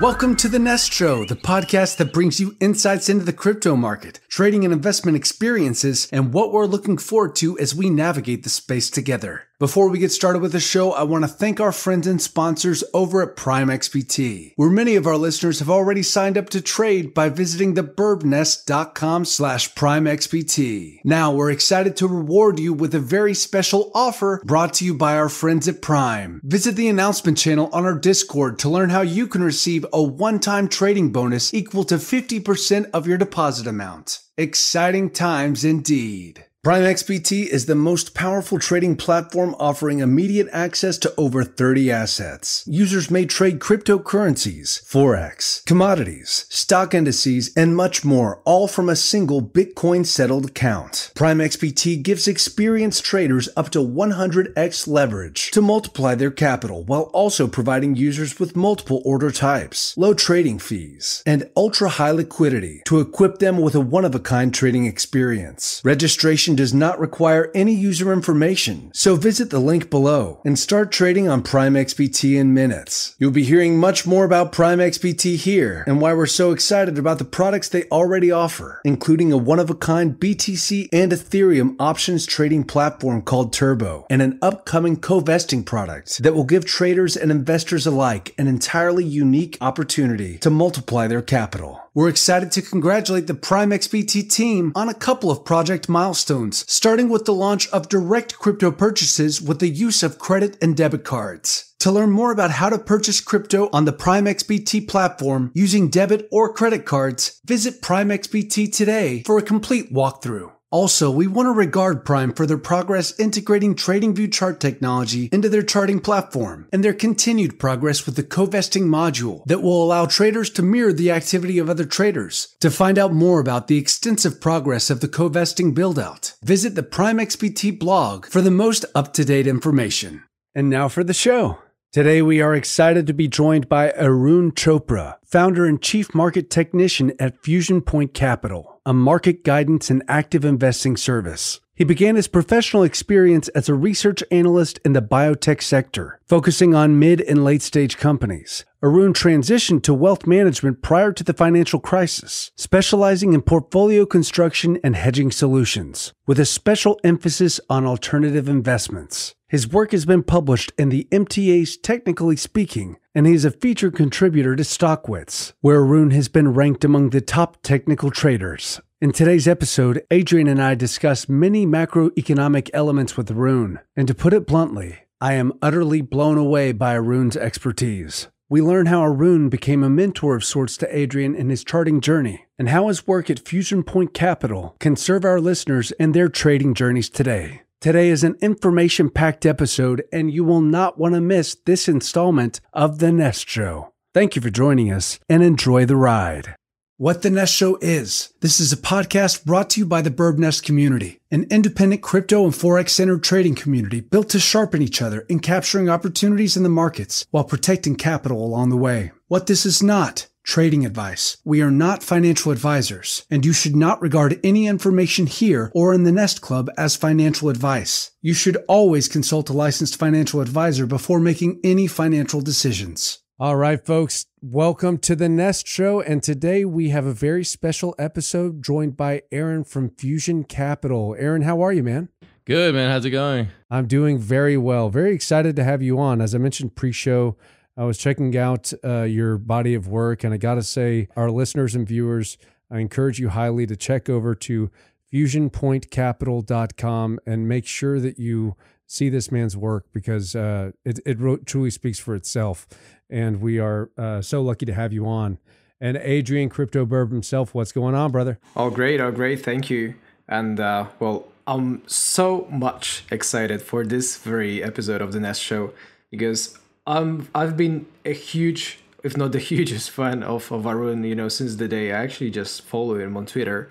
Welcome 0.00 0.36
to 0.36 0.48
the 0.48 0.58
Nest 0.58 0.92
Show, 0.92 1.24
the 1.26 1.36
podcast 1.36 1.98
that 1.98 2.12
brings 2.12 2.40
you 2.40 2.56
insights 2.60 3.08
into 3.08 3.24
the 3.24 3.32
crypto 3.32 3.76
market, 3.76 4.20
trading 4.28 4.64
and 4.64 4.72
investment 4.72 5.16
experiences, 5.16 6.08
and 6.10 6.32
what 6.32 6.50
we're 6.50 6.66
looking 6.66 6.98
forward 6.98 7.36
to 7.36 7.58
as 7.58 7.74
we 7.74 7.88
navigate 7.88 8.42
the 8.42 8.50
space 8.50 8.90
together. 8.90 9.44
Before 9.62 9.88
we 9.88 10.00
get 10.00 10.10
started 10.10 10.42
with 10.42 10.50
the 10.50 10.58
show, 10.58 10.90
I 10.90 11.04
want 11.04 11.22
to 11.22 11.28
thank 11.28 11.60
our 11.60 11.70
friends 11.70 12.08
and 12.08 12.20
sponsors 12.20 12.82
over 12.92 13.22
at 13.22 13.36
Prime 13.36 13.68
XBT, 13.68 14.54
where 14.56 14.68
many 14.68 14.96
of 14.96 15.06
our 15.06 15.16
listeners 15.16 15.60
have 15.60 15.70
already 15.70 16.02
signed 16.02 16.36
up 16.36 16.50
to 16.50 16.60
trade 16.60 17.14
by 17.14 17.28
visiting 17.28 17.76
thebirbnest.com 17.76 19.24
slash 19.24 19.72
primexbt. 19.74 20.98
Now, 21.04 21.30
we're 21.30 21.52
excited 21.52 21.96
to 21.98 22.08
reward 22.08 22.58
you 22.58 22.72
with 22.72 22.92
a 22.92 22.98
very 22.98 23.34
special 23.34 23.92
offer 23.94 24.42
brought 24.44 24.74
to 24.74 24.84
you 24.84 24.94
by 24.94 25.16
our 25.16 25.28
friends 25.28 25.68
at 25.68 25.80
Prime. 25.80 26.40
Visit 26.42 26.74
the 26.74 26.88
announcement 26.88 27.38
channel 27.38 27.70
on 27.72 27.84
our 27.84 27.96
Discord 27.96 28.58
to 28.58 28.68
learn 28.68 28.90
how 28.90 29.02
you 29.02 29.28
can 29.28 29.44
receive 29.44 29.86
a 29.92 30.02
one-time 30.02 30.66
trading 30.66 31.12
bonus 31.12 31.54
equal 31.54 31.84
to 31.84 31.98
50% 31.98 32.90
of 32.92 33.06
your 33.06 33.16
deposit 33.16 33.68
amount. 33.68 34.18
Exciting 34.36 35.10
times 35.10 35.64
indeed. 35.64 36.46
Prime 36.64 36.84
XBT 36.84 37.48
is 37.48 37.66
the 37.66 37.74
most 37.74 38.14
powerful 38.14 38.56
trading 38.56 38.94
platform 38.94 39.56
offering 39.58 39.98
immediate 39.98 40.46
access 40.52 40.96
to 40.96 41.12
over 41.18 41.42
30 41.42 41.90
assets. 41.90 42.62
Users 42.68 43.10
may 43.10 43.26
trade 43.26 43.58
cryptocurrencies, 43.58 44.80
forex, 44.84 45.66
commodities, 45.66 46.46
stock 46.50 46.94
indices, 46.94 47.52
and 47.56 47.74
much 47.74 48.04
more, 48.04 48.40
all 48.44 48.68
from 48.68 48.88
a 48.88 48.94
single 48.94 49.42
Bitcoin 49.42 50.06
settled 50.06 50.50
account. 50.50 51.10
Prime 51.16 51.38
XBT 51.38 52.00
gives 52.00 52.28
experienced 52.28 53.04
traders 53.04 53.48
up 53.56 53.70
to 53.70 53.80
100x 53.80 54.86
leverage 54.86 55.50
to 55.50 55.60
multiply 55.60 56.14
their 56.14 56.30
capital 56.30 56.84
while 56.84 57.10
also 57.12 57.48
providing 57.48 57.96
users 57.96 58.38
with 58.38 58.54
multiple 58.54 59.02
order 59.04 59.32
types, 59.32 59.98
low 59.98 60.14
trading 60.14 60.60
fees, 60.60 61.24
and 61.26 61.50
ultra 61.56 61.88
high 61.88 62.12
liquidity 62.12 62.82
to 62.84 63.00
equip 63.00 63.40
them 63.40 63.58
with 63.58 63.74
a 63.74 63.80
one 63.80 64.04
of 64.04 64.14
a 64.14 64.20
kind 64.20 64.54
trading 64.54 64.86
experience. 64.86 65.82
Registration 65.84 66.51
does 66.56 66.72
not 66.72 66.98
require 66.98 67.50
any 67.54 67.74
user 67.74 68.12
information, 68.12 68.90
so 68.94 69.16
visit 69.16 69.50
the 69.50 69.58
link 69.58 69.90
below 69.90 70.40
and 70.44 70.58
start 70.58 70.92
trading 70.92 71.28
on 71.28 71.42
Prime 71.42 71.74
XBT 71.74 72.36
in 72.38 72.54
minutes. 72.54 73.14
You'll 73.18 73.30
be 73.30 73.44
hearing 73.44 73.78
much 73.78 74.06
more 74.06 74.24
about 74.24 74.52
Prime 74.52 74.78
XBT 74.78 75.36
here 75.36 75.84
and 75.86 76.00
why 76.00 76.14
we're 76.14 76.26
so 76.26 76.52
excited 76.52 76.98
about 76.98 77.18
the 77.18 77.24
products 77.24 77.68
they 77.68 77.84
already 77.84 78.30
offer, 78.30 78.80
including 78.84 79.32
a 79.32 79.36
one 79.36 79.58
of 79.58 79.70
a 79.70 79.74
kind 79.74 80.14
BTC 80.14 80.88
and 80.92 81.12
Ethereum 81.12 81.76
options 81.78 82.26
trading 82.26 82.64
platform 82.64 83.22
called 83.22 83.52
Turbo 83.52 84.06
and 84.08 84.22
an 84.22 84.38
upcoming 84.40 84.96
co-vesting 84.96 85.64
product 85.64 86.22
that 86.22 86.34
will 86.34 86.44
give 86.44 86.64
traders 86.64 87.16
and 87.16 87.30
investors 87.30 87.86
alike 87.86 88.34
an 88.38 88.46
entirely 88.46 89.04
unique 89.04 89.58
opportunity 89.60 90.38
to 90.38 90.50
multiply 90.50 91.06
their 91.06 91.22
capital. 91.22 91.81
We're 91.94 92.08
excited 92.08 92.50
to 92.52 92.62
congratulate 92.62 93.26
the 93.26 93.34
Prime 93.34 93.68
XBT 93.68 94.32
team 94.32 94.72
on 94.74 94.88
a 94.88 94.94
couple 94.94 95.30
of 95.30 95.44
project 95.44 95.90
milestones, 95.90 96.64
starting 96.66 97.10
with 97.10 97.26
the 97.26 97.34
launch 97.34 97.68
of 97.68 97.90
direct 97.90 98.38
crypto 98.38 98.72
purchases 98.72 99.42
with 99.42 99.58
the 99.58 99.68
use 99.68 100.02
of 100.02 100.18
credit 100.18 100.56
and 100.62 100.74
debit 100.74 101.04
cards. 101.04 101.74
To 101.80 101.90
learn 101.90 102.10
more 102.10 102.32
about 102.32 102.52
how 102.52 102.70
to 102.70 102.78
purchase 102.78 103.20
crypto 103.20 103.68
on 103.74 103.84
the 103.84 103.92
Prime 103.92 104.24
XBT 104.24 104.88
platform 104.88 105.52
using 105.54 105.90
debit 105.90 106.28
or 106.32 106.54
credit 106.54 106.86
cards, 106.86 107.38
visit 107.44 107.82
Prime 107.82 108.08
XBT 108.08 108.74
today 108.74 109.22
for 109.26 109.36
a 109.36 109.42
complete 109.42 109.92
walkthrough. 109.92 110.50
Also, 110.72 111.10
we 111.10 111.26
want 111.26 111.46
to 111.46 111.52
regard 111.52 112.02
Prime 112.02 112.32
for 112.32 112.46
their 112.46 112.56
progress 112.56 113.18
integrating 113.20 113.74
TradingView 113.74 114.32
chart 114.32 114.58
technology 114.58 115.28
into 115.30 115.50
their 115.50 115.62
charting 115.62 116.00
platform 116.00 116.66
and 116.72 116.82
their 116.82 116.94
continued 116.94 117.58
progress 117.58 118.06
with 118.06 118.16
the 118.16 118.22
co-vesting 118.22 118.84
module 118.88 119.44
that 119.44 119.60
will 119.60 119.84
allow 119.84 120.06
traders 120.06 120.48
to 120.48 120.62
mirror 120.62 120.94
the 120.94 121.10
activity 121.10 121.58
of 121.58 121.68
other 121.68 121.84
traders. 121.84 122.56
To 122.60 122.70
find 122.70 122.98
out 122.98 123.12
more 123.12 123.38
about 123.38 123.68
the 123.68 123.76
extensive 123.76 124.40
progress 124.40 124.88
of 124.88 125.00
the 125.00 125.08
co-vesting 125.08 125.74
build-out, 125.74 126.32
visit 126.42 126.74
the 126.74 126.82
Prime 126.82 127.18
XBT 127.18 127.78
blog 127.78 128.24
for 128.24 128.40
the 128.40 128.50
most 128.50 128.86
up-to-date 128.94 129.46
information. 129.46 130.22
And 130.54 130.70
now 130.70 130.88
for 130.88 131.04
the 131.04 131.12
show. 131.12 131.58
Today, 131.92 132.22
we 132.22 132.40
are 132.40 132.54
excited 132.54 133.06
to 133.06 133.12
be 133.12 133.28
joined 133.28 133.68
by 133.68 133.92
Arun 133.92 134.52
Chopra, 134.52 135.16
founder 135.26 135.66
and 135.66 135.82
chief 135.82 136.14
market 136.14 136.48
technician 136.48 137.12
at 137.18 137.42
Fusion 137.42 137.82
Point 137.82 138.14
Capital, 138.14 138.71
a 138.84 138.92
market 138.92 139.44
guidance 139.44 139.90
and 139.90 140.02
active 140.08 140.44
investing 140.44 140.96
service. 140.96 141.60
He 141.74 141.84
began 141.84 142.16
his 142.16 142.28
professional 142.28 142.82
experience 142.82 143.48
as 143.48 143.68
a 143.68 143.74
research 143.74 144.22
analyst 144.30 144.78
in 144.84 144.92
the 144.92 145.00
biotech 145.00 145.62
sector, 145.62 146.20
focusing 146.26 146.74
on 146.74 146.98
mid 146.98 147.22
and 147.22 147.42
late 147.42 147.62
stage 147.62 147.96
companies. 147.96 148.66
Arun 148.82 149.14
transitioned 149.14 149.82
to 149.84 149.94
wealth 149.94 150.26
management 150.26 150.82
prior 150.82 151.12
to 151.12 151.24
the 151.24 151.32
financial 151.32 151.80
crisis, 151.80 152.50
specializing 152.56 153.32
in 153.32 153.40
portfolio 153.40 154.04
construction 154.04 154.78
and 154.84 154.96
hedging 154.96 155.30
solutions, 155.30 156.12
with 156.26 156.38
a 156.38 156.44
special 156.44 157.00
emphasis 157.04 157.58
on 157.70 157.86
alternative 157.86 158.48
investments. 158.48 159.34
His 159.48 159.68
work 159.68 159.92
has 159.92 160.04
been 160.04 160.22
published 160.22 160.72
in 160.76 160.90
the 160.90 161.06
MTA's 161.10 161.76
Technically 161.76 162.36
Speaking, 162.36 162.96
and 163.14 163.26
he 163.26 163.34
is 163.34 163.44
a 163.44 163.50
featured 163.50 163.94
contributor 163.94 164.56
to 164.56 164.62
StockTwits, 164.62 165.52
where 165.60 165.80
Arun 165.80 166.10
has 166.10 166.28
been 166.28 166.52
ranked 166.52 166.84
among 166.84 167.10
the 167.10 167.20
top 167.20 167.62
technical 167.62 168.10
traders. 168.10 168.80
In 169.02 169.10
today's 169.10 169.48
episode, 169.48 170.04
Adrian 170.12 170.46
and 170.46 170.62
I 170.62 170.76
discuss 170.76 171.28
many 171.28 171.66
macroeconomic 171.66 172.70
elements 172.72 173.16
with 173.16 173.32
Arun, 173.32 173.80
and 173.96 174.06
to 174.06 174.14
put 174.14 174.32
it 174.32 174.46
bluntly, 174.46 174.96
I 175.20 175.32
am 175.32 175.54
utterly 175.60 176.02
blown 176.02 176.38
away 176.38 176.70
by 176.70 176.94
Arun's 176.94 177.36
expertise. 177.36 178.28
We 178.48 178.62
learn 178.62 178.86
how 178.86 179.02
Arun 179.02 179.48
became 179.48 179.82
a 179.82 179.90
mentor 179.90 180.36
of 180.36 180.44
sorts 180.44 180.76
to 180.76 180.96
Adrian 180.96 181.34
in 181.34 181.50
his 181.50 181.64
charting 181.64 182.00
journey, 182.00 182.46
and 182.60 182.68
how 182.68 182.86
his 182.86 183.04
work 183.04 183.28
at 183.28 183.40
Fusion 183.40 183.82
Point 183.82 184.14
Capital 184.14 184.76
can 184.78 184.94
serve 184.94 185.24
our 185.24 185.40
listeners 185.40 185.90
in 185.98 186.12
their 186.12 186.28
trading 186.28 186.72
journeys 186.72 187.10
today. 187.10 187.62
Today 187.80 188.08
is 188.08 188.22
an 188.22 188.36
information 188.40 189.10
packed 189.10 189.44
episode, 189.44 190.04
and 190.12 190.30
you 190.30 190.44
will 190.44 190.60
not 190.60 190.96
want 190.96 191.16
to 191.16 191.20
miss 191.20 191.56
this 191.66 191.88
installment 191.88 192.60
of 192.72 193.00
The 193.00 193.10
Nest 193.10 193.48
Show. 193.48 193.92
Thank 194.14 194.36
you 194.36 194.42
for 194.42 194.50
joining 194.50 194.92
us 194.92 195.18
and 195.28 195.42
enjoy 195.42 195.86
the 195.86 195.96
ride. 195.96 196.54
What 197.02 197.22
The 197.22 197.30
Nest 197.30 197.52
Show 197.52 197.78
is 197.80 198.32
this 198.42 198.60
is 198.60 198.72
a 198.72 198.76
podcast 198.76 199.44
brought 199.44 199.70
to 199.70 199.80
you 199.80 199.86
by 199.86 200.02
the 200.02 200.10
Birb 200.12 200.38
Nest 200.38 200.62
community, 200.62 201.18
an 201.32 201.48
independent 201.50 202.00
crypto 202.00 202.44
and 202.44 202.52
forex 202.52 202.90
centered 202.90 203.24
trading 203.24 203.56
community 203.56 203.98
built 203.98 204.28
to 204.28 204.38
sharpen 204.38 204.82
each 204.82 205.02
other 205.02 205.22
in 205.22 205.40
capturing 205.40 205.88
opportunities 205.88 206.56
in 206.56 206.62
the 206.62 206.68
markets 206.68 207.26
while 207.32 207.42
protecting 207.42 207.96
capital 207.96 208.44
along 208.44 208.70
the 208.70 208.76
way. 208.76 209.10
What 209.26 209.48
this 209.48 209.66
is 209.66 209.82
not 209.82 210.28
trading 210.44 210.86
advice. 210.86 211.38
We 211.44 211.60
are 211.60 211.72
not 211.72 212.04
financial 212.04 212.52
advisors, 212.52 213.26
and 213.30 213.44
you 213.44 213.52
should 213.52 213.74
not 213.74 214.00
regard 214.00 214.38
any 214.44 214.68
information 214.68 215.26
here 215.26 215.72
or 215.74 215.92
in 215.92 216.04
the 216.04 216.12
Nest 216.12 216.40
Club 216.40 216.70
as 216.76 216.94
financial 216.94 217.48
advice. 217.48 218.12
You 218.20 218.34
should 218.34 218.58
always 218.68 219.08
consult 219.08 219.50
a 219.50 219.52
licensed 219.52 219.96
financial 219.96 220.40
advisor 220.40 220.86
before 220.86 221.18
making 221.18 221.60
any 221.64 221.88
financial 221.88 222.40
decisions. 222.40 223.18
All 223.42 223.56
right, 223.56 223.84
folks, 223.84 224.26
welcome 224.40 224.98
to 224.98 225.16
the 225.16 225.28
Nest 225.28 225.66
Show. 225.66 226.00
And 226.00 226.22
today 226.22 226.64
we 226.64 226.90
have 226.90 227.06
a 227.06 227.12
very 227.12 227.42
special 227.42 227.92
episode 227.98 228.62
joined 228.62 228.96
by 228.96 229.22
Aaron 229.32 229.64
from 229.64 229.90
Fusion 229.90 230.44
Capital. 230.44 231.16
Aaron, 231.18 231.42
how 231.42 231.60
are 231.60 231.72
you, 231.72 231.82
man? 231.82 232.08
Good, 232.44 232.72
man. 232.72 232.88
How's 232.88 233.04
it 233.04 233.10
going? 233.10 233.48
I'm 233.68 233.88
doing 233.88 234.16
very 234.16 234.56
well. 234.56 234.90
Very 234.90 235.12
excited 235.12 235.56
to 235.56 235.64
have 235.64 235.82
you 235.82 235.98
on. 235.98 236.20
As 236.20 236.36
I 236.36 236.38
mentioned 236.38 236.76
pre 236.76 236.92
show, 236.92 237.36
I 237.76 237.82
was 237.82 237.98
checking 237.98 238.36
out 238.36 238.72
uh, 238.84 239.02
your 239.02 239.38
body 239.38 239.74
of 239.74 239.88
work, 239.88 240.22
and 240.22 240.32
I 240.32 240.36
got 240.36 240.54
to 240.54 240.62
say, 240.62 241.08
our 241.16 241.28
listeners 241.28 241.74
and 241.74 241.84
viewers, 241.84 242.38
I 242.70 242.78
encourage 242.78 243.18
you 243.18 243.30
highly 243.30 243.66
to 243.66 243.74
check 243.74 244.08
over 244.08 244.36
to 244.36 244.70
fusionpointcapital.com 245.12 247.18
and 247.26 247.48
make 247.48 247.66
sure 247.66 247.98
that 247.98 248.20
you 248.20 248.54
see 248.92 249.08
this 249.08 249.32
man's 249.32 249.56
work 249.56 249.86
because 249.92 250.36
uh, 250.36 250.70
it, 250.84 251.00
it 251.06 251.46
truly 251.46 251.70
speaks 251.70 251.98
for 251.98 252.14
itself. 252.14 252.66
And 253.12 253.42
we 253.42 253.58
are 253.58 253.90
uh, 253.98 254.22
so 254.22 254.40
lucky 254.40 254.64
to 254.64 254.72
have 254.72 254.90
you 254.92 255.06
on. 255.06 255.38
And 255.82 255.98
Adrian 255.98 256.48
CryptoBirb 256.48 257.10
himself, 257.10 257.54
what's 257.54 257.72
going 257.72 257.94
on, 257.94 258.10
brother? 258.10 258.38
Oh, 258.56 258.70
great. 258.70 259.00
Oh, 259.00 259.12
great. 259.12 259.44
Thank 259.44 259.68
you. 259.68 259.94
And 260.26 260.58
uh, 260.58 260.86
well, 260.98 261.28
I'm 261.46 261.86
so 261.86 262.46
much 262.50 263.04
excited 263.10 263.60
for 263.60 263.84
this 263.84 264.16
very 264.16 264.62
episode 264.62 265.02
of 265.02 265.12
the 265.12 265.20
Nest 265.20 265.42
Show 265.42 265.74
because 266.10 266.58
um, 266.86 267.28
I've 267.34 267.54
been 267.54 267.84
a 268.06 268.14
huge, 268.14 268.78
if 269.02 269.14
not 269.14 269.32
the 269.32 269.38
hugest 269.50 269.90
fan 269.90 270.22
of, 270.22 270.50
of 270.50 270.66
Arun, 270.66 271.04
you 271.04 271.14
know, 271.14 271.28
since 271.28 271.56
the 271.56 271.68
day 271.68 271.92
I 271.92 272.02
actually 272.02 272.30
just 272.30 272.62
follow 272.62 272.98
him 272.98 273.14
on 273.16 273.26
Twitter. 273.26 273.70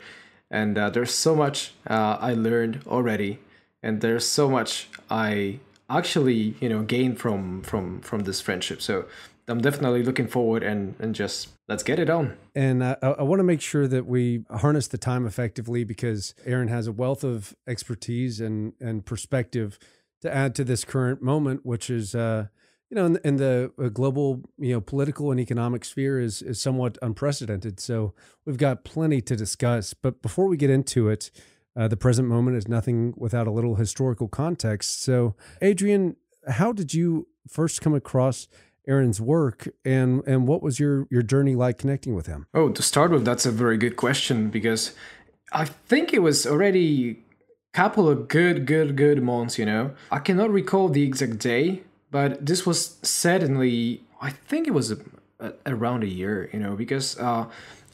And 0.52 0.78
uh, 0.78 0.92
there's 0.92 1.14
so 1.14 1.36
much 1.36 1.74
uh, 1.90 2.18
I 2.20 2.36
learned 2.36 2.82
already. 2.86 3.40
And 3.82 4.02
there's 4.02 4.28
so 4.28 4.50
much 4.50 4.88
I 5.10 5.60
actually, 5.90 6.56
you 6.60 6.70
know, 6.70 6.84
gained 6.84 7.20
from 7.20 7.62
from 7.64 8.02
from 8.02 8.22
this 8.22 8.42
friendship. 8.42 8.82
So 8.82 9.06
I'm 9.48 9.62
definitely 9.62 10.04
looking 10.04 10.28
forward 10.28 10.64
and 10.64 10.96
and 11.00 11.16
just 11.16 11.50
let's 11.68 11.84
get 11.84 12.00
it 12.00 12.10
on. 12.10 12.38
And 12.56 12.84
I, 12.84 12.98
I 13.02 13.24
want 13.24 13.40
to 13.40 13.44
make 13.44 13.62
sure 13.62 13.88
that 13.88 14.06
we 14.06 14.44
harness 14.50 14.88
the 14.88 14.98
time 14.98 15.26
effectively 15.26 15.84
because 15.84 16.34
Aaron 16.46 16.68
has 16.68 16.88
a 16.88 16.92
wealth 16.92 17.24
of 17.24 17.56
expertise 17.68 18.40
and 18.40 18.74
and 18.80 19.06
perspective 19.06 19.80
to 20.22 20.34
add 20.34 20.54
to 20.56 20.64
this 20.64 20.84
current 20.84 21.22
moment, 21.22 21.66
which 21.66 21.90
is 21.90 22.14
uh, 22.14 22.48
you 22.92 22.96
know, 22.96 23.06
in, 23.06 23.20
in 23.24 23.38
the 23.38 23.72
uh, 23.82 23.88
global, 23.88 24.42
you 24.60 24.74
know, 24.74 24.82
political 24.82 25.32
and 25.32 25.40
economic 25.40 25.86
sphere 25.86 26.20
is 26.20 26.42
is 26.42 26.62
somewhat 26.62 26.98
unprecedented. 27.02 27.80
So 27.80 28.14
we've 28.46 28.58
got 28.58 28.84
plenty 28.84 29.22
to 29.22 29.36
discuss. 29.36 29.94
But 29.94 30.22
before 30.22 30.48
we 30.48 30.58
get 30.58 30.70
into 30.70 31.08
it, 31.08 31.32
uh, 31.76 31.88
the 31.88 31.96
present 31.96 32.28
moment 32.28 32.58
is 32.58 32.68
nothing 32.68 33.14
without 33.16 33.48
a 33.48 33.52
little 33.52 33.76
historical 33.76 34.28
context. 34.28 35.02
So, 35.02 35.36
Adrian, 35.62 36.18
how 36.48 36.74
did 36.74 36.94
you 36.94 37.28
first 37.48 37.82
come 37.82 37.94
across 37.94 38.50
Aaron's 38.88 39.22
work, 39.22 39.68
and 39.86 40.24
and 40.26 40.48
what 40.48 40.62
was 40.62 40.80
your 40.80 41.08
your 41.10 41.22
journey 41.22 41.56
like 41.56 41.78
connecting 41.78 42.16
with 42.16 42.28
him? 42.28 42.48
Oh, 42.54 42.70
to 42.70 42.82
start 42.82 43.12
with, 43.12 43.26
that's 43.26 43.46
a 43.46 43.52
very 43.52 43.78
good 43.78 43.96
question 43.96 44.50
because 44.50 44.94
I 45.52 45.66
think 45.66 46.14
it 46.14 46.20
was 46.20 46.48
already 46.48 47.12
a 47.74 47.78
couple 47.78 48.10
of 48.10 48.28
good, 48.28 48.66
good, 48.66 48.96
good 48.96 49.22
months. 49.22 49.60
You 49.60 49.66
know, 49.66 49.92
I 50.12 50.20
cannot 50.20 50.52
recall 50.52 50.90
the 50.90 51.04
exact 51.04 51.40
day, 51.40 51.84
but 52.10 52.46
this 52.46 52.66
was 52.66 52.98
certainly 53.04 54.04
I 54.20 54.32
think 54.32 54.68
it 54.68 54.72
was 54.72 54.92
a, 54.92 54.98
a, 55.40 55.54
around 55.66 56.04
a 56.04 56.08
year. 56.08 56.50
You 56.52 56.60
know, 56.60 56.76
because 56.76 57.20
uh, 57.20 57.46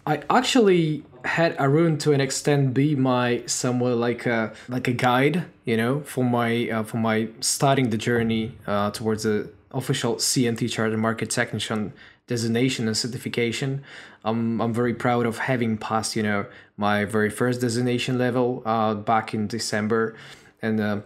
I 0.06 0.24
actually 0.30 1.04
had 1.26 1.58
Arun 1.60 1.98
to 1.98 2.14
an 2.14 2.22
extent 2.22 2.74
be 2.74 2.96
my 2.96 3.44
somewhat 3.46 3.98
like 3.98 4.26
a 4.26 4.54
like 4.70 4.88
a 4.88 4.94
guide, 4.94 5.46
you 5.66 5.76
know, 5.76 6.00
for 6.02 6.24
my 6.24 6.70
uh, 6.70 6.84
for 6.84 6.98
my 6.98 7.28
starting 7.42 7.90
the 7.90 7.98
journey 7.98 8.56
uh, 8.66 8.92
towards 8.92 9.24
the 9.24 9.50
official 9.78 10.16
CMT 10.16 10.70
Chartered 10.72 11.00
Market 11.00 11.30
Technician 11.30 11.94
designation 12.28 12.88
and 12.88 12.98
certification. 12.98 13.84
Um, 14.26 14.60
I'm 14.62 14.74
very 14.74 14.94
proud 14.94 15.26
of 15.26 15.38
having 15.38 15.78
passed, 15.78 16.16
you 16.16 16.24
know, 16.24 16.46
my 16.76 17.06
very 17.06 17.30
first 17.30 17.62
designation 17.62 18.18
level 18.18 18.62
uh, 18.66 18.94
back 18.96 19.34
in 19.34 19.48
December, 19.48 20.16
and 20.62 20.80
uh, 20.82 21.00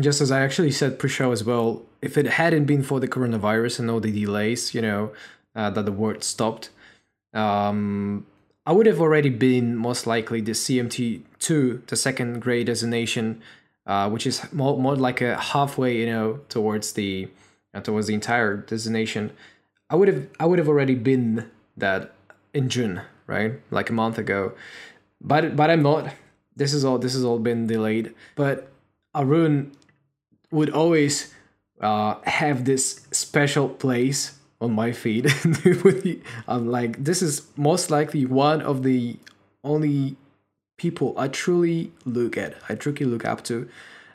just 0.00 0.20
as 0.20 0.30
I 0.30 0.40
actually 0.40 0.72
said 0.72 0.98
pre-show 0.98 1.32
as 1.32 1.44
well, 1.44 1.82
if 2.02 2.18
it 2.18 2.26
hadn't 2.26 2.66
been 2.66 2.82
for 2.82 3.00
the 3.00 3.08
coronavirus 3.08 3.80
and 3.80 3.90
all 3.90 4.00
the 4.00 4.12
delays, 4.12 4.74
you 4.74 4.82
know, 4.82 5.12
uh, 5.54 5.70
that 5.70 5.84
the 5.84 5.92
world 5.92 6.22
stopped, 6.22 6.70
um, 7.32 8.26
I 8.66 8.72
would 8.72 8.86
have 8.86 9.00
already 9.00 9.30
been 9.30 9.76
most 9.76 10.06
likely 10.06 10.40
the 10.40 10.52
CMT2, 10.52 11.86
the 11.86 11.96
second 11.96 12.40
grade 12.40 12.66
designation, 12.66 13.40
uh, 13.86 14.10
which 14.10 14.26
is 14.26 14.52
more, 14.52 14.78
more 14.78 14.96
like 14.96 15.20
a 15.20 15.36
halfway, 15.36 15.96
you 15.96 16.06
know, 16.06 16.40
towards 16.48 16.92
the 16.92 17.28
uh, 17.74 17.80
towards 17.80 18.06
the 18.06 18.14
entire 18.14 18.56
designation. 18.56 19.32
I 19.90 19.96
would 19.96 20.08
have 20.08 20.28
I 20.40 20.46
would 20.46 20.58
have 20.58 20.68
already 20.68 20.94
been 20.94 21.50
that 21.76 22.12
in 22.52 22.68
June, 22.68 23.02
right? 23.26 23.60
Like 23.70 23.90
a 23.90 23.92
month 23.92 24.18
ago. 24.18 24.52
But 25.20 25.56
but 25.56 25.70
I'm 25.70 25.82
not. 25.82 26.12
This 26.54 26.72
is 26.72 26.84
all 26.84 26.98
this 26.98 27.14
has 27.14 27.24
all 27.24 27.38
been 27.38 27.66
delayed. 27.66 28.14
But 28.34 28.68
Arun 29.14 29.72
would 30.50 30.70
always 30.70 31.34
uh, 31.80 32.16
have 32.24 32.64
this 32.64 33.06
special 33.10 33.68
place 33.68 34.38
on 34.60 34.72
my 34.72 34.92
feed. 34.92 35.32
I'm 36.48 36.68
like, 36.68 37.02
this 37.02 37.22
is 37.22 37.42
most 37.56 37.90
likely 37.90 38.24
one 38.24 38.62
of 38.62 38.82
the 38.82 39.18
only 39.62 40.16
people 40.78 41.14
I 41.18 41.28
truly 41.28 41.92
look 42.04 42.36
at, 42.36 42.54
I 42.68 42.74
truly 42.74 43.04
look 43.04 43.24
up 43.24 43.44
to, 43.44 43.68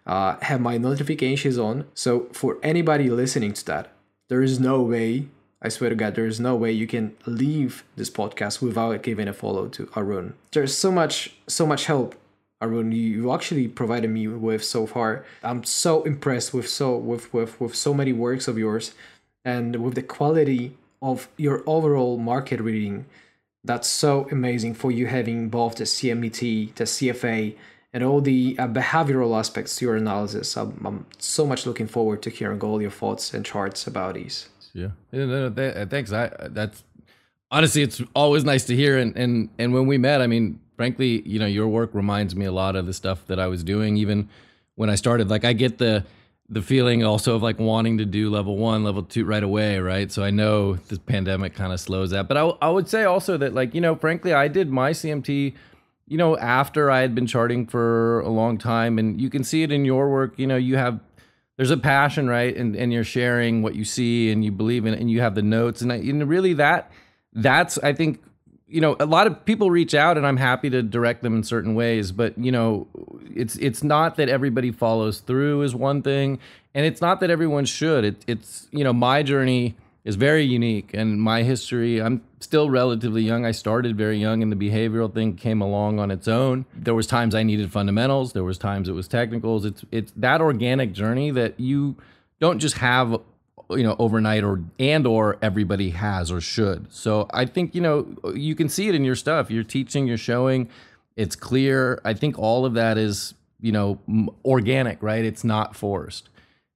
uh, 0.05 0.37
have 0.41 0.61
my 0.61 0.77
notifications 0.77 1.57
on. 1.57 1.85
So 1.93 2.27
for 2.31 2.57
anybody 2.63 3.09
listening 3.09 3.53
to 3.53 3.65
that, 3.65 3.91
there 4.29 4.41
is 4.41 4.59
no 4.59 4.81
way, 4.81 5.27
I 5.61 5.69
swear 5.69 5.89
to 5.89 5.95
God, 5.95 6.15
there 6.15 6.25
is 6.25 6.39
no 6.39 6.55
way 6.55 6.71
you 6.71 6.87
can 6.87 7.15
leave 7.25 7.83
this 7.95 8.09
podcast 8.09 8.61
without 8.61 9.03
giving 9.03 9.27
a 9.27 9.33
follow 9.33 9.67
to 9.69 9.89
Arun. 9.95 10.33
There's 10.51 10.75
so 10.75 10.91
much, 10.91 11.35
so 11.47 11.65
much 11.65 11.85
help 11.85 12.15
Arun, 12.61 12.91
you 12.91 13.33
actually 13.33 13.67
provided 13.67 14.11
me 14.11 14.27
with 14.27 14.63
so 14.63 14.85
far. 14.85 15.25
I'm 15.41 15.63
so 15.63 16.03
impressed 16.03 16.53
with 16.53 16.69
so 16.69 16.95
with 16.95 17.33
with 17.33 17.59
with 17.59 17.75
so 17.75 17.91
many 17.91 18.13
works 18.13 18.47
of 18.47 18.55
yours 18.55 18.93
and 19.43 19.77
with 19.83 19.95
the 19.95 20.03
quality 20.03 20.77
of 21.01 21.27
your 21.37 21.63
overall 21.65 22.17
market 22.19 22.59
reading 22.61 23.05
that's 23.63 23.87
so 23.87 24.27
amazing 24.31 24.73
for 24.73 24.91
you 24.91 25.07
having 25.07 25.49
both 25.49 25.75
the 25.75 25.83
CMT, 25.83 26.73
the 26.75 26.83
CFA, 26.83 27.55
and 27.93 28.03
all 28.03 28.21
the 28.21 28.55
uh, 28.57 28.67
behavioral 28.67 29.37
aspects 29.37 29.75
to 29.77 29.85
your 29.85 29.95
analysis. 29.95 30.55
I'm, 30.55 30.81
I'm, 30.85 31.05
so 31.19 31.45
much 31.45 31.65
looking 31.65 31.87
forward 31.87 32.21
to 32.23 32.29
hearing 32.29 32.61
all 32.61 32.81
your 32.81 32.91
thoughts 32.91 33.33
and 33.33 33.45
charts 33.45 33.85
about 33.87 34.15
these. 34.15 34.49
Yeah, 34.73 34.89
no, 35.11 35.47
uh, 35.47 35.85
thanks. 35.85 36.13
I 36.13 36.31
that's 36.49 36.83
honestly, 37.51 37.81
it's 37.81 38.01
always 38.15 38.45
nice 38.45 38.65
to 38.65 38.75
hear. 38.75 38.97
And 38.97 39.15
and 39.17 39.49
and 39.59 39.73
when 39.73 39.85
we 39.87 39.97
met, 39.97 40.21
I 40.21 40.27
mean, 40.27 40.59
frankly, 40.77 41.21
you 41.27 41.39
know, 41.39 41.45
your 41.45 41.67
work 41.67 41.93
reminds 41.93 42.35
me 42.35 42.45
a 42.45 42.51
lot 42.51 42.75
of 42.75 42.85
the 42.85 42.93
stuff 42.93 43.27
that 43.27 43.39
I 43.39 43.47
was 43.47 43.63
doing 43.63 43.97
even 43.97 44.29
when 44.75 44.89
I 44.89 44.95
started. 44.95 45.29
Like, 45.29 45.43
I 45.43 45.53
get 45.53 45.77
the 45.77 46.05
the 46.51 46.61
feeling 46.61 47.03
also 47.03 47.35
of 47.35 47.41
like 47.41 47.59
wanting 47.59 47.97
to 47.97 48.05
do 48.05 48.29
level 48.29 48.57
one, 48.57 48.83
level 48.83 49.03
two 49.03 49.23
right 49.23 49.43
away, 49.43 49.79
right? 49.79 50.11
So 50.11 50.21
I 50.21 50.31
know 50.31 50.73
this 50.73 50.99
pandemic 50.99 51.55
kind 51.55 51.71
of 51.71 51.79
slows 51.79 52.09
that. 52.09 52.27
But 52.27 52.35
I, 52.35 52.41
I 52.61 52.69
would 52.69 52.89
say 52.89 53.05
also 53.05 53.37
that, 53.37 53.53
like, 53.53 53.73
you 53.73 53.79
know, 53.79 53.95
frankly, 53.95 54.33
I 54.33 54.49
did 54.49 54.69
my 54.69 54.91
CMT, 54.91 55.53
you 56.11 56.17
know, 56.17 56.37
after 56.37 56.91
I 56.91 56.99
had 56.99 57.15
been 57.15 57.25
charting 57.25 57.65
for 57.65 58.19
a 58.19 58.27
long 58.27 58.57
time. 58.57 58.99
And 58.99 59.21
you 59.21 59.29
can 59.29 59.45
see 59.45 59.63
it 59.63 59.71
in 59.71 59.85
your 59.85 60.09
work. 60.09 60.33
You 60.35 60.45
know, 60.45 60.57
you 60.57 60.75
have, 60.75 60.99
there's 61.55 61.71
a 61.71 61.77
passion, 61.77 62.27
right? 62.27 62.53
And, 62.53 62.75
and 62.75 62.91
you're 62.91 63.05
sharing 63.05 63.61
what 63.61 63.75
you 63.75 63.85
see 63.85 64.29
and 64.29 64.43
you 64.43 64.51
believe 64.51 64.85
in 64.85 64.93
and 64.93 65.09
you 65.09 65.21
have 65.21 65.35
the 65.35 65.41
notes. 65.41 65.81
And, 65.81 65.89
I, 65.89 65.95
and 65.95 66.27
really 66.27 66.51
that, 66.55 66.91
that's, 67.31 67.77
I 67.77 67.93
think, 67.93 68.21
you 68.67 68.81
know, 68.81 68.97
a 68.99 69.05
lot 69.05 69.25
of 69.25 69.45
people 69.45 69.71
reach 69.71 69.95
out 69.95 70.17
and 70.17 70.27
I'm 70.27 70.35
happy 70.35 70.69
to 70.71 70.83
direct 70.83 71.23
them 71.23 71.33
in 71.33 71.43
certain 71.43 71.75
ways, 71.75 72.11
but 72.11 72.37
you 72.37 72.51
know, 72.51 72.87
it's 73.33 73.55
it's 73.57 73.83
not 73.83 74.15
that 74.15 74.29
everybody 74.29 74.71
follows 74.71 75.19
through 75.19 75.61
is 75.63 75.75
one 75.75 76.01
thing, 76.01 76.39
and 76.73 76.85
it's 76.85 77.01
not 77.01 77.19
that 77.19 77.29
everyone 77.29 77.65
should. 77.65 78.05
It, 78.05 78.23
it's 78.27 78.69
you 78.71 78.85
know, 78.85 78.93
my 78.93 79.23
journey 79.23 79.75
is 80.03 80.15
very 80.15 80.43
unique. 80.43 80.91
And 80.93 81.21
my 81.21 81.43
history 81.43 82.01
i'm 82.01 82.23
still 82.39 82.69
relatively 82.69 83.21
young. 83.21 83.45
I 83.45 83.51
started 83.51 83.95
very 83.95 84.17
young 84.17 84.41
and 84.41 84.51
the 84.51 84.55
behavioral 84.55 85.13
thing 85.13 85.35
came 85.35 85.61
along 85.61 85.99
on 85.99 86.09
its 86.11 86.27
own. 86.27 86.65
There 86.73 86.95
was 86.95 87.07
times 87.07 87.35
i 87.35 87.43
needed 87.43 87.71
fundamentals. 87.71 88.33
There 88.33 88.43
was 88.43 88.57
times 88.57 88.89
it 88.89 88.93
was 88.93 89.07
technicals. 89.07 89.65
It's 89.65 89.85
it's 89.91 90.11
that 90.17 90.41
organic 90.41 90.93
journey 90.93 91.31
that 91.31 91.59
you 91.59 91.97
don't 92.39 92.59
just 92.59 92.77
have 92.77 93.19
you 93.69 93.83
know 93.83 93.95
overnight 93.99 94.43
or 94.43 94.61
and 94.79 95.05
or 95.05 95.37
everybody 95.41 95.91
has 95.91 96.31
or 96.31 96.41
should. 96.41 96.91
So 96.91 97.27
i 97.33 97.45
think 97.45 97.75
you 97.75 97.81
know 97.81 98.07
you 98.33 98.55
can 98.55 98.69
see 98.69 98.89
it 98.89 98.95
in 98.95 99.03
your 99.03 99.15
stuff. 99.15 99.51
You're 99.51 99.63
teaching 99.63 100.07
you're 100.07 100.17
showing. 100.17 100.69
It's 101.15 101.35
clear. 101.35 102.01
I 102.03 102.13
think 102.13 102.39
all 102.39 102.65
of 102.65 102.73
that 102.73 102.97
is 102.97 103.35
you 103.59 103.71
know 103.71 103.99
organic 104.43 105.03
right? 105.03 105.23
It's 105.23 105.43
not 105.43 105.75
forced 105.75 106.29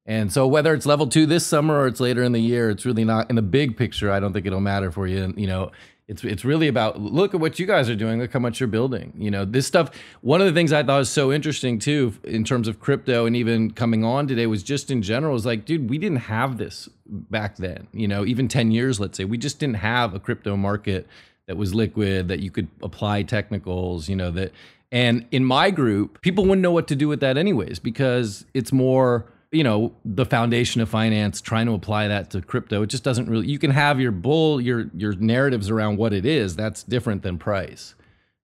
and 0.05 0.31
so 0.31 0.45
whether 0.45 0.73
it's 0.73 0.85
level 0.85 1.07
two 1.07 1.25
this 1.25 1.45
summer 1.45 1.79
or 1.79 1.87
it's 1.87 1.99
later 1.99 2.23
in 2.23 2.31
the 2.31 2.41
year 2.41 2.69
it's 2.69 2.85
really 2.85 3.03
not 3.03 3.29
in 3.29 3.35
the 3.35 3.41
big 3.41 3.77
picture 3.77 4.11
i 4.11 4.19
don't 4.19 4.33
think 4.33 4.45
it'll 4.45 4.59
matter 4.59 4.91
for 4.91 5.07
you 5.07 5.23
and 5.23 5.39
you 5.39 5.47
know 5.47 5.71
it's 6.07 6.23
it's 6.23 6.45
really 6.45 6.67
about 6.67 6.99
look 6.99 7.33
at 7.33 7.39
what 7.39 7.57
you 7.57 7.65
guys 7.65 7.89
are 7.89 7.95
doing. 7.95 8.19
Look 8.19 8.31
how 8.31 8.39
much 8.39 8.59
you're 8.59 8.67
building. 8.67 9.13
You 9.17 9.31
know, 9.31 9.43
this 9.43 9.65
stuff. 9.65 9.89
One 10.21 10.39
of 10.39 10.45
the 10.45 10.53
things 10.53 10.71
I 10.71 10.83
thought 10.83 10.99
was 10.99 11.09
so 11.09 11.31
interesting 11.31 11.79
too, 11.79 12.13
in 12.23 12.43
terms 12.43 12.67
of 12.67 12.79
crypto 12.79 13.25
and 13.25 13.35
even 13.35 13.71
coming 13.71 14.03
on 14.03 14.27
today, 14.27 14.45
was 14.45 14.61
just 14.61 14.91
in 14.91 15.01
general 15.01 15.33
was 15.33 15.45
like, 15.45 15.65
dude, 15.65 15.89
we 15.89 15.97
didn't 15.97 16.19
have 16.19 16.57
this 16.57 16.87
back 17.07 17.57
then. 17.57 17.87
You 17.91 18.07
know, 18.07 18.23
even 18.23 18.47
ten 18.47 18.71
years, 18.71 18.99
let's 18.99 19.17
say, 19.17 19.25
we 19.25 19.37
just 19.37 19.59
didn't 19.59 19.77
have 19.77 20.13
a 20.13 20.19
crypto 20.19 20.55
market 20.55 21.07
that 21.47 21.57
was 21.57 21.73
liquid 21.73 22.27
that 22.27 22.39
you 22.39 22.51
could 22.51 22.67
apply 22.83 23.23
technicals. 23.23 24.07
You 24.07 24.15
know 24.15 24.31
that. 24.31 24.51
And 24.91 25.25
in 25.31 25.43
my 25.43 25.71
group, 25.71 26.21
people 26.21 26.43
wouldn't 26.43 26.61
know 26.61 26.71
what 26.71 26.87
to 26.89 26.95
do 26.95 27.07
with 27.07 27.19
that 27.21 27.37
anyways 27.37 27.79
because 27.79 28.45
it's 28.53 28.71
more 28.71 29.25
you 29.55 29.63
know 29.63 29.95
the 30.03 30.25
foundation 30.25 30.81
of 30.81 30.89
finance 30.89 31.41
trying 31.41 31.65
to 31.65 31.73
apply 31.73 32.07
that 32.07 32.29
to 32.29 32.41
crypto 32.41 32.81
it 32.81 32.87
just 32.87 33.03
doesn't 33.03 33.29
really 33.29 33.47
you 33.47 33.57
can 33.57 33.71
have 33.71 33.99
your 33.99 34.11
bull 34.11 34.59
your 34.59 34.89
your 34.93 35.15
narratives 35.15 35.69
around 35.69 35.97
what 35.97 36.13
it 36.13 36.25
is 36.25 36.55
that's 36.55 36.83
different 36.83 37.21
than 37.23 37.37
price. 37.37 37.95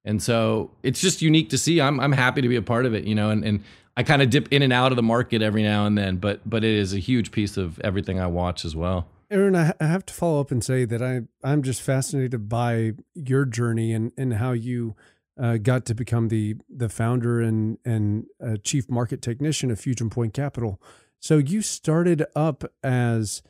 And 0.03 0.23
so 0.23 0.71
it's 0.81 0.99
just 0.99 1.21
unique 1.21 1.49
to 1.51 1.57
see 1.57 1.79
i'm, 1.79 1.99
I'm 1.99 2.13
happy 2.13 2.41
to 2.41 2.47
be 2.47 2.55
a 2.55 2.61
part 2.61 2.85
of 2.85 2.93
it 2.95 3.03
you 3.03 3.13
know 3.13 3.29
and, 3.29 3.43
and 3.43 3.63
i 3.95 4.01
kind 4.03 4.21
of 4.21 4.31
dip 4.31 4.47
in 4.51 4.63
and 4.63 4.73
out 4.73 4.91
of 4.91 4.95
the 4.95 5.03
market 5.03 5.43
every 5.43 5.61
now 5.61 5.85
and 5.85 5.95
then 5.97 6.17
but 6.17 6.41
but 6.49 6.63
it 6.63 6.73
is 6.73 6.93
a 6.93 6.99
huge 6.99 7.31
piece 7.31 7.57
of 7.57 7.79
everything 7.81 8.19
i 8.19 8.25
watch 8.25 8.65
as 8.65 8.75
well. 8.75 9.07
Aaron, 9.29 9.55
I 9.55 9.73
have 9.79 10.05
to 10.07 10.13
follow 10.13 10.41
up 10.41 10.51
and 10.51 10.61
say 10.61 10.83
that 10.83 11.01
I 11.01 11.21
I'm 11.41 11.63
just 11.63 11.81
fascinated 11.81 12.49
by 12.49 12.93
your 13.13 13.45
journey 13.45 13.93
and 13.93 14.11
and 14.17 14.33
how 14.33 14.51
you 14.51 14.95
uh, 15.41 15.57
got 15.57 15.85
to 15.85 15.95
become 15.95 16.27
the 16.27 16.55
the 16.69 16.87
founder 16.87 17.41
and 17.41 17.77
and 17.83 18.25
uh, 18.45 18.57
chief 18.63 18.89
market 18.89 19.21
technician 19.21 19.71
of 19.71 19.79
Fusion 19.79 20.09
Point 20.09 20.33
Capital. 20.33 20.81
So 21.19 21.37
you 21.37 21.61
started 21.61 22.25
up 22.35 22.63
as 22.83 23.41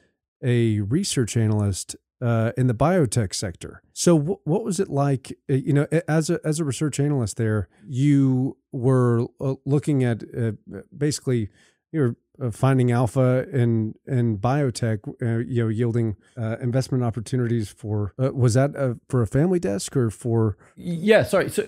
a 0.44 0.80
research 0.82 1.38
analyst 1.38 1.96
uh, 2.22 2.52
in 2.58 2.68
the 2.68 2.74
biotech 2.74 3.34
sector. 3.34 3.82
So 3.94 4.18
w- 4.18 4.40
what 4.44 4.64
was 4.64 4.80
it 4.80 4.90
like? 4.90 5.38
Uh, 5.50 5.56
you 5.56 5.74
know, 5.74 5.88
as 6.08 6.30
a 6.30 6.40
as 6.46 6.60
a 6.60 6.64
research 6.64 7.00
analyst 7.00 7.38
there, 7.38 7.68
you 7.86 8.58
were 8.72 9.28
uh, 9.40 9.56
looking 9.66 10.04
at 10.04 10.24
uh, 10.38 10.52
basically 10.96 11.50
you're 11.92 12.16
uh, 12.42 12.52
finding 12.52 12.92
alpha 12.92 13.46
in 13.52 13.96
in 14.08 14.38
biotech, 14.38 15.00
uh, 15.22 15.46
you 15.48 15.64
know, 15.64 15.70
yielding 15.70 16.16
investment 16.62 17.04
opportunities 17.04 17.70
for. 17.70 18.14
was 18.18 18.54
that 18.56 18.76
a, 18.76 18.98
for 19.10 19.22
a 19.22 19.28
family 19.28 19.60
desk 19.60 19.96
or 19.96 20.10
for? 20.10 20.58
Yeah, 20.76 21.24
sorry. 21.24 21.50
So 21.50 21.66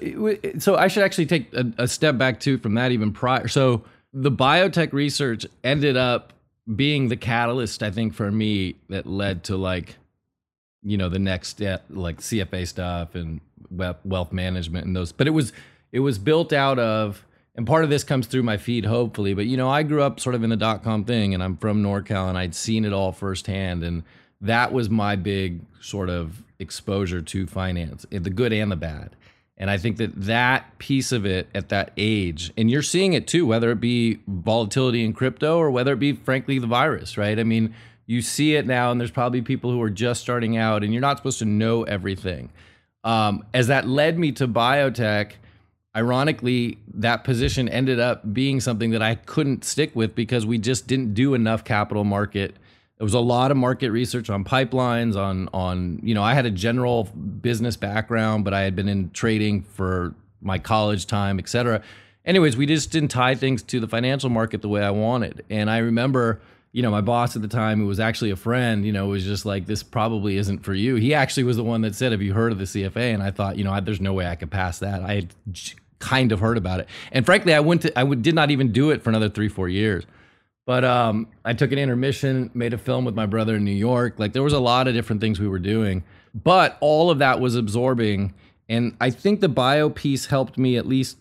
so 0.60 0.76
I 0.76 0.88
should 0.88 1.04
actually 1.04 1.26
take 1.28 1.54
a, 1.54 1.72
a 1.78 1.88
step 1.88 2.18
back 2.18 2.40
too 2.40 2.58
from 2.58 2.74
that 2.76 2.92
even 2.92 3.12
prior. 3.12 3.48
So 3.48 3.84
the 4.14 4.32
biotech 4.32 4.94
research 4.94 5.46
ended 5.64 5.98
up 5.98 6.34
being 6.76 7.10
the 7.10 7.18
catalyst, 7.18 7.84
I 7.84 7.92
think, 7.92 8.14
for 8.14 8.32
me 8.32 8.76
that 8.90 9.06
led 9.06 9.44
to 9.46 9.58
like, 9.58 9.98
you 10.82 10.98
know, 10.98 11.10
the 11.10 11.20
next 11.20 11.50
step, 11.50 11.86
like 11.90 12.20
CFA 12.22 12.68
stuff 12.68 13.16
and 13.16 13.42
wealth 13.70 14.32
management 14.32 14.86
and 14.86 14.96
those. 14.96 15.12
But 15.12 15.28
it 15.28 15.32
was 15.32 15.52
it 15.92 16.00
was 16.00 16.18
built 16.18 16.54
out 16.54 16.80
of, 16.80 17.26
and 17.56 17.68
part 17.68 17.84
of 17.84 17.90
this 17.90 18.04
comes 18.04 18.28
through 18.28 18.44
my 18.44 18.58
feed, 18.58 18.86
hopefully. 18.86 19.34
But 19.34 19.46
you 19.46 19.58
know, 19.58 19.70
I 19.70 19.84
grew 19.84 20.02
up 20.02 20.20
sort 20.20 20.36
of 20.36 20.44
in 20.44 20.50
the 20.50 20.58
dot 20.58 20.84
com 20.84 21.06
thing, 21.06 21.34
and 21.34 21.44
I'm 21.44 21.58
from 21.58 21.84
NorCal, 21.84 22.30
and 22.30 22.38
I'd 22.38 22.56
seen 22.56 22.86
it 22.86 22.94
all 22.94 23.12
firsthand, 23.12 23.84
and 23.84 24.04
that 24.42 24.74
was 24.74 24.90
my 24.90 25.16
big 25.16 25.62
sort 25.80 26.10
of 26.10 26.44
exposure 26.60 27.22
to 27.22 27.48
finance, 27.48 28.06
the 28.10 28.30
good 28.30 28.54
and 28.54 28.72
the 28.72 28.76
bad. 28.76 29.16
And 29.56 29.70
I 29.70 29.78
think 29.78 29.98
that 29.98 30.12
that 30.24 30.78
piece 30.80 31.12
of 31.12 31.26
it 31.26 31.48
at 31.54 31.70
that 31.70 31.92
age, 31.96 32.52
and 32.58 32.72
you're 32.72 32.82
seeing 32.82 33.14
it 33.14 33.28
too, 33.28 33.46
whether 33.46 33.70
it 33.72 33.80
be 33.80 34.20
volatility 34.28 35.06
in 35.06 35.14
crypto 35.14 35.58
or 35.58 35.70
whether 35.70 35.94
it 35.94 36.00
be, 36.00 36.14
frankly, 36.14 36.58
the 36.58 36.68
virus, 36.68 37.18
right? 37.18 37.38
I 37.38 37.44
mean, 37.44 37.76
you 38.08 38.22
see 38.22 38.56
it 38.56 38.66
now, 38.66 38.92
and 38.92 39.00
there's 39.00 39.12
probably 39.12 39.42
people 39.42 39.72
who 39.72 39.82
are 39.82 39.92
just 39.92 40.22
starting 40.22 40.58
out, 40.58 40.84
and 40.84 40.92
you're 40.92 41.02
not 41.02 41.18
supposed 41.18 41.40
to 41.40 41.46
know 41.46 41.84
everything. 41.84 42.50
Um, 43.04 43.46
as 43.54 43.68
that 43.68 43.88
led 43.88 44.18
me 44.18 44.32
to 44.34 44.48
biotech, 44.48 45.34
ironically, 45.96 46.78
that 46.96 47.24
position 47.24 47.70
ended 47.70 48.00
up 48.00 48.34
being 48.34 48.60
something 48.60 48.92
that 48.92 49.02
I 49.02 49.16
couldn't 49.16 49.64
stick 49.64 49.96
with 49.96 50.16
because 50.16 50.46
we 50.46 50.58
just 50.58 50.88
didn't 50.88 51.14
do 51.14 51.34
enough 51.34 51.64
capital 51.64 52.04
market. 52.04 52.56
There 52.98 53.06
was 53.06 53.14
a 53.14 53.20
lot 53.20 53.52
of 53.52 53.58
market 53.58 53.92
research 53.92 54.30
on 54.30 54.44
pipelines 54.44 55.16
on 55.18 55.50
on 55.54 56.00
you 56.04 56.14
know 56.14 56.24
i 56.24 56.34
had 56.34 56.46
a 56.46 56.52
general 56.52 57.04
business 57.06 57.76
background 57.76 58.46
but 58.46 58.54
i 58.54 58.62
had 58.62 58.76
been 58.78 58.88
in 58.88 59.10
trading 59.10 59.64
for 59.64 60.16
my 60.42 60.58
college 60.58 61.06
time 61.06 61.38
et 61.40 61.50
cetera. 61.50 61.82
Anyways 62.26 62.56
we 62.56 62.66
just 62.66 62.92
didn't 62.92 63.10
tie 63.10 63.36
things 63.36 63.62
to 63.64 63.82
the 63.82 63.88
financial 63.88 64.30
market 64.30 64.62
the 64.62 64.70
way 64.70 64.82
i 64.82 64.92
wanted. 64.92 65.44
And 65.50 65.70
i 65.70 65.80
remember 65.80 66.40
you 66.72 66.82
know 66.82 66.92
my 66.92 67.02
boss 67.02 67.36
at 67.36 67.42
the 67.42 67.48
time 67.50 67.80
who 67.80 67.88
was 67.88 68.00
actually 68.00 68.30
a 68.30 68.38
friend 68.38 68.86
you 68.86 68.94
know 68.94 69.08
was 69.08 69.26
just 69.26 69.46
like 69.46 69.66
this 69.66 69.84
probably 69.84 70.38
isn't 70.38 70.60
for 70.64 70.74
you. 70.74 70.96
He 70.96 71.14
actually 71.14 71.44
was 71.44 71.58
the 71.58 71.64
one 71.64 71.82
that 71.82 71.96
said 71.96 72.14
have 72.14 72.22
you 72.22 72.34
heard 72.34 72.54
of 72.54 72.58
the 72.58 72.64
cfa 72.66 73.14
and 73.14 73.22
i 73.22 73.32
thought 73.32 73.58
you 73.58 73.66
know 73.66 73.74
I, 73.74 73.82
there's 73.82 74.00
no 74.00 74.14
way 74.14 74.28
i 74.28 74.36
could 74.36 74.52
pass 74.52 74.80
that. 74.80 75.02
I 75.02 75.16
had 75.16 75.34
kind 76.04 76.32
of 76.32 76.40
heard 76.40 76.58
about 76.58 76.80
it 76.80 76.88
and 77.12 77.26
frankly 77.26 77.54
i 77.54 77.60
went 77.60 77.82
to 77.82 78.00
i 78.00 78.04
did 78.16 78.36
not 78.36 78.52
even 78.52 78.72
do 78.72 78.92
it 78.92 79.02
for 79.02 79.10
another 79.10 79.30
three 79.30 79.50
four 79.50 79.70
years 79.70 80.06
but 80.66 80.86
um, 80.86 81.28
I 81.44 81.54
took 81.54 81.72
an 81.72 81.78
intermission, 81.78 82.50
made 82.54 82.74
a 82.74 82.78
film 82.78 83.04
with 83.06 83.16
my 83.16 83.26
brother 83.26 83.56
in 83.56 83.66
New 83.66 83.72
York. 83.72 84.16
Like 84.18 84.34
there 84.34 84.44
was 84.44 84.54
a 84.54 84.60
lot 84.60 84.88
of 84.88 84.94
different 84.94 85.20
things 85.20 85.40
we 85.40 85.48
were 85.48 85.60
doing, 85.60 86.04
but 86.34 86.78
all 86.80 87.10
of 87.10 87.20
that 87.20 87.40
was 87.40 87.56
absorbing. 87.56 88.34
And 88.70 88.96
I 89.02 89.10
think 89.10 89.42
the 89.42 89.50
bio 89.50 89.90
piece 89.90 90.28
helped 90.28 90.58
me 90.58 90.78
at 90.78 90.88
least, 90.88 91.18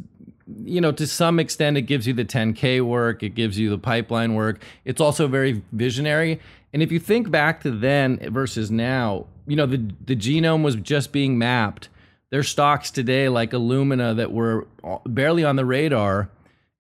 you 0.64 0.80
know, 0.80 0.92
to 0.92 1.06
some 1.08 1.40
extent. 1.40 1.76
It 1.76 1.82
gives 1.82 2.06
you 2.06 2.14
the 2.14 2.24
10K 2.24 2.82
work, 2.82 3.22
it 3.22 3.30
gives 3.30 3.58
you 3.58 3.68
the 3.68 3.78
pipeline 3.78 4.34
work. 4.34 4.62
It's 4.84 5.00
also 5.00 5.26
very 5.26 5.62
visionary. 5.72 6.40
And 6.72 6.82
if 6.82 6.92
you 6.92 7.00
think 7.00 7.30
back 7.30 7.62
to 7.62 7.70
then 7.70 8.18
versus 8.32 8.70
now, 8.70 9.26
you 9.46 9.56
know, 9.56 9.66
the, 9.66 9.78
the 10.06 10.14
genome 10.14 10.62
was 10.62 10.76
just 10.76 11.10
being 11.10 11.36
mapped. 11.36 11.88
There's 12.32 12.48
stocks 12.48 12.90
today 12.90 13.28
like 13.28 13.50
Illumina 13.50 14.16
that 14.16 14.32
were 14.32 14.66
barely 15.06 15.44
on 15.44 15.56
the 15.56 15.66
radar 15.66 16.30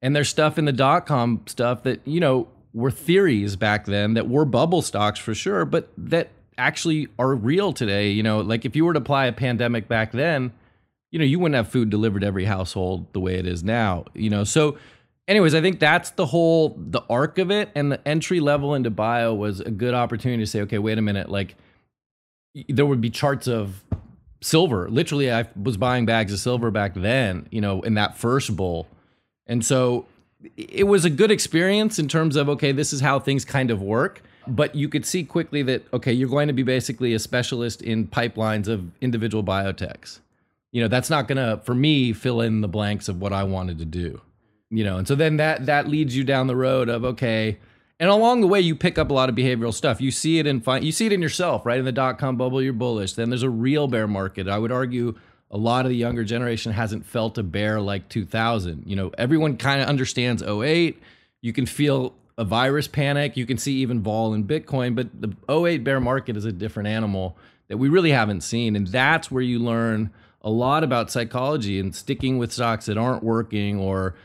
and 0.00 0.16
there's 0.16 0.30
stuff 0.30 0.58
in 0.58 0.64
the 0.64 0.72
dot 0.72 1.06
com 1.06 1.42
stuff 1.46 1.82
that 1.84 2.00
you 2.06 2.20
know 2.20 2.48
were 2.72 2.90
theories 2.90 3.54
back 3.54 3.84
then 3.84 4.14
that 4.14 4.28
were 4.28 4.46
bubble 4.46 4.80
stocks 4.80 5.20
for 5.20 5.34
sure, 5.34 5.66
but 5.66 5.90
that 5.98 6.30
actually 6.56 7.08
are 7.18 7.34
real 7.34 7.74
today. 7.74 8.10
You 8.10 8.22
know, 8.22 8.40
like 8.40 8.64
if 8.64 8.74
you 8.74 8.86
were 8.86 8.94
to 8.94 8.98
apply 8.98 9.26
a 9.26 9.32
pandemic 9.32 9.88
back 9.88 10.12
then, 10.12 10.52
you 11.10 11.18
know, 11.18 11.24
you 11.26 11.38
wouldn't 11.38 11.56
have 11.56 11.68
food 11.68 11.90
delivered 11.90 12.24
every 12.24 12.46
household 12.46 13.12
the 13.12 13.20
way 13.20 13.34
it 13.34 13.46
is 13.46 13.62
now. 13.62 14.06
You 14.14 14.30
know, 14.30 14.44
so 14.44 14.78
anyways, 15.28 15.54
I 15.54 15.60
think 15.60 15.80
that's 15.80 16.10
the 16.10 16.24
whole 16.24 16.78
the 16.78 17.02
arc 17.10 17.36
of 17.36 17.50
it, 17.50 17.68
and 17.74 17.92
the 17.92 18.08
entry 18.08 18.40
level 18.40 18.74
into 18.74 18.88
bio 18.88 19.34
was 19.34 19.60
a 19.60 19.70
good 19.70 19.92
opportunity 19.92 20.42
to 20.42 20.46
say, 20.46 20.62
okay, 20.62 20.78
wait 20.78 20.96
a 20.96 21.02
minute, 21.02 21.28
like 21.28 21.56
there 22.70 22.86
would 22.86 23.02
be 23.02 23.10
charts 23.10 23.46
of 23.46 23.84
silver. 24.42 24.90
Literally, 24.90 25.32
I 25.32 25.46
was 25.60 25.76
buying 25.76 26.04
bags 26.04 26.32
of 26.32 26.38
silver 26.38 26.70
back 26.70 26.94
then. 26.94 27.46
You 27.50 27.60
know, 27.60 27.80
in 27.82 27.94
that 27.94 28.18
first 28.18 28.54
bull 28.54 28.86
and 29.46 29.64
so 29.64 30.06
it 30.56 30.86
was 30.86 31.04
a 31.04 31.10
good 31.10 31.30
experience 31.30 31.98
in 31.98 32.08
terms 32.08 32.36
of, 32.36 32.48
okay, 32.48 32.72
this 32.72 32.92
is 32.92 33.00
how 33.00 33.18
things 33.18 33.44
kind 33.44 33.70
of 33.70 33.80
work. 33.80 34.22
But 34.46 34.74
you 34.74 34.88
could 34.88 35.06
see 35.06 35.24
quickly 35.24 35.62
that, 35.64 35.84
okay, 35.92 36.12
you're 36.12 36.28
going 36.28 36.48
to 36.48 36.52
be 36.52 36.64
basically 36.64 37.14
a 37.14 37.18
specialist 37.18 37.80
in 37.80 38.08
pipelines 38.08 38.66
of 38.66 38.90
individual 39.00 39.44
biotechs. 39.44 40.18
You 40.72 40.82
know, 40.82 40.88
that's 40.88 41.10
not 41.10 41.28
going 41.28 41.36
to, 41.36 41.62
for 41.64 41.74
me, 41.74 42.12
fill 42.12 42.40
in 42.40 42.60
the 42.60 42.68
blanks 42.68 43.08
of 43.08 43.20
what 43.20 43.32
I 43.32 43.44
wanted 43.44 43.78
to 43.78 43.84
do. 43.84 44.20
You 44.70 44.84
know, 44.84 44.96
and 44.96 45.06
so 45.06 45.14
then 45.14 45.36
that 45.36 45.66
that 45.66 45.86
leads 45.86 46.16
you 46.16 46.24
down 46.24 46.46
the 46.46 46.56
road 46.56 46.88
of 46.88 47.04
okay, 47.04 47.58
and 48.02 48.10
along 48.10 48.40
the 48.40 48.48
way 48.48 48.60
you 48.60 48.74
pick 48.74 48.98
up 48.98 49.10
a 49.10 49.14
lot 49.14 49.28
of 49.28 49.36
behavioral 49.36 49.72
stuff. 49.72 50.00
You 50.00 50.10
see 50.10 50.40
it 50.40 50.46
in 50.48 50.60
you 50.82 50.90
see 50.90 51.06
it 51.06 51.12
in 51.12 51.22
yourself, 51.22 51.64
right? 51.64 51.78
In 51.78 51.84
the 51.84 51.92
dot 51.92 52.18
com 52.18 52.36
bubble, 52.36 52.60
you're 52.60 52.72
bullish. 52.72 53.12
Then 53.12 53.30
there's 53.30 53.44
a 53.44 53.48
real 53.48 53.86
bear 53.86 54.08
market. 54.08 54.48
I 54.48 54.58
would 54.58 54.72
argue 54.72 55.14
a 55.52 55.56
lot 55.56 55.84
of 55.86 55.90
the 55.90 55.96
younger 55.96 56.24
generation 56.24 56.72
hasn't 56.72 57.06
felt 57.06 57.38
a 57.38 57.44
bear 57.44 57.80
like 57.80 58.08
2000. 58.08 58.82
You 58.86 58.96
know, 58.96 59.12
everyone 59.16 59.56
kind 59.56 59.80
of 59.80 59.88
understands 59.88 60.42
08. 60.42 61.00
You 61.42 61.52
can 61.52 61.64
feel 61.64 62.16
a 62.36 62.44
virus 62.44 62.88
panic. 62.88 63.36
You 63.36 63.46
can 63.46 63.56
see 63.56 63.74
even 63.74 64.02
vol 64.02 64.34
in 64.34 64.48
Bitcoin, 64.48 64.96
but 64.96 65.06
the 65.20 65.36
08 65.48 65.84
bear 65.84 66.00
market 66.00 66.36
is 66.36 66.44
a 66.44 66.50
different 66.50 66.88
animal 66.88 67.36
that 67.68 67.76
we 67.76 67.88
really 67.88 68.10
haven't 68.10 68.40
seen. 68.40 68.74
And 68.74 68.88
that's 68.88 69.30
where 69.30 69.44
you 69.44 69.60
learn 69.60 70.10
a 70.40 70.50
lot 70.50 70.82
about 70.82 71.12
psychology 71.12 71.78
and 71.78 71.94
sticking 71.94 72.36
with 72.36 72.50
stocks 72.50 72.86
that 72.86 72.98
aren't 72.98 73.22
working 73.22 73.78
or 73.78 74.16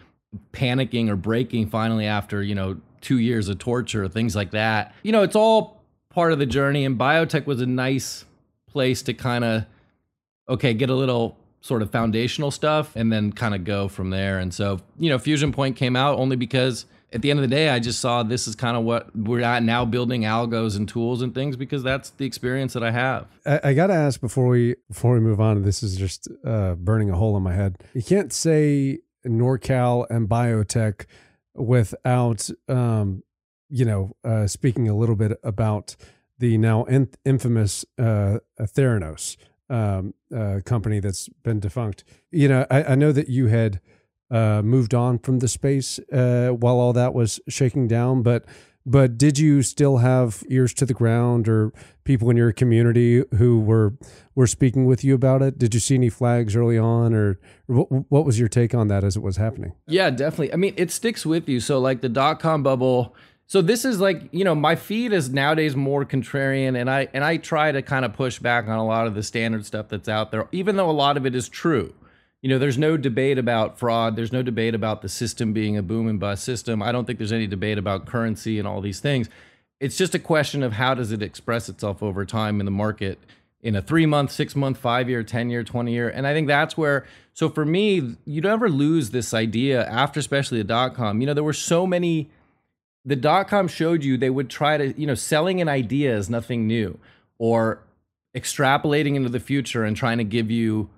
panicking 0.52 1.10
or 1.10 1.16
breaking 1.16 1.70
finally 1.70 2.08
after, 2.08 2.42
you 2.42 2.56
know, 2.56 2.78
two 3.02 3.20
years 3.20 3.50
of 3.50 3.60
torture, 3.60 4.08
things 4.08 4.36
like 4.36 4.52
that. 4.52 4.94
You 5.04 5.12
know, 5.12 5.24
it's 5.24 5.36
all 5.36 5.82
part 6.10 6.32
of 6.34 6.40
the 6.40 6.46
journey. 6.46 6.86
And 6.86 6.98
biotech 6.98 7.46
was 7.46 7.62
a 7.62 7.66
nice 7.66 8.26
place 8.68 9.02
to 9.04 9.14
kind 9.14 9.44
of 9.44 9.66
okay, 10.50 10.74
get 10.74 10.90
a 10.90 10.96
little 10.96 11.38
sort 11.62 11.82
of 11.82 11.92
foundational 11.92 12.52
stuff 12.52 12.96
and 12.96 13.12
then 13.12 13.32
kind 13.32 13.54
of 13.54 13.64
go 13.64 13.88
from 13.88 14.10
there. 14.10 14.40
And 14.40 14.54
so, 14.54 14.80
you 14.98 15.10
know, 15.10 15.20
Fusion 15.20 15.52
Point 15.52 15.76
came 15.76 15.96
out 15.96 16.18
only 16.18 16.36
because 16.36 16.86
at 17.12 17.22
the 17.22 17.30
end 17.32 17.40
of 17.40 17.50
the 17.50 17.54
day, 17.54 17.70
I 17.70 17.80
just 17.80 18.00
saw 18.00 18.24
this 18.24 18.48
is 18.48 18.56
kind 18.56 18.78
of 18.78 18.84
what 18.84 19.16
we're 19.16 19.42
at 19.42 19.64
now 19.64 19.86
building 19.86 20.24
algos 20.24 20.76
and 20.76 20.88
tools 20.88 21.22
and 21.22 21.34
things 21.34 21.56
because 21.56 21.84
that's 21.84 22.12
the 22.12 22.26
experience 22.26 22.74
that 22.74 22.84
I 22.84 22.92
have. 22.92 23.28
I, 23.46 23.60
I 23.64 23.74
got 23.74 23.88
to 23.88 23.94
ask 23.94 24.20
before 24.20 24.48
we 24.48 24.76
before 24.88 25.14
we 25.14 25.20
move 25.20 25.40
on. 25.40 25.62
This 25.64 25.84
is 25.84 25.96
just 25.96 26.28
uh, 26.46 26.76
burning 26.76 27.10
a 27.10 27.16
hole 27.16 27.36
in 27.38 27.44
my 27.44 27.54
head. 27.54 27.78
You 27.94 28.04
can't 28.04 28.34
say 28.34 29.00
NorCal 29.26 30.06
and 30.10 30.28
biotech 30.28 31.06
without, 31.58 32.50
um, 32.68 33.24
you 33.70 33.86
know, 33.86 34.16
uh, 34.24 34.48
speaking 34.48 34.88
a 34.88 34.96
little 34.96 35.16
bit 35.16 35.40
about 35.44 35.96
the 36.40 36.58
now 36.58 36.84
in- 36.86 37.10
infamous 37.26 37.84
uh, 37.98 38.38
Theranos 38.60 39.38
um, 39.70 40.14
uh, 40.36 40.60
company 40.66 41.00
that's 41.00 41.28
been 41.44 41.60
defunct. 41.60 42.04
You 42.32 42.48
know, 42.48 42.66
I, 42.70 42.84
I 42.84 42.96
know 42.96 43.12
that 43.12 43.28
you 43.30 43.48
had 43.48 43.82
uh, 44.30 44.62
moved 44.62 44.94
on 44.94 45.20
from 45.20 45.40
the 45.40 45.48
space 45.48 46.00
uh, 46.12 46.50
while 46.50 46.80
all 46.80 46.94
that 46.94 47.14
was 47.14 47.40
shaking 47.48 47.88
down, 47.88 48.22
but 48.24 48.46
but 48.88 49.18
did 49.18 49.38
you 49.38 49.62
still 49.64 49.98
have 49.98 50.44
ears 50.48 50.74
to 50.76 50.86
the 50.86 50.94
ground 50.94 51.50
or 51.50 51.74
people 52.06 52.30
in 52.30 52.38
your 52.38 52.54
community 52.54 53.22
who 53.38 53.60
were 53.60 53.94
were 54.34 54.48
speaking 54.48 54.86
with 54.86 55.04
you 55.04 55.14
about 55.14 55.42
it? 55.42 55.60
Did 55.60 55.74
you 55.74 55.80
see 55.82 55.96
any 55.96 56.10
flags 56.10 56.56
early 56.56 56.78
on, 56.78 57.14
or, 57.14 57.38
what, 57.66 57.88
what 58.10 58.26
was 58.26 58.40
your 58.40 58.48
take 58.48 58.74
on 58.74 58.88
that 58.88 59.04
as 59.04 59.18
it 59.18 59.22
was 59.22 59.36
happening? 59.36 59.74
Yeah, 59.88 60.10
definitely. 60.10 60.54
I 60.54 60.56
mean, 60.56 60.74
it 60.78 60.90
sticks 60.90 61.26
with 61.26 61.50
you. 61.50 61.60
So 61.60 61.80
like 61.80 62.00
the 62.00 62.10
dot 62.10 62.40
com 62.40 62.64
bubble 62.64 63.14
so 63.50 63.62
this 63.62 63.86
is 63.86 64.00
like 64.00 64.24
you 64.32 64.44
know 64.44 64.54
my 64.54 64.76
feed 64.76 65.14
is 65.14 65.30
nowadays 65.30 65.76
more 65.76 66.06
contrarian 66.06 66.80
and 66.80 66.90
i 66.90 67.08
and 67.14 67.24
i 67.24 67.38
try 67.38 67.72
to 67.72 67.82
kind 67.82 68.06
of 68.06 68.14
push 68.14 68.40
back 68.40 68.68
on 68.68 68.78
a 68.78 68.86
lot 68.86 69.08
of 69.08 69.16
the 69.16 69.24
standard 69.24 69.66
stuff 69.66 69.88
that's 69.88 70.10
out 70.10 70.32
there 70.32 70.48
even 70.52 70.76
though 70.76 70.90
a 70.90 70.92
lot 70.92 71.18
of 71.18 71.26
it 71.26 71.34
is 71.34 71.50
true 71.50 71.94
you 72.42 72.50
know 72.50 72.58
there's 72.58 72.78
no 72.78 72.98
debate 72.98 73.38
about 73.38 73.80
fraud. 73.80 74.16
There's 74.16 74.32
no 74.32 74.42
debate 74.42 74.76
about 74.76 75.02
the 75.02 75.10
system 75.10 75.54
being 75.54 75.78
a 75.78 75.84
boom 75.84 76.08
and 76.08 76.20
bust 76.20 76.44
system. 76.44 76.82
I 76.82 76.92
don't 76.92 77.06
think 77.06 77.20
there's 77.20 77.32
any 77.32 77.48
debate 77.48 77.78
about 77.78 78.06
currency 78.06 78.60
and 78.60 78.68
all 78.68 78.82
these 78.82 79.00
things. 79.00 79.30
It's 79.80 79.98
just 79.98 80.16
a 80.16 80.20
question 80.20 80.64
of 80.64 80.74
how 80.74 80.94
does 80.94 81.12
it 81.12 81.22
express 81.22 81.70
itself 81.70 82.02
over 82.02 82.26
time 82.26 82.60
in 82.60 82.66
the 82.66 82.72
market 82.72 83.20
in 83.62 83.76
a 83.76 83.82
three 83.82 84.06
month 84.06 84.32
six 84.32 84.56
month 84.56 84.78
five 84.78 85.10
year 85.10 85.24
ten 85.24 85.50
year 85.50 85.64
20 85.64 85.92
year 85.92 86.08
and 86.08 86.28
i 86.28 86.34
think 86.34 86.48
that's 86.48 86.78
where 86.78 87.08
so 87.34 87.50
for 87.50 87.66
me 87.66 88.16
you 88.24 88.40
never 88.40 88.70
lose 88.70 89.10
this 89.10 89.34
idea 89.34 89.84
after 89.88 90.20
especially 90.20 90.60
the 90.60 90.64
dot 90.64 90.94
com 90.94 91.22
you 91.22 91.26
know 91.26 91.34
there 91.34 91.44
were 91.44 91.52
so 91.52 91.88
many 91.88 92.30
the 93.08 93.16
dot 93.16 93.48
com 93.48 93.70
showed 93.70 94.04
you 94.04 94.18
they 94.18 94.30
would 94.30 94.50
try 94.50 94.78
to, 94.78 95.00
you 95.00 95.08
know, 95.08 95.16
selling 95.16 95.62
an 95.62 95.70
idea 95.70 96.16
is 96.16 96.30
nothing 96.30 96.68
new 96.68 97.00
or 97.40 97.82
extrapolating 98.36 99.16
into 99.16 99.30
the 99.30 99.40
future 99.40 99.86
and 99.86 99.96
trying 99.96 100.18
to 100.18 100.26
give 100.26 100.52
you, 100.52 100.90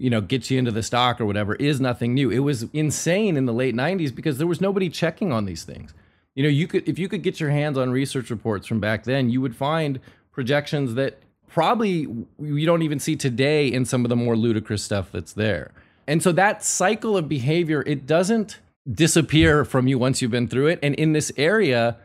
you 0.00 0.08
know, 0.08 0.22
get 0.22 0.50
you 0.50 0.58
into 0.58 0.70
the 0.70 0.82
stock 0.82 1.20
or 1.20 1.26
whatever 1.26 1.54
is 1.56 1.78
nothing 1.78 2.14
new. 2.14 2.30
It 2.30 2.38
was 2.38 2.62
insane 2.72 3.36
in 3.36 3.44
the 3.44 3.52
late 3.52 3.74
90s 3.74 4.14
because 4.14 4.38
there 4.38 4.46
was 4.46 4.58
nobody 4.58 4.88
checking 4.88 5.30
on 5.30 5.44
these 5.44 5.62
things. 5.62 5.92
You 6.34 6.42
know, 6.42 6.48
you 6.48 6.66
could 6.66 6.88
if 6.88 6.98
you 6.98 7.06
could 7.06 7.22
get 7.22 7.38
your 7.38 7.50
hands 7.50 7.76
on 7.76 7.90
research 7.90 8.30
reports 8.30 8.66
from 8.66 8.80
back 8.80 9.04
then, 9.04 9.28
you 9.28 9.42
would 9.42 9.54
find 9.54 10.00
projections 10.32 10.94
that 10.94 11.18
probably 11.48 12.08
you 12.40 12.64
don't 12.64 12.80
even 12.80 12.98
see 12.98 13.14
today 13.14 13.68
in 13.68 13.84
some 13.84 14.06
of 14.06 14.08
the 14.08 14.16
more 14.16 14.36
ludicrous 14.36 14.82
stuff 14.82 15.12
that's 15.12 15.34
there. 15.34 15.70
And 16.06 16.22
so 16.22 16.32
that 16.32 16.64
cycle 16.64 17.14
of 17.14 17.28
behavior, 17.28 17.84
it 17.86 18.06
doesn't 18.06 18.58
disappear 18.90 19.66
from 19.66 19.86
you 19.86 19.98
once 19.98 20.22
you've 20.22 20.30
been 20.30 20.48
through 20.48 20.68
it. 20.68 20.78
And 20.82 20.94
in 20.94 21.12
this 21.12 21.30
area, 21.36 21.98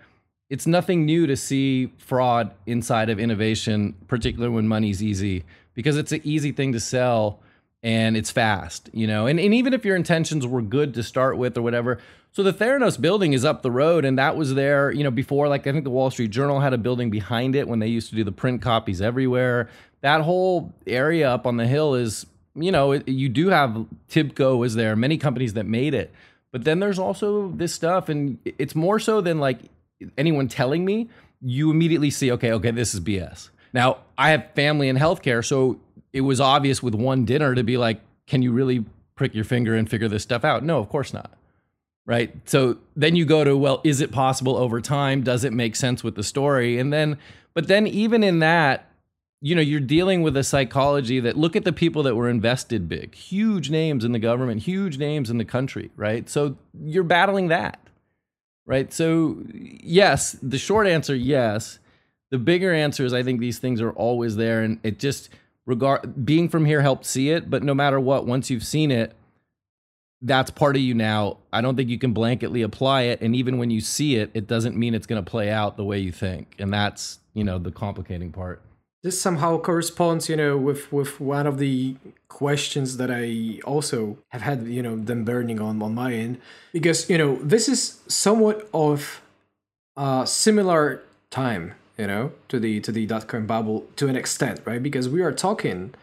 it's 0.50 0.68
nothing 0.68 1.06
new 1.06 1.28
to 1.28 1.38
see 1.38 1.94
fraud 1.98 2.52
inside 2.66 3.10
of 3.10 3.20
innovation, 3.22 3.96
particularly 4.08 4.54
when 4.54 4.68
money's 4.68 5.02
easy, 5.02 5.46
because 5.74 5.96
it's 5.96 6.12
an 6.12 6.22
easy 6.26 6.52
thing 6.52 6.74
to 6.74 6.80
sell 6.82 7.40
and 7.86 8.18
it's 8.18 8.32
fast, 8.32 8.90
you 8.94 9.06
know. 9.06 9.28
And, 9.28 9.40
and 9.40 9.54
even 9.54 9.72
if 9.76 9.86
your 9.86 9.96
intentions 9.96 10.46
were 10.46 10.64
good 10.64 10.96
to 10.96 11.04
start 11.04 11.38
with 11.38 11.56
or 11.56 11.62
whatever, 11.62 12.00
so 12.32 12.42
the 12.42 12.52
Theranos 12.52 13.00
building 13.00 13.34
is 13.34 13.46
up 13.46 13.62
the 13.62 13.70
road, 13.70 14.06
and 14.06 14.18
that 14.18 14.36
was 14.36 14.56
there, 14.56 14.92
you 14.92 15.04
know, 15.04 15.12
before. 15.12 15.48
Like 15.48 15.68
I 15.68 15.72
think 15.72 15.84
the 15.84 15.92
Wall 15.92 16.10
Street 16.10 16.32
Journal 16.32 16.60
had 16.60 16.74
a 16.74 16.80
building 16.80 17.12
behind 17.12 17.56
it 17.56 17.68
when 17.68 17.78
they 17.78 17.88
used 17.88 18.10
to 18.10 18.16
do 18.16 18.24
the 18.24 18.32
print 18.32 18.64
copies 18.64 19.02
everywhere. 19.02 19.70
That 20.02 20.22
whole 20.22 20.74
area 20.88 21.30
up 21.30 21.46
on 21.46 21.58
the 21.58 21.68
hill 21.68 21.94
is, 21.94 22.26
you 22.56 22.72
know, 22.72 22.94
you 22.94 23.30
do 23.30 23.50
have 23.50 23.86
Tibco 24.10 24.66
is 24.66 24.74
there, 24.74 24.96
many 24.96 25.20
companies 25.20 25.54
that 25.54 25.68
made 25.68 25.94
it, 25.94 26.12
but 26.52 26.64
then 26.64 26.80
there's 26.80 26.98
also 26.98 27.52
this 27.52 27.72
stuff, 27.72 28.10
and 28.10 28.40
it's 28.58 28.74
more 28.74 29.00
so 29.00 29.22
than 29.22 29.40
like 29.40 29.60
anyone 30.18 30.48
telling 30.48 30.84
me. 30.84 31.08
You 31.40 31.70
immediately 31.70 32.10
see, 32.10 32.32
okay, 32.32 32.52
okay, 32.54 32.72
this 32.72 32.96
is 32.96 33.00
BS. 33.00 33.50
Now 33.74 34.00
I 34.18 34.32
have 34.32 34.50
family 34.56 34.90
in 34.90 34.98
healthcare, 34.98 35.46
so 35.46 35.80
it 36.16 36.22
was 36.22 36.42
obvious 36.42 36.82
with 36.82 36.96
one 36.96 37.26
dinner 37.26 37.54
to 37.54 37.64
be 37.64 37.78
like, 37.78 38.02
can 38.26 38.42
you 38.42 38.52
really 38.52 38.86
prick 39.16 39.36
your 39.36 39.46
finger 39.46 39.76
and 39.76 39.90
figure 39.90 40.08
this 40.08 40.24
stuff 40.24 40.44
out? 40.44 40.64
No, 40.64 40.80
of 40.80 40.90
course 40.90 41.14
not 41.14 41.32
right? 42.06 42.36
So 42.46 42.78
then 42.96 43.16
you 43.16 43.26
go 43.26 43.44
to, 43.44 43.58
well, 43.58 43.82
is 43.84 44.02
it 44.02 44.12
possible 44.12 44.56
over 44.56 44.80
time? 44.80 45.24
Does 45.24 45.44
it 45.44 45.54
make 45.54 45.76
sense 45.76 46.04
with 46.04 46.16
the 46.16 46.24
story? 46.24 46.78
And 46.78 46.94
then, 46.94 47.18
but 47.54 47.68
then 47.68 47.88
even 47.88 48.24
in 48.24 48.40
that, 48.40 48.90
you 49.42 49.56
know, 49.56 49.62
you're 49.62 49.80
dealing 49.80 50.22
with 50.22 50.38
a 50.38 50.44
psychology 50.44 51.20
that 51.20 51.38
look 51.38 51.56
at 51.56 51.66
the 51.66 51.74
people 51.74 52.04
that 52.04 52.16
were 52.16 52.30
invested 52.30 52.88
big, 52.88 53.16
huge 53.16 53.70
names 53.70 54.06
in 54.06 54.12
the 54.12 54.20
government, 54.20 54.64
huge 54.64 54.98
names 54.98 55.30
in 55.30 55.38
the 55.38 55.46
country, 55.46 55.92
right? 55.96 56.30
So 56.30 56.58
you're 56.80 57.04
battling 57.04 57.50
that, 57.50 57.80
right? 58.66 58.92
So, 58.94 59.38
yes, 59.54 60.34
the 60.42 60.58
short 60.58 60.88
answer, 60.88 61.16
yes. 61.16 61.80
The 62.32 62.40
bigger 62.40 62.74
answer 62.74 63.06
is 63.06 63.14
I 63.14 63.24
think 63.24 63.40
these 63.40 63.60
things 63.60 63.82
are 63.82 63.92
always 63.92 64.36
there. 64.36 64.62
And 64.62 64.80
it 64.84 65.00
just, 65.00 65.30
regard 65.66 66.26
being 66.26 66.50
from 66.50 66.66
here 66.66 66.82
helped 66.82 67.06
see 67.06 67.30
it. 67.30 67.50
But 67.50 67.64
no 67.64 67.74
matter 67.74 68.00
what, 68.00 68.26
once 68.26 68.50
you've 68.50 68.66
seen 68.66 68.92
it, 68.92 69.14
that's 70.22 70.50
part 70.50 70.76
of 70.76 70.82
you 70.82 70.94
now. 70.94 71.38
I 71.54 71.62
don't 71.62 71.76
think 71.76 71.90
you 71.90 72.00
can 72.00 72.14
blanketly 72.14 72.64
apply 72.64 73.04
it. 73.04 73.22
And 73.22 73.36
even 73.36 73.58
when 73.58 73.70
you 73.70 73.82
see 73.82 74.16
it, 74.16 74.32
it 74.34 74.48
doesn't 74.48 74.76
mean 74.76 74.96
it's 74.96 75.06
going 75.06 75.24
to 75.24 75.30
play 75.30 75.52
out 75.52 75.78
the 75.78 75.84
way 75.84 76.00
you 76.00 76.12
think. 76.12 76.56
And 76.58 76.74
that's, 76.74 77.20
you 77.34 77.44
know, 77.44 77.60
the 77.60 77.72
complicating 77.72 78.32
part. 78.32 78.62
This 79.04 79.22
somehow 79.22 79.60
corresponds, 79.60 80.30
you 80.30 80.36
know, 80.36 80.58
with, 80.58 80.92
with 80.92 81.20
one 81.20 81.46
of 81.46 81.60
the 81.60 81.96
questions 82.28 82.98
that 82.98 83.12
I 83.12 83.60
also 83.64 84.18
have 84.30 84.42
had, 84.42 84.66
you 84.66 84.82
know, 84.82 84.96
them 84.96 85.24
burning 85.26 85.62
on, 85.62 85.80
on 85.84 85.94
my 85.94 86.14
end. 86.14 86.40
Because, 86.74 87.08
you 87.08 87.18
know, 87.20 87.36
this 87.36 87.70
is 87.70 88.00
somewhat 88.08 88.68
of 88.74 89.22
a 89.96 90.24
similar 90.26 91.04
time, 91.30 91.76
you 91.98 92.08
know, 92.08 92.32
to 92.50 92.60
the 92.60 92.80
to 92.82 92.92
the 92.92 93.06
dot 93.06 93.28
com 93.28 93.46
bubble 93.46 93.86
to 93.96 94.08
an 94.08 94.16
extent, 94.16 94.62
right? 94.66 94.82
Because 94.82 95.08
we 95.10 95.22
are 95.22 95.32
talking 95.32 95.94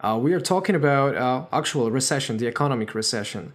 uh, 0.00 0.18
we 0.20 0.32
are 0.32 0.40
talking 0.40 0.74
about 0.74 1.14
uh, 1.16 1.44
actual 1.52 1.90
recession, 1.90 2.38
the 2.38 2.46
economic 2.46 2.94
recession. 2.94 3.52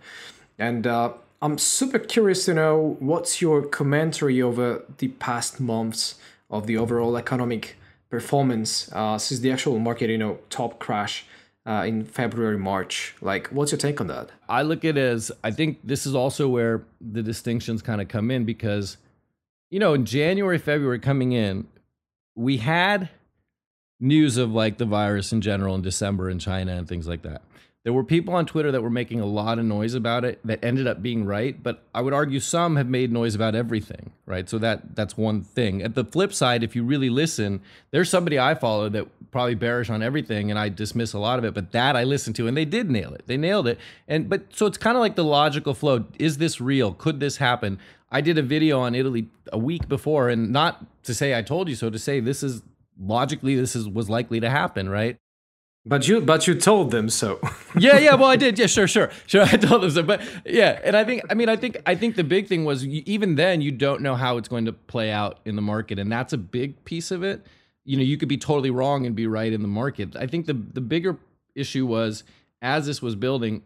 And 0.57 0.87
uh, 0.87 1.13
I'm 1.41 1.57
super 1.57 1.99
curious 1.99 2.45
to 2.45 2.53
know 2.53 2.97
what's 2.99 3.41
your 3.41 3.61
commentary 3.63 4.41
over 4.41 4.83
the 4.97 5.09
past 5.09 5.59
months 5.59 6.15
of 6.49 6.65
the 6.67 6.77
overall 6.77 7.17
economic 7.17 7.75
performance 8.09 8.89
uh, 8.93 9.17
since 9.17 9.41
the 9.41 9.51
actual 9.51 9.79
market, 9.79 10.09
you 10.09 10.17
know, 10.17 10.37
top 10.49 10.79
crash 10.79 11.25
uh, 11.65 11.83
in 11.85 12.05
February, 12.05 12.57
March. 12.57 13.15
Like, 13.21 13.47
what's 13.47 13.71
your 13.71 13.79
take 13.79 13.99
on 13.99 14.07
that? 14.07 14.29
I 14.47 14.61
look 14.61 14.85
at 14.85 14.97
it 14.97 15.01
as 15.01 15.31
I 15.43 15.51
think 15.51 15.79
this 15.83 16.05
is 16.05 16.15
also 16.15 16.47
where 16.47 16.83
the 17.01 17.23
distinctions 17.23 17.81
kind 17.81 17.99
of 17.99 18.07
come 18.07 18.31
in 18.31 18.45
because, 18.45 18.97
you 19.69 19.79
know, 19.79 19.93
in 19.93 20.05
January, 20.05 20.57
February 20.57 20.99
coming 20.99 21.31
in, 21.31 21.67
we 22.35 22.57
had 22.57 23.09
news 23.99 24.37
of 24.37 24.51
like 24.51 24.77
the 24.77 24.85
virus 24.85 25.31
in 25.31 25.41
general 25.41 25.75
in 25.75 25.81
December 25.81 26.29
in 26.29 26.39
China 26.39 26.75
and 26.75 26.87
things 26.87 27.07
like 27.07 27.21
that. 27.23 27.41
There 27.83 27.93
were 27.93 28.03
people 28.03 28.33
on 28.33 28.47
Twitter 28.47 28.71
that 28.71 28.81
were 28.81 28.89
making 28.89 29.19
a 29.19 29.27
lot 29.27 29.59
of 29.59 29.65
noise 29.65 29.93
about 29.93 30.25
it 30.25 30.39
that 30.43 30.65
ended 30.65 30.87
up 30.87 31.03
being 31.03 31.23
right, 31.23 31.61
but 31.61 31.83
I 31.93 32.01
would 32.01 32.13
argue 32.13 32.39
some 32.39 32.77
have 32.77 32.87
made 32.87 33.11
noise 33.11 33.35
about 33.35 33.53
everything, 33.53 34.11
right? 34.25 34.49
So 34.49 34.57
that 34.57 34.95
that's 34.95 35.15
one 35.15 35.43
thing. 35.43 35.83
At 35.83 35.93
the 35.93 36.03
flip 36.03 36.33
side, 36.33 36.63
if 36.63 36.75
you 36.75 36.83
really 36.83 37.11
listen, 37.11 37.61
there's 37.91 38.09
somebody 38.09 38.39
I 38.39 38.55
follow 38.55 38.89
that 38.89 39.07
probably 39.29 39.53
bearish 39.53 39.91
on 39.91 40.01
everything 40.01 40.49
and 40.49 40.57
I 40.57 40.69
dismiss 40.69 41.13
a 41.13 41.19
lot 41.19 41.37
of 41.37 41.45
it, 41.45 41.53
but 41.53 41.73
that 41.73 41.95
I 41.95 42.05
listened 42.05 42.35
to 42.37 42.47
and 42.47 42.57
they 42.57 42.65
did 42.65 42.89
nail 42.89 43.13
it. 43.13 43.27
They 43.27 43.37
nailed 43.37 43.67
it. 43.67 43.77
And 44.07 44.29
but 44.29 44.45
so 44.49 44.65
it's 44.65 44.79
kind 44.79 44.97
of 44.97 45.01
like 45.01 45.15
the 45.15 45.23
logical 45.23 45.75
flow. 45.75 46.05
Is 46.17 46.39
this 46.39 46.59
real? 46.59 46.91
Could 46.91 47.19
this 47.19 47.37
happen? 47.37 47.77
I 48.15 48.21
did 48.21 48.37
a 48.37 48.41
video 48.41 48.79
on 48.79 48.95
Italy 48.95 49.27
a 49.51 49.57
week 49.57 49.89
before 49.89 50.29
and 50.29 50.49
not 50.49 50.85
to 51.03 51.13
say 51.13 51.37
I 51.37 51.41
told 51.41 51.67
you 51.67 51.75
so, 51.75 51.89
to 51.89 51.99
say 51.99 52.21
this 52.21 52.43
is 52.43 52.61
logically 52.97 53.57
this 53.57 53.75
is 53.75 53.89
was 53.89 54.09
likely 54.09 54.39
to 54.39 54.49
happen, 54.49 54.87
right? 54.87 55.17
But 55.85 56.07
you 56.07 56.21
but 56.21 56.47
you 56.47 56.55
told 56.55 56.91
them 56.91 57.09
so. 57.09 57.41
yeah, 57.77 57.97
yeah, 57.97 58.15
well 58.15 58.29
I 58.29 58.37
did. 58.37 58.57
Yeah, 58.59 58.67
sure, 58.67 58.87
sure. 58.87 59.11
Sure, 59.27 59.41
I 59.43 59.57
told 59.57 59.83
them 59.83 59.91
so. 59.91 60.01
But 60.01 60.21
yeah, 60.45 60.79
and 60.85 60.95
I 60.95 61.03
think 61.03 61.23
I 61.29 61.33
mean 61.33 61.49
I 61.49 61.57
think 61.57 61.75
I 61.85 61.95
think 61.95 62.15
the 62.15 62.23
big 62.23 62.47
thing 62.47 62.63
was 62.63 62.85
you, 62.85 63.03
even 63.05 63.35
then 63.35 63.59
you 63.59 63.73
don't 63.73 63.99
know 63.99 64.15
how 64.15 64.37
it's 64.37 64.47
going 64.47 64.63
to 64.63 64.71
play 64.71 65.11
out 65.11 65.41
in 65.43 65.57
the 65.57 65.61
market 65.61 65.99
and 65.99 66.09
that's 66.09 66.31
a 66.31 66.37
big 66.37 66.85
piece 66.85 67.11
of 67.11 67.21
it. 67.21 67.45
You 67.83 67.97
know, 67.97 68.03
you 68.03 68.17
could 68.17 68.29
be 68.29 68.37
totally 68.37 68.71
wrong 68.71 69.05
and 69.05 69.13
be 69.13 69.27
right 69.27 69.51
in 69.51 69.61
the 69.61 69.67
market. 69.67 70.15
I 70.15 70.25
think 70.27 70.45
the 70.45 70.53
the 70.53 70.79
bigger 70.79 71.17
issue 71.53 71.85
was 71.85 72.23
as 72.61 72.85
this 72.85 73.01
was 73.01 73.15
building 73.15 73.63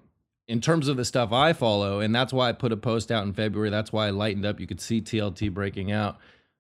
in 0.50 0.60
terms 0.60 0.90
of 0.90 0.98
the 0.98 1.06
stuff 1.06 1.32
I 1.32 1.54
follow 1.54 2.02
and 2.02 2.14
that's 2.14 2.34
why 2.34 2.50
I 2.50 2.52
put 2.52 2.74
a 2.74 2.78
post 2.78 3.12
out 3.12 3.24
in 3.24 3.32
February. 3.32 3.70
That's 3.70 3.94
why 3.94 4.08
I 4.08 4.10
lightened 4.10 4.46
up. 4.46 4.60
You 4.60 4.68
could 4.68 4.82
see 4.82 5.00
TLT 5.00 5.54
breaking 5.54 5.92
out 5.92 6.20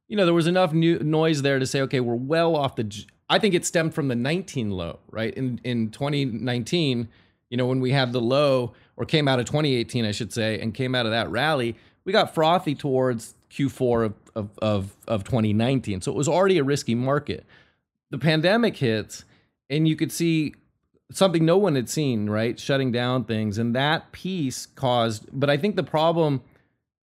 you 0.09 0.17
know, 0.17 0.25
there 0.25 0.33
was 0.33 0.47
enough 0.47 0.73
new 0.73 0.99
noise 0.99 1.43
there 1.43 1.59
to 1.59 1.67
say, 1.67 1.81
okay, 1.81 2.01
we're 2.01 2.15
well 2.15 2.55
off 2.55 2.75
the. 2.75 3.05
I 3.29 3.37
think 3.37 3.53
it 3.53 3.63
stemmed 3.63 3.93
from 3.93 4.07
the 4.07 4.15
19 4.15 4.71
low, 4.71 4.99
right? 5.11 5.33
In 5.35 5.61
in 5.63 5.91
2019, 5.91 7.07
you 7.49 7.57
know, 7.57 7.67
when 7.67 7.79
we 7.79 7.91
had 7.91 8.11
the 8.11 8.19
low 8.19 8.73
or 8.97 9.05
came 9.05 9.27
out 9.27 9.39
of 9.39 9.45
2018, 9.45 10.03
I 10.03 10.11
should 10.11 10.33
say, 10.33 10.59
and 10.59 10.73
came 10.73 10.95
out 10.95 11.05
of 11.05 11.11
that 11.11 11.29
rally, 11.29 11.75
we 12.03 12.11
got 12.11 12.33
frothy 12.33 12.73
towards 12.73 13.35
Q4 13.51 14.07
of 14.07 14.13
of 14.35 14.59
of, 14.59 14.95
of 15.07 15.23
2019. 15.23 16.01
So 16.01 16.11
it 16.11 16.17
was 16.17 16.27
already 16.27 16.57
a 16.57 16.63
risky 16.63 16.95
market. 16.95 17.45
The 18.09 18.17
pandemic 18.17 18.75
hits, 18.77 19.25
and 19.69 19.87
you 19.87 19.95
could 19.95 20.11
see 20.11 20.55
something 21.11 21.45
no 21.45 21.57
one 21.57 21.75
had 21.75 21.89
seen, 21.89 22.29
right? 22.29 22.59
Shutting 22.59 22.91
down 22.91 23.23
things, 23.23 23.57
and 23.57 23.75
that 23.75 24.11
piece 24.11 24.65
caused. 24.65 25.27
But 25.31 25.49
I 25.49 25.57
think 25.57 25.75
the 25.75 25.83
problem 25.83 26.41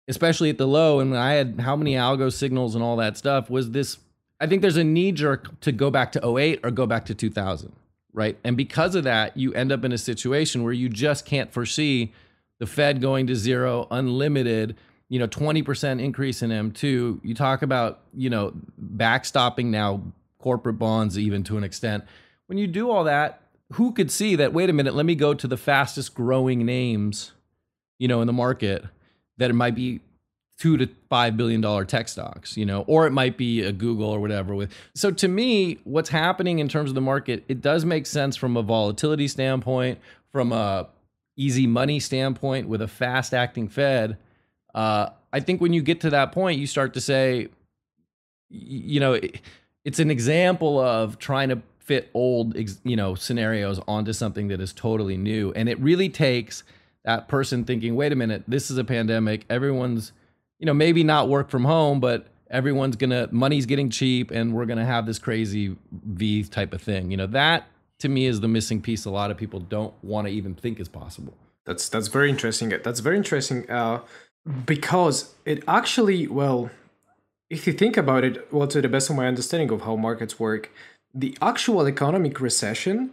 especially 0.08 0.50
at 0.50 0.58
the 0.58 0.68
low, 0.68 1.00
and 1.00 1.18
I 1.18 1.34
had 1.34 1.60
how 1.62 1.76
many 1.76 1.94
algo 1.94 2.32
signals 2.32 2.76
and 2.76 2.84
all 2.84 2.98
that 2.98 3.18
stuff, 3.18 3.50
was 3.50 3.72
this. 3.72 3.98
I 4.40 4.48
think 4.48 4.62
there's 4.62 4.78
a 4.78 4.84
knee 4.84 5.12
jerk 5.12 5.60
to 5.62 5.72
go 5.72 5.90
back 5.90 6.12
to 6.14 6.38
08 6.38 6.60
or 6.64 6.72
go 6.72 6.86
back 6.86 7.06
to 7.06 7.16
2000, 7.16 7.72
right? 8.14 8.38
And 8.44 8.58
because 8.58 8.96
of 8.96 9.06
that, 9.06 9.36
you 9.38 9.54
end 9.54 9.72
up 9.72 9.84
in 9.84 9.92
a 9.92 9.98
situation 9.98 10.64
where 10.64 10.74
you 10.74 10.90
just 10.90 11.26
can't 11.26 11.52
foresee 11.52 12.14
the 12.60 12.68
Fed 12.68 13.02
going 13.02 13.28
to 13.28 13.36
zero, 13.36 13.88
unlimited, 13.92 14.76
you 15.10 15.20
know, 15.20 15.28
20% 15.28 16.02
increase 16.02 16.42
in 16.42 16.50
M2. 16.50 17.22
You 17.24 17.34
talk 17.34 17.62
about, 17.62 18.02
you 18.14 18.30
know, 18.30 18.54
backstopping 18.80 19.68
now 19.68 20.02
corporate 20.38 20.78
bonds 20.78 21.18
even 21.18 21.44
to 21.46 21.58
an 21.58 21.64
extent. 21.64 22.04
When 22.48 22.58
you 22.58 22.68
do 22.68 22.92
all 22.92 23.06
that, 23.06 23.42
who 23.74 23.92
could 23.92 24.12
see 24.12 24.36
that, 24.36 24.54
wait 24.54 24.70
a 24.70 24.74
minute, 24.74 24.96
let 24.96 25.06
me 25.06 25.16
go 25.16 25.34
to 25.34 25.48
the 25.48 25.58
fastest 25.58 26.14
growing 26.14 26.66
names, 26.66 27.32
you 27.98 28.08
know, 28.08 28.22
in 28.22 28.28
the 28.28 28.34
market 28.34 28.86
that 29.38 29.50
it 29.50 29.54
might 29.54 29.76
be 29.76 30.02
two 30.58 30.78
to 30.78 30.88
five 31.10 31.36
billion 31.36 31.62
dollar 31.62 31.84
tech 31.84 32.08
stocks, 32.08 32.56
you 32.56 32.66
know, 32.66 32.82
or 32.88 33.06
it 33.08 33.12
might 33.12 33.38
be 33.38 33.62
a 33.62 33.72
Google 33.72 34.10
or 34.10 34.20
whatever. 34.20 34.56
With 34.56 34.72
so 34.94 35.12
to 35.12 35.28
me, 35.28 35.80
what's 35.84 36.10
happening 36.10 36.60
in 36.60 36.68
terms 36.68 36.90
of 36.90 36.96
the 36.96 37.02
market, 37.02 37.44
it 37.48 37.62
does 37.62 37.84
make 37.86 38.06
sense 38.06 38.36
from 38.36 38.56
a 38.56 38.62
volatility 38.62 39.28
standpoint, 39.28 40.00
from 40.32 40.52
a 40.52 40.88
easy 41.36 41.68
money 41.68 42.00
standpoint, 42.00 42.68
with 42.68 42.82
a 42.82 42.88
fast 42.88 43.34
acting 43.34 43.68
Fed. 43.68 44.18
Uh, 44.74 45.10
I 45.34 45.40
think 45.42 45.60
when 45.60 45.74
you 45.74 45.82
get 45.82 46.02
to 46.02 46.10
that 46.12 46.32
point, 46.32 46.60
you 46.60 46.68
start 46.68 46.94
to 46.94 47.02
say, 47.02 47.50
you 48.50 49.00
know, 49.00 49.20
it's 49.84 50.00
an 50.00 50.10
example 50.10 50.80
of 50.80 51.20
trying 51.20 51.50
to 51.50 51.62
fit 51.86 52.10
old, 52.14 52.56
you 52.84 52.96
know, 52.96 53.16
scenarios 53.16 53.80
onto 53.88 54.12
something 54.12 54.50
that 54.50 54.60
is 54.60 54.74
totally 54.74 55.18
new, 55.18 55.52
and 55.54 55.70
it 55.70 55.80
really 55.80 56.10
takes 56.10 56.64
that 57.06 57.28
person 57.28 57.64
thinking, 57.64 57.96
wait 57.96 58.12
a 58.12 58.16
minute, 58.16 58.44
this 58.48 58.70
is 58.70 58.78
a 58.78 58.84
pandemic. 58.84 59.46
Everyone's, 59.50 60.12
you 60.60 60.66
know, 60.66 60.74
maybe 60.74 61.04
not 61.04 61.30
work 61.30 61.50
from 61.50 61.64
home, 61.64 62.00
but 62.00 62.28
everyone's 62.50 62.96
gonna 62.96 63.30
money's 63.32 63.66
getting 63.66 63.90
cheap 63.90 64.32
and 64.32 64.54
we're 64.54 64.66
gonna 64.66 64.86
have 64.86 65.06
this 65.06 65.20
crazy 65.20 65.76
V 65.92 66.44
type 66.44 66.74
of 66.74 66.82
thing. 66.82 67.12
You 67.12 67.18
know, 67.18 67.28
that 67.28 67.68
to 68.00 68.10
me 68.10 68.26
is 68.26 68.42
the 68.42 68.48
missing 68.48 68.82
piece 68.82 69.06
a 69.06 69.12
lot 69.12 69.32
of 69.32 69.38
people 69.38 69.60
don't 69.60 69.94
want 70.04 70.28
to 70.28 70.34
even 70.34 70.56
think 70.56 70.80
is 70.80 70.90
possible. 70.90 71.38
That's 71.66 71.90
that's 71.90 72.08
very 72.08 72.30
interesting. 72.30 72.70
That's 72.84 73.00
very 73.00 73.18
interesting 73.18 73.70
uh, 73.70 74.02
because 74.66 75.34
it 75.46 75.64
actually, 75.68 76.28
well, 76.28 76.70
if 77.50 77.66
you 77.68 77.74
think 77.74 77.98
about 77.98 78.24
it, 78.24 78.52
well, 78.52 78.68
to 78.68 78.82
the 78.82 78.90
best 78.90 79.10
of 79.10 79.16
my 79.16 79.28
understanding 79.28 79.72
of 79.72 79.82
how 79.82 79.96
markets 79.96 80.40
work, 80.40 80.72
the 81.16 81.38
actual 81.42 81.88
economic 81.88 82.40
recession 82.40 83.12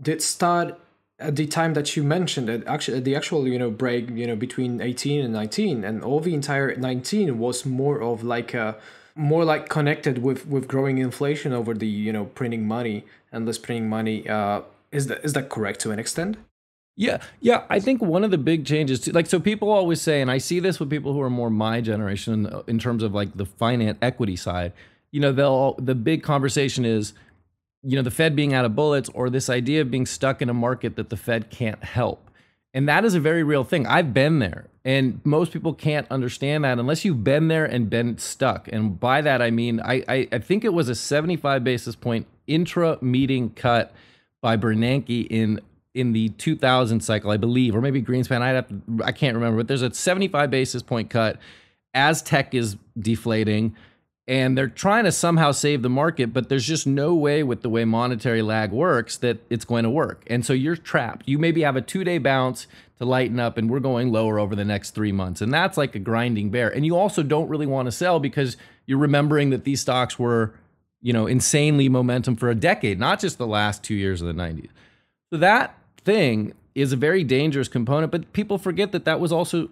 did 0.00 0.20
start 0.20 0.80
at 1.18 1.36
the 1.36 1.46
time 1.46 1.74
that 1.74 1.94
you 1.96 2.02
mentioned 2.02 2.48
it 2.48 2.64
actually 2.66 2.98
the 2.98 3.14
actual 3.14 3.46
you 3.46 3.58
know 3.58 3.70
break 3.70 4.10
you 4.10 4.26
know 4.26 4.34
between 4.34 4.80
18 4.80 5.24
and 5.24 5.32
19 5.32 5.84
and 5.84 6.02
all 6.02 6.18
the 6.18 6.34
entire 6.34 6.74
19 6.74 7.38
was 7.38 7.64
more 7.64 8.00
of 8.00 8.24
like 8.24 8.54
a 8.54 8.76
more 9.14 9.44
like 9.44 9.68
connected 9.68 10.18
with 10.18 10.46
with 10.46 10.66
growing 10.66 10.98
inflation 10.98 11.52
over 11.52 11.74
the 11.74 11.86
you 11.86 12.12
know 12.12 12.24
printing 12.24 12.66
money 12.66 13.04
and 13.30 13.46
less 13.46 13.58
printing 13.58 13.88
money. 13.88 14.28
Uh, 14.28 14.62
is 14.90 15.06
that 15.06 15.24
is 15.24 15.32
that 15.32 15.48
correct 15.48 15.80
to 15.80 15.90
an 15.90 15.98
extent? 15.98 16.36
Yeah, 16.94 17.22
yeah. 17.40 17.64
I 17.70 17.80
think 17.80 18.02
one 18.02 18.22
of 18.22 18.30
the 18.30 18.38
big 18.38 18.66
changes, 18.66 19.00
to, 19.00 19.14
like, 19.14 19.26
so 19.26 19.40
people 19.40 19.70
always 19.70 20.02
say, 20.02 20.20
and 20.20 20.30
I 20.30 20.36
see 20.36 20.60
this 20.60 20.78
with 20.78 20.90
people 20.90 21.14
who 21.14 21.22
are 21.22 21.30
more 21.30 21.48
my 21.48 21.80
generation 21.80 22.46
in, 22.46 22.62
in 22.66 22.78
terms 22.78 23.02
of 23.02 23.14
like 23.14 23.34
the 23.34 23.46
finance 23.46 23.96
equity 24.02 24.36
side. 24.36 24.74
You 25.10 25.20
know, 25.20 25.32
they'll 25.32 25.74
the 25.74 25.94
big 25.94 26.22
conversation 26.22 26.84
is, 26.84 27.14
you 27.82 27.96
know, 27.96 28.02
the 28.02 28.10
Fed 28.10 28.36
being 28.36 28.54
out 28.54 28.64
of 28.64 28.76
bullets 28.76 29.10
or 29.14 29.28
this 29.28 29.50
idea 29.50 29.80
of 29.80 29.90
being 29.90 30.06
stuck 30.06 30.40
in 30.40 30.48
a 30.48 30.54
market 30.54 30.96
that 30.96 31.10
the 31.10 31.16
Fed 31.16 31.50
can't 31.50 31.82
help. 31.82 32.30
And 32.74 32.88
that 32.88 33.04
is 33.04 33.14
a 33.14 33.20
very 33.20 33.42
real 33.42 33.64
thing. 33.64 33.86
I've 33.86 34.14
been 34.14 34.38
there, 34.38 34.66
and 34.84 35.20
most 35.24 35.52
people 35.52 35.74
can't 35.74 36.06
understand 36.10 36.64
that 36.64 36.78
unless 36.78 37.04
you've 37.04 37.22
been 37.22 37.48
there 37.48 37.66
and 37.66 37.90
been 37.90 38.16
stuck. 38.16 38.66
And 38.72 38.98
by 38.98 39.20
that, 39.20 39.42
I 39.42 39.50
mean, 39.50 39.80
I, 39.80 40.02
I, 40.08 40.28
I 40.32 40.38
think 40.38 40.64
it 40.64 40.72
was 40.72 40.88
a 40.88 40.94
75 40.94 41.62
basis 41.64 41.94
point 41.94 42.26
intra 42.46 42.98
meeting 43.02 43.50
cut 43.50 43.92
by 44.40 44.56
Bernanke 44.56 45.26
in 45.28 45.60
in 45.94 46.12
the 46.12 46.30
2000 46.30 47.00
cycle, 47.00 47.30
I 47.30 47.36
believe, 47.36 47.76
or 47.76 47.82
maybe 47.82 48.00
Greenspan. 48.00 48.40
I 48.40 48.48
have 48.48 48.68
to, 48.68 49.04
I 49.04 49.12
can't 49.12 49.34
remember, 49.34 49.58
but 49.58 49.68
there's 49.68 49.82
a 49.82 49.92
75 49.92 50.50
basis 50.50 50.82
point 50.82 51.10
cut 51.10 51.38
as 51.92 52.22
tech 52.22 52.54
is 52.54 52.76
deflating 52.98 53.76
and 54.32 54.56
they're 54.56 54.66
trying 54.66 55.04
to 55.04 55.12
somehow 55.12 55.52
save 55.52 55.82
the 55.82 55.90
market 55.90 56.32
but 56.32 56.48
there's 56.48 56.66
just 56.66 56.86
no 56.86 57.14
way 57.14 57.42
with 57.42 57.60
the 57.60 57.68
way 57.68 57.84
monetary 57.84 58.40
lag 58.40 58.72
works 58.72 59.18
that 59.18 59.38
it's 59.50 59.66
going 59.66 59.84
to 59.84 59.90
work. 59.90 60.24
And 60.26 60.44
so 60.44 60.54
you're 60.54 60.74
trapped. 60.74 61.28
You 61.28 61.38
maybe 61.38 61.60
have 61.60 61.76
a 61.76 61.82
two 61.82 62.02
day 62.02 62.16
bounce 62.16 62.66
to 62.96 63.04
lighten 63.04 63.38
up 63.38 63.58
and 63.58 63.68
we're 63.68 63.78
going 63.78 64.10
lower 64.10 64.38
over 64.38 64.56
the 64.56 64.64
next 64.64 64.92
three 64.92 65.12
months. 65.12 65.42
And 65.42 65.52
that's 65.52 65.76
like 65.76 65.94
a 65.94 65.98
grinding 65.98 66.48
bear. 66.48 66.70
And 66.70 66.86
you 66.86 66.96
also 66.96 67.22
don't 67.22 67.50
really 67.50 67.66
want 67.66 67.88
to 67.88 67.92
sell 67.92 68.20
because 68.20 68.56
you're 68.86 68.98
remembering 68.98 69.50
that 69.50 69.64
these 69.64 69.82
stocks 69.82 70.18
were 70.18 70.54
you 71.02 71.12
know 71.12 71.26
insanely 71.26 71.90
momentum 71.90 72.36
for 72.36 72.48
a 72.48 72.54
decade 72.54 72.98
not 72.98 73.20
just 73.20 73.36
the 73.36 73.46
last 73.46 73.82
two 73.82 73.94
years 73.94 74.22
of 74.22 74.28
the 74.28 74.32
90s 74.32 74.68
so 75.32 75.36
that 75.36 75.76
thing 76.04 76.54
is 76.76 76.92
a 76.92 76.96
very 76.96 77.24
dangerous 77.24 77.66
component 77.66 78.12
but 78.12 78.32
people 78.32 78.56
forget 78.56 78.92
that 78.92 79.04
that 79.04 79.18
was 79.18 79.32
also 79.32 79.68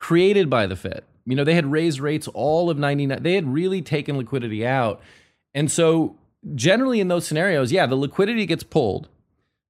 created 0.00 0.50
by 0.50 0.66
the 0.66 0.74
fed 0.74 1.04
you 1.26 1.34
know, 1.34 1.44
they 1.44 1.54
had 1.54 1.70
raised 1.70 2.00
rates 2.00 2.28
all 2.28 2.70
of 2.70 2.78
99. 2.78 3.22
They 3.22 3.34
had 3.34 3.52
really 3.52 3.82
taken 3.82 4.16
liquidity 4.16 4.66
out. 4.66 5.00
And 5.54 5.70
so, 5.70 6.16
generally, 6.54 7.00
in 7.00 7.08
those 7.08 7.26
scenarios, 7.26 7.72
yeah, 7.72 7.86
the 7.86 7.96
liquidity 7.96 8.46
gets 8.46 8.62
pulled. 8.62 9.08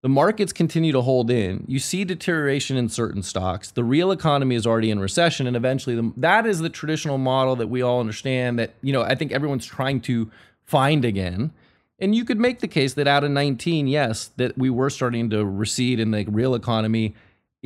The 0.03 0.11
markets 0.11 0.53
continue 0.53 0.93
to 0.93 1.01
hold 1.01 1.31
in. 1.31 1.65
You 1.67 1.79
see 1.79 2.05
deterioration 2.05 2.77
in 2.77 2.89
certain 2.91 3.23
stocks. 3.23 3.71
The 3.71 3.83
real 3.83 4.13
economy 4.13 4.55
is 4.55 4.67
already 4.67 4.91
in 4.91 5.01
recession. 5.01 5.47
And 5.47 5.57
eventually, 5.57 5.97
the, 5.97 6.13
that 6.19 6.47
is 6.47 6.61
the 6.61 6.69
traditional 6.69 7.19
model 7.19 7.57
that 7.57 7.69
we 7.69 7.83
all 7.83 8.01
understand 8.01 8.59
that, 8.59 8.75
you 8.83 8.93
know, 8.93 9.03
I 9.03 9.15
think 9.15 9.33
everyone's 9.33 9.67
trying 9.67 10.01
to 10.03 10.31
find 10.65 11.05
again. 11.05 11.53
And 11.99 12.15
you 12.15 12.27
could 12.27 12.39
make 12.39 12.61
the 12.61 12.69
case 12.69 12.93
that 12.95 13.09
out 13.09 13.25
of 13.25 13.31
19, 13.31 13.87
yes, 13.87 14.31
that 14.37 14.59
we 14.59 14.69
were 14.69 14.91
starting 14.91 15.31
to 15.31 15.45
recede 15.45 15.99
in 15.99 16.11
the 16.11 16.25
real 16.27 16.55
economy 16.55 17.15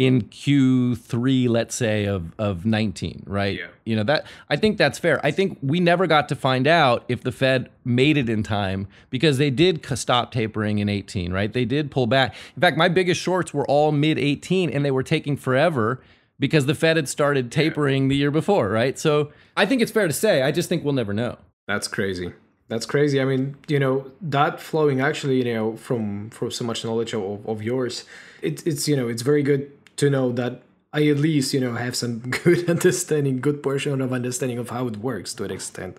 in 0.01 0.23
Q3, 0.23 1.47
let's 1.51 1.75
say, 1.75 2.07
of, 2.07 2.33
of 2.39 2.65
19, 2.65 3.23
right? 3.27 3.59
Yeah. 3.59 3.67
You 3.85 3.97
know, 3.97 4.03
that 4.05 4.25
I 4.49 4.57
think 4.57 4.79
that's 4.79 4.99
fair. 4.99 5.21
I 5.23 5.31
think 5.31 5.59
we 5.61 5.79
never 5.79 6.07
got 6.07 6.27
to 6.31 6.35
find 6.35 6.67
out 6.67 7.05
if 7.09 7.23
the 7.23 7.31
Fed 7.31 7.69
made 7.85 8.17
it 8.17 8.31
in 8.31 8.43
time 8.43 8.89
because 9.11 9.37
they 9.37 9.51
did 9.51 9.85
stop 9.99 10.33
tapering 10.33 10.79
in 10.79 10.89
18, 10.89 11.35
right? 11.35 11.53
They 11.53 11.67
did 11.67 11.91
pull 11.91 12.07
back. 12.07 12.35
In 12.57 12.63
fact, 12.63 12.79
my 12.79 12.89
biggest 12.89 13.21
shorts 13.21 13.53
were 13.53 13.67
all 13.67 13.93
mid 13.93 14.19
18 14.19 14.71
and 14.71 14.87
they 14.87 14.91
were 14.91 15.03
taking 15.03 15.37
forever 15.37 16.01
because 16.39 16.65
the 16.65 16.75
Fed 16.75 16.97
had 16.97 17.07
started 17.07 17.53
tapering 17.53 18.09
the 18.09 18.17
year 18.17 18.31
before, 18.31 18.71
right? 18.71 18.99
So 18.99 19.31
I 19.55 19.67
think 19.67 19.83
it's 19.83 19.93
fair 19.93 20.07
to 20.07 20.15
say, 20.15 20.41
I 20.41 20.51
just 20.51 20.71
think 20.71 20.83
we'll 20.83 20.95
never 20.95 21.13
know. 21.13 21.37
That's 21.69 21.89
crazy. 21.89 22.33
That's 22.69 22.87
crazy. 22.87 23.21
I 23.21 23.27
mean, 23.27 23.57
you 23.69 23.79
know, 23.79 24.11
that 24.23 24.61
flowing 24.61 25.03
actually, 25.03 25.47
you 25.47 25.53
know, 25.53 25.77
from 25.77 26.31
from 26.31 26.53
so 26.53 26.65
much 26.65 26.87
knowledge 26.87 27.13
of, 27.13 27.47
of 27.47 27.63
yours, 27.63 28.07
it, 28.41 28.67
it's 28.67 28.89
you 28.89 28.97
know, 28.97 29.09
it's 29.09 29.23
very 29.23 29.43
good 29.43 29.71
to 30.01 30.11
know 30.11 30.33
that 30.33 30.63
I 30.93 31.07
at 31.07 31.19
least, 31.19 31.55
you 31.55 31.61
know, 31.61 31.75
have 31.75 31.95
some 31.95 32.19
good 32.45 32.69
understanding, 32.69 33.41
good 33.41 33.63
portion 33.63 34.01
of 34.01 34.13
understanding 34.13 34.59
of 34.59 34.71
how 34.71 34.87
it 34.89 34.97
works 34.97 35.33
to 35.35 35.45
an 35.45 35.51
extent. 35.51 35.99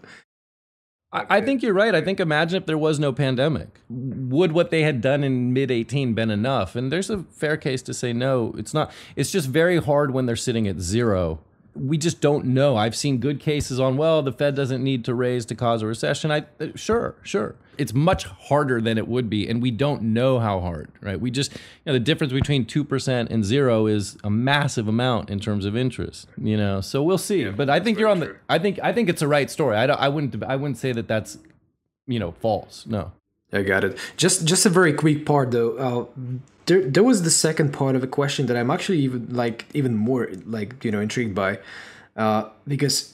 I, 1.13 1.37
I 1.37 1.41
think 1.41 1.61
you're 1.61 1.73
right. 1.73 1.95
I 1.95 2.01
think 2.01 2.19
imagine 2.19 2.57
if 2.57 2.65
there 2.65 2.77
was 2.77 2.99
no 2.99 3.13
pandemic. 3.13 3.79
Would 3.89 4.51
what 4.51 4.71
they 4.71 4.83
had 4.83 5.01
done 5.01 5.23
in 5.23 5.53
mid 5.53 5.71
18 5.71 6.13
been 6.13 6.29
enough? 6.29 6.75
And 6.75 6.91
there's 6.91 7.09
a 7.09 7.23
fair 7.23 7.57
case 7.57 7.81
to 7.83 7.93
say 7.93 8.11
no, 8.11 8.53
it's 8.57 8.73
not. 8.73 8.91
It's 9.15 9.31
just 9.31 9.47
very 9.47 9.77
hard 9.77 10.11
when 10.11 10.25
they're 10.25 10.35
sitting 10.35 10.67
at 10.67 10.79
zero 10.79 11.39
we 11.73 11.97
just 11.97 12.21
don't 12.21 12.45
know. 12.45 12.75
I've 12.75 12.95
seen 12.95 13.19
good 13.19 13.39
cases 13.39 13.79
on 13.79 13.97
well, 13.97 14.21
the 14.21 14.31
Fed 14.31 14.55
doesn't 14.55 14.83
need 14.83 15.05
to 15.05 15.13
raise 15.13 15.45
to 15.47 15.55
cause 15.55 15.81
a 15.81 15.87
recession. 15.87 16.31
I 16.31 16.45
uh, 16.59 16.67
sure, 16.75 17.15
sure. 17.23 17.55
It's 17.77 17.93
much 17.93 18.25
harder 18.25 18.81
than 18.81 18.97
it 18.97 19.07
would 19.07 19.29
be, 19.29 19.47
and 19.47 19.62
we 19.62 19.71
don't 19.71 20.01
know 20.01 20.39
how 20.39 20.60
hard, 20.60 20.89
right? 21.01 21.19
We 21.19 21.31
just, 21.31 21.53
you 21.53 21.60
know, 21.88 21.93
the 21.93 21.99
difference 21.99 22.34
between 22.34 22.65
two 22.65 22.84
percent 22.84 23.29
and 23.29 23.43
zero 23.43 23.88
is 23.88 24.17
a 24.23 24.29
massive 24.29 24.88
amount 24.88 25.29
in 25.29 25.39
terms 25.39 25.65
of 25.65 25.75
interest, 25.75 26.27
you 26.38 26.57
know. 26.57 26.81
So 26.81 27.01
we'll 27.01 27.17
see. 27.17 27.43
Yeah, 27.43 27.51
but 27.51 27.69
I 27.69 27.79
think 27.79 27.97
you're 27.97 28.10
on 28.10 28.19
true. 28.19 28.27
the. 28.27 28.53
I 28.53 28.60
think 28.60 28.79
I 28.84 28.93
think 28.93 29.10
it's 29.10 29.21
a 29.21 29.27
right 29.27 29.49
story. 29.49 29.77
I, 29.77 29.88
don't. 29.88 29.99
I 29.99 30.10
wouldn't 30.10 30.43
I 30.43 30.55
wouldn't 30.55 30.77
say 30.77 30.91
that 30.91 31.07
that's, 31.07 31.38
you 32.07 32.19
know, 32.19 32.31
false. 32.31 32.86
No. 32.86 33.12
I 33.53 33.63
got 33.63 33.84
it. 33.84 33.97
Just 34.17 34.45
just 34.45 34.65
a 34.65 34.69
very 34.69 34.93
quick 34.93 35.25
part 35.25 35.51
though. 35.51 35.75
Uh, 35.77 36.05
there 36.65 36.81
there 36.81 37.03
was 37.03 37.23
the 37.23 37.31
second 37.31 37.73
part 37.73 37.95
of 37.95 38.01
the 38.01 38.07
question 38.07 38.45
that 38.45 38.55
I'm 38.55 38.71
actually 38.71 38.99
even 38.99 39.27
like 39.29 39.65
even 39.73 39.95
more 39.95 40.29
like 40.45 40.84
you 40.86 40.91
know 40.91 41.01
intrigued 41.01 41.36
by, 41.36 41.60
uh, 42.15 42.49
because 42.67 43.13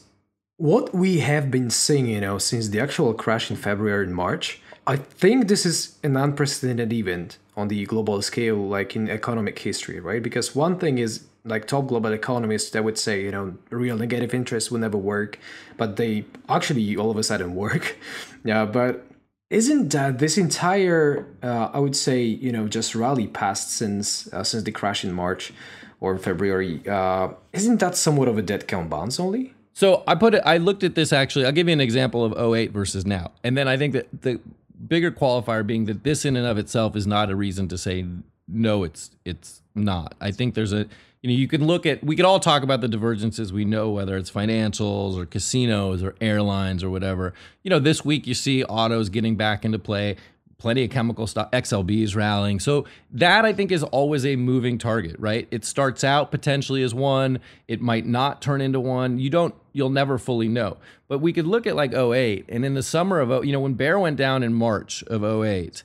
what 0.57 0.93
we 0.93 1.19
have 1.19 1.49
been 1.49 1.69
seeing 1.69 2.07
you 2.07 2.21
know 2.21 2.37
since 2.37 2.69
the 2.69 2.79
actual 2.79 3.13
crash 3.13 3.49
in 3.49 3.57
February 3.57 4.05
and 4.05 4.15
March, 4.15 4.59
I 4.85 4.95
think 4.95 5.47
this 5.47 5.65
is 5.65 5.97
an 6.03 6.17
unprecedented 6.17 6.91
event 6.91 7.37
on 7.55 7.67
the 7.67 7.85
global 7.85 8.21
scale, 8.21 8.57
like 8.57 8.95
in 8.95 9.09
economic 9.09 9.57
history, 9.59 9.99
right? 9.99 10.21
Because 10.21 10.55
one 10.55 10.77
thing 10.79 10.97
is 10.97 11.25
like 11.45 11.65
top 11.65 11.87
global 11.87 12.11
economists 12.11 12.71
that 12.71 12.83
would 12.83 12.97
say 12.97 13.21
you 13.21 13.31
know 13.31 13.55
real 13.69 13.97
negative 13.97 14.33
interest 14.33 14.71
will 14.71 14.79
never 14.79 14.97
work, 14.97 15.39
but 15.77 15.95
they 15.95 16.25
actually 16.49 16.97
all 16.97 17.11
of 17.11 17.17
a 17.17 17.23
sudden 17.23 17.55
work. 17.65 17.97
yeah, 18.43 18.65
but 18.65 19.05
isn't 19.49 19.93
that 19.93 20.19
this 20.19 20.37
entire 20.37 21.25
uh, 21.41 21.69
i 21.73 21.79
would 21.79 21.95
say 21.95 22.21
you 22.21 22.51
know 22.51 22.67
just 22.67 22.93
rally 22.93 23.27
past 23.27 23.71
since 23.71 24.27
uh, 24.33 24.43
since 24.43 24.63
the 24.63 24.71
crash 24.71 25.05
in 25.05 25.13
march 25.13 25.53
or 26.01 26.17
february 26.17 26.85
uh, 26.85 27.29
isn't 27.53 27.79
that 27.79 27.95
somewhat 27.95 28.27
of 28.27 28.37
a 28.37 28.41
dead 28.41 28.67
cat 28.67 28.89
bounce 28.89 29.21
only 29.21 29.53
so 29.77 30.03
i 30.07 30.15
put 30.15 30.33
it 30.33 30.41
i 30.45 30.57
looked 30.57 30.83
at 30.83 30.95
this 30.95 31.13
actually 31.13 31.45
i'll 31.45 31.51
give 31.51 31.67
you 31.67 31.73
an 31.73 31.81
example 31.81 32.25
of 32.25 32.53
08 32.53 32.71
versus 32.71 33.05
now. 33.05 33.31
And 33.43 33.57
then 33.57 33.67
i 33.67 33.77
think 33.77 33.93
that 33.93 34.07
the 34.21 34.39
bigger 34.87 35.11
qualifier 35.11 35.65
being 35.65 35.85
that 35.85 36.03
this 36.03 36.25
in 36.25 36.35
and 36.35 36.45
of 36.45 36.57
itself 36.57 36.95
is 36.95 37.07
not 37.07 37.29
a 37.29 37.35
reason 37.35 37.67
to 37.67 37.77
say 37.77 38.05
no 38.47 38.83
it's 38.83 39.11
it's 39.25 39.61
not. 39.75 40.15
I 40.19 40.31
think 40.31 40.55
there's 40.55 40.73
a 40.73 40.87
you 41.21 41.29
know 41.29 41.35
you 41.35 41.47
can 41.47 41.65
look 41.65 41.85
at 41.85 42.03
we 42.03 42.15
could 42.15 42.25
all 42.25 42.39
talk 42.39 42.63
about 42.63 42.81
the 42.81 42.87
divergences 42.87 43.53
we 43.53 43.65
know 43.65 43.91
whether 43.91 44.17
it's 44.17 44.31
financials 44.31 45.17
or 45.17 45.25
casinos 45.25 46.03
or 46.03 46.15
airlines 46.21 46.83
or 46.83 46.89
whatever. 46.89 47.33
You 47.63 47.69
know 47.69 47.79
this 47.79 48.03
week 48.03 48.27
you 48.27 48.33
see 48.33 48.63
autos 48.63 49.09
getting 49.09 49.35
back 49.35 49.65
into 49.65 49.79
play 49.79 50.15
plenty 50.57 50.83
of 50.83 50.89
chemical 50.89 51.27
stock 51.27 51.51
xlb's 51.51 52.15
rallying. 52.15 52.59
So 52.59 52.85
that 53.11 53.45
i 53.45 53.53
think 53.53 53.71
is 53.71 53.83
always 53.83 54.25
a 54.25 54.35
moving 54.35 54.77
target 54.77 55.15
right? 55.19 55.47
It 55.51 55.65
starts 55.65 56.03
out 56.03 56.31
potentially 56.31 56.83
as 56.83 56.93
one. 56.93 57.39
It 57.67 57.81
might 57.81 58.05
not 58.05 58.41
turn 58.41 58.61
into 58.61 58.79
one. 58.79 59.19
You 59.19 59.29
don't 59.29 59.55
you'll 59.73 59.89
never 59.89 60.17
fully 60.17 60.47
know. 60.47 60.77
But 61.07 61.19
we 61.19 61.33
could 61.33 61.47
look 61.47 61.67
at 61.67 61.75
like 61.75 61.93
08 61.93 62.45
and 62.49 62.65
in 62.65 62.73
the 62.73 62.83
summer 62.83 63.19
of 63.19 63.31
oh, 63.31 63.41
you 63.41 63.51
know 63.51 63.59
when 63.59 63.73
bear 63.73 63.99
went 63.99 64.17
down 64.17 64.43
in 64.43 64.53
march 64.53 65.03
of 65.03 65.23
08 65.23 65.83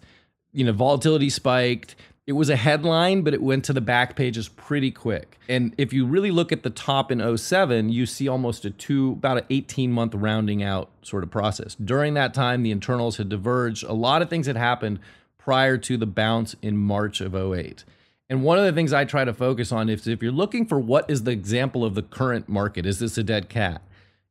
you 0.52 0.64
know 0.64 0.72
volatility 0.72 1.30
spiked 1.30 1.96
it 2.32 2.36
was 2.36 2.48
a 2.48 2.56
headline, 2.56 3.20
but 3.20 3.34
it 3.34 3.42
went 3.42 3.62
to 3.66 3.74
the 3.74 3.82
back 3.82 4.16
pages 4.16 4.48
pretty 4.48 4.90
quick. 4.90 5.38
And 5.50 5.74
if 5.76 5.92
you 5.92 6.06
really 6.06 6.30
look 6.30 6.50
at 6.50 6.62
the 6.62 6.70
top 6.70 7.12
in 7.12 7.36
07, 7.36 7.90
you 7.90 8.06
see 8.06 8.26
almost 8.26 8.64
a 8.64 8.70
two, 8.70 9.12
about 9.12 9.36
an 9.36 9.44
18 9.50 9.92
month 9.92 10.14
rounding 10.14 10.62
out 10.62 10.88
sort 11.02 11.24
of 11.24 11.30
process. 11.30 11.74
During 11.74 12.14
that 12.14 12.32
time, 12.32 12.62
the 12.62 12.70
internals 12.70 13.18
had 13.18 13.28
diverged. 13.28 13.84
A 13.84 13.92
lot 13.92 14.22
of 14.22 14.30
things 14.30 14.46
had 14.46 14.56
happened 14.56 14.98
prior 15.36 15.76
to 15.76 15.98
the 15.98 16.06
bounce 16.06 16.56
in 16.62 16.78
March 16.78 17.20
of 17.20 17.34
08. 17.34 17.84
And 18.30 18.42
one 18.42 18.58
of 18.58 18.64
the 18.64 18.72
things 18.72 18.94
I 18.94 19.04
try 19.04 19.26
to 19.26 19.34
focus 19.34 19.70
on 19.70 19.90
is 19.90 20.06
if 20.06 20.22
you're 20.22 20.32
looking 20.32 20.64
for 20.64 20.80
what 20.80 21.10
is 21.10 21.24
the 21.24 21.32
example 21.32 21.84
of 21.84 21.94
the 21.94 22.02
current 22.02 22.48
market, 22.48 22.86
is 22.86 22.98
this 22.98 23.18
a 23.18 23.22
dead 23.22 23.50
cat? 23.50 23.82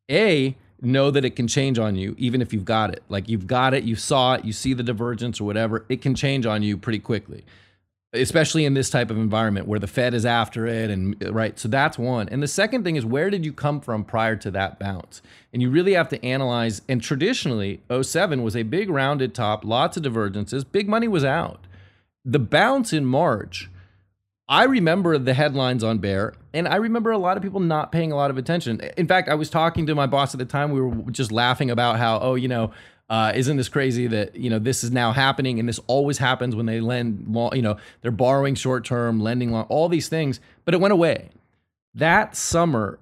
A, 0.09 0.57
know 0.81 1.11
that 1.11 1.23
it 1.23 1.35
can 1.35 1.47
change 1.47 1.77
on 1.77 1.95
you 1.95 2.15
even 2.17 2.41
if 2.41 2.51
you've 2.51 2.65
got 2.65 2.91
it. 2.91 3.03
Like 3.09 3.29
you've 3.29 3.45
got 3.45 3.75
it, 3.75 3.83
you 3.83 3.95
saw 3.95 4.33
it, 4.33 4.43
you 4.43 4.53
see 4.53 4.73
the 4.73 4.81
divergence 4.81 5.39
or 5.39 5.43
whatever, 5.43 5.85
it 5.87 6.01
can 6.01 6.15
change 6.15 6.47
on 6.47 6.63
you 6.63 6.79
pretty 6.79 6.97
quickly 6.97 7.45
especially 8.13 8.65
in 8.65 8.73
this 8.73 8.89
type 8.89 9.09
of 9.09 9.17
environment 9.17 9.67
where 9.67 9.79
the 9.79 9.87
Fed 9.87 10.13
is 10.13 10.25
after 10.25 10.65
it 10.67 10.89
and 10.89 11.15
right 11.33 11.57
so 11.57 11.67
that's 11.67 11.97
one 11.97 12.27
and 12.29 12.43
the 12.43 12.47
second 12.47 12.83
thing 12.83 12.95
is 12.95 13.05
where 13.05 13.29
did 13.29 13.45
you 13.45 13.53
come 13.53 13.79
from 13.79 14.03
prior 14.03 14.35
to 14.35 14.51
that 14.51 14.79
bounce 14.79 15.21
and 15.53 15.61
you 15.61 15.69
really 15.69 15.93
have 15.93 16.09
to 16.09 16.23
analyze 16.25 16.81
and 16.89 17.01
traditionally 17.01 17.81
07 17.89 18.43
was 18.43 18.55
a 18.55 18.63
big 18.63 18.89
rounded 18.89 19.33
top 19.33 19.63
lots 19.63 19.95
of 19.97 20.03
divergences 20.03 20.63
big 20.63 20.89
money 20.89 21.07
was 21.07 21.23
out 21.23 21.67
the 22.25 22.39
bounce 22.39 22.91
in 22.93 23.05
March 23.05 23.69
I 24.51 24.65
remember 24.65 25.17
the 25.17 25.33
headlines 25.33 25.81
on 25.81 25.99
Bear, 25.99 26.33
and 26.53 26.67
I 26.67 26.75
remember 26.75 27.11
a 27.11 27.17
lot 27.17 27.37
of 27.37 27.43
people 27.43 27.61
not 27.61 27.93
paying 27.93 28.11
a 28.11 28.17
lot 28.17 28.31
of 28.31 28.37
attention. 28.37 28.81
In 28.97 29.07
fact, 29.07 29.29
I 29.29 29.35
was 29.35 29.49
talking 29.49 29.85
to 29.85 29.95
my 29.95 30.07
boss 30.07 30.33
at 30.33 30.39
the 30.39 30.45
time. 30.45 30.71
We 30.71 30.81
were 30.81 31.09
just 31.09 31.31
laughing 31.31 31.71
about 31.71 31.97
how, 31.99 32.19
oh, 32.19 32.35
you 32.35 32.49
know, 32.49 32.71
uh, 33.11 33.33
isn't 33.35 33.57
this 33.57 33.67
crazy 33.67 34.07
that 34.07 34.37
you 34.37 34.49
know 34.49 34.57
this 34.57 34.85
is 34.85 34.89
now 34.89 35.11
happening, 35.11 35.59
and 35.59 35.67
this 35.67 35.81
always 35.87 36.17
happens 36.17 36.55
when 36.55 36.65
they 36.65 36.79
lend, 36.79 37.27
long, 37.27 37.53
you 37.53 37.61
know, 37.61 37.75
they're 38.01 38.09
borrowing 38.09 38.55
short 38.55 38.85
term, 38.85 39.19
lending 39.19 39.51
long, 39.51 39.65
all 39.65 39.89
these 39.89 40.07
things. 40.07 40.39
But 40.63 40.73
it 40.73 40.79
went 40.79 40.93
away. 40.93 41.29
That 41.93 42.37
summer, 42.37 42.99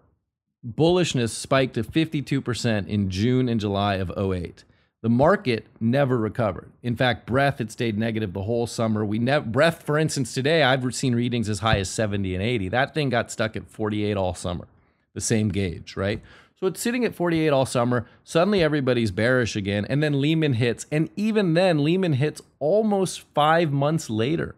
bullishness 0.67 1.29
spiked 1.29 1.75
to 1.75 1.83
52% 1.83 2.87
in 2.87 3.11
June 3.11 3.47
and 3.47 3.59
July 3.59 3.95
of 3.97 4.11
08. 4.17 4.63
The 5.03 5.09
market 5.09 5.67
never 5.79 6.17
recovered. 6.17 6.71
In 6.81 6.95
fact, 6.95 7.27
breadth 7.27 7.59
had 7.59 7.71
stayed 7.71 7.95
negative 7.95 8.33
the 8.33 8.41
whole 8.41 8.65
summer. 8.65 9.05
We 9.05 9.19
never 9.19 9.45
breadth, 9.45 9.83
for 9.83 9.99
instance, 9.99 10.33
today 10.33 10.63
I've 10.63 10.83
seen 10.95 11.13
readings 11.13 11.47
as 11.47 11.59
high 11.59 11.77
as 11.77 11.87
70 11.87 12.33
and 12.33 12.43
80. 12.43 12.69
That 12.69 12.95
thing 12.95 13.09
got 13.09 13.29
stuck 13.29 13.55
at 13.55 13.69
48 13.69 14.17
all 14.17 14.33
summer, 14.33 14.67
the 15.13 15.21
same 15.21 15.49
gauge, 15.49 15.95
right? 15.95 16.19
So 16.59 16.67
it's 16.67 16.81
sitting 16.81 17.05
at 17.05 17.15
48 17.15 17.49
all 17.51 17.65
summer. 17.65 18.05
Suddenly 18.25 18.61
everybody's 18.61 19.11
bearish 19.11 19.55
again, 19.55 19.85
and 19.85 20.03
then 20.03 20.19
Lehman 20.19 20.53
hits, 20.53 20.85
and 20.91 21.09
even 21.15 21.53
then 21.53 21.85
Lehman 21.85 22.13
hits 22.13 22.41
almost 22.59 23.21
five 23.33 23.71
months 23.71 24.09
later, 24.09 24.55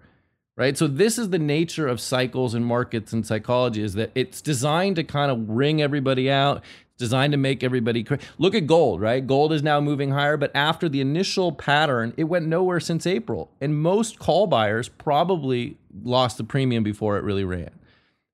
right? 0.57 0.75
So 0.75 0.87
this 0.87 1.19
is 1.19 1.29
the 1.29 1.37
nature 1.37 1.87
of 1.87 2.01
cycles 2.01 2.55
and 2.55 2.65
markets 2.65 3.13
and 3.13 3.25
psychology: 3.25 3.83
is 3.83 3.93
that 3.93 4.09
it's 4.15 4.41
designed 4.41 4.95
to 4.95 5.03
kind 5.03 5.31
of 5.31 5.47
wring 5.47 5.79
everybody 5.79 6.29
out. 6.29 6.63
Designed 6.97 7.31
to 7.31 7.37
make 7.37 7.63
everybody 7.63 8.03
cra- 8.03 8.19
look 8.37 8.53
at 8.53 8.67
gold 8.67 9.01
right? 9.01 9.25
Gold 9.25 9.53
is 9.53 9.63
now 9.63 9.81
moving 9.81 10.11
higher 10.11 10.37
but 10.37 10.51
after 10.53 10.87
the 10.87 11.01
initial 11.01 11.51
pattern 11.51 12.13
it 12.15 12.25
went 12.25 12.45
nowhere 12.45 12.79
since 12.79 13.07
april. 13.07 13.49
And 13.59 13.81
most 13.81 14.19
call 14.19 14.45
buyers 14.45 14.87
probably 14.87 15.77
lost 16.03 16.37
the 16.37 16.43
premium 16.43 16.83
before 16.83 17.17
it 17.17 17.23
really 17.23 17.43
ran. 17.43 17.71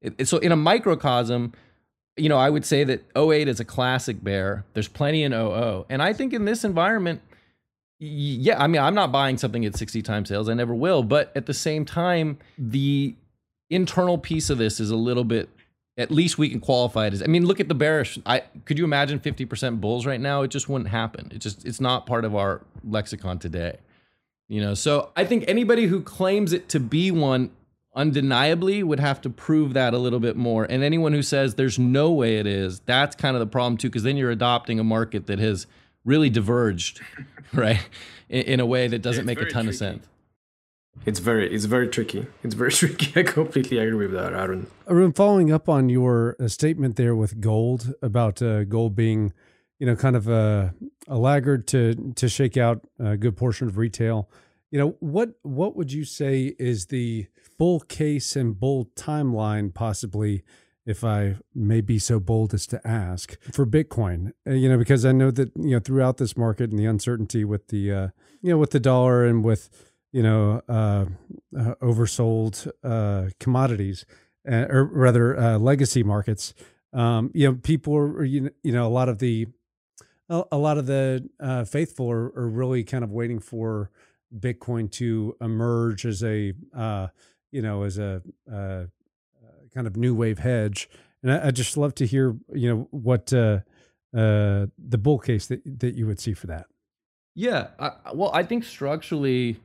It, 0.01 0.27
so 0.27 0.37
in 0.39 0.51
a 0.51 0.57
microcosm 0.57 1.53
you 2.17 2.29
know 2.29 2.37
i 2.37 2.49
would 2.49 2.65
say 2.65 2.83
that 2.83 3.03
08 3.15 3.47
is 3.47 3.59
a 3.59 3.65
classic 3.65 4.23
bear 4.23 4.65
there's 4.73 4.87
plenty 4.87 5.23
in 5.23 5.31
00 5.31 5.85
and 5.89 6.01
i 6.01 6.13
think 6.13 6.33
in 6.33 6.45
this 6.45 6.63
environment 6.63 7.21
yeah 7.99 8.61
i 8.61 8.67
mean 8.67 8.81
i'm 8.81 8.95
not 8.95 9.11
buying 9.11 9.37
something 9.37 9.65
at 9.65 9.75
60 9.75 10.01
times 10.01 10.29
sales 10.29 10.49
i 10.49 10.53
never 10.53 10.73
will 10.73 11.03
but 11.03 11.31
at 11.35 11.45
the 11.45 11.53
same 11.53 11.85
time 11.85 12.37
the 12.57 13.15
internal 13.69 14.17
piece 14.17 14.49
of 14.49 14.57
this 14.57 14.79
is 14.79 14.91
a 14.91 14.95
little 14.95 15.23
bit 15.23 15.49
at 15.97 16.11
least 16.11 16.37
we 16.37 16.49
can 16.49 16.59
qualify 16.59 17.07
it 17.07 17.13
as. 17.13 17.23
I 17.23 17.25
mean, 17.25 17.45
look 17.45 17.59
at 17.59 17.67
the 17.67 17.75
bearish. 17.75 18.19
I 18.25 18.43
could 18.65 18.77
you 18.77 18.83
imagine 18.83 19.19
50% 19.19 19.81
bulls 19.81 20.05
right 20.05 20.21
now? 20.21 20.43
It 20.43 20.49
just 20.49 20.69
wouldn't 20.69 20.89
happen. 20.89 21.31
It 21.33 21.39
just 21.39 21.65
it's 21.65 21.81
not 21.81 22.05
part 22.05 22.23
of 22.23 22.35
our 22.35 22.61
lexicon 22.83 23.39
today. 23.39 23.77
You 24.47 24.61
know, 24.61 24.75
so 24.75 25.11
I 25.15 25.25
think 25.25 25.43
anybody 25.47 25.87
who 25.87 26.01
claims 26.01 26.53
it 26.53 26.69
to 26.69 26.79
be 26.79 27.11
one 27.11 27.49
undeniably 27.97 28.83
would 28.83 28.99
have 28.99 29.19
to 29.21 29.29
prove 29.29 29.73
that 29.73 29.93
a 29.93 29.97
little 29.97 30.19
bit 30.19 30.37
more. 30.37 30.63
And 30.63 30.83
anyone 30.83 31.11
who 31.11 31.23
says 31.23 31.55
there's 31.55 31.79
no 31.79 32.11
way 32.11 32.37
it 32.37 32.47
is, 32.47 32.79
that's 32.81 33.15
kind 33.15 33.35
of 33.35 33.41
the 33.41 33.47
problem 33.47 33.75
too, 33.75 33.89
because 33.89 34.03
then 34.03 34.15
you're 34.15 34.31
adopting 34.31 34.79
a 34.79 34.83
market 34.83 35.25
that 35.27 35.39
has 35.39 35.67
really 36.05 36.29
diverged, 36.29 37.01
right, 37.53 37.85
in, 38.29 38.43
in 38.43 38.59
a 38.59 38.65
way 38.65 38.87
that 38.87 39.01
doesn't 39.01 39.23
yeah, 39.23 39.27
make 39.27 39.41
a 39.41 39.45
ton 39.45 39.65
tricky. 39.65 39.69
of 39.69 39.75
sense. 39.75 40.07
It's 41.05 41.19
very 41.19 41.53
it's 41.53 41.65
very 41.65 41.87
tricky. 41.87 42.27
It's 42.43 42.55
very 42.55 42.71
tricky. 42.81 43.19
I 43.19 43.23
completely 43.23 43.77
agree 43.77 44.07
with 44.07 44.15
that, 44.15 44.33
Aaron. 44.33 44.67
Arun, 44.87 45.13
following 45.13 45.51
up 45.51 45.67
on 45.67 45.89
your 45.89 46.35
uh, 46.39 46.47
statement 46.47 46.95
there 46.95 47.15
with 47.15 47.41
gold 47.41 47.93
about 48.01 48.41
uh, 48.41 48.63
gold 48.63 48.95
being, 48.95 49.33
you 49.79 49.85
know, 49.85 49.95
kind 49.95 50.15
of 50.15 50.27
a, 50.27 50.73
a 51.07 51.17
laggard 51.17 51.67
to 51.67 52.13
to 52.15 52.29
shake 52.29 52.57
out 52.57 52.87
a 52.99 53.17
good 53.17 53.37
portion 53.37 53.67
of 53.67 53.77
retail. 53.77 54.29
You 54.71 54.79
know, 54.79 54.95
what 54.99 55.33
what 55.43 55.75
would 55.75 55.91
you 55.91 56.03
say 56.03 56.55
is 56.59 56.87
the 56.87 57.27
bull 57.57 57.79
case 57.79 58.35
and 58.35 58.59
bull 58.59 58.89
timeline 58.95 59.73
possibly 59.73 60.43
if 60.87 61.03
I 61.03 61.35
may 61.53 61.81
be 61.81 61.99
so 61.99 62.17
bold 62.17 62.53
as 62.53 62.65
to 62.67 62.87
ask 62.87 63.37
for 63.51 63.65
Bitcoin, 63.65 64.31
uh, 64.47 64.53
you 64.53 64.69
know, 64.69 64.77
because 64.77 65.05
I 65.05 65.11
know 65.11 65.31
that, 65.31 65.51
you 65.57 65.71
know, 65.71 65.79
throughout 65.79 66.15
this 66.15 66.37
market 66.37 66.69
and 66.69 66.79
the 66.79 66.85
uncertainty 66.85 67.43
with 67.43 67.67
the, 67.67 67.91
uh, 67.91 68.07
you 68.41 68.51
know, 68.51 68.57
with 68.57 68.71
the 68.71 68.79
dollar 68.79 69.25
and 69.25 69.43
with, 69.43 69.69
you 70.13 70.23
know, 70.23 70.61
uh, 70.69 71.05
uh, 71.55 71.75
oversold 71.81 72.71
uh, 72.85 73.31
commodities, 73.41 74.05
uh, 74.49 74.65
or 74.69 74.85
rather 74.85 75.37
uh, 75.37 75.57
legacy 75.57 76.03
markets. 76.03 76.53
Um, 76.93 77.31
you 77.33 77.47
know, 77.47 77.59
people 77.61 77.93
are, 77.93 78.23
you 78.23 78.51
know, 78.63 78.87
a 78.87 78.89
lot 78.89 79.09
of 79.09 79.19
the, 79.19 79.47
a, 80.29 80.57
lot 80.57 80.77
of 80.77 80.85
the 80.85 81.29
uh, 81.41 81.65
faithful 81.65 82.09
are, 82.09 82.27
are, 82.27 82.47
really 82.47 82.83
kind 82.83 83.03
of 83.03 83.11
waiting 83.11 83.39
for 83.39 83.91
Bitcoin 84.37 84.89
to 84.91 85.35
emerge 85.39 86.05
as 86.05 86.23
a, 86.23 86.53
you 87.51 87.61
know, 87.61 87.83
as 87.83 87.97
a 87.97 88.21
kind 89.73 89.87
of 89.87 89.95
new 89.95 90.15
wave 90.15 90.39
hedge. 90.39 90.89
And 91.23 91.31
I, 91.31 91.47
I 91.47 91.51
just 91.51 91.77
love 91.77 91.95
to 91.95 92.05
hear, 92.05 92.35
you 92.53 92.69
know, 92.69 92.87
what 92.91 93.33
uh 93.33 93.59
the 94.13 94.97
bull 94.97 95.19
case 95.19 95.47
that 95.47 95.61
that 95.79 95.95
you 95.95 96.07
would 96.07 96.19
see 96.19 96.33
for 96.33 96.47
that. 96.47 96.67
Yeah, 97.35 97.67
I, 97.79 97.91
well, 98.13 98.31
I 98.33 98.43
think 98.43 98.63
structurally 98.63 99.57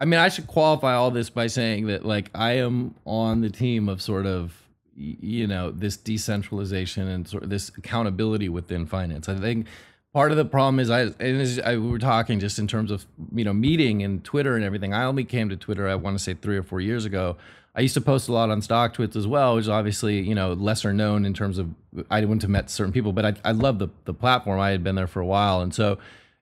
I 0.00 0.06
mean, 0.06 0.20
I 0.20 0.28
should 0.28 0.46
qualify 0.46 0.94
all 0.94 1.10
this 1.10 1.30
by 1.30 1.46
saying 1.46 1.86
that 1.86 2.04
like 2.04 2.30
I 2.34 2.52
am 2.52 2.94
on 3.04 3.40
the 3.40 3.50
team 3.50 3.88
of 3.88 4.02
sort 4.02 4.26
of 4.26 4.60
you 4.96 5.46
know 5.46 5.70
this 5.70 5.96
decentralization 5.96 7.08
and 7.08 7.26
sort 7.26 7.42
of 7.42 7.50
this 7.50 7.70
accountability 7.70 8.48
within 8.48 8.86
finance. 8.86 9.28
I 9.28 9.36
think 9.36 9.66
part 10.14 10.30
of 10.30 10.38
the 10.38 10.44
problem 10.44 10.78
is 10.80 10.88
I 10.88 11.02
and 11.20 11.60
I, 11.64 11.76
we 11.76 11.88
were 11.90 11.98
talking 11.98 12.40
just 12.40 12.58
in 12.58 12.66
terms 12.66 12.90
of 12.90 13.04
you 13.34 13.44
know 13.44 13.52
meeting 13.52 14.02
and 14.02 14.24
Twitter 14.24 14.56
and 14.56 14.64
everything. 14.64 14.94
I 14.94 15.04
only 15.04 15.24
came 15.24 15.50
to 15.50 15.56
Twitter 15.56 15.86
I 15.86 15.96
want 15.96 16.16
to 16.16 16.22
say 16.22 16.32
three 16.32 16.56
or 16.56 16.62
four 16.62 16.80
years 16.80 17.04
ago. 17.04 17.36
I 17.74 17.80
used 17.80 17.94
to 17.94 18.00
post 18.00 18.28
a 18.28 18.32
lot 18.32 18.50
on 18.50 18.60
StockTwits 18.60 19.16
as 19.16 19.26
well, 19.26 19.56
which 19.56 19.62
is 19.62 19.68
obviously 19.68 20.20
you 20.20 20.34
know 20.34 20.54
lesser 20.54 20.94
known 20.94 21.26
in 21.26 21.34
terms 21.34 21.58
of 21.58 21.68
I 22.10 22.20
wouldn't 22.20 22.42
have 22.42 22.50
met 22.50 22.70
certain 22.70 22.92
people, 22.92 23.12
but 23.12 23.26
I 23.26 23.34
I 23.44 23.52
love 23.52 23.78
the 23.78 23.88
the 24.06 24.14
platform. 24.14 24.60
I 24.60 24.70
had 24.70 24.82
been 24.82 24.94
there 24.94 25.08
for 25.08 25.20
a 25.20 25.26
while, 25.26 25.60
and 25.60 25.74
so, 25.74 25.98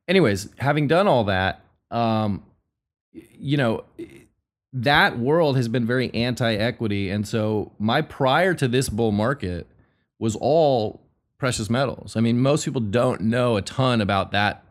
anyways, 0.06 0.50
having 0.58 0.86
done 0.86 1.08
all 1.08 1.24
that. 1.24 1.64
Um, 1.90 2.44
you 3.12 3.58
know, 3.58 3.84
that 4.72 5.18
world 5.18 5.56
has 5.56 5.68
been 5.68 5.86
very 5.86 6.14
anti-equity, 6.14 7.10
and 7.10 7.28
so 7.28 7.72
my 7.78 8.00
prior 8.00 8.54
to 8.54 8.68
this 8.68 8.88
bull 8.88 9.12
market 9.12 9.66
was 10.18 10.34
all 10.36 11.01
precious 11.42 11.68
metals. 11.68 12.14
I 12.14 12.20
mean, 12.20 12.38
most 12.38 12.64
people 12.64 12.80
don't 12.80 13.22
know 13.22 13.56
a 13.56 13.62
ton 13.62 14.00
about 14.00 14.30
that 14.30 14.62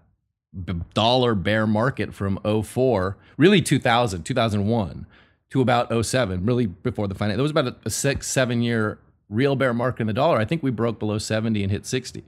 dollar 0.94 1.36
bear 1.36 1.68
market 1.68 2.14
from 2.14 2.40
04, 2.46 3.18
really 3.36 3.62
2000, 3.62 4.24
2001 4.24 5.06
to 5.50 5.60
about 5.60 6.06
07, 6.06 6.46
really 6.46 6.68
before 6.68 7.10
the 7.10 7.14
finance. 7.14 7.36
There 7.36 7.44
was 7.44 7.52
about 7.52 7.68
a, 7.68 7.76
a 7.84 7.90
six, 7.90 8.30
seven 8.30 8.62
year 8.62 9.00
real 9.28 9.58
bear 9.58 9.74
market 9.74 10.00
in 10.00 10.08
the 10.08 10.14
dollar. 10.14 10.38
I 10.38 10.46
think 10.46 10.64
we 10.64 10.72
broke 10.72 10.98
below 10.98 11.18
70 11.18 11.62
and 11.62 11.70
hit 11.70 11.86
60. 11.86 12.24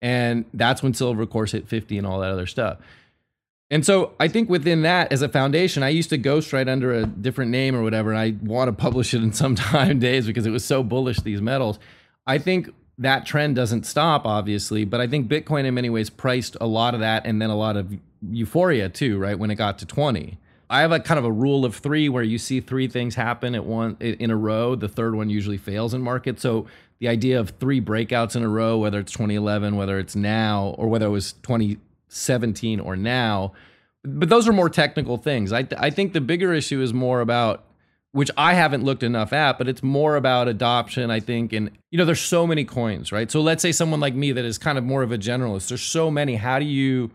And 0.00 0.44
that's 0.54 0.80
when 0.80 0.94
silver, 0.94 1.22
of 1.22 1.30
course, 1.30 1.50
hit 1.50 1.66
50 1.66 1.98
and 1.98 2.06
all 2.06 2.20
that 2.20 2.30
other 2.30 2.46
stuff. 2.46 2.78
And 3.68 3.84
so 3.84 4.12
I 4.20 4.28
think 4.28 4.48
within 4.48 4.82
that, 4.82 5.10
as 5.10 5.22
a 5.22 5.28
foundation, 5.28 5.82
I 5.82 5.88
used 5.88 6.10
to 6.10 6.18
ghost 6.18 6.52
ghostwrite 6.52 6.70
under 6.70 6.92
a 6.92 7.04
different 7.04 7.50
name 7.50 7.74
or 7.74 7.82
whatever, 7.82 8.12
and 8.12 8.20
I 8.20 8.36
want 8.46 8.68
to 8.68 8.72
publish 8.72 9.12
it 9.12 9.24
in 9.24 9.32
some 9.32 9.54
time 9.56 9.98
days 9.98 10.24
because 10.24 10.46
it 10.46 10.50
was 10.50 10.64
so 10.64 10.84
bullish 10.84 11.18
these 11.22 11.42
metals. 11.42 11.80
I 12.28 12.38
think 12.38 12.70
that 12.98 13.26
trend 13.26 13.56
doesn't 13.56 13.84
stop, 13.84 14.26
obviously, 14.26 14.84
but 14.84 15.00
I 15.00 15.06
think 15.06 15.28
Bitcoin 15.28 15.64
in 15.64 15.74
many 15.74 15.90
ways 15.90 16.08
priced 16.08 16.56
a 16.60 16.66
lot 16.66 16.94
of 16.94 17.00
that 17.00 17.26
and 17.26 17.40
then 17.40 17.50
a 17.50 17.56
lot 17.56 17.76
of 17.76 17.92
euphoria 18.30 18.88
too, 18.88 19.18
right? 19.18 19.38
When 19.38 19.50
it 19.50 19.56
got 19.56 19.78
to 19.78 19.86
20. 19.86 20.38
I 20.68 20.80
have 20.80 20.90
a 20.90 20.98
kind 20.98 21.18
of 21.18 21.24
a 21.24 21.30
rule 21.30 21.64
of 21.64 21.76
three 21.76 22.08
where 22.08 22.24
you 22.24 22.38
see 22.38 22.60
three 22.60 22.88
things 22.88 23.14
happen 23.14 23.54
at 23.54 23.64
one 23.64 23.96
in 24.00 24.30
a 24.30 24.36
row. 24.36 24.74
The 24.74 24.88
third 24.88 25.14
one 25.14 25.30
usually 25.30 25.58
fails 25.58 25.94
in 25.94 26.02
market. 26.02 26.40
So 26.40 26.66
the 26.98 27.08
idea 27.08 27.38
of 27.38 27.50
three 27.60 27.80
breakouts 27.80 28.34
in 28.34 28.42
a 28.42 28.48
row, 28.48 28.78
whether 28.78 28.98
it's 28.98 29.12
2011, 29.12 29.76
whether 29.76 29.98
it's 29.98 30.16
now, 30.16 30.74
or 30.78 30.88
whether 30.88 31.06
it 31.06 31.10
was 31.10 31.34
2017 31.34 32.80
or 32.80 32.96
now. 32.96 33.52
But 34.02 34.28
those 34.28 34.48
are 34.48 34.52
more 34.52 34.70
technical 34.70 35.18
things. 35.18 35.52
I, 35.52 35.62
th- 35.62 35.80
I 35.80 35.90
think 35.90 36.14
the 36.14 36.20
bigger 36.20 36.52
issue 36.52 36.80
is 36.80 36.92
more 36.92 37.20
about, 37.20 37.64
which 38.16 38.30
I 38.38 38.54
haven't 38.54 38.82
looked 38.82 39.02
enough 39.02 39.34
at, 39.34 39.58
but 39.58 39.68
it's 39.68 39.82
more 39.82 40.16
about 40.16 40.48
adoption, 40.48 41.10
I 41.10 41.20
think. 41.20 41.52
And, 41.52 41.70
you 41.90 41.98
know, 41.98 42.06
there's 42.06 42.18
so 42.18 42.46
many 42.46 42.64
coins, 42.64 43.12
right? 43.12 43.30
So 43.30 43.42
let's 43.42 43.60
say 43.60 43.72
someone 43.72 44.00
like 44.00 44.14
me 44.14 44.32
that 44.32 44.42
is 44.42 44.56
kind 44.56 44.78
of 44.78 44.84
more 44.84 45.02
of 45.02 45.12
a 45.12 45.18
generalist, 45.18 45.68
there's 45.68 45.82
so 45.82 46.10
many. 46.10 46.36
How 46.36 46.58
do 46.58 46.64
you, 46.64 47.10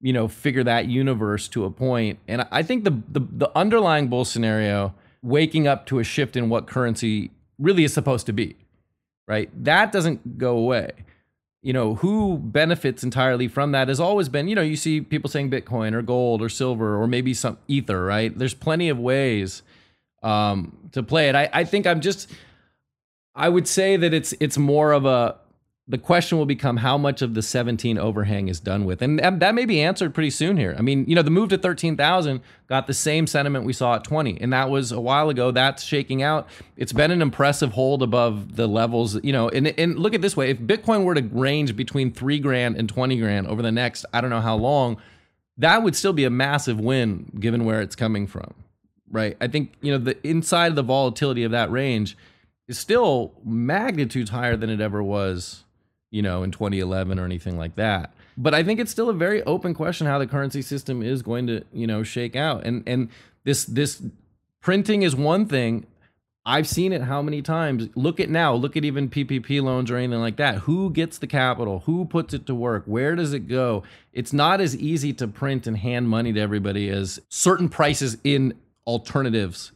you 0.00 0.12
know, 0.12 0.28
figure 0.28 0.62
that 0.62 0.86
universe 0.86 1.48
to 1.48 1.64
a 1.64 1.70
point? 1.72 2.20
And 2.28 2.46
I 2.52 2.62
think 2.62 2.84
the, 2.84 3.02
the, 3.08 3.26
the 3.28 3.58
underlying 3.58 4.06
bull 4.06 4.24
scenario, 4.24 4.94
waking 5.20 5.66
up 5.66 5.84
to 5.86 5.98
a 5.98 6.04
shift 6.04 6.36
in 6.36 6.48
what 6.48 6.68
currency 6.68 7.32
really 7.58 7.82
is 7.82 7.92
supposed 7.92 8.26
to 8.26 8.32
be, 8.32 8.54
right? 9.26 9.50
That 9.64 9.90
doesn't 9.90 10.38
go 10.38 10.56
away 10.56 10.92
you 11.62 11.72
know, 11.72 11.96
who 11.96 12.38
benefits 12.38 13.02
entirely 13.02 13.48
from 13.48 13.72
that 13.72 13.88
has 13.88 13.98
always 13.98 14.28
been, 14.28 14.46
you 14.46 14.54
know, 14.54 14.62
you 14.62 14.76
see 14.76 15.00
people 15.00 15.28
saying 15.28 15.50
Bitcoin 15.50 15.94
or 15.94 16.02
gold 16.02 16.40
or 16.40 16.48
silver 16.48 16.94
or 16.94 17.08
maybe 17.08 17.34
some 17.34 17.58
ether, 17.66 18.04
right? 18.04 18.38
There's 18.38 18.54
plenty 18.54 18.88
of 18.88 19.00
ways 19.00 19.62
um, 20.26 20.76
to 20.92 21.02
play 21.02 21.28
it. 21.28 21.34
I, 21.34 21.48
I 21.52 21.64
think 21.64 21.86
I'm 21.86 22.00
just, 22.00 22.30
I 23.34 23.48
would 23.48 23.68
say 23.68 23.96
that 23.96 24.12
it's 24.12 24.34
it's 24.40 24.58
more 24.58 24.92
of 24.92 25.06
a 25.06 25.36
the 25.88 25.98
question 25.98 26.36
will 26.36 26.46
become 26.46 26.78
how 26.78 26.98
much 26.98 27.22
of 27.22 27.34
the 27.34 27.42
17 27.42 27.96
overhang 27.96 28.48
is 28.48 28.58
done 28.58 28.84
with. 28.84 29.02
And 29.02 29.20
that, 29.20 29.38
that 29.38 29.54
may 29.54 29.64
be 29.64 29.80
answered 29.80 30.14
pretty 30.14 30.30
soon 30.30 30.56
here. 30.56 30.74
I 30.76 30.82
mean, 30.82 31.04
you 31.06 31.14
know, 31.14 31.22
the 31.22 31.30
move 31.30 31.50
to 31.50 31.58
13,000 31.58 32.40
got 32.68 32.88
the 32.88 32.94
same 32.94 33.28
sentiment 33.28 33.64
we 33.64 33.72
saw 33.72 33.94
at 33.94 34.02
20, 34.02 34.40
and 34.40 34.52
that 34.52 34.68
was 34.68 34.90
a 34.90 35.00
while 35.00 35.28
ago. 35.28 35.52
That's 35.52 35.84
shaking 35.84 36.24
out. 36.24 36.48
It's 36.76 36.92
been 36.92 37.12
an 37.12 37.22
impressive 37.22 37.72
hold 37.72 38.02
above 38.02 38.56
the 38.56 38.66
levels, 38.66 39.22
you 39.22 39.32
know, 39.32 39.48
and, 39.48 39.68
and 39.78 39.96
look 39.96 40.12
at 40.12 40.22
this 40.22 40.36
way 40.36 40.50
if 40.50 40.58
Bitcoin 40.58 41.04
were 41.04 41.14
to 41.14 41.22
range 41.22 41.76
between 41.76 42.12
three 42.12 42.40
grand 42.40 42.76
and 42.76 42.88
20 42.88 43.16
grand 43.18 43.46
over 43.46 43.62
the 43.62 43.72
next, 43.72 44.04
I 44.12 44.20
don't 44.20 44.30
know 44.30 44.40
how 44.40 44.56
long, 44.56 44.96
that 45.58 45.84
would 45.84 45.94
still 45.94 46.12
be 46.12 46.24
a 46.24 46.30
massive 46.30 46.80
win 46.80 47.30
given 47.38 47.64
where 47.64 47.80
it's 47.80 47.94
coming 47.94 48.26
from, 48.26 48.54
right? 49.10 49.36
I 49.40 49.48
think, 49.48 49.72
you 49.80 49.92
know, 49.92 49.98
the 49.98 50.16
inside 50.26 50.68
of 50.68 50.76
the 50.76 50.82
volatility 50.82 51.44
of 51.44 51.52
that 51.52 51.70
range 51.70 52.16
is 52.68 52.78
still 52.78 53.32
magnitudes 53.44 54.30
higher 54.30 54.56
than 54.56 54.70
it 54.70 54.80
ever 54.80 55.02
was 55.02 55.64
you 56.10 56.22
know, 56.22 56.42
in 56.42 56.50
2011 56.50 57.18
or 57.18 57.24
anything 57.24 57.58
like 57.58 57.74
that. 57.76 58.14
But 58.38 58.54
I 58.54 58.62
think 58.62 58.80
it's 58.80 58.90
still 58.90 59.08
a 59.08 59.14
very 59.14 59.42
open 59.42 59.74
question 59.74 60.06
how 60.06 60.18
the 60.18 60.26
currency 60.26 60.62
system 60.62 61.02
is 61.02 61.22
going 61.22 61.46
to, 61.46 61.62
you 61.72 61.86
know, 61.86 62.02
shake 62.02 62.36
out. 62.36 62.64
And 62.64 62.82
and 62.86 63.08
this 63.44 63.64
this 63.64 64.02
printing 64.60 65.02
is 65.02 65.16
one 65.16 65.46
thing. 65.46 65.86
I've 66.44 66.68
seen 66.68 66.92
it 66.92 67.02
how 67.02 67.22
many 67.22 67.42
times. 67.42 67.88
Look 67.96 68.20
at 68.20 68.30
now, 68.30 68.54
look 68.54 68.76
at 68.76 68.84
even 68.84 69.08
PPP 69.08 69.60
loans 69.60 69.90
or 69.90 69.96
anything 69.96 70.20
like 70.20 70.36
that. 70.36 70.58
Who 70.58 70.90
gets 70.90 71.18
the 71.18 71.26
capital? 71.26 71.80
Who 71.86 72.04
puts 72.04 72.34
it 72.34 72.46
to 72.46 72.54
work? 72.54 72.84
Where 72.86 73.16
does 73.16 73.32
it 73.32 73.48
go? 73.48 73.82
It's 74.12 74.32
not 74.32 74.60
as 74.60 74.76
easy 74.76 75.12
to 75.14 75.26
print 75.26 75.66
and 75.66 75.76
hand 75.76 76.08
money 76.08 76.32
to 76.32 76.40
everybody 76.40 76.88
as 76.88 77.18
certain 77.28 77.68
prices 77.68 78.16
in 78.22 78.54
alternatives 78.86 79.72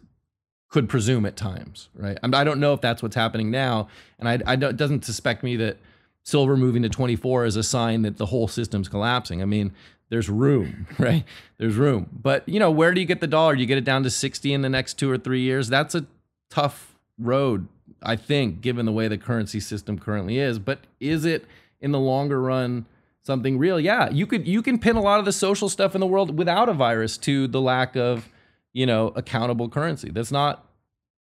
could 0.69 0.89
presume 0.89 1.27
at 1.27 1.37
times, 1.37 1.89
right? 1.95 2.19
I 2.23 2.45
don't 2.45 2.61
know 2.61 2.73
if 2.73 2.81
that's 2.81 3.03
what's 3.03 3.17
happening 3.17 3.51
now, 3.51 3.89
and 4.19 4.29
I, 4.29 4.39
I 4.47 4.57
don't, 4.57 4.71
it 4.71 4.77
doesn't 4.77 5.05
suspect 5.05 5.43
me 5.43 5.57
that 5.57 5.79
silver 6.23 6.57
moving 6.57 6.83
to 6.83 6.89
24 6.89 7.47
is 7.47 7.57
a 7.57 7.63
sign 7.63 8.03
that 8.03 8.19
the 8.19 8.27
whole 8.27 8.47
system's 8.47 8.89
collapsing. 8.89 9.43
I 9.43 9.47
mean, 9.47 9.73
there's 10.11 10.29
room, 10.29 10.87
right? 10.99 11.25
There's 11.59 11.77
room. 11.77 12.09
But, 12.13 12.49
you 12.49 12.61
know, 12.61 12.71
where 12.71 12.95
do 12.95 13.01
you 13.01 13.07
get 13.07 13.21
the 13.21 13.27
dollar? 13.27 13.55
You 13.55 13.67
get 13.67 13.79
it 13.79 13.85
down 13.85 14.05
to 14.05 14.11
60 14.11 14.53
in 14.53 14.63
the 14.63 14.69
next 14.69 14.95
2 14.95 15.11
or 15.11 15.19
3 15.19 15.41
years. 15.41 15.69
That's 15.69 15.95
a 15.95 16.07
tough 16.51 16.95
road, 17.19 17.69
I 18.03 18.17
think, 18.17 18.61
given 18.61 18.87
the 18.87 18.93
way 18.93 19.09
the 19.09 19.19
currency 19.19 19.61
system 19.61 19.99
currently 19.99 20.39
is, 20.39 20.59
but 20.59 20.81
is 21.01 21.25
it 21.25 21.47
in 21.81 21.93
the 21.93 22.01
longer 22.01 22.41
run 22.41 22.87
something 23.23 23.59
real? 23.59 23.79
Yeah, 23.79 24.11
you 24.11 24.27
could 24.27 24.49
you 24.49 24.63
can 24.63 24.79
pin 24.79 24.97
a 24.97 25.03
lot 25.03 25.19
of 25.19 25.25
the 25.25 25.33
social 25.33 25.69
stuff 25.69 25.95
in 25.95 26.01
the 26.01 26.07
world 26.07 26.37
without 26.37 26.69
a 26.69 26.73
virus 26.73 27.19
to 27.19 27.47
the 27.47 27.61
lack 27.61 27.97
of, 27.97 28.29
you 28.73 28.87
know, 28.87 29.09
accountable 29.17 29.69
currency. 29.69 30.11
That's 30.11 30.33
not 30.33 30.67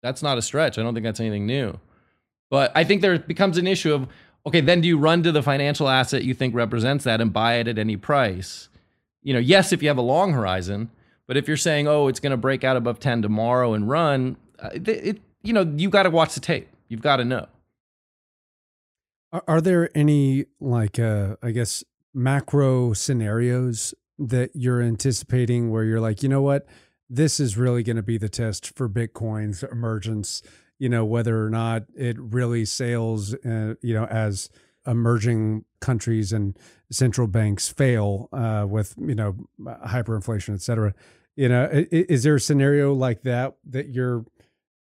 that's 0.04 0.22
not 0.22 0.38
a 0.38 0.42
stretch. 0.42 0.78
I 0.78 0.84
don't 0.84 0.94
think 0.94 1.04
that's 1.04 1.20
anything 1.20 1.46
new. 1.46 1.80
But 2.50 2.72
I 2.76 2.84
think 2.84 3.02
there 3.02 3.20
becomes 3.20 3.58
an 3.58 3.68
issue 3.68 3.94
of 3.94 4.08
okay, 4.46 4.62
then 4.62 4.82
do 4.82 4.88
you 4.88 4.98
run 4.98 5.24
to 5.24 5.32
the 5.32 5.44
financial 5.44 5.90
asset 5.90 6.24
you 6.24 6.34
think 6.34 6.56
represents 6.56 7.04
that 7.04 7.20
and 7.20 7.34
buy 7.34 7.56
it 7.56 7.68
at 7.68 7.78
any 7.78 7.98
price? 7.98 8.70
You 9.22 9.34
know, 9.34 9.40
yes, 9.40 9.74
if 9.74 9.82
you 9.82 9.90
have 9.90 9.98
a 9.98 10.02
long 10.02 10.32
horizon, 10.32 10.90
but 11.28 11.36
if 11.36 11.48
you're 11.48 11.58
saying, 11.58 11.88
oh, 11.88 12.08
it's 12.08 12.22
going 12.22 12.32
to 12.32 12.38
break 12.38 12.64
out 12.64 12.78
above 12.78 13.00
10 13.00 13.22
tomorrow 13.22 13.74
and 13.74 13.90
run, 13.90 14.38
uh, 14.60 14.70
it, 14.74 14.88
it 14.88 15.22
you 15.44 15.52
know, 15.52 15.70
you 15.76 15.90
got 15.90 16.04
to 16.04 16.10
watch 16.10 16.34
the 16.34 16.40
tape. 16.40 16.70
You've 16.88 17.02
got 17.02 17.18
to 17.18 17.26
know. 17.26 17.48
Are, 19.34 19.44
are 19.48 19.62
there 19.62 19.90
any 19.94 20.46
like, 20.62 20.98
uh, 20.98 21.36
I 21.44 21.52
guess, 21.52 21.84
macro 22.14 22.94
scenarios 22.94 23.94
that 24.18 24.52
you're 24.54 24.82
anticipating 24.82 25.70
where 25.70 25.84
you're 25.84 26.00
like, 26.00 26.24
you 26.24 26.30
know 26.30 26.42
what, 26.42 26.66
this 27.10 27.40
is 27.40 27.58
really 27.58 27.84
going 27.84 27.96
to 27.96 28.04
be 28.04 28.18
the 28.18 28.30
test 28.30 28.76
for 28.76 28.90
Bitcoin's 28.90 29.64
emergence 29.64 30.42
you 30.80 30.90
know, 30.90 31.06
whether 31.06 31.44
or 31.44 31.50
not 31.50 31.84
it 31.96 32.18
really 32.20 32.66
sails, 32.66 33.34
uh, 33.34 33.76
you 33.82 33.94
know, 33.94 34.06
as 34.06 34.50
emerging 34.86 35.66
countries 35.80 36.32
and 36.32 36.58
central 36.92 37.28
banks 37.28 37.68
fail 37.68 38.30
uh, 38.32 38.66
with, 38.68 38.96
you 38.98 39.16
know, 39.16 39.36
hyperinflation, 39.60 40.54
et 40.54 40.62
cetera. 40.62 40.94
You 41.36 41.50
know, 41.50 41.70
is, 41.72 42.06
is 42.06 42.24
there 42.24 42.36
a 42.36 42.40
scenario 42.40 42.94
like 42.94 43.24
that 43.24 43.56
that 43.66 43.90
you're 43.90 44.26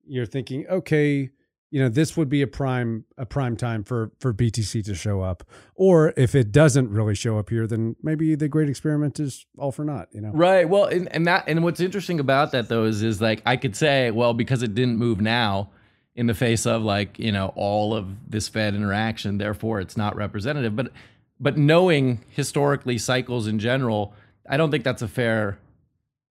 you're 0.05 0.25
thinking, 0.25 0.65
okay, 0.67 1.31
you 1.69 1.81
know, 1.81 1.89
this 1.89 2.15
would 2.15 2.29
be 2.29 2.41
a 2.41 2.47
prime 2.47 3.03
a 3.17 3.25
prime 3.25 3.57
time 3.57 3.83
for 3.83 4.11
for 4.19 4.33
BTC 4.33 4.85
to 4.85 4.95
show 4.95 5.21
up, 5.21 5.43
or 5.75 6.13
if 6.15 6.33
it 6.33 6.51
doesn't 6.51 6.89
really 6.89 7.15
show 7.15 7.37
up 7.37 7.49
here, 7.49 7.67
then 7.67 7.95
maybe 8.01 8.35
the 8.35 8.47
great 8.47 8.69
experiment 8.69 9.19
is 9.19 9.45
all 9.57 9.71
for 9.71 9.83
naught. 9.83 10.07
You 10.11 10.21
know, 10.21 10.31
right? 10.31 10.67
Well, 10.67 10.85
and, 10.85 11.11
and 11.13 11.27
that 11.27 11.45
and 11.47 11.63
what's 11.63 11.79
interesting 11.79 12.19
about 12.19 12.51
that 12.53 12.69
though 12.69 12.85
is 12.85 13.03
is 13.03 13.21
like 13.21 13.41
I 13.45 13.57
could 13.57 13.75
say, 13.75 14.11
well, 14.11 14.33
because 14.33 14.63
it 14.63 14.75
didn't 14.75 14.97
move 14.97 15.19
now, 15.19 15.69
in 16.17 16.25
the 16.25 16.33
face 16.33 16.65
of 16.65 16.81
like 16.81 17.17
you 17.17 17.31
know 17.31 17.53
all 17.55 17.93
of 17.93 18.29
this 18.29 18.49
Fed 18.49 18.75
interaction. 18.75 19.37
Therefore, 19.37 19.79
it's 19.79 19.95
not 19.95 20.17
representative. 20.17 20.75
But 20.75 20.91
but 21.39 21.57
knowing 21.57 22.25
historically 22.29 22.97
cycles 22.97 23.47
in 23.47 23.59
general, 23.59 24.13
I 24.49 24.57
don't 24.57 24.71
think 24.71 24.83
that's 24.83 25.03
a 25.03 25.07
fair 25.07 25.59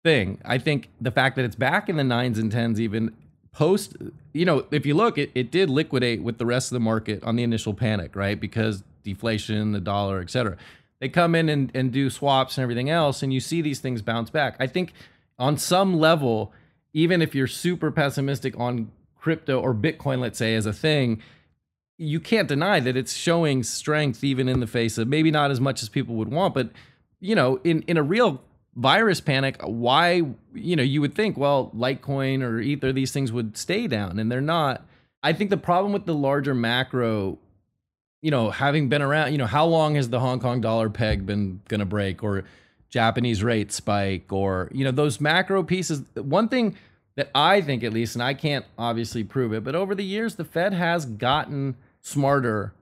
thing. 0.04 0.40
I 0.46 0.60
think 0.60 0.90
the 1.02 1.12
fact 1.12 1.36
that 1.36 1.46
it's 1.46 1.56
back 1.56 1.90
in 1.90 1.98
the 1.98 2.04
nines 2.04 2.38
and 2.38 2.52
tens, 2.52 2.80
even 2.80 3.16
post, 3.54 3.96
you 4.34 4.46
know, 4.46 4.66
if 4.72 4.86
you 4.86 4.94
look, 4.94 5.18
it, 5.18 5.32
it 5.36 5.52
did 5.52 5.70
liquidate 5.70 6.24
with 6.24 6.38
the 6.38 6.46
rest 6.46 6.72
of 6.72 6.76
the 6.76 6.80
market 6.80 7.24
on 7.24 7.36
the 7.36 7.44
initial 7.44 7.74
panic, 7.74 8.16
right? 8.16 8.40
Because 8.40 8.84
deflation, 9.04 9.72
the 9.72 9.80
dollar, 9.80 10.22
et 10.22 10.30
cetera. 10.30 10.58
They 11.00 11.10
come 11.10 11.36
in 11.36 11.50
and, 11.50 11.72
and 11.74 11.92
do 11.92 12.10
swaps 12.10 12.58
and 12.58 12.64
everything 12.64 12.90
else, 12.90 13.24
and 13.24 13.34
you 13.34 13.40
see 13.40 13.62
these 13.62 13.80
things 13.80 14.02
bounce 14.02 14.30
back. 14.30 14.56
I 14.60 14.68
think 14.68 14.94
on 15.40 15.58
some 15.58 16.00
level, 16.00 16.54
even 16.94 17.22
if 17.22 17.34
you're 17.34 17.48
super 17.48 17.92
pessimistic 17.92 18.58
on 18.60 18.92
crypto 19.20 19.60
or 19.60 19.74
Bitcoin, 19.74 20.20
let's 20.20 20.38
say, 20.38 20.56
as 20.56 20.66
a 20.66 20.74
thing, 20.74 21.22
you 21.98 22.20
can't 22.20 22.48
deny 22.48 22.80
that 22.80 22.96
it's 22.96 23.14
showing 23.14 23.64
strength 23.64 24.24
even 24.24 24.48
in 24.48 24.60
the 24.60 24.68
face 24.68 24.98
of 24.98 25.08
maybe 25.08 25.32
not 25.32 25.52
as 25.52 25.60
much 25.60 25.84
as 25.84 25.90
people 25.90 26.16
would 26.16 26.32
want, 26.32 26.54
but 26.54 26.70
you 27.20 27.36
know, 27.36 27.60
in 27.64 27.84
in 27.84 27.98
a 27.98 28.04
real 28.04 28.42
virus 28.76 29.22
panic, 29.22 29.62
why 29.64 30.24
you 30.54 30.76
know 30.76 30.84
you 30.84 31.02
would 31.02 31.16
think, 31.16 31.38
well, 31.38 31.72
Litecoin 31.76 32.42
or 32.44 32.60
Ether, 32.60 32.92
these 32.92 33.12
things 33.12 33.32
would 33.32 33.58
stay 33.58 33.88
down, 33.88 34.20
and 34.20 34.32
they're 34.32 34.42
not. 34.42 34.86
I 35.24 35.34
think 35.34 35.50
the 35.50 35.58
problem 35.58 35.94
with 35.94 36.06
the 36.06 36.16
larger 36.16 36.56
macro, 36.56 37.38
you 38.22 38.32
know, 38.32 38.50
having 38.50 38.90
been 38.90 39.02
around, 39.02 39.32
you 39.32 39.38
know, 39.38 39.46
how 39.46 39.66
long 39.66 39.96
has 39.96 40.10
the 40.10 40.20
Hong 40.20 40.40
Kong 40.40 40.62
dollar 40.62 40.90
peg 40.90 41.26
been 41.26 41.62
going 41.68 41.80
to 41.80 41.86
break, 41.86 42.24
or 42.24 42.44
Japanese 42.90 43.44
rate 43.44 43.72
spike, 43.72 44.32
or 44.32 44.70
you 44.74 44.84
know, 44.84 44.92
those 44.92 45.22
macro 45.22 45.64
pieces. 45.64 46.04
One 46.16 46.48
thing 46.48 46.76
that 47.16 47.30
I 47.36 47.62
think, 47.62 47.84
at 47.84 47.94
least, 47.94 48.16
and 48.16 48.24
I 48.24 48.34
can't 48.34 48.66
obviously 48.78 49.24
prove 49.24 49.54
it, 49.54 49.64
but 49.64 49.76
over 49.76 49.94
the 49.94 50.06
years, 50.06 50.36
the 50.36 50.46
Fed 50.46 50.74
has 50.74 51.06
gotten 51.06 51.76
smarter 52.02 52.74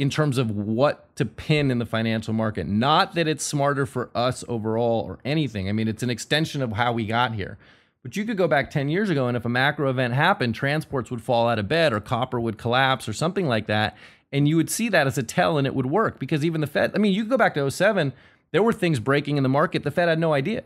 in 0.00 0.08
terms 0.08 0.38
of 0.38 0.50
what 0.50 1.14
to 1.14 1.26
pin 1.26 1.70
in 1.70 1.78
the 1.78 1.84
financial 1.84 2.32
market. 2.32 2.66
Not 2.66 3.14
that 3.16 3.28
it's 3.28 3.44
smarter 3.44 3.84
for 3.84 4.08
us 4.14 4.42
overall 4.48 5.04
or 5.06 5.18
anything. 5.26 5.68
I 5.68 5.72
mean, 5.72 5.88
it's 5.88 6.02
an 6.02 6.08
extension 6.08 6.62
of 6.62 6.72
how 6.72 6.94
we 6.94 7.04
got 7.04 7.34
here. 7.34 7.58
But 8.02 8.16
you 8.16 8.24
could 8.24 8.38
go 8.38 8.48
back 8.48 8.70
10 8.70 8.88
years 8.88 9.10
ago, 9.10 9.28
and 9.28 9.36
if 9.36 9.44
a 9.44 9.50
macro 9.50 9.90
event 9.90 10.14
happened, 10.14 10.54
transports 10.54 11.10
would 11.10 11.20
fall 11.20 11.48
out 11.48 11.58
of 11.58 11.68
bed 11.68 11.92
or 11.92 12.00
copper 12.00 12.40
would 12.40 12.56
collapse 12.56 13.10
or 13.10 13.12
something 13.12 13.46
like 13.46 13.66
that. 13.66 13.94
And 14.32 14.48
you 14.48 14.56
would 14.56 14.70
see 14.70 14.88
that 14.88 15.06
as 15.06 15.18
a 15.18 15.22
tell 15.22 15.58
and 15.58 15.66
it 15.66 15.74
would 15.74 15.84
work 15.84 16.18
because 16.18 16.46
even 16.46 16.62
the 16.62 16.66
Fed, 16.66 16.92
I 16.94 16.98
mean, 16.98 17.12
you 17.12 17.24
could 17.24 17.32
go 17.32 17.36
back 17.36 17.52
to 17.52 17.70
07, 17.70 18.14
there 18.52 18.62
were 18.62 18.72
things 18.72 19.00
breaking 19.00 19.36
in 19.36 19.42
the 19.42 19.50
market. 19.50 19.82
The 19.82 19.90
Fed 19.90 20.08
had 20.08 20.18
no 20.18 20.32
idea. 20.32 20.62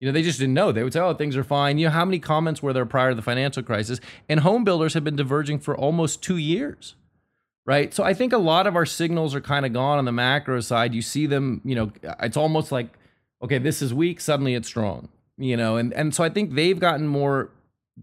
You 0.00 0.08
know, 0.08 0.12
they 0.12 0.22
just 0.22 0.38
didn't 0.38 0.54
know. 0.54 0.70
They 0.70 0.82
would 0.82 0.92
say, 0.92 1.00
"Oh, 1.00 1.14
things 1.14 1.36
are 1.36 1.44
fine." 1.44 1.78
You 1.78 1.86
know, 1.86 1.92
how 1.92 2.04
many 2.06 2.18
comments 2.18 2.62
were 2.62 2.72
there 2.72 2.86
prior 2.86 3.10
to 3.10 3.14
the 3.14 3.22
financial 3.22 3.62
crisis? 3.62 4.00
And 4.28 4.40
home 4.40 4.64
builders 4.64 4.94
have 4.94 5.04
been 5.04 5.16
diverging 5.16 5.58
for 5.58 5.76
almost 5.76 6.22
two 6.22 6.38
years, 6.38 6.94
right? 7.66 7.92
So 7.92 8.04
I 8.04 8.14
think 8.14 8.32
a 8.32 8.38
lot 8.38 8.66
of 8.66 8.76
our 8.76 8.86
signals 8.86 9.34
are 9.34 9.40
kind 9.40 9.66
of 9.66 9.72
gone 9.72 9.98
on 9.98 10.04
the 10.04 10.12
macro 10.12 10.60
side. 10.60 10.94
You 10.94 11.02
see 11.02 11.26
them, 11.26 11.60
you 11.64 11.74
know, 11.74 11.92
it's 12.20 12.36
almost 12.36 12.72
like, 12.72 12.88
okay, 13.42 13.58
this 13.58 13.82
is 13.82 13.94
weak. 13.94 14.20
Suddenly, 14.20 14.54
it's 14.54 14.68
strong. 14.68 15.08
You 15.36 15.56
know, 15.56 15.76
and 15.76 15.92
and 15.94 16.14
so 16.14 16.22
I 16.22 16.28
think 16.28 16.54
they've 16.54 16.78
gotten 16.78 17.06
more 17.06 17.50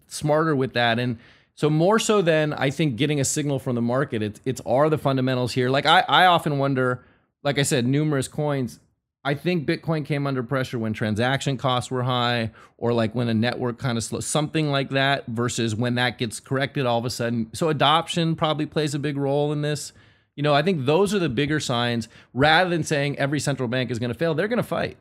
smarter 0.08 0.56
with 0.56 0.74
that, 0.74 0.98
and 0.98 1.20
so 1.54 1.70
more 1.70 2.00
so 2.00 2.22
than 2.24 2.54
I 2.54 2.72
think 2.72 2.96
getting 2.96 3.20
a 3.20 3.26
signal 3.26 3.60
from 3.60 3.76
the 3.76 3.82
market. 3.82 4.24
It's 4.24 4.41
it's 4.43 4.62
are 4.65 4.89
the 4.89 4.98
fundamentals 4.98 5.54
here. 5.54 5.70
Like 5.70 5.86
I 5.86 6.04
I 6.08 6.26
often 6.26 6.58
wonder, 6.58 7.04
like 7.43 7.60
I 7.60 7.63
said, 7.63 7.86
numerous 7.86 8.28
coins 8.28 8.80
I 9.27 9.33
think 9.33 9.67
Bitcoin 9.67 10.05
came 10.05 10.25
under 10.25 10.41
pressure 10.41 10.79
when 10.79 10.93
transaction 10.93 11.57
costs 11.57 11.91
were 11.91 12.03
high 12.03 12.51
or 12.77 12.93
like 12.93 13.13
when 13.13 13.27
a 13.27 13.33
network 13.33 13.77
kind 13.77 13.97
of 13.97 14.05
slow, 14.05 14.21
something 14.21 14.71
like 14.71 14.91
that, 14.91 15.25
versus 15.27 15.75
when 15.75 15.95
that 15.95 16.17
gets 16.17 16.39
corrected 16.39 16.85
all 16.85 16.97
of 16.97 17.03
a 17.03 17.09
sudden. 17.09 17.49
So 17.51 17.67
adoption 17.67 18.37
probably 18.37 18.65
plays 18.65 18.95
a 18.95 18.99
big 18.99 19.17
role 19.17 19.51
in 19.51 19.63
this. 19.63 19.91
You 20.38 20.43
know, 20.43 20.53
I 20.53 20.61
think 20.61 20.86
those 20.86 21.13
are 21.13 21.19
the 21.19 21.28
bigger 21.28 21.59
signs 21.59 22.07
rather 22.34 22.69
than 22.69 22.86
saying 22.86 23.19
every 23.19 23.41
central 23.41 23.67
bank 23.67 23.91
is 23.91 23.99
going 23.99 24.13
to 24.13 24.17
fail, 24.17 24.34
they're 24.34 24.47
going 24.47 24.57
to 24.57 24.63
fight. 24.63 24.95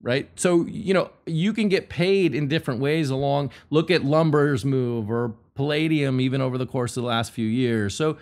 Right. 0.00 0.30
So, 0.36 0.66
you 0.66 0.94
know, 0.94 1.10
you 1.26 1.52
can 1.52 1.68
get 1.68 1.88
paid 1.88 2.36
in 2.36 2.46
different 2.46 2.78
ways 2.78 3.10
along. 3.10 3.50
Look 3.68 3.90
at 3.90 4.04
lumber's 4.04 4.64
move 4.64 5.10
or 5.10 5.34
palladium, 5.56 6.20
even 6.20 6.40
over 6.40 6.56
the 6.56 6.66
course 6.66 6.96
of 6.96 7.02
the 7.02 7.08
last 7.08 7.32
few 7.32 7.48
years. 7.48 7.96
So, 7.96 8.16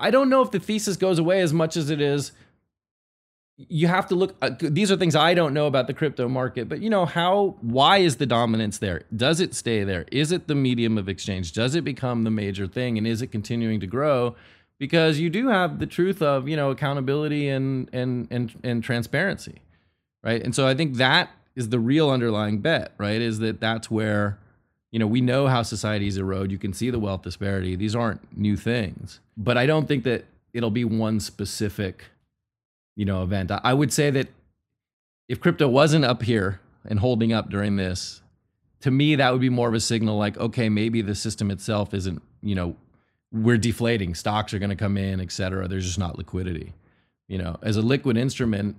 I 0.00 0.10
don't 0.10 0.30
know 0.30 0.40
if 0.40 0.50
the 0.52 0.60
thesis 0.60 0.96
goes 0.96 1.18
away 1.18 1.42
as 1.42 1.52
much 1.52 1.76
as 1.76 1.90
it 1.90 2.00
is 2.00 2.32
you 3.56 3.86
have 3.86 4.06
to 4.06 4.14
look 4.14 4.34
uh, 4.42 4.50
these 4.60 4.90
are 4.90 4.96
things 4.96 5.14
i 5.14 5.34
don't 5.34 5.52
know 5.54 5.66
about 5.66 5.86
the 5.86 5.94
crypto 5.94 6.28
market 6.28 6.68
but 6.68 6.80
you 6.80 6.90
know 6.90 7.04
how 7.04 7.56
why 7.60 7.98
is 7.98 8.16
the 8.16 8.26
dominance 8.26 8.78
there 8.78 9.02
does 9.14 9.40
it 9.40 9.54
stay 9.54 9.84
there 9.84 10.06
is 10.10 10.32
it 10.32 10.48
the 10.48 10.54
medium 10.54 10.96
of 10.98 11.08
exchange 11.08 11.52
does 11.52 11.74
it 11.74 11.84
become 11.84 12.24
the 12.24 12.30
major 12.30 12.66
thing 12.66 12.96
and 12.98 13.06
is 13.06 13.22
it 13.22 13.28
continuing 13.28 13.78
to 13.78 13.86
grow 13.86 14.34
because 14.82 15.20
you 15.20 15.30
do 15.30 15.46
have 15.46 15.78
the 15.78 15.86
truth 15.86 16.20
of 16.20 16.48
you 16.48 16.56
know 16.56 16.72
accountability 16.72 17.48
and 17.48 17.88
and 17.92 18.26
and 18.32 18.58
and 18.64 18.82
transparency, 18.82 19.62
right? 20.24 20.42
And 20.42 20.56
so 20.56 20.66
I 20.66 20.74
think 20.74 20.96
that 20.96 21.30
is 21.54 21.68
the 21.68 21.78
real 21.78 22.10
underlying 22.10 22.58
bet, 22.58 22.92
right? 22.98 23.20
Is 23.20 23.38
that 23.38 23.60
that's 23.60 23.92
where 23.92 24.40
you 24.90 24.98
know 24.98 25.06
we 25.06 25.20
know 25.20 25.46
how 25.46 25.62
societies 25.62 26.16
erode. 26.16 26.50
You 26.50 26.58
can 26.58 26.72
see 26.72 26.90
the 26.90 26.98
wealth 26.98 27.22
disparity. 27.22 27.76
These 27.76 27.94
aren't 27.94 28.36
new 28.36 28.56
things, 28.56 29.20
but 29.36 29.56
I 29.56 29.66
don't 29.66 29.86
think 29.86 30.02
that 30.02 30.24
it'll 30.52 30.72
be 30.72 30.84
one 30.84 31.20
specific 31.20 32.06
you 32.96 33.04
know 33.04 33.22
event. 33.22 33.50
I 33.52 33.74
would 33.74 33.92
say 33.92 34.10
that 34.10 34.28
if 35.28 35.40
crypto 35.40 35.68
wasn't 35.68 36.04
up 36.04 36.22
here 36.22 36.60
and 36.84 36.98
holding 36.98 37.32
up 37.32 37.48
during 37.48 37.76
this, 37.76 38.22
to 38.80 38.90
me 38.90 39.14
that 39.16 39.32
would 39.32 39.40
be 39.40 39.50
more 39.50 39.68
of 39.68 39.74
a 39.74 39.80
signal 39.80 40.18
like 40.18 40.36
okay 40.38 40.68
maybe 40.68 41.02
the 41.02 41.14
system 41.14 41.50
itself 41.50 41.94
isn't 41.94 42.22
you 42.42 42.54
know 42.54 42.76
we're 43.32 43.58
deflating. 43.58 44.14
Stocks 44.14 44.52
are 44.52 44.58
going 44.58 44.70
to 44.70 44.76
come 44.76 44.96
in 44.96 45.20
et 45.20 45.32
cetera. 45.32 45.68
There's 45.68 45.86
just 45.86 45.98
not 45.98 46.18
liquidity 46.18 46.74
you 47.28 47.38
know. 47.38 47.56
As 47.62 47.76
a 47.76 47.82
liquid 47.82 48.16
instrument 48.16 48.76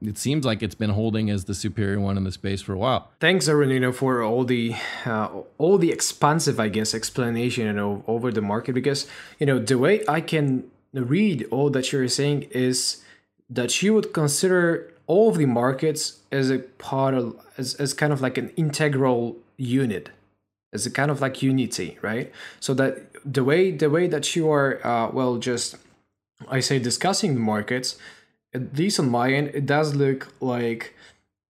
it 0.00 0.18
seems 0.18 0.44
like 0.44 0.62
it's 0.62 0.74
been 0.74 0.90
holding 0.90 1.30
as 1.30 1.44
the 1.44 1.54
superior 1.54 2.00
one 2.00 2.16
in 2.16 2.24
the 2.24 2.32
space 2.32 2.62
for 2.62 2.72
a 2.72 2.78
while. 2.78 3.10
Thanks 3.20 3.48
Arenino, 3.48 3.94
for 3.94 4.22
all 4.22 4.44
the 4.44 4.74
uh, 5.04 5.28
all 5.58 5.78
the 5.78 5.90
expansive 5.90 6.58
i 6.60 6.68
guess 6.68 6.94
explanation 6.94 7.66
you 7.66 7.72
know 7.72 8.04
over 8.06 8.30
the 8.30 8.42
market 8.42 8.74
because 8.74 9.06
you 9.38 9.46
know 9.46 9.58
the 9.58 9.78
way 9.78 10.04
i 10.08 10.20
can 10.20 10.64
read 10.92 11.46
all 11.50 11.70
that 11.70 11.92
you're 11.92 12.08
saying 12.08 12.42
is 12.50 13.02
that 13.54 13.82
you 13.82 13.94
would 13.94 14.12
consider 14.12 14.92
all 15.06 15.28
of 15.28 15.36
the 15.36 15.46
markets 15.46 16.20
as 16.30 16.50
a 16.50 16.58
part 16.58 17.14
of 17.14 17.36
as, 17.58 17.74
as 17.74 17.92
kind 17.92 18.12
of 18.12 18.20
like 18.20 18.38
an 18.38 18.50
integral 18.56 19.36
unit 19.56 20.10
as 20.72 20.86
a 20.86 20.90
kind 20.90 21.10
of 21.10 21.20
like 21.20 21.42
unity 21.42 21.98
right? 22.02 22.32
So 22.60 22.74
that 22.74 23.12
the 23.24 23.44
way 23.44 23.70
the 23.70 23.90
way 23.90 24.06
that 24.08 24.34
you 24.34 24.50
are 24.50 24.84
uh, 24.86 25.10
well 25.10 25.36
just 25.36 25.76
i 26.48 26.60
say 26.60 26.78
discussing 26.78 27.34
the 27.34 27.40
markets 27.40 27.96
at 28.52 28.76
least 28.76 28.98
on 28.98 29.08
my 29.08 29.32
end 29.32 29.48
it 29.54 29.66
does 29.66 29.94
look 29.94 30.28
like 30.40 30.94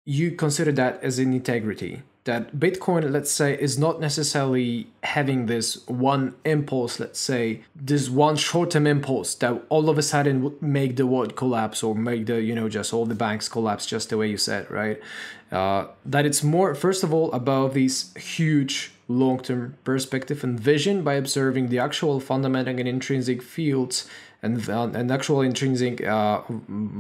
you 0.05 0.33
consider 0.33 0.73
that 0.73 1.03
as 1.03 1.19
an 1.19 1.33
integrity 1.33 2.03
that 2.25 2.57
Bitcoin, 2.57 3.11
let's 3.11 3.33
say, 3.33 3.59
is 3.59 3.79
not 3.79 4.01
necessarily 4.01 4.87
having 5.03 5.47
this 5.47 5.87
one 5.89 6.35
impulse, 6.45 7.01
let's 7.01 7.18
say, 7.18 7.62
this 7.75 8.09
one 8.09 8.37
short-term 8.37 8.87
impulse 8.87 9.35
that 9.37 9.61
all 9.68 9.91
of 9.91 9.99
a 9.99 10.03
sudden 10.03 10.43
would 10.43 10.62
make 10.62 10.97
the 10.97 11.07
world 11.07 11.35
collapse 11.35 11.83
or 11.83 11.97
make 11.97 12.27
the, 12.27 12.41
you 12.41 12.55
know, 12.55 12.68
just 12.68 12.93
all 12.95 13.07
the 13.07 13.14
banks 13.14 13.49
collapse 13.49 13.87
just 13.87 14.09
the 14.11 14.16
way 14.16 14.29
you 14.29 14.37
said, 14.37 14.70
right? 14.70 15.01
Uh, 15.51 15.87
that 16.07 16.25
it's 16.25 16.45
more, 16.45 16.77
first 16.77 17.03
of 17.03 17.12
all, 17.12 17.31
about 17.33 17.75
this 17.75 18.14
huge 18.14 18.93
long-term 19.09 19.77
perspective 19.83 20.45
and 20.45 20.59
vision 20.59 21.03
by 21.03 21.14
observing 21.14 21.68
the 21.70 21.79
actual 21.79 22.20
fundamental 22.20 22.79
and 22.79 22.89
intrinsic 22.89 23.43
fields 23.43 24.09
and, 24.43 24.68
uh, 24.70 24.89
and 24.95 25.11
actual 25.11 25.41
intrinsic 25.41 26.05
uh, 26.07 26.41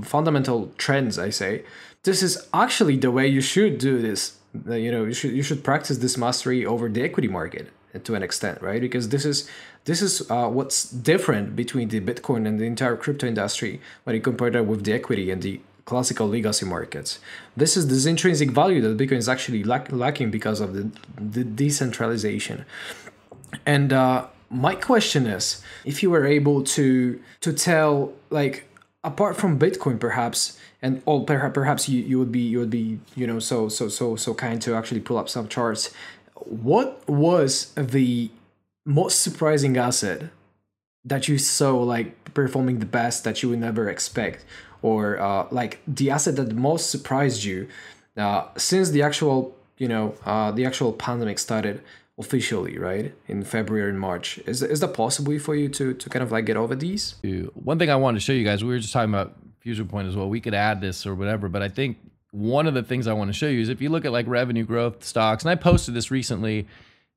fundamental 0.02 0.72
trends, 0.78 1.16
I 1.16 1.30
say. 1.30 1.64
This 2.02 2.24
is 2.24 2.48
actually 2.52 2.96
the 2.96 3.12
way 3.12 3.28
you 3.28 3.40
should 3.40 3.78
do 3.78 4.02
this 4.02 4.38
you 4.68 4.92
know 4.92 5.04
you 5.04 5.14
should 5.14 5.32
you 5.32 5.42
should 5.42 5.64
practice 5.64 5.98
this 5.98 6.16
mastery 6.16 6.64
over 6.64 6.88
the 6.88 7.02
equity 7.02 7.28
market 7.28 7.70
to 8.04 8.14
an 8.14 8.22
extent 8.22 8.60
right? 8.62 8.80
Because 8.80 9.08
this 9.10 9.24
is 9.24 9.48
this 9.84 10.00
is 10.00 10.30
uh, 10.30 10.48
what's 10.48 10.90
different 10.90 11.56
between 11.56 11.88
the 11.88 12.00
bitcoin 12.00 12.46
and 12.46 12.58
the 12.60 12.64
entire 12.64 12.96
crypto 12.96 13.26
industry 13.26 13.80
when 14.04 14.14
you 14.14 14.22
compare 14.22 14.50
that 14.50 14.66
with 14.66 14.84
the 14.84 14.92
equity 14.92 15.30
and 15.30 15.42
the 15.42 15.60
classical 15.84 16.28
legacy 16.28 16.64
markets. 16.64 17.18
This 17.56 17.76
is 17.76 17.88
this 17.88 18.06
intrinsic 18.06 18.50
value 18.50 18.80
that 18.82 18.96
bitcoin 18.96 19.18
is 19.18 19.28
actually 19.28 19.64
lack, 19.64 19.90
lacking 19.90 20.30
because 20.30 20.60
of 20.60 20.74
the, 20.74 20.90
the 21.16 21.42
decentralization. 21.42 22.64
And 23.66 23.92
uh, 23.92 24.26
my 24.48 24.74
question 24.74 25.26
is 25.26 25.62
if 25.84 26.02
you 26.02 26.10
were 26.10 26.26
able 26.26 26.62
to 26.62 27.20
to 27.40 27.52
tell 27.52 28.12
like 28.30 28.68
apart 29.02 29.36
from 29.36 29.58
bitcoin 29.58 29.98
perhaps 29.98 30.58
and 30.82 31.02
oh 31.06 31.20
perhaps 31.20 31.54
perhaps 31.54 31.88
you, 31.88 32.02
you 32.02 32.18
would 32.18 32.32
be 32.32 32.40
you 32.40 32.58
would 32.58 32.70
be 32.70 32.98
you 33.14 33.26
know 33.26 33.38
so 33.38 33.68
so 33.68 33.88
so 33.88 34.16
so 34.16 34.34
kind 34.34 34.60
to 34.62 34.74
actually 34.74 35.00
pull 35.00 35.16
up 35.16 35.28
some 35.28 35.48
charts. 35.48 35.94
What 36.34 37.08
was 37.08 37.72
the 37.74 38.30
most 38.84 39.22
surprising 39.22 39.76
asset 39.76 40.30
that 41.04 41.28
you 41.28 41.38
saw 41.38 41.78
like 41.78 42.34
performing 42.34 42.80
the 42.80 42.86
best 42.86 43.24
that 43.24 43.42
you 43.42 43.48
would 43.48 43.60
never 43.60 43.88
expect? 43.88 44.44
Or 44.82 45.20
uh, 45.20 45.46
like 45.52 45.80
the 45.86 46.10
asset 46.10 46.34
that 46.36 46.52
most 46.56 46.90
surprised 46.90 47.44
you 47.44 47.68
uh, 48.16 48.48
since 48.56 48.90
the 48.90 49.02
actual 49.02 49.56
you 49.78 49.86
know 49.86 50.14
uh, 50.26 50.50
the 50.50 50.66
actual 50.66 50.92
pandemic 50.92 51.38
started 51.38 51.80
officially 52.18 52.76
right 52.78 53.14
in 53.26 53.42
february 53.42 53.88
and 53.88 53.98
march 53.98 54.38
is, 54.46 54.62
is 54.62 54.80
that 54.80 54.92
possible 54.92 55.36
for 55.38 55.54
you 55.54 55.66
to 55.66 55.94
to 55.94 56.10
kind 56.10 56.22
of 56.22 56.30
like 56.30 56.44
get 56.44 56.58
over 56.58 56.74
these? 56.74 57.14
One 57.54 57.78
thing 57.78 57.88
i 57.88 57.96
wanted 57.96 58.18
to 58.18 58.24
show 58.24 58.34
you 58.34 58.44
guys 58.44 58.62
we 58.62 58.70
were 58.70 58.78
just 58.78 58.92
talking 58.92 59.08
about 59.08 59.34
fusion 59.62 59.86
point 59.86 60.08
as 60.08 60.16
well. 60.16 60.28
We 60.28 60.40
could 60.40 60.54
add 60.54 60.80
this 60.80 61.06
or 61.06 61.14
whatever, 61.14 61.48
but 61.48 61.62
I 61.62 61.68
think 61.68 61.96
one 62.32 62.66
of 62.66 62.74
the 62.74 62.82
things 62.82 63.06
I 63.06 63.12
want 63.12 63.28
to 63.28 63.32
show 63.32 63.46
you 63.46 63.60
is 63.60 63.68
if 63.68 63.80
you 63.80 63.90
look 63.90 64.04
at 64.04 64.12
like 64.12 64.26
revenue 64.26 64.64
growth 64.64 65.04
stocks, 65.04 65.44
and 65.44 65.50
I 65.50 65.54
posted 65.54 65.94
this 65.94 66.10
recently, 66.10 66.66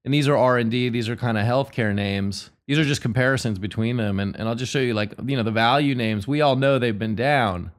and 0.04 0.14
these 0.14 0.28
are 0.28 0.38
R 0.38 0.58
and 0.58 0.70
D, 0.70 0.90
these 0.90 1.10
are 1.10 1.16
kind 1.16 1.38
of 1.38 1.46
healthcare 1.46 1.94
names. 1.94 2.52
These 2.68 2.78
are 2.78 2.84
just 2.84 3.02
comparisons 3.02 3.60
between 3.60 3.98
them, 3.98 4.20
and, 4.20 4.36
and 4.36 4.48
I'll 4.48 4.56
just 4.56 4.72
show 4.72 4.80
you 4.80 4.94
like 4.94 5.14
you 5.26 5.36
know 5.36 5.44
the 5.44 5.52
value 5.52 5.96
names. 5.96 6.28
We 6.28 6.42
all 6.42 6.56
know 6.56 6.78
they've 6.78 6.98
been 6.98 7.16
down, 7.16 7.72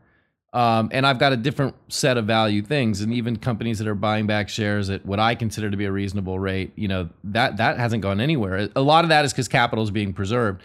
um, 0.53 0.89
and 0.93 1.07
I've 1.07 1.19
got 1.19 1.33
a 1.33 1.37
different 1.37 1.75
set 1.89 2.17
of 2.17 2.25
value 2.25 2.63
things, 2.63 3.03
and 3.03 3.13
even 3.13 3.37
companies 3.37 3.79
that 3.79 3.87
are 3.87 3.95
buying 3.95 4.27
back 4.27 4.49
shares 4.49 4.91
at 4.91 5.05
what 5.07 5.21
I 5.21 5.35
consider 5.35 5.71
to 5.71 5.77
be 5.77 5.85
a 5.85 5.93
reasonable 5.93 6.39
rate, 6.39 6.73
you 6.75 6.89
know 6.89 7.09
that 7.25 7.59
that 7.59 7.79
hasn't 7.79 8.03
gone 8.03 8.21
anywhere. 8.21 8.69
A 8.75 8.83
lot 8.83 9.05
of 9.05 9.11
that 9.11 9.25
is 9.25 9.33
because 9.33 9.47
capital 9.47 9.85
is 9.85 9.91
being 9.91 10.13
preserved. 10.13 10.63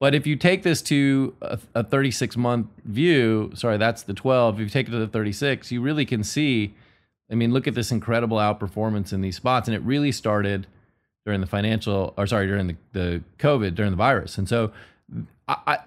But 0.00 0.14
if 0.14 0.26
you 0.26 0.36
take 0.36 0.62
this 0.62 0.82
to 0.82 1.34
a, 1.40 1.58
a 1.74 1.84
36 1.84 2.36
month 2.36 2.66
view, 2.84 3.52
sorry, 3.54 3.78
that's 3.78 4.02
the 4.02 4.14
12. 4.14 4.56
If 4.56 4.60
you 4.60 4.68
take 4.68 4.88
it 4.88 4.90
to 4.90 4.98
the 4.98 5.08
36, 5.08 5.70
you 5.72 5.80
really 5.80 6.04
can 6.04 6.24
see. 6.24 6.74
I 7.30 7.34
mean, 7.34 7.52
look 7.52 7.66
at 7.66 7.74
this 7.74 7.90
incredible 7.90 8.36
outperformance 8.36 9.12
in 9.12 9.20
these 9.20 9.36
spots, 9.36 9.66
and 9.66 9.74
it 9.74 9.80
really 9.82 10.12
started 10.12 10.66
during 11.24 11.40
the 11.40 11.46
financial, 11.46 12.12
or 12.18 12.26
sorry, 12.26 12.46
during 12.46 12.66
the, 12.66 12.76
the 12.92 13.22
COVID, 13.38 13.74
during 13.74 13.92
the 13.92 13.96
virus. 13.96 14.36
And 14.36 14.48
so, 14.48 14.72
I, 15.48 15.56
I, 15.66 15.78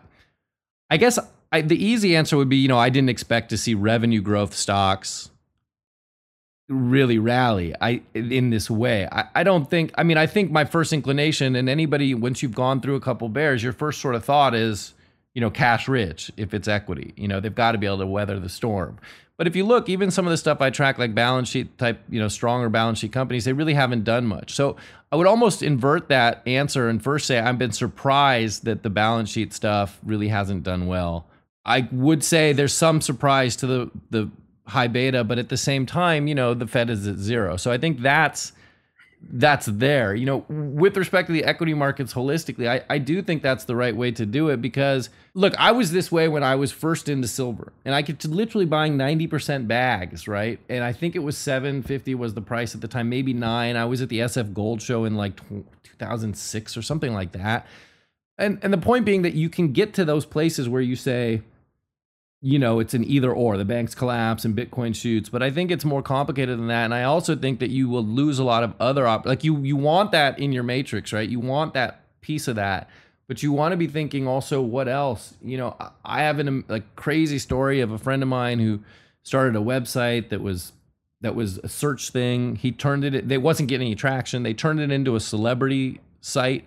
I 0.89 0.97
guess 0.97 1.19
I, 1.51 1.61
the 1.61 1.83
easy 1.83 2.15
answer 2.15 2.37
would 2.37 2.49
be, 2.49 2.57
you 2.57 2.67
know, 2.67 2.77
I 2.77 2.89
didn't 2.89 3.09
expect 3.09 3.49
to 3.49 3.57
see 3.57 3.75
revenue 3.75 4.21
growth 4.21 4.55
stocks 4.55 5.29
really 6.69 7.17
rally 7.17 7.73
I 7.79 8.01
in 8.13 8.49
this 8.49 8.69
way. 8.69 9.07
I, 9.11 9.25
I 9.35 9.43
don't 9.43 9.69
think 9.69 9.91
I 9.97 10.03
mean 10.03 10.17
I 10.17 10.27
think 10.27 10.51
my 10.51 10.65
first 10.65 10.91
inclination 10.93 11.55
and 11.55 11.69
anybody 11.69 12.13
once 12.13 12.43
you've 12.43 12.55
gone 12.55 12.81
through 12.81 12.95
a 12.95 13.01
couple 13.01 13.29
bears, 13.29 13.63
your 13.63 13.73
first 13.73 14.01
sort 14.01 14.15
of 14.15 14.25
thought 14.25 14.53
is, 14.53 14.93
you 15.33 15.41
know, 15.41 15.49
cash 15.49 15.87
rich 15.87 16.31
if 16.37 16.53
it's 16.53 16.67
equity. 16.67 17.13
You 17.15 17.27
know, 17.27 17.39
they've 17.39 17.53
got 17.53 17.71
to 17.73 17.77
be 17.77 17.87
able 17.87 17.99
to 17.99 18.07
weather 18.07 18.39
the 18.39 18.49
storm. 18.49 18.99
But 19.37 19.45
if 19.45 19.55
you 19.55 19.65
look, 19.65 19.87
even 19.87 20.09
some 20.09 20.25
of 20.25 20.31
the 20.31 20.37
stuff 20.37 20.61
I 20.61 20.71
track, 20.71 20.97
like 20.97 21.13
balance 21.13 21.49
sheet 21.49 21.77
type, 21.77 22.01
you 22.09 22.19
know, 22.19 22.27
stronger 22.27 22.69
balance 22.69 22.99
sheet 22.99 23.11
companies, 23.11 23.45
they 23.45 23.53
really 23.53 23.75
haven't 23.75 24.03
done 24.03 24.25
much. 24.25 24.53
So 24.53 24.77
I 25.11 25.15
would 25.15 25.27
almost 25.27 25.61
invert 25.61 26.09
that 26.09 26.41
answer 26.47 26.89
and 26.89 27.01
first 27.01 27.27
say 27.27 27.39
I've 27.39 27.59
been 27.59 27.71
surprised 27.71 28.65
that 28.65 28.81
the 28.81 28.89
balance 28.89 29.29
sheet 29.29 29.53
stuff 29.53 29.99
really 30.03 30.27
hasn't 30.27 30.63
done 30.63 30.87
well. 30.87 31.27
I 31.63 31.87
would 31.91 32.23
say 32.23 32.51
there's 32.51 32.73
some 32.73 32.99
surprise 32.99 33.55
to 33.57 33.67
the 33.67 33.91
the 34.09 34.31
high 34.67 34.87
beta, 34.87 35.23
but 35.23 35.39
at 35.39 35.49
the 35.49 35.57
same 35.57 35.85
time, 35.85 36.27
you 36.27 36.35
know, 36.35 36.53
the 36.53 36.67
Fed 36.67 36.89
is 36.89 37.07
at 37.07 37.17
zero. 37.17 37.57
So 37.57 37.71
I 37.71 37.77
think 37.77 38.01
that's 38.01 38.51
that's 39.29 39.65
there. 39.65 40.13
You 40.13 40.25
know, 40.25 40.45
with 40.47 40.95
respect 40.95 41.27
to 41.27 41.33
the 41.33 41.43
equity 41.43 41.73
markets 41.73 42.13
holistically, 42.13 42.67
I, 42.67 42.83
I 42.89 42.97
do 42.99 43.21
think 43.21 43.41
that's 43.41 43.65
the 43.65 43.75
right 43.75 43.95
way 43.95 44.11
to 44.11 44.25
do 44.25 44.49
it 44.49 44.61
because 44.61 45.09
look, 45.33 45.55
I 45.57 45.71
was 45.71 45.91
this 45.91 46.11
way 46.11 46.27
when 46.27 46.43
I 46.43 46.55
was 46.55 46.71
first 46.71 47.09
into 47.09 47.27
silver 47.27 47.73
and 47.83 47.95
I 47.95 48.03
could 48.03 48.23
literally 48.25 48.65
buying 48.65 48.97
90% 48.97 49.67
bags, 49.67 50.27
right? 50.27 50.59
And 50.69 50.83
I 50.83 50.93
think 50.93 51.15
it 51.15 51.19
was 51.19 51.37
750 51.37 52.15
was 52.15 52.33
the 52.35 52.41
price 52.41 52.75
at 52.75 52.81
the 52.81 52.87
time, 52.87 53.09
maybe 53.09 53.33
nine. 53.33 53.75
I 53.75 53.85
was 53.85 54.01
at 54.01 54.09
the 54.09 54.19
SF 54.19 54.53
Gold 54.53 54.81
show 54.81 55.05
in 55.05 55.15
like 55.15 55.39
2006 55.83 56.77
or 56.77 56.81
something 56.81 57.13
like 57.13 57.31
that. 57.31 57.65
And 58.37 58.59
and 58.61 58.71
the 58.71 58.77
point 58.77 59.03
being 59.03 59.23
that 59.23 59.33
you 59.33 59.49
can 59.49 59.73
get 59.73 59.95
to 59.95 60.05
those 60.05 60.25
places 60.25 60.69
where 60.69 60.81
you 60.81 60.95
say, 60.95 61.41
you 62.41 62.59
know, 62.59 62.79
it's 62.79 62.93
an 62.93 63.03
either 63.03 63.33
or. 63.33 63.57
The 63.57 63.65
banks 63.65 63.95
collapse 63.95 64.45
and 64.45 64.55
Bitcoin 64.55 64.95
shoots, 64.95 65.29
but 65.29 65.41
I 65.41 65.49
think 65.49 65.71
it's 65.71 65.85
more 65.85 66.03
complicated 66.03 66.57
than 66.59 66.67
that. 66.67 66.85
And 66.85 66.93
I 66.93 67.03
also 67.03 67.35
think 67.35 67.59
that 67.59 67.71
you 67.71 67.89
will 67.89 68.05
lose 68.05 68.37
a 68.37 68.43
lot 68.43 68.63
of 68.63 68.73
other 68.79 69.07
op- 69.07 69.25
like 69.25 69.43
you 69.43 69.57
you 69.59 69.75
want 69.75 70.11
that 70.11 70.37
in 70.39 70.51
your 70.51 70.63
matrix, 70.63 71.11
right? 71.11 71.27
You 71.27 71.39
want 71.39 71.73
that 71.73 72.01
piece 72.21 72.47
of 72.47 72.55
that, 72.55 72.89
but 73.27 73.41
you 73.41 73.51
want 73.51 73.73
to 73.73 73.77
be 73.77 73.87
thinking 73.87 74.27
also 74.27 74.61
what 74.61 74.87
else. 74.87 75.33
You 75.41 75.57
know, 75.57 75.75
I 76.05 76.21
have 76.21 76.37
an 76.39 76.63
a 76.69 76.81
crazy 76.95 77.39
story 77.39 77.81
of 77.81 77.91
a 77.91 77.97
friend 77.97 78.21
of 78.21 78.29
mine 78.29 78.59
who 78.59 78.81
started 79.23 79.55
a 79.55 79.63
website 79.63 80.29
that 80.29 80.41
was 80.41 80.73
that 81.21 81.33
was 81.33 81.57
a 81.59 81.69
search 81.69 82.11
thing. 82.11 82.55
He 82.55 82.71
turned 82.71 83.03
it. 83.03 83.27
They 83.27 83.39
wasn't 83.39 83.69
getting 83.69 83.87
any 83.87 83.95
traction. 83.95 84.43
They 84.43 84.53
turned 84.53 84.79
it 84.79 84.91
into 84.91 85.15
a 85.15 85.19
celebrity 85.19 86.01
site. 86.21 86.65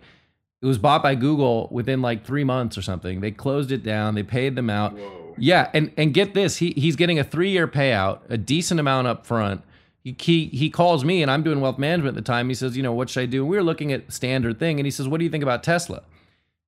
It 0.62 0.66
was 0.66 0.78
bought 0.78 1.02
by 1.04 1.14
Google 1.14 1.68
within 1.70 2.02
like 2.02 2.26
three 2.26 2.44
months 2.44 2.76
or 2.76 2.82
something. 2.82 3.20
They 3.20 3.30
closed 3.30 3.70
it 3.70 3.84
down. 3.84 4.16
They 4.16 4.24
paid 4.24 4.56
them 4.56 4.68
out. 4.68 4.94
Whoa 4.94 5.19
yeah, 5.38 5.70
and 5.74 5.92
and 5.96 6.14
get 6.14 6.34
this, 6.34 6.56
he 6.56 6.72
he's 6.76 6.96
getting 6.96 7.18
a 7.18 7.24
three 7.24 7.50
year 7.50 7.66
payout, 7.68 8.20
a 8.28 8.38
decent 8.38 8.80
amount 8.80 9.06
up 9.06 9.26
front. 9.26 9.62
He, 10.02 10.16
he 10.18 10.46
he 10.46 10.70
calls 10.70 11.04
me 11.04 11.22
and 11.22 11.30
I'm 11.30 11.42
doing 11.42 11.60
wealth 11.60 11.78
management 11.78 12.16
at 12.16 12.24
the 12.24 12.26
time. 12.26 12.48
He 12.48 12.54
says, 12.54 12.76
you 12.76 12.82
know, 12.82 12.92
what 12.92 13.10
should 13.10 13.22
I 13.22 13.26
do? 13.26 13.42
And 13.42 13.50
we 13.50 13.56
were 13.56 13.62
looking 13.62 13.92
at 13.92 14.12
standard 14.12 14.58
thing, 14.58 14.78
and 14.78 14.86
he 14.86 14.90
says, 14.90 15.08
what 15.08 15.18
do 15.18 15.24
you 15.24 15.30
think 15.30 15.42
about 15.42 15.62
Tesla? 15.62 16.02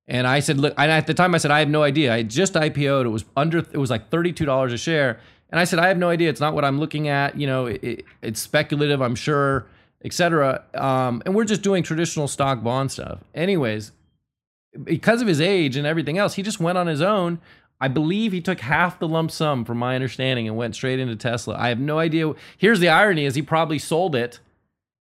And 0.07 0.27
I 0.27 0.39
said, 0.39 0.57
look, 0.57 0.73
and 0.77 0.91
at 0.91 1.07
the 1.07 1.13
time 1.13 1.33
I 1.33 1.37
said, 1.37 1.51
I 1.51 1.59
have 1.59 1.69
no 1.69 1.83
idea. 1.83 2.13
I 2.13 2.23
just 2.23 2.53
IPO'd. 2.53 3.05
It 3.05 3.09
was 3.09 3.23
under, 3.37 3.59
it 3.59 3.77
was 3.77 3.89
like 3.89 4.09
$32 4.09 4.73
a 4.73 4.77
share. 4.77 5.19
And 5.49 5.59
I 5.59 5.63
said, 5.63 5.79
I 5.79 5.87
have 5.87 5.97
no 5.97 6.09
idea. 6.09 6.29
It's 6.29 6.41
not 6.41 6.53
what 6.53 6.65
I'm 6.65 6.79
looking 6.79 7.07
at. 7.07 7.39
You 7.39 7.47
know, 7.47 7.67
it, 7.67 7.83
it, 7.83 8.05
it's 8.21 8.41
speculative, 8.41 9.01
I'm 9.01 9.15
sure, 9.15 9.65
etc. 10.03 10.63
Um, 10.73 11.21
and 11.25 11.33
we're 11.33 11.45
just 11.45 11.61
doing 11.61 11.83
traditional 11.83 12.27
stock 12.27 12.63
bond 12.63 12.91
stuff. 12.91 13.19
Anyways, 13.33 13.91
because 14.83 15.21
of 15.21 15.27
his 15.27 15.39
age 15.39 15.77
and 15.77 15.87
everything 15.87 16.17
else, 16.17 16.33
he 16.33 16.43
just 16.43 16.59
went 16.59 16.77
on 16.77 16.87
his 16.87 17.01
own. 17.01 17.39
I 17.83 17.89
believe 17.89 18.31
he 18.31 18.41
took 18.41 18.61
half 18.61 18.99
the 18.99 19.07
lump 19.07 19.29
sum, 19.29 19.65
from 19.65 19.77
my 19.77 19.95
understanding, 19.95 20.47
and 20.47 20.55
went 20.55 20.73
straight 20.73 20.99
into 20.99 21.15
Tesla. 21.15 21.55
I 21.57 21.67
have 21.69 21.79
no 21.79 21.99
idea. 21.99 22.33
Here's 22.57 22.79
the 22.79 22.89
irony: 22.89 23.25
is 23.25 23.35
he 23.35 23.41
probably 23.41 23.79
sold 23.79 24.15
it 24.15 24.39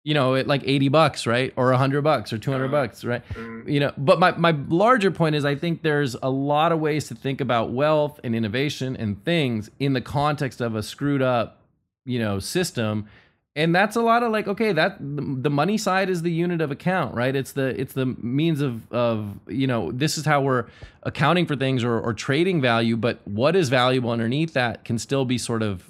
you 0.07 0.13
know, 0.13 0.35
at 0.35 0.47
like 0.47 0.63
80 0.65 0.87
bucks, 0.87 1.27
right? 1.27 1.51
Or 1.57 1.69
100 1.71 2.01
bucks 2.01 2.31
or 2.31 2.37
200 2.37 2.69
bucks, 2.71 3.03
right? 3.03 3.27
Mm. 3.33 3.69
You 3.69 3.81
know, 3.81 3.91
but 3.97 4.21
my, 4.21 4.31
my 4.37 4.51
larger 4.69 5.11
point 5.11 5.35
is 5.35 5.43
I 5.43 5.55
think 5.55 5.81
there's 5.81 6.15
a 6.23 6.29
lot 6.29 6.71
of 6.71 6.79
ways 6.79 7.09
to 7.09 7.15
think 7.15 7.41
about 7.41 7.71
wealth 7.71 8.17
and 8.23 8.33
innovation 8.33 8.95
and 8.95 9.21
things 9.25 9.69
in 9.79 9.91
the 9.91 9.99
context 9.99 10.61
of 10.61 10.75
a 10.75 10.81
screwed 10.81 11.21
up, 11.21 11.59
you 12.05 12.19
know, 12.19 12.39
system. 12.39 13.07
And 13.57 13.73
that's 13.73 13.95
a 13.95 14.01
lot 14.01 14.21
of 14.21 14.31
like, 14.31 14.47
okay, 14.47 14.71
that 14.71 14.97
the 14.99 15.49
money 15.49 15.79
side 15.79 16.11
is 16.11 16.21
the 16.21 16.31
unit 16.31 16.61
of 16.61 16.69
account, 16.69 17.15
right? 17.15 17.35
It's 17.35 17.53
the 17.53 17.69
it's 17.81 17.93
the 17.93 18.05
means 18.05 18.61
of 18.61 18.89
of 18.93 19.39
you 19.47 19.65
know 19.65 19.91
this 19.91 20.15
is 20.15 20.25
how 20.25 20.41
we're 20.41 20.67
accounting 21.01 21.47
for 21.47 21.55
things 21.55 21.83
or, 21.83 21.99
or 21.99 22.13
trading 22.13 22.61
value, 22.61 22.95
but 22.95 23.19
what 23.27 23.55
is 23.55 23.69
valuable 23.69 24.11
underneath 24.11 24.53
that 24.53 24.85
can 24.85 24.99
still 24.99 25.25
be 25.25 25.39
sort 25.39 25.63
of 25.63 25.89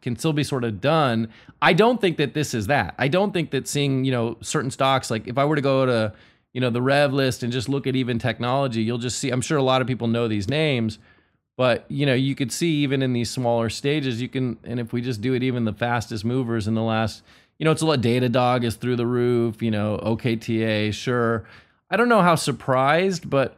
can 0.00 0.16
still 0.16 0.32
be 0.32 0.42
sort 0.42 0.64
of 0.64 0.80
done. 0.80 1.28
I 1.60 1.74
don't 1.74 2.00
think 2.00 2.16
that 2.16 2.32
this 2.32 2.54
is 2.54 2.68
that. 2.68 2.94
I 2.98 3.08
don't 3.08 3.32
think 3.32 3.50
that 3.50 3.68
seeing, 3.68 4.04
you 4.04 4.12
know, 4.12 4.38
certain 4.40 4.70
stocks, 4.70 5.10
like 5.10 5.28
if 5.28 5.36
I 5.36 5.44
were 5.44 5.56
to 5.56 5.62
go 5.62 5.84
to, 5.84 6.14
you 6.54 6.60
know, 6.62 6.70
the 6.70 6.82
rev 6.82 7.12
list 7.12 7.42
and 7.42 7.52
just 7.52 7.68
look 7.68 7.86
at 7.86 7.96
even 7.96 8.18
technology, 8.18 8.82
you'll 8.82 8.98
just 8.98 9.18
see, 9.18 9.30
I'm 9.30 9.42
sure 9.42 9.58
a 9.58 9.62
lot 9.62 9.82
of 9.82 9.86
people 9.86 10.06
know 10.06 10.26
these 10.26 10.48
names, 10.48 10.98
but 11.56 11.84
you 11.88 12.06
know, 12.06 12.14
you 12.14 12.34
could 12.34 12.52
see 12.52 12.82
even 12.82 13.02
in 13.02 13.12
these 13.12 13.30
smaller 13.30 13.70
stages, 13.70 14.20
you 14.20 14.28
can, 14.28 14.58
and 14.64 14.80
if 14.80 14.92
we 14.92 15.00
just 15.00 15.20
do 15.20 15.34
it, 15.34 15.42
even 15.42 15.64
the 15.64 15.72
fastest 15.72 16.24
movers 16.24 16.66
in 16.66 16.74
the 16.74 16.82
last, 16.82 17.22
you 17.58 17.64
know, 17.64 17.70
it's 17.70 17.82
a 17.82 17.86
lot, 17.86 18.00
Datadog 18.00 18.64
is 18.64 18.76
through 18.76 18.96
the 18.96 19.06
roof, 19.06 19.62
you 19.62 19.70
know, 19.70 19.98
OKTA, 20.02 20.92
sure. 20.92 21.44
I 21.90 21.96
don't 21.96 22.08
know 22.08 22.22
how 22.22 22.34
surprised, 22.34 23.28
but, 23.30 23.56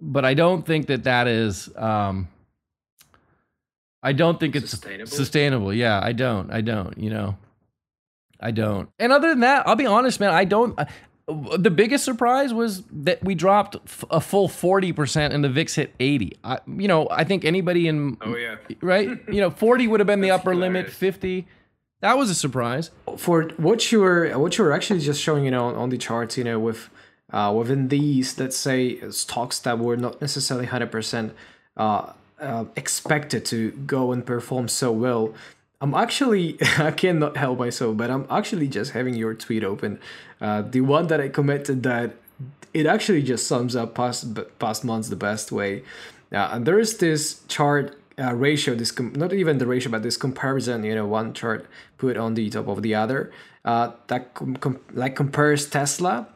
but 0.00 0.24
I 0.24 0.34
don't 0.34 0.64
think 0.64 0.86
that 0.86 1.04
that 1.04 1.26
is, 1.26 1.74
um, 1.76 2.28
I 4.06 4.12
don't 4.12 4.38
think 4.38 4.54
it's 4.54 4.70
sustainable. 4.70 5.10
sustainable. 5.10 5.74
Yeah, 5.74 5.98
I 6.00 6.12
don't. 6.12 6.52
I 6.52 6.60
don't. 6.60 6.96
You 6.96 7.10
know, 7.10 7.36
I 8.38 8.52
don't. 8.52 8.88
And 9.00 9.10
other 9.10 9.30
than 9.30 9.40
that, 9.40 9.66
I'll 9.66 9.74
be 9.74 9.86
honest, 9.86 10.20
man. 10.20 10.30
I 10.30 10.44
don't. 10.44 10.78
The 11.28 11.70
biggest 11.70 12.04
surprise 12.04 12.54
was 12.54 12.84
that 12.92 13.22
we 13.24 13.34
dropped 13.34 13.76
f- 13.84 14.04
a 14.10 14.20
full 14.20 14.48
40% 14.48 15.32
and 15.34 15.42
the 15.42 15.48
VIX 15.48 15.74
hit 15.74 15.94
80. 15.98 16.36
I, 16.44 16.60
you 16.68 16.86
know, 16.86 17.08
I 17.10 17.24
think 17.24 17.44
anybody 17.44 17.88
in. 17.88 18.16
Oh, 18.20 18.36
yeah. 18.36 18.56
Right? 18.80 19.08
you 19.28 19.40
know, 19.40 19.50
40 19.50 19.88
would 19.88 19.98
have 20.00 20.06
been 20.06 20.20
the 20.20 20.30
upper 20.30 20.52
hilarious. 20.52 20.74
limit, 20.74 20.92
50. 20.92 21.46
That 22.00 22.16
was 22.16 22.30
a 22.30 22.34
surprise. 22.34 22.90
For 23.16 23.48
what 23.56 23.90
you 23.90 24.00
were, 24.00 24.38
what 24.38 24.56
you 24.56 24.62
were 24.64 24.72
actually 24.72 25.00
just 25.00 25.20
showing, 25.20 25.44
you 25.44 25.50
know, 25.50 25.74
on 25.74 25.88
the 25.88 25.98
charts, 25.98 26.38
you 26.38 26.44
know, 26.44 26.60
with 26.60 26.90
uh, 27.32 27.52
within 27.56 27.88
these, 27.88 28.38
let's 28.38 28.56
say, 28.56 29.00
stocks 29.10 29.58
that 29.60 29.78
were 29.80 29.96
not 29.96 30.20
necessarily 30.20 30.66
100% 30.68 31.32
uh, 31.76 32.12
uh, 32.40 32.64
expected 32.76 33.44
to 33.46 33.72
go 33.72 34.12
and 34.12 34.24
perform 34.24 34.68
so 34.68 34.92
well. 34.92 35.34
I'm 35.80 35.94
actually 35.94 36.58
I 36.78 36.90
cannot 36.90 37.36
help 37.36 37.58
myself, 37.58 37.96
but 37.96 38.10
I'm 38.10 38.26
actually 38.30 38.68
just 38.68 38.92
having 38.92 39.14
your 39.14 39.34
tweet 39.34 39.64
open, 39.64 39.98
uh, 40.40 40.62
the 40.62 40.80
one 40.80 41.06
that 41.08 41.20
I 41.20 41.28
commented 41.28 41.82
that 41.82 42.16
it 42.74 42.86
actually 42.86 43.22
just 43.22 43.46
sums 43.46 43.74
up 43.74 43.94
past 43.94 44.38
past 44.58 44.84
months 44.84 45.08
the 45.08 45.16
best 45.16 45.52
way. 45.52 45.82
Uh, 46.32 46.50
and 46.52 46.66
there 46.66 46.78
is 46.78 46.98
this 46.98 47.40
chart 47.48 47.98
uh, 48.18 48.34
ratio, 48.34 48.74
this 48.74 48.90
com- 48.90 49.12
not 49.14 49.32
even 49.32 49.58
the 49.58 49.66
ratio, 49.66 49.90
but 49.90 50.02
this 50.02 50.16
comparison. 50.16 50.84
You 50.84 50.94
know, 50.94 51.06
one 51.06 51.32
chart 51.32 51.66
put 51.98 52.16
on 52.16 52.34
the 52.34 52.48
top 52.50 52.68
of 52.68 52.82
the 52.82 52.94
other 52.94 53.32
uh, 53.64 53.92
that 54.08 54.34
com- 54.34 54.56
com- 54.56 54.80
like 54.92 55.16
compares 55.16 55.68
Tesla 55.68 56.28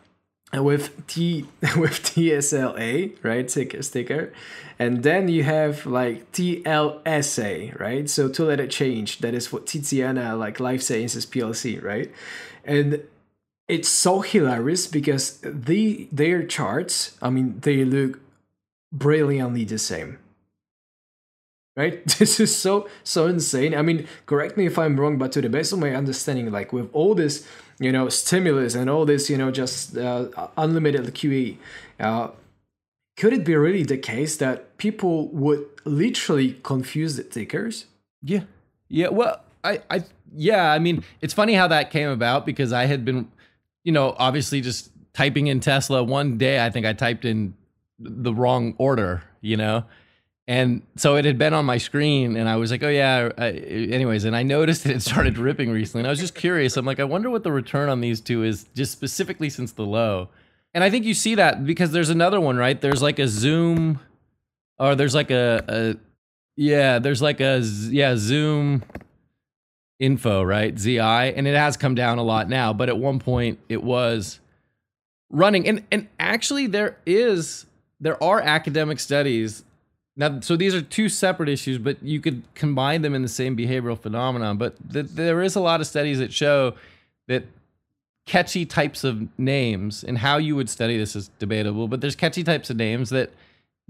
with 0.52 1.06
T 1.06 1.46
with 1.76 2.02
TSLA, 2.02 3.16
right? 3.22 3.48
Ticker 3.48 3.82
sticker. 3.82 4.32
And 4.78 5.02
then 5.02 5.28
you 5.28 5.44
have 5.44 5.86
like 5.86 6.32
TLSA, 6.32 7.78
right? 7.78 8.08
So 8.08 8.28
two 8.28 8.46
letter 8.46 8.66
change. 8.66 9.18
That 9.18 9.34
is 9.34 9.52
what 9.52 9.66
Tiziana 9.66 10.38
like 10.38 10.58
Life 10.58 10.82
Sciences 10.82 11.26
PLC, 11.26 11.82
right? 11.82 12.10
And 12.64 13.02
it's 13.68 13.88
so 13.88 14.20
hilarious 14.20 14.86
because 14.86 15.38
the 15.42 16.08
their 16.10 16.44
charts, 16.44 17.16
I 17.22 17.30
mean, 17.30 17.60
they 17.60 17.84
look 17.84 18.20
brilliantly 18.92 19.64
the 19.64 19.78
same. 19.78 20.18
Right? 21.76 22.02
This 22.18 22.40
is 22.40 22.54
so 22.56 22.88
so 23.04 23.26
insane. 23.26 23.74
I 23.74 23.82
mean, 23.82 24.08
correct 24.26 24.56
me 24.56 24.66
if 24.66 24.78
I'm 24.78 24.98
wrong, 24.98 25.18
but 25.18 25.30
to 25.32 25.40
the 25.40 25.48
best 25.48 25.72
of 25.72 25.78
my 25.78 25.94
understanding, 25.94 26.50
like 26.50 26.72
with 26.72 26.90
all 26.92 27.14
this 27.14 27.46
you 27.80 27.90
know 27.90 28.08
stimulus 28.08 28.74
and 28.76 28.88
all 28.88 29.04
this 29.04 29.28
you 29.28 29.36
know 29.36 29.50
just 29.50 29.96
uh, 29.96 30.28
unlimited 30.56 31.06
QE. 31.14 31.56
Uh, 31.98 32.28
could 33.16 33.32
it 33.32 33.44
be 33.44 33.54
really 33.54 33.82
the 33.82 33.98
case 33.98 34.36
that 34.38 34.78
people 34.78 35.28
would 35.28 35.66
literally 35.84 36.58
confuse 36.62 37.16
the 37.16 37.24
tickers? 37.24 37.86
Yeah, 38.22 38.44
yeah. 38.88 39.08
Well, 39.08 39.42
I, 39.62 39.82
I, 39.90 40.04
yeah. 40.34 40.72
I 40.72 40.78
mean, 40.78 41.04
it's 41.20 41.34
funny 41.34 41.52
how 41.52 41.68
that 41.68 41.90
came 41.90 42.08
about 42.08 42.46
because 42.46 42.72
I 42.72 42.86
had 42.86 43.04
been, 43.04 43.30
you 43.84 43.92
know, 43.92 44.14
obviously 44.18 44.62
just 44.62 44.90
typing 45.12 45.48
in 45.48 45.60
Tesla 45.60 46.02
one 46.02 46.38
day. 46.38 46.64
I 46.64 46.70
think 46.70 46.86
I 46.86 46.94
typed 46.94 47.26
in 47.26 47.52
the 47.98 48.32
wrong 48.32 48.74
order, 48.78 49.22
you 49.42 49.58
know, 49.58 49.84
and 50.50 50.82
so 50.96 51.14
it 51.14 51.24
had 51.24 51.38
been 51.38 51.54
on 51.54 51.64
my 51.64 51.78
screen, 51.78 52.34
and 52.34 52.48
I 52.48 52.56
was 52.56 52.72
like, 52.72 52.82
oh, 52.82 52.88
yeah. 52.88 53.28
I, 53.38 53.50
anyways, 53.50 54.24
and 54.24 54.34
I 54.34 54.42
noticed 54.42 54.82
that 54.82 54.96
it 54.96 55.00
started 55.00 55.38
ripping 55.38 55.70
recently. 55.70 56.00
And 56.00 56.08
I 56.08 56.10
was 56.10 56.18
just 56.18 56.34
curious. 56.34 56.76
I'm 56.76 56.84
like, 56.84 56.98
I 56.98 57.04
wonder 57.04 57.30
what 57.30 57.44
the 57.44 57.52
return 57.52 57.88
on 57.88 58.00
these 58.00 58.20
two 58.20 58.42
is, 58.42 58.66
just 58.74 58.90
specifically 58.90 59.48
since 59.48 59.70
the 59.70 59.84
low. 59.84 60.28
And 60.74 60.82
I 60.82 60.90
think 60.90 61.04
you 61.04 61.14
see 61.14 61.36
that 61.36 61.64
because 61.64 61.92
there's 61.92 62.10
another 62.10 62.40
one, 62.40 62.56
right? 62.56 62.80
There's 62.80 63.00
like 63.00 63.20
a 63.20 63.28
Zoom, 63.28 64.00
or 64.76 64.96
there's 64.96 65.14
like 65.14 65.30
a, 65.30 65.64
a 65.68 65.96
yeah, 66.56 66.98
there's 66.98 67.22
like 67.22 67.40
a, 67.40 67.60
yeah, 67.88 68.16
Zoom 68.16 68.82
info, 70.00 70.42
right? 70.42 70.76
ZI. 70.76 70.98
And 70.98 71.46
it 71.46 71.54
has 71.54 71.76
come 71.76 71.94
down 71.94 72.18
a 72.18 72.24
lot 72.24 72.48
now, 72.48 72.72
but 72.72 72.88
at 72.88 72.98
one 72.98 73.20
point 73.20 73.60
it 73.68 73.84
was 73.84 74.40
running. 75.30 75.68
And, 75.68 75.84
and 75.92 76.08
actually, 76.18 76.66
there 76.66 76.98
is, 77.06 77.66
there 78.00 78.20
are 78.20 78.40
academic 78.40 78.98
studies 78.98 79.62
now, 80.20 80.38
so 80.40 80.54
these 80.54 80.74
are 80.74 80.82
two 80.82 81.08
separate 81.08 81.48
issues, 81.48 81.78
but 81.78 82.02
you 82.02 82.20
could 82.20 82.42
combine 82.54 83.00
them 83.00 83.14
in 83.14 83.22
the 83.22 83.28
same 83.28 83.56
behavioral 83.56 83.98
phenomenon. 83.98 84.58
But 84.58 84.76
th- 84.92 85.06
there 85.06 85.40
is 85.40 85.56
a 85.56 85.60
lot 85.60 85.80
of 85.80 85.86
studies 85.86 86.18
that 86.18 86.30
show 86.30 86.74
that 87.26 87.46
catchy 88.26 88.66
types 88.66 89.02
of 89.02 89.26
names 89.38 90.04
and 90.04 90.18
how 90.18 90.36
you 90.36 90.54
would 90.56 90.68
study 90.68 90.98
this 90.98 91.16
is 91.16 91.30
debatable, 91.38 91.88
but 91.88 92.02
there's 92.02 92.14
catchy 92.14 92.44
types 92.44 92.68
of 92.68 92.76
names 92.76 93.08
that 93.08 93.30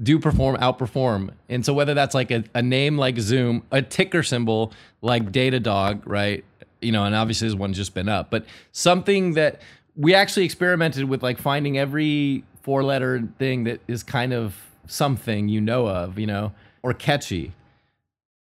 do 0.00 0.20
perform 0.20 0.56
outperform. 0.58 1.32
And 1.48 1.66
so 1.66 1.74
whether 1.74 1.94
that's 1.94 2.14
like 2.14 2.30
a, 2.30 2.44
a 2.54 2.62
name 2.62 2.96
like 2.96 3.18
Zoom, 3.18 3.64
a 3.72 3.82
ticker 3.82 4.22
symbol 4.22 4.72
like 5.02 5.32
Datadog, 5.32 6.02
right? 6.06 6.44
You 6.80 6.92
know, 6.92 7.04
and 7.04 7.14
obviously 7.14 7.48
this 7.48 7.56
one's 7.56 7.76
just 7.76 7.92
been 7.92 8.08
up, 8.08 8.30
but 8.30 8.46
something 8.70 9.34
that 9.34 9.60
we 9.96 10.14
actually 10.14 10.44
experimented 10.44 11.08
with 11.08 11.24
like 11.24 11.38
finding 11.38 11.76
every 11.76 12.44
four 12.62 12.84
letter 12.84 13.28
thing 13.40 13.64
that 13.64 13.80
is 13.88 14.04
kind 14.04 14.32
of 14.32 14.54
something 14.90 15.48
you 15.48 15.60
know 15.60 15.88
of, 15.88 16.18
you 16.18 16.26
know, 16.26 16.52
or 16.82 16.92
catchy. 16.92 17.52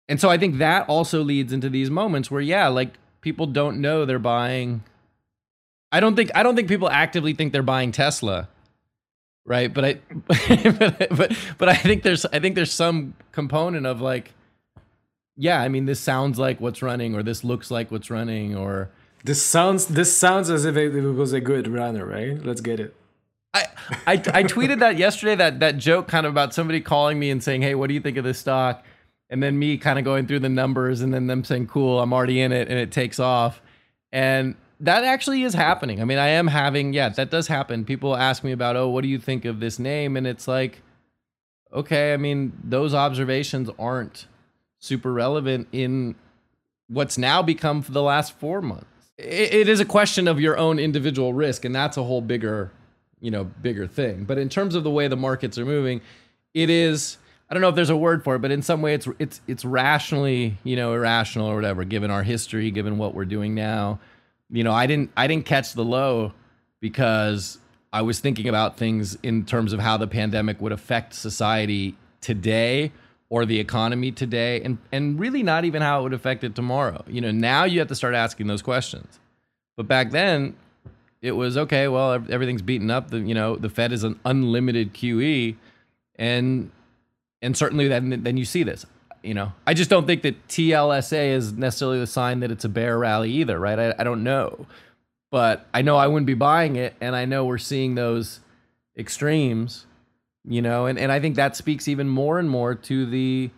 And 0.09 0.20
so 0.20 0.28
I 0.28 0.38
think 0.38 0.59
that 0.59 0.88
also 0.88 1.22
leads 1.22 1.53
into 1.53 1.68
these 1.68 1.90
moments 1.90 2.30
where, 2.30 2.40
yeah, 2.40 2.68
like 2.68 2.94
people 3.20 3.47
don't 3.47 3.80
know 3.80 4.05
they're 4.05 4.18
buying. 4.18 4.84
I 5.90 6.01
don't 6.01 6.14
think 6.14 6.30
I 6.34 6.42
don't 6.42 6.55
think 6.55 6.68
people 6.68 6.88
actively 6.88 7.34
think 7.34 7.53
they're 7.53 7.62
buying 7.62 7.90
Tesla, 7.92 8.49
right? 9.44 9.72
But 9.72 9.84
I, 9.84 9.94
but, 10.78 11.09
but 11.11 11.36
but 11.59 11.68
I 11.68 11.74
think 11.74 12.03
there's 12.03 12.24
I 12.26 12.38
think 12.38 12.55
there's 12.55 12.72
some 12.72 13.14
component 13.32 13.86
of 13.86 14.01
like, 14.01 14.32
yeah, 15.36 15.61
I 15.61 15.68
mean 15.68 15.86
this 15.86 16.01
sounds 16.01 16.38
like 16.38 16.61
what's 16.61 16.82
running, 16.82 17.14
or 17.14 17.22
this 17.22 17.42
looks 17.42 17.70
like 17.70 17.90
what's 17.90 18.11
running, 18.11 18.55
or 18.55 18.90
this 19.24 19.42
sounds 19.42 19.86
this 19.86 20.16
sounds 20.16 20.49
as 20.49 20.64
if 20.64 20.76
it 20.76 21.01
was 21.01 21.32
a 21.32 21.40
good 21.40 21.66
runner, 21.66 22.07
right? 22.07 22.40
Let's 22.44 22.61
get 22.61 22.78
it. 22.78 22.94
I, 23.57 23.66
I, 24.07 24.12
I 24.12 24.42
tweeted 24.44 24.80
that 24.80 24.98
yesterday 24.98 25.34
that 25.36 25.61
that 25.61 25.78
joke 25.78 26.09
kind 26.09 26.26
of 26.26 26.32
about 26.32 26.52
somebody 26.52 26.80
calling 26.80 27.18
me 27.18 27.30
and 27.30 27.42
saying, 27.42 27.62
"Hey, 27.62 27.74
what 27.74 27.88
do 27.88 27.94
you 27.94 28.00
think 28.00 28.16
of 28.16 28.24
this 28.24 28.38
stock?" 28.38 28.84
And 29.28 29.42
then 29.42 29.59
me 29.59 29.76
kind 29.78 29.98
of 29.98 30.04
going 30.04 30.26
through 30.26 30.40
the 30.40 30.48
numbers 30.48 31.00
and 31.00 31.12
then 31.12 31.26
them 31.26 31.44
saying, 31.44 31.68
"Cool, 31.68 32.00
I'm 32.00 32.12
already 32.12 32.40
in 32.40 32.52
it," 32.52 32.68
and 32.68 32.78
it 32.78 32.92
takes 32.92 33.18
off. 33.18 33.62
And 34.12 34.54
that 34.80 35.04
actually 35.04 35.42
is 35.42 35.54
happening. 35.54 36.00
I 36.00 36.04
mean, 36.04 36.18
I 36.18 36.28
am 36.28 36.48
having 36.48 36.92
yeah, 36.92 37.09
that 37.11 37.30
does 37.30 37.48
happen. 37.48 37.84
People 37.84 38.16
ask 38.16 38.44
me 38.44 38.52
about, 38.52 38.76
"Oh, 38.76 38.88
what 38.88 39.02
do 39.02 39.09
you 39.09 39.18
think 39.18 39.44
of 39.44 39.61
this 39.61 39.78
name?" 39.78 40.16
And 40.16 40.26
it's 40.26 40.46
like, 40.46 40.82
okay, 41.72 42.12
I 42.12 42.16
mean, 42.16 42.52
those 42.62 42.94
observations 42.94 43.70
aren't 43.78 44.26
super 44.78 45.12
relevant 45.12 45.68
in 45.72 46.14
what's 46.88 47.18
now 47.18 47.42
become 47.42 47.82
for 47.82 47.92
the 47.92 48.02
last 48.02 48.38
four 48.38 48.61
months. 48.62 48.86
it, 49.18 49.54
it 49.54 49.68
is 49.68 49.80
a 49.80 49.84
question 49.84 50.28
of 50.28 50.40
your 50.40 50.57
own 50.57 50.78
individual 50.78 51.32
risk, 51.32 51.64
and 51.64 51.74
that's 51.74 51.96
a 51.96 52.02
whole 52.02 52.20
bigger 52.20 52.70
you 53.21 53.31
know, 53.31 53.45
bigger 53.45 53.87
thing. 53.87 54.25
But 54.25 54.39
in 54.39 54.49
terms 54.49 54.75
of 54.75 54.85
the 54.85 54.91
way 54.91 55.09
the 55.09 55.17
markets 55.17 55.59
are 55.59 55.64
moving, 55.64 56.01
it 56.55 56.71
is 56.71 57.19
I 57.49 57.55
don't 57.55 57.61
know 57.61 57.69
if 57.69 57.77
there's 57.77 57.91
a 57.91 57.97
word 57.97 58.25
for 58.25 58.35
it, 58.37 58.41
but 58.41 58.51
in 58.51 58.62
some 58.62 58.83
way 58.83 58.95
it's 58.95 59.07
it's 59.19 59.41
it's 59.47 59.64
rationally, 59.64 60.59
you 60.64 60.75
know, 60.75 60.95
irrational 60.95 61.47
or 61.47 61.55
whatever, 61.55 61.85
given 61.85 62.11
our 62.11 62.23
history, 62.23 62.71
given 62.71 62.99
what 62.99 63.14
we're 63.14 63.25
doing 63.25 63.55
now. 63.55 64.01
You 64.51 64.64
know, 64.64 64.73
I 64.73 64.87
didn't 64.87 65.12
I 65.17 65.27
didn't 65.27 65.47
catch 65.47 65.73
the 65.73 65.85
low 65.85 66.33
because 66.81 67.59
I 67.93 68.03
was 68.03 68.19
thinking 68.19 68.49
about 68.49 68.77
things 68.77 69.17
in 69.23 69.45
terms 69.45 69.73
of 69.73 69.81
how 69.81 69.97
the 69.97 70.09
pandemic 70.09 70.61
would 70.61 70.73
affect 70.73 71.14
society 71.14 71.97
today 72.21 72.93
or 73.29 73.47
the 73.47 73.61
economy 73.61 74.11
today 74.11 74.61
and 74.62 74.79
and 74.91 75.19
really 75.21 75.45
not 75.45 75.64
even 75.64 75.83
how 75.83 76.01
it 76.01 76.03
would 76.03 76.14
affect 76.14 76.43
it 76.43 76.57
tomorrow. 76.57 77.05
You 77.07 77.21
know, 77.21 77.31
now 77.31 77.62
you 77.62 77.79
have 77.79 77.89
to 77.89 77.95
start 77.95 78.14
asking 78.14 78.49
those 78.49 78.62
questions. 78.62 79.21
But 79.77 79.87
back 79.87 80.11
then 80.11 80.57
it 81.27 81.33
was 81.33 81.57
okay, 81.57 81.89
well 81.89 82.12
everything's 82.31 82.62
beaten 82.62 82.91
up, 82.91 83.11
the 83.11 83.18
you 83.18 83.35
know, 83.35 83.57
the 83.57 83.68
Fed 83.68 83.93
is 83.93 84.05
an 84.05 84.18
unlimited 84.24 84.95
QE 84.95 85.57
and 86.16 86.70
and 87.43 87.57
certainly 87.57 87.89
then 87.89 88.22
then 88.22 88.37
you 88.37 88.45
see 88.45 88.62
this. 88.62 88.87
You 89.22 89.35
know, 89.35 89.53
I 89.66 89.74
just 89.74 89.91
don't 89.91 90.07
think 90.07 90.22
that 90.22 90.47
TLSA 90.47 91.31
is 91.31 91.53
necessarily 91.53 91.99
the 91.99 92.07
sign 92.07 92.41
that 92.41 92.53
it's 92.53 92.64
a 92.64 92.68
bear 92.68 92.97
rally 92.97 93.33
either, 93.33 93.59
right? 93.59 93.79
I, 93.79 93.95
I 93.99 94.05
don't 94.05 94.22
know, 94.22 94.66
but 95.33 95.66
I 95.74 95.83
know 95.83 95.97
I 95.97 96.07
wouldn't 96.07 96.27
be 96.27 96.35
buying 96.35 96.77
it, 96.77 96.95
and 97.01 97.16
I 97.16 97.24
know 97.24 97.45
we're 97.45 97.59
seeing 97.59 97.97
those 97.97 98.41
extremes. 98.97 99.87
You 100.49 100.62
know, 100.62 100.87
and 100.87 100.97
and 100.97 101.11
I 101.11 101.18
think 101.18 101.35
that 101.37 101.57
speaks 101.57 101.89
even 101.89 102.09
more 102.09 102.39
and 102.39 102.49
more 102.49 102.77
to 102.77 103.05
the 103.05 103.51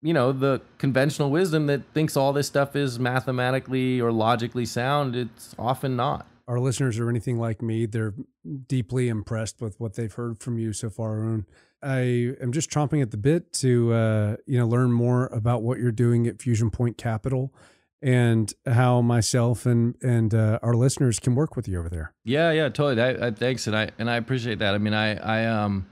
you 0.00 0.14
know 0.14 0.30
the 0.30 0.60
conventional 0.78 1.30
wisdom 1.30 1.66
that 1.66 1.82
thinks 1.92 2.16
all 2.16 2.32
this 2.32 2.46
stuff 2.46 2.76
is 2.76 3.00
mathematically 3.00 4.00
or 4.00 4.12
logically 4.12 4.66
sound 4.66 5.16
it's 5.16 5.56
often 5.58 5.96
not 5.96 6.26
our 6.46 6.60
listeners 6.60 6.98
are 6.98 7.08
anything 7.08 7.38
like 7.38 7.62
me 7.62 7.86
they're 7.86 8.14
deeply 8.66 9.08
impressed 9.08 9.60
with 9.60 9.78
what 9.80 9.94
they've 9.94 10.14
heard 10.14 10.38
from 10.38 10.58
you 10.58 10.72
so 10.72 10.90
far 10.90 11.18
Arun. 11.18 11.46
I 11.82 12.34
am 12.40 12.50
just 12.52 12.70
chomping 12.70 13.02
at 13.02 13.10
the 13.10 13.18
bit 13.18 13.52
to 13.54 13.92
uh, 13.92 14.36
you 14.46 14.58
know 14.58 14.66
learn 14.66 14.92
more 14.92 15.26
about 15.26 15.62
what 15.62 15.78
you're 15.78 15.92
doing 15.92 16.26
at 16.26 16.40
Fusion 16.40 16.70
Point 16.70 16.96
Capital 16.96 17.52
and 18.04 18.52
how 18.66 19.00
myself 19.02 19.66
and 19.66 19.94
and 20.02 20.34
uh, 20.34 20.58
our 20.62 20.74
listeners 20.74 21.20
can 21.20 21.34
work 21.34 21.56
with 21.56 21.68
you 21.68 21.78
over 21.78 21.88
there. 21.88 22.12
Yeah, 22.24 22.52
yeah, 22.52 22.68
totally. 22.68 23.02
I, 23.02 23.26
I, 23.26 23.30
thanks, 23.30 23.66
and 23.66 23.76
I 23.76 23.90
and 23.98 24.10
I 24.10 24.16
appreciate 24.16 24.58
that. 24.60 24.74
I 24.74 24.78
mean, 24.78 24.94
I 24.94 25.16
I 25.16 25.46
um 25.46 25.86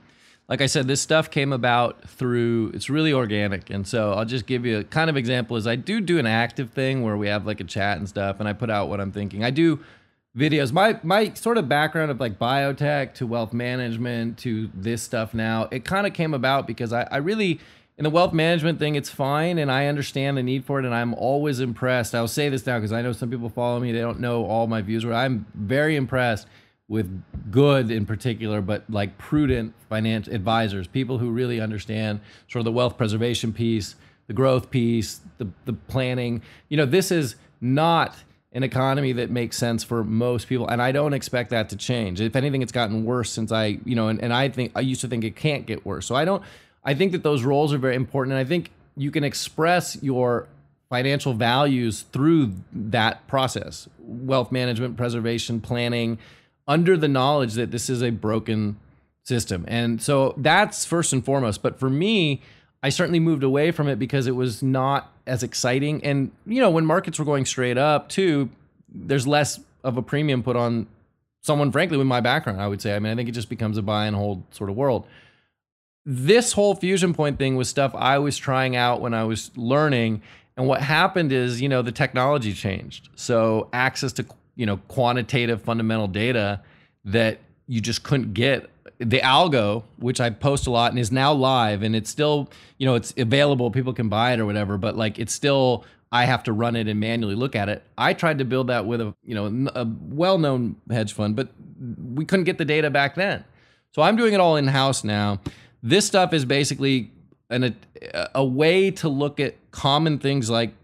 like 0.48 0.61
I 0.61 0.66
said, 0.66 0.86
this 0.86 1.00
stuff 1.00 1.30
came 1.30 1.53
about 1.53 2.09
through 2.09 2.72
it's 2.74 2.90
really 2.90 3.12
organic, 3.12 3.70
and 3.70 3.86
so 3.86 4.12
I'll 4.12 4.26
just 4.26 4.46
give 4.46 4.66
you 4.66 4.78
a 4.78 4.84
kind 4.84 5.09
of 5.09 5.16
example. 5.16 5.57
Is 5.57 5.66
I 5.66 5.76
do 5.76 6.00
do 6.00 6.18
an 6.18 6.26
active 6.26 6.70
thing 6.70 7.03
where 7.03 7.16
we 7.16 7.28
have 7.28 7.46
like 7.46 7.61
a 7.61 7.64
chat 7.64 7.98
and 7.98 8.09
stuff, 8.09 8.40
and 8.40 8.48
I 8.48 8.53
put 8.53 8.70
out 8.70 8.88
what 8.88 9.00
I'm 9.00 9.12
thinking. 9.12 9.44
I 9.44 9.50
do 9.50 9.80
videos. 10.36 10.72
My 10.72 10.98
my 11.02 11.32
sort 11.34 11.58
of 11.58 11.68
background 11.68 12.10
of 12.10 12.20
like 12.20 12.38
biotech 12.38 13.14
to 13.14 13.26
wealth 13.26 13.52
management 13.52 14.38
to 14.38 14.70
this 14.74 15.02
stuff 15.02 15.34
now, 15.34 15.68
it 15.70 15.84
kind 15.84 16.06
of 16.06 16.14
came 16.14 16.34
about 16.34 16.66
because 16.66 16.92
I, 16.92 17.02
I 17.10 17.18
really 17.18 17.60
in 17.98 18.04
the 18.04 18.10
wealth 18.10 18.32
management 18.32 18.78
thing, 18.78 18.94
it's 18.94 19.10
fine 19.10 19.58
and 19.58 19.70
I 19.70 19.86
understand 19.86 20.36
the 20.36 20.42
need 20.42 20.64
for 20.64 20.78
it 20.78 20.86
and 20.86 20.94
I'm 20.94 21.12
always 21.14 21.60
impressed. 21.60 22.14
I'll 22.14 22.26
say 22.26 22.48
this 22.48 22.66
now 22.66 22.78
because 22.78 22.92
I 22.92 23.02
know 23.02 23.12
some 23.12 23.30
people 23.30 23.50
follow 23.50 23.78
me, 23.80 23.92
they 23.92 24.00
don't 24.00 24.20
know 24.20 24.46
all 24.46 24.66
my 24.66 24.80
views, 24.80 25.04
but 25.04 25.12
I'm 25.12 25.46
very 25.54 25.96
impressed 25.96 26.46
with 26.88 27.22
good 27.50 27.90
in 27.90 28.06
particular, 28.06 28.60
but 28.60 28.84
like 28.88 29.16
prudent 29.18 29.74
financial 29.88 30.34
advisors, 30.34 30.86
people 30.86 31.18
who 31.18 31.30
really 31.30 31.60
understand 31.60 32.20
sort 32.48 32.60
of 32.60 32.64
the 32.64 32.72
wealth 32.72 32.96
preservation 32.96 33.52
piece, 33.52 33.94
the 34.26 34.32
growth 34.32 34.70
piece, 34.70 35.20
the 35.38 35.48
the 35.66 35.72
planning. 35.72 36.42
You 36.68 36.78
know, 36.78 36.86
this 36.86 37.10
is 37.10 37.36
not 37.60 38.16
an 38.53 38.62
economy 38.62 39.12
that 39.12 39.30
makes 39.30 39.57
sense 39.57 39.82
for 39.82 40.05
most 40.05 40.46
people 40.46 40.68
and 40.68 40.82
i 40.82 40.92
don't 40.92 41.14
expect 41.14 41.50
that 41.50 41.68
to 41.70 41.76
change. 41.76 42.20
If 42.20 42.36
anything 42.36 42.62
it's 42.62 42.72
gotten 42.72 43.05
worse 43.05 43.30
since 43.30 43.50
i 43.53 43.78
you 43.84 43.94
know 43.94 44.09
and, 44.09 44.20
and 44.22 44.32
i 44.32 44.48
think 44.48 44.72
i 44.74 44.80
used 44.80 45.00
to 45.03 45.09
think 45.09 45.24
it 45.24 45.36
can't 45.36 45.66
get 45.66 45.84
worse. 45.86 46.07
So 46.07 46.14
i 46.14 46.24
don't 46.24 46.42
i 46.84 46.94
think 46.94 47.12
that 47.12 47.22
those 47.22 47.42
roles 47.42 47.72
are 47.72 47.78
very 47.78 47.96
important 47.96 48.32
and 48.32 48.40
i 48.40 48.48
think 48.48 48.70
you 48.96 49.11
can 49.11 49.24
express 49.24 49.96
your 50.03 50.48
financial 50.92 51.32
values 51.32 52.03
through 52.12 52.53
that 52.70 53.26
process. 53.26 53.88
Wealth 53.98 54.53
management 54.53 54.94
preservation 54.98 55.59
planning 55.59 56.18
under 56.68 56.98
the 56.98 57.09
knowledge 57.09 57.55
that 57.55 57.70
this 57.70 57.88
is 57.88 58.03
a 58.03 58.11
broken 58.11 58.78
system. 59.24 59.64
And 59.66 60.03
so 60.03 60.34
that's 60.36 60.84
first 60.84 61.14
and 61.14 61.24
foremost. 61.24 61.62
But 61.62 61.78
for 61.78 61.88
me 61.88 62.42
I 62.82 62.88
certainly 62.88 63.20
moved 63.20 63.44
away 63.44 63.70
from 63.70 63.88
it 63.88 63.98
because 63.98 64.26
it 64.26 64.34
was 64.34 64.62
not 64.62 65.12
as 65.26 65.42
exciting. 65.42 66.02
And, 66.04 66.32
you 66.46 66.60
know, 66.60 66.70
when 66.70 66.84
markets 66.84 67.18
were 67.18 67.24
going 67.24 67.44
straight 67.44 67.78
up, 67.78 68.08
too, 68.08 68.50
there's 68.92 69.26
less 69.26 69.60
of 69.84 69.96
a 69.96 70.02
premium 70.02 70.42
put 70.42 70.56
on 70.56 70.86
someone, 71.42 71.70
frankly, 71.70 71.96
with 71.96 72.06
my 72.06 72.20
background, 72.20 72.60
I 72.60 72.68
would 72.68 72.82
say. 72.82 72.94
I 72.96 72.98
mean, 72.98 73.12
I 73.12 73.16
think 73.16 73.28
it 73.28 73.32
just 73.32 73.48
becomes 73.48 73.78
a 73.78 73.82
buy 73.82 74.06
and 74.06 74.16
hold 74.16 74.42
sort 74.54 74.68
of 74.68 74.76
world. 74.76 75.06
This 76.04 76.52
whole 76.52 76.74
fusion 76.74 77.14
point 77.14 77.38
thing 77.38 77.54
was 77.54 77.68
stuff 77.68 77.94
I 77.94 78.18
was 78.18 78.36
trying 78.36 78.74
out 78.74 79.00
when 79.00 79.14
I 79.14 79.24
was 79.24 79.52
learning. 79.56 80.22
And 80.56 80.66
what 80.66 80.82
happened 80.82 81.30
is, 81.30 81.60
you 81.60 81.68
know, 81.68 81.82
the 81.82 81.92
technology 81.92 82.52
changed. 82.52 83.08
So 83.14 83.68
access 83.72 84.12
to, 84.14 84.26
you 84.56 84.66
know, 84.66 84.78
quantitative 84.88 85.62
fundamental 85.62 86.08
data 86.08 86.60
that 87.04 87.38
you 87.68 87.80
just 87.80 88.02
couldn't 88.02 88.34
get 88.34 88.68
the 89.05 89.18
algo, 89.20 89.84
which 89.98 90.20
I 90.20 90.30
post 90.30 90.66
a 90.66 90.70
lot 90.70 90.92
and 90.92 90.98
is 90.98 91.11
now 91.11 91.32
live 91.32 91.82
and 91.82 91.96
it's 91.96 92.11
still, 92.11 92.48
you 92.78 92.86
know, 92.86 92.94
it's 92.94 93.12
available. 93.16 93.70
People 93.70 93.92
can 93.92 94.09
buy 94.09 94.32
it 94.32 94.40
or 94.40 94.46
whatever, 94.46 94.78
but 94.78 94.96
like 94.96 95.18
it's 95.18 95.32
still, 95.32 95.84
I 96.11 96.24
have 96.26 96.42
to 96.44 96.53
run 96.53 96.76
it 96.76 96.88
and 96.88 97.00
manually 97.00 97.34
look 97.34 97.57
at 97.57 97.68
it. 97.68 97.82
I 97.98 98.12
tried 98.12 98.38
to 98.38 98.44
build 98.44 98.68
that 98.68 98.86
with 98.86 99.00
a, 99.00 99.14
you 99.24 99.34
know, 99.34 99.70
a 99.74 99.84
well-known 99.84 100.76
hedge 100.90 101.12
fund, 101.12 101.36
but 101.36 101.48
we 102.14 102.24
couldn't 102.24 102.44
get 102.44 102.59
the 102.59 102.64
data 102.64 102.90
back 102.90 103.14
then. 103.14 103.44
So 103.94 104.03
I'm 104.03 104.16
doing 104.16 104.34
it 104.34 104.40
all 104.40 104.57
in 104.57 104.68
house 104.68 105.05
now. 105.05 105.40
This 105.82 106.07
stuff 106.07 106.32
is 106.32 106.44
basically 106.44 107.11
an, 107.50 107.64
a, 108.14 108.28
a 108.36 108.44
way 108.44 108.90
to 108.92 109.09
look 109.09 109.40
at 109.40 109.57
common 109.70 110.18
things 110.18 110.48
like 110.48 110.74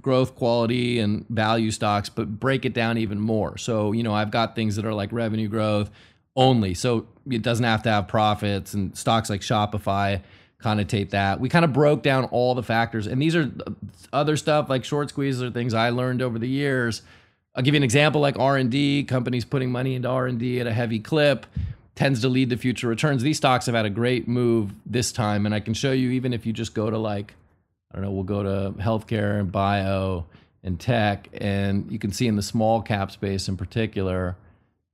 growth 0.00 0.34
quality 0.34 0.98
and 0.98 1.26
value 1.28 1.70
stocks, 1.70 2.08
but 2.08 2.40
break 2.40 2.64
it 2.64 2.72
down 2.72 2.98
even 2.98 3.20
more. 3.20 3.58
So, 3.58 3.92
you 3.92 4.02
know, 4.02 4.14
I've 4.14 4.30
got 4.30 4.54
things 4.54 4.76
that 4.76 4.84
are 4.84 4.94
like 4.94 5.12
revenue 5.12 5.48
growth, 5.48 5.90
only. 6.36 6.74
So 6.74 7.06
it 7.30 7.42
doesn't 7.42 7.64
have 7.64 7.82
to 7.84 7.90
have 7.90 8.08
profits 8.08 8.74
and 8.74 8.96
stocks 8.96 9.30
like 9.30 9.40
Shopify 9.40 10.22
connotate 10.62 11.10
that. 11.10 11.40
We 11.40 11.48
kind 11.48 11.64
of 11.64 11.72
broke 11.72 12.02
down 12.02 12.24
all 12.26 12.54
the 12.54 12.62
factors. 12.62 13.06
And 13.06 13.20
these 13.20 13.34
are 13.34 13.50
uh, 13.66 13.72
other 14.12 14.36
stuff 14.36 14.70
like 14.70 14.84
short 14.84 15.10
squeezes 15.10 15.42
or 15.42 15.50
things 15.50 15.74
I 15.74 15.90
learned 15.90 16.22
over 16.22 16.38
the 16.38 16.48
years. 16.48 17.02
I'll 17.54 17.62
give 17.62 17.74
you 17.74 17.78
an 17.78 17.84
example 17.84 18.20
like 18.20 18.38
R&D, 18.38 19.04
companies 19.04 19.44
putting 19.44 19.70
money 19.70 19.94
into 19.94 20.08
R&D 20.08 20.60
at 20.60 20.66
a 20.66 20.72
heavy 20.72 21.00
clip 21.00 21.46
tends 21.94 22.22
to 22.22 22.28
lead 22.28 22.50
to 22.50 22.56
future 22.56 22.88
returns. 22.88 23.22
These 23.22 23.36
stocks 23.36 23.66
have 23.66 23.74
had 23.74 23.84
a 23.84 23.90
great 23.90 24.26
move 24.26 24.72
this 24.86 25.12
time 25.12 25.44
and 25.44 25.54
I 25.54 25.60
can 25.60 25.74
show 25.74 25.92
you 25.92 26.10
even 26.12 26.32
if 26.32 26.46
you 26.46 26.52
just 26.52 26.74
go 26.74 26.88
to 26.88 26.98
like 26.98 27.34
I 27.90 27.96
don't 27.96 28.04
know, 28.04 28.10
we'll 28.10 28.24
go 28.24 28.42
to 28.42 28.72
healthcare 28.78 29.38
and 29.38 29.52
bio 29.52 30.24
and 30.62 30.80
tech 30.80 31.28
and 31.34 31.90
you 31.92 31.98
can 31.98 32.10
see 32.10 32.26
in 32.26 32.36
the 32.36 32.42
small 32.42 32.80
cap 32.80 33.10
space 33.10 33.48
in 33.48 33.58
particular 33.58 34.36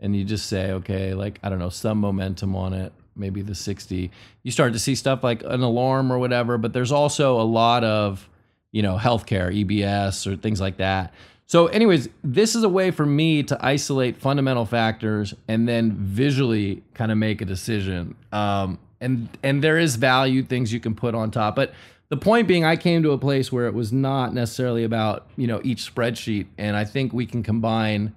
and 0.00 0.14
you 0.14 0.24
just 0.24 0.46
say, 0.46 0.72
okay, 0.72 1.14
like, 1.14 1.38
I 1.42 1.48
don't 1.48 1.58
know, 1.58 1.70
some 1.70 1.98
momentum 1.98 2.54
on 2.54 2.72
it, 2.72 2.92
maybe 3.16 3.42
the 3.42 3.54
60, 3.54 4.10
you 4.42 4.50
start 4.50 4.72
to 4.72 4.78
see 4.78 4.94
stuff 4.94 5.24
like 5.24 5.42
an 5.44 5.62
alarm 5.62 6.12
or 6.12 6.18
whatever, 6.18 6.58
but 6.58 6.72
there's 6.72 6.92
also 6.92 7.40
a 7.40 7.42
lot 7.42 7.84
of, 7.84 8.28
you 8.70 8.82
know, 8.82 8.96
healthcare, 8.96 9.52
EBS 9.52 10.26
or 10.26 10.36
things 10.36 10.60
like 10.60 10.76
that. 10.76 11.12
So, 11.46 11.66
anyways, 11.68 12.10
this 12.22 12.54
is 12.54 12.62
a 12.62 12.68
way 12.68 12.90
for 12.90 13.06
me 13.06 13.42
to 13.44 13.58
isolate 13.64 14.18
fundamental 14.18 14.66
factors 14.66 15.34
and 15.48 15.66
then 15.66 15.92
visually 15.92 16.82
kind 16.92 17.10
of 17.10 17.16
make 17.16 17.40
a 17.40 17.46
decision. 17.46 18.14
Um, 18.32 18.78
and 19.00 19.28
and 19.42 19.64
there 19.64 19.78
is 19.78 19.96
value 19.96 20.42
things 20.42 20.72
you 20.72 20.80
can 20.80 20.94
put 20.94 21.14
on 21.14 21.30
top, 21.30 21.56
but 21.56 21.72
the 22.08 22.16
point 22.16 22.48
being, 22.48 22.64
I 22.64 22.76
came 22.76 23.02
to 23.02 23.12
a 23.12 23.18
place 23.18 23.52
where 23.52 23.66
it 23.66 23.74
was 23.74 23.92
not 23.92 24.32
necessarily 24.32 24.84
about 24.84 25.26
you 25.36 25.46
know 25.46 25.60
each 25.62 25.94
spreadsheet, 25.94 26.46
and 26.56 26.76
I 26.76 26.84
think 26.84 27.12
we 27.12 27.26
can 27.26 27.42
combine 27.42 28.14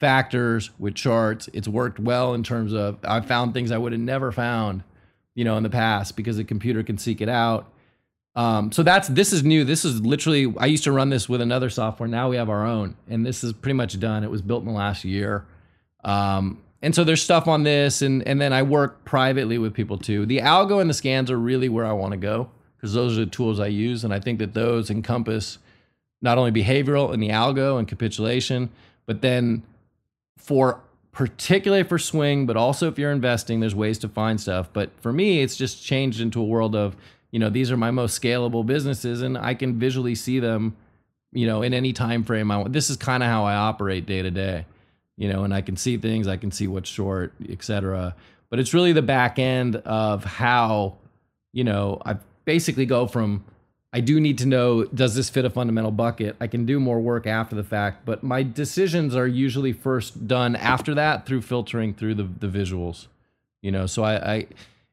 factors 0.00 0.70
with 0.78 0.94
charts. 0.94 1.48
It's 1.52 1.68
worked 1.68 1.98
well 1.98 2.34
in 2.34 2.42
terms 2.42 2.72
of 2.72 2.98
I 3.04 3.20
found 3.20 3.54
things 3.54 3.70
I 3.70 3.78
would 3.78 3.92
have 3.92 4.00
never 4.00 4.32
found, 4.32 4.82
you 5.34 5.44
know, 5.44 5.56
in 5.56 5.62
the 5.62 5.70
past 5.70 6.16
because 6.16 6.36
the 6.36 6.44
computer 6.44 6.82
can 6.82 6.98
seek 6.98 7.20
it 7.20 7.28
out. 7.28 7.72
Um, 8.34 8.70
so 8.70 8.82
that's 8.82 9.08
this 9.08 9.32
is 9.32 9.42
new. 9.42 9.64
This 9.64 9.84
is 9.84 10.02
literally 10.02 10.52
I 10.58 10.66
used 10.66 10.84
to 10.84 10.92
run 10.92 11.08
this 11.08 11.28
with 11.28 11.40
another 11.40 11.70
software. 11.70 12.08
Now 12.08 12.28
we 12.28 12.36
have 12.36 12.50
our 12.50 12.66
own, 12.66 12.96
and 13.08 13.24
this 13.24 13.42
is 13.42 13.52
pretty 13.54 13.74
much 13.74 13.98
done. 13.98 14.24
It 14.24 14.30
was 14.30 14.42
built 14.42 14.62
in 14.62 14.68
the 14.68 14.74
last 14.74 15.04
year. 15.04 15.46
Um, 16.04 16.62
and 16.82 16.94
so 16.94 17.02
there's 17.02 17.22
stuff 17.22 17.48
on 17.48 17.62
this, 17.62 18.02
and 18.02 18.22
and 18.28 18.38
then 18.38 18.52
I 18.52 18.62
work 18.62 19.06
privately 19.06 19.56
with 19.56 19.72
people 19.72 19.96
too. 19.96 20.26
The 20.26 20.38
algo 20.38 20.82
and 20.82 20.90
the 20.90 20.94
scans 20.94 21.30
are 21.30 21.38
really 21.38 21.70
where 21.70 21.86
I 21.86 21.92
want 21.92 22.12
to 22.12 22.18
go 22.18 22.50
because 22.76 22.92
those 22.92 23.16
are 23.16 23.24
the 23.24 23.30
tools 23.30 23.58
I 23.58 23.68
use, 23.68 24.04
and 24.04 24.12
I 24.12 24.20
think 24.20 24.38
that 24.40 24.52
those 24.52 24.90
encompass 24.90 25.58
not 26.20 26.36
only 26.36 26.52
behavioral 26.52 27.14
and 27.14 27.22
the 27.22 27.30
algo 27.30 27.78
and 27.78 27.88
capitulation, 27.88 28.70
but 29.06 29.22
then 29.22 29.62
for 30.36 30.80
particularly 31.12 31.82
for 31.82 31.98
swing, 31.98 32.46
but 32.46 32.56
also 32.56 32.88
if 32.88 32.98
you're 32.98 33.10
investing, 33.10 33.60
there's 33.60 33.74
ways 33.74 33.98
to 33.98 34.08
find 34.08 34.40
stuff. 34.40 34.68
But 34.72 34.90
for 35.00 35.12
me, 35.12 35.40
it's 35.40 35.56
just 35.56 35.82
changed 35.82 36.20
into 36.20 36.40
a 36.40 36.44
world 36.44 36.76
of, 36.76 36.94
you 37.30 37.38
know, 37.38 37.48
these 37.48 37.70
are 37.70 37.76
my 37.76 37.90
most 37.90 38.20
scalable 38.20 38.64
businesses 38.64 39.22
and 39.22 39.38
I 39.38 39.54
can 39.54 39.78
visually 39.78 40.14
see 40.14 40.40
them, 40.40 40.76
you 41.32 41.46
know, 41.46 41.62
in 41.62 41.72
any 41.72 41.92
time 41.92 42.22
frame 42.22 42.50
I 42.50 42.58
want. 42.58 42.72
This 42.72 42.90
is 42.90 42.96
kind 42.96 43.22
of 43.22 43.30
how 43.30 43.44
I 43.44 43.54
operate 43.54 44.04
day 44.04 44.22
to 44.22 44.30
day. 44.30 44.66
you 45.16 45.32
know, 45.32 45.44
and 45.44 45.54
I 45.54 45.62
can 45.62 45.76
see 45.76 45.96
things, 45.96 46.28
I 46.28 46.36
can 46.36 46.50
see 46.50 46.66
what's 46.66 46.88
short, 46.88 47.32
etc. 47.48 48.14
But 48.50 48.58
it's 48.58 48.74
really 48.74 48.92
the 48.92 49.02
back 49.02 49.38
end 49.38 49.76
of 49.76 50.24
how, 50.24 50.96
you 51.52 51.64
know, 51.64 52.00
I 52.04 52.16
basically 52.44 52.86
go 52.86 53.06
from 53.06 53.44
I 53.92 54.00
do 54.00 54.20
need 54.20 54.38
to 54.38 54.46
know 54.46 54.84
does 54.84 55.14
this 55.14 55.30
fit 55.30 55.44
a 55.44 55.50
fundamental 55.50 55.90
bucket? 55.90 56.36
I 56.40 56.46
can 56.46 56.66
do 56.66 56.78
more 56.78 57.00
work 57.00 57.26
after 57.26 57.56
the 57.56 57.64
fact, 57.64 58.04
but 58.04 58.22
my 58.22 58.42
decisions 58.42 59.14
are 59.16 59.26
usually 59.26 59.72
first 59.72 60.26
done 60.26 60.56
after 60.56 60.94
that 60.94 61.24
through 61.26 61.42
filtering 61.42 61.94
through 61.94 62.14
the, 62.14 62.24
the 62.24 62.48
visuals. 62.48 63.06
You 63.62 63.70
know, 63.72 63.86
so 63.86 64.04
I, 64.04 64.34
I 64.34 64.46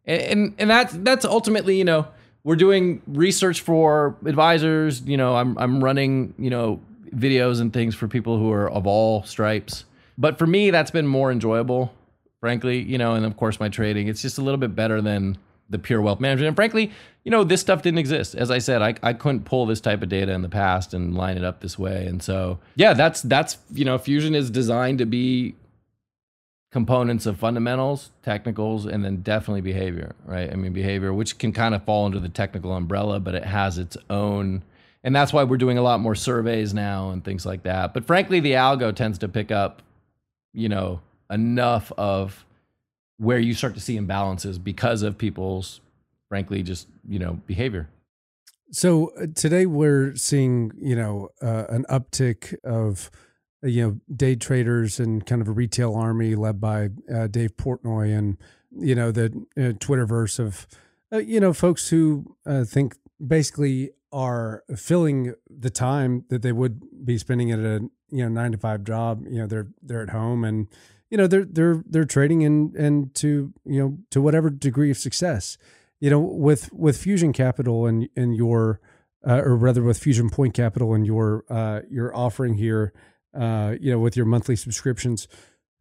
and 0.05 0.53
and 0.57 0.69
that's 0.69 0.93
that's 0.93 1.25
ultimately, 1.25 1.77
you 1.77 1.83
know, 1.83 2.07
we're 2.43 2.55
doing 2.55 3.01
research 3.07 3.61
for 3.61 4.15
advisors, 4.25 5.01
you 5.01 5.17
know, 5.17 5.35
I'm 5.35 5.57
I'm 5.57 5.83
running, 5.83 6.33
you 6.37 6.49
know, 6.49 6.79
videos 7.15 7.61
and 7.61 7.71
things 7.71 7.95
for 7.95 8.07
people 8.07 8.37
who 8.37 8.51
are 8.51 8.69
of 8.69 8.87
all 8.87 9.23
stripes. 9.23 9.85
But 10.17 10.37
for 10.37 10.47
me, 10.47 10.71
that's 10.71 10.91
been 10.91 11.07
more 11.07 11.31
enjoyable, 11.31 11.93
frankly, 12.39 12.79
you 12.79 12.97
know, 12.97 13.15
and 13.15 13.25
of 13.25 13.37
course 13.37 13.59
my 13.59 13.69
trading. 13.69 14.07
It's 14.07 14.21
just 14.21 14.37
a 14.37 14.41
little 14.41 14.59
bit 14.59 14.75
better 14.75 15.01
than 15.01 15.37
the 15.69 15.79
pure 15.79 16.01
wealth 16.01 16.19
management. 16.19 16.47
And 16.47 16.55
frankly, 16.55 16.91
you 17.23 17.31
know, 17.31 17.43
this 17.43 17.61
stuff 17.61 17.81
didn't 17.81 17.99
exist. 17.99 18.35
As 18.35 18.51
I 18.51 18.59
said, 18.59 18.81
I, 18.81 18.95
I 19.01 19.13
couldn't 19.13 19.45
pull 19.45 19.65
this 19.65 19.79
type 19.81 20.01
of 20.01 20.09
data 20.09 20.31
in 20.33 20.41
the 20.41 20.49
past 20.49 20.93
and 20.93 21.15
line 21.15 21.37
it 21.37 21.43
up 21.43 21.61
this 21.61 21.79
way. 21.79 22.05
And 22.05 22.21
so, 22.21 22.59
yeah, 22.75 22.93
that's 22.93 23.21
that's 23.21 23.57
you 23.73 23.85
know, 23.85 23.97
Fusion 23.97 24.35
is 24.35 24.49
designed 24.49 24.99
to 24.99 25.05
be 25.05 25.55
components 26.73 27.27
of 27.27 27.37
fundamentals, 27.37 28.09
technicals, 28.23 28.87
and 28.87 29.05
then 29.05 29.17
definitely 29.17 29.61
behavior, 29.61 30.15
right? 30.25 30.51
I 30.51 30.55
mean, 30.55 30.73
behavior, 30.73 31.13
which 31.13 31.37
can 31.37 31.53
kind 31.53 31.75
of 31.75 31.83
fall 31.83 32.05
under 32.05 32.19
the 32.19 32.29
technical 32.29 32.73
umbrella, 32.73 33.19
but 33.19 33.35
it 33.35 33.45
has 33.45 33.77
its 33.77 33.95
own. 34.09 34.63
And 35.03 35.15
that's 35.15 35.31
why 35.31 35.43
we're 35.43 35.57
doing 35.57 35.77
a 35.77 35.83
lot 35.83 35.99
more 35.99 36.15
surveys 36.15 36.73
now 36.73 37.11
and 37.11 37.23
things 37.23 37.45
like 37.45 37.63
that. 37.63 37.93
But 37.93 38.05
frankly, 38.05 38.39
the 38.39 38.53
algo 38.53 38.93
tends 38.93 39.19
to 39.19 39.27
pick 39.27 39.51
up, 39.51 39.83
you 40.51 40.67
know, 40.67 40.99
enough 41.29 41.91
of 41.95 42.43
where 43.23 43.39
you 43.39 43.53
start 43.53 43.73
to 43.73 43.79
see 43.79 43.97
imbalances 43.97 44.61
because 44.61 45.01
of 45.01 45.17
people's 45.17 45.81
frankly 46.29 46.61
just 46.61 46.87
you 47.07 47.19
know 47.19 47.33
behavior 47.47 47.89
so 48.71 49.11
uh, 49.21 49.27
today 49.35 49.65
we're 49.65 50.15
seeing 50.15 50.71
you 50.81 50.95
know 50.95 51.29
uh, 51.41 51.65
an 51.69 51.85
uptick 51.89 52.55
of 52.63 53.11
uh, 53.63 53.67
you 53.67 53.81
know 53.81 53.99
day 54.13 54.35
traders 54.35 54.99
and 54.99 55.25
kind 55.25 55.41
of 55.41 55.47
a 55.47 55.51
retail 55.51 55.93
army 55.95 56.35
led 56.35 56.59
by 56.59 56.89
uh, 57.13 57.27
Dave 57.27 57.55
Portnoy 57.55 58.17
and 58.17 58.37
you 58.71 58.95
know 58.95 59.11
the 59.11 59.25
uh, 59.55 59.77
Twitterverse 59.77 60.39
of 60.39 60.67
uh, 61.13 61.19
you 61.19 61.39
know 61.39 61.53
folks 61.53 61.89
who 61.89 62.35
think 62.65 62.95
basically 63.25 63.91
are 64.11 64.63
filling 64.75 65.33
the 65.49 65.69
time 65.69 66.25
that 66.29 66.41
they 66.41 66.51
would 66.51 66.81
be 67.05 67.17
spending 67.17 67.51
at 67.51 67.59
a 67.59 67.89
you 68.09 68.23
know 68.23 68.29
nine 68.29 68.51
to 68.51 68.57
five 68.57 68.83
job. 68.83 69.23
You 69.27 69.39
know 69.39 69.47
they're 69.47 69.67
they're 69.81 70.03
at 70.03 70.09
home 70.09 70.43
and 70.43 70.67
you 71.13 71.17
know 71.17 71.27
they're 71.27 71.45
they're 71.45 71.83
they're 71.87 72.05
trading 72.05 72.43
and 72.43 72.75
and 72.75 73.13
to 73.13 73.53
you 73.65 73.79
know 73.79 73.97
to 74.09 74.19
whatever 74.19 74.49
degree 74.49 74.89
of 74.89 74.97
success 74.97 75.59
you 75.99 76.09
know 76.09 76.19
with 76.19 76.73
with 76.73 76.97
fusion 76.97 77.31
capital 77.31 77.85
and 77.85 78.09
and 78.15 78.35
your 78.35 78.81
uh, 79.25 79.39
or 79.45 79.55
rather 79.55 79.83
with 79.83 79.99
fusion 79.99 80.27
point 80.27 80.55
capital 80.55 80.91
and 80.95 81.05
your 81.05 81.45
uh 81.51 81.81
your 81.87 82.13
offering 82.15 82.55
here 82.55 82.93
uh 83.39 83.75
you 83.79 83.91
know 83.91 83.99
with 83.99 84.17
your 84.17 84.25
monthly 84.25 84.55
subscriptions 84.55 85.27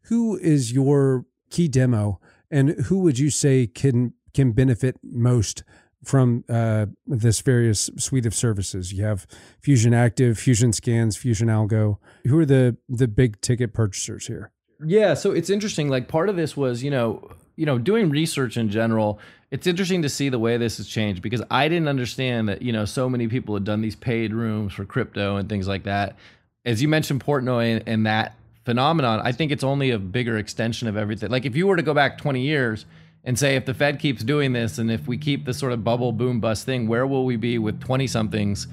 who 0.03 0.37
is 0.37 0.71
your 0.71 1.25
key 1.49 1.67
demo 1.67 2.21
and 2.51 2.69
who 2.89 2.99
would 2.99 3.19
you 3.19 3.31
say 3.31 3.67
can 3.67 4.13
can 4.35 4.53
benefit 4.53 4.99
most 5.03 5.65
from 6.05 6.45
uh, 6.49 6.87
this 7.07 7.41
various 7.43 7.89
suite 7.97 8.27
of 8.27 8.35
services. 8.35 8.93
You 8.93 9.05
have 9.05 9.25
Fusion 9.61 9.95
Active, 9.95 10.37
Fusion 10.37 10.73
Scans, 10.73 11.17
Fusion 11.17 11.47
Algo. 11.47 11.99
Who 12.27 12.41
are 12.41 12.45
the 12.45 12.77
the 12.89 13.07
big 13.07 13.41
ticket 13.41 13.73
purchasers 13.73 14.27
here? 14.27 14.51
Yeah, 14.85 15.15
so 15.15 15.33
it's 15.33 15.51
interesting. 15.51 15.89
Like 15.89 16.09
part 16.09 16.29
of 16.29 16.37
this 16.37 16.57
was, 16.57 16.83
you 16.83 16.91
know, 16.91 17.31
you 17.57 17.67
know, 17.67 17.79
doing 17.79 18.11
research 18.11 18.57
in 18.57 18.69
general. 18.71 19.19
It's 19.51 19.67
interesting 19.67 20.03
to 20.03 20.09
see 20.09 20.29
the 20.29 20.39
way 20.39 20.57
this 20.57 20.79
has 20.79 20.89
changed 20.89 21.23
because 21.23 21.43
I 21.51 21.69
didn't 21.69 21.89
understand 21.89 22.49
that, 22.49 22.63
you 22.63 22.73
know, 22.73 22.85
so 22.85 23.09
many 23.09 23.29
people 23.29 23.55
had 23.55 23.65
done 23.65 23.83
these 23.83 23.95
paid 23.95 24.33
rooms 24.33 24.73
for 24.73 24.85
crypto 24.85 25.37
and 25.37 25.49
things 25.49 25.69
like 25.69 25.85
that. 25.85 26.17
As 26.65 26.81
you 26.81 26.89
mentioned 26.89 27.23
Portnoy 27.25 27.77
and, 27.77 27.83
and 27.87 28.07
that 28.07 28.35
phenomenon, 28.65 29.21
I 29.23 29.33
think 29.33 29.53
it's 29.53 29.65
only 29.65 29.91
a 29.91 29.99
bigger 29.99 30.39
extension 30.39 30.89
of 30.89 30.97
everything. 30.97 31.31
Like 31.31 31.45
if 31.45 31.55
you 31.55 31.67
were 31.67 31.77
to 31.77 31.83
go 31.83 31.93
back 31.93 32.17
20 32.17 32.41
years 32.41 32.87
and 33.25 33.39
say 33.39 33.57
if 33.57 33.67
the 33.67 33.75
Fed 33.75 33.99
keeps 33.99 34.25
doing 34.25 34.53
this 34.53 34.79
and 34.79 34.91
if 34.91 35.07
we 35.07 35.19
keep 35.19 35.45
this 35.45 35.59
sort 35.59 35.73
of 35.73 35.85
bubble 35.85 36.13
boom 36.13 36.41
bust 36.41 36.65
thing, 36.65 36.89
where 36.89 37.07
will 37.07 37.27
we 37.27 37.37
be 37.37 37.59
with 37.59 37.79
20 37.81 38.07
somethings 38.07 38.69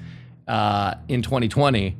uh, 0.48 0.94
in 1.08 1.20
2020? 1.20 1.96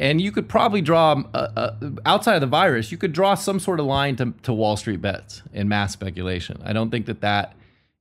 And 0.00 0.18
you 0.18 0.32
could 0.32 0.48
probably 0.48 0.80
draw, 0.80 1.22
uh, 1.34 1.48
uh, 1.54 1.90
outside 2.06 2.34
of 2.34 2.40
the 2.40 2.46
virus, 2.46 2.90
you 2.90 2.96
could 2.96 3.12
draw 3.12 3.34
some 3.34 3.60
sort 3.60 3.80
of 3.80 3.86
line 3.86 4.16
to, 4.16 4.32
to 4.44 4.52
Wall 4.52 4.78
Street 4.78 5.02
bets 5.02 5.42
and 5.52 5.68
mass 5.68 5.92
speculation. 5.92 6.58
I 6.64 6.72
don't 6.72 6.90
think 6.90 7.04
that 7.04 7.20
that 7.20 7.54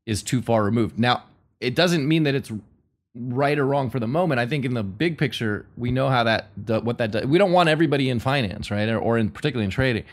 is 0.06 0.24
too 0.24 0.41
far 0.41 0.64
removed. 0.64 0.97
Now, 0.97 1.24
it 1.60 1.76
doesn't 1.76 2.08
mean 2.08 2.24
that 2.24 2.36
it's 2.36 2.54
right 3.14 3.60
or 3.60 3.66
wrong 3.66 3.89
for 3.89 4.00
the 4.00 4.08
moment. 4.08 4.39
I 4.39 4.45
think 4.45 4.64
in 4.64 4.76
the 4.76 4.82
big 4.82 5.18
picture, 5.18 5.66
we 5.76 5.91
know 5.91 6.08
how 6.08 6.24
that, 6.24 6.47
what 6.56 7.00
that 7.00 7.12
does. 7.12 7.26
We 7.26 7.38
don't 7.38 7.52
want 7.52 7.68
everybody 7.68 8.10
in 8.10 8.20
finance, 8.20 8.72
right? 8.72 8.88
Or, 8.88 8.97
or 8.97 9.18
in 9.18 9.30
particularly 9.30 9.66
in 9.66 9.72
trading. 9.72 10.06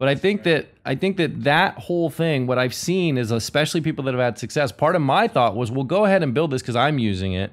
But 0.00 0.08
I 0.08 0.16
think 0.16 0.42
that 0.44 0.66
I 0.84 0.96
think 0.96 1.16
that 1.18 1.44
that 1.44 1.74
whole 1.78 2.10
thing, 2.10 2.48
what 2.48 2.58
I've 2.58 2.74
seen 2.74 3.18
is 3.18 3.30
especially 3.30 3.82
people 3.82 4.02
that 4.04 4.14
have 4.14 4.20
had 4.20 4.38
success. 4.38 4.72
Part 4.72 4.96
of 4.96 5.02
my 5.02 5.28
thought 5.28 5.54
was, 5.54 5.70
well, 5.70 5.84
go 5.84 6.06
ahead 6.06 6.22
and 6.24 6.34
build 6.34 6.50
this 6.50 6.62
because 6.62 6.74
I'm 6.74 6.98
using 6.98 7.34
it 7.34 7.52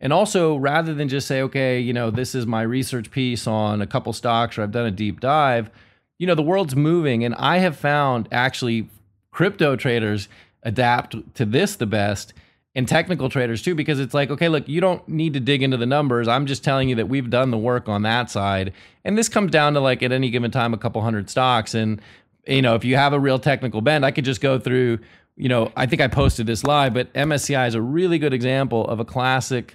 and 0.00 0.12
also, 0.12 0.56
rather 0.56 0.92
than 0.92 1.08
just 1.08 1.26
say, 1.26 1.40
okay, 1.42 1.80
you 1.80 1.92
know, 1.92 2.10
this 2.10 2.34
is 2.34 2.46
my 2.46 2.62
research 2.62 3.10
piece 3.10 3.46
on 3.46 3.80
a 3.80 3.86
couple 3.86 4.12
stocks 4.12 4.58
or 4.58 4.62
I've 4.62 4.72
done 4.72 4.86
a 4.86 4.90
deep 4.90 5.20
dive, 5.20 5.70
you 6.18 6.26
know, 6.26 6.34
the 6.34 6.42
world's 6.42 6.76
moving. 6.76 7.24
And 7.24 7.34
I 7.36 7.58
have 7.58 7.76
found 7.76 8.28
actually 8.30 8.88
crypto 9.30 9.76
traders 9.76 10.28
adapt 10.62 11.34
to 11.34 11.44
this 11.44 11.76
the 11.76 11.86
best 11.86 12.34
and 12.74 12.86
technical 12.86 13.30
traders 13.30 13.62
too, 13.62 13.74
because 13.74 13.98
it's 13.98 14.12
like, 14.12 14.30
okay, 14.30 14.50
look, 14.50 14.68
you 14.68 14.82
don't 14.82 15.06
need 15.08 15.32
to 15.32 15.40
dig 15.40 15.62
into 15.62 15.78
the 15.78 15.86
numbers. 15.86 16.28
I'm 16.28 16.44
just 16.44 16.62
telling 16.62 16.90
you 16.90 16.96
that 16.96 17.08
we've 17.08 17.30
done 17.30 17.50
the 17.50 17.56
work 17.56 17.88
on 17.88 18.02
that 18.02 18.30
side. 18.30 18.74
And 19.02 19.16
this 19.16 19.30
comes 19.30 19.50
down 19.50 19.72
to 19.74 19.80
like 19.80 20.02
at 20.02 20.12
any 20.12 20.28
given 20.28 20.50
time, 20.50 20.74
a 20.74 20.78
couple 20.78 21.00
hundred 21.00 21.30
stocks. 21.30 21.72
And, 21.72 22.02
you 22.46 22.60
know, 22.60 22.74
if 22.74 22.84
you 22.84 22.96
have 22.96 23.14
a 23.14 23.20
real 23.20 23.38
technical 23.38 23.80
bend, 23.80 24.04
I 24.04 24.10
could 24.10 24.26
just 24.26 24.42
go 24.42 24.58
through, 24.58 24.98
you 25.36 25.48
know, 25.48 25.72
I 25.74 25.86
think 25.86 26.02
I 26.02 26.08
posted 26.08 26.46
this 26.46 26.64
live, 26.64 26.92
but 26.92 27.10
MSCI 27.14 27.66
is 27.66 27.74
a 27.74 27.80
really 27.80 28.18
good 28.18 28.34
example 28.34 28.86
of 28.88 29.00
a 29.00 29.06
classic 29.06 29.74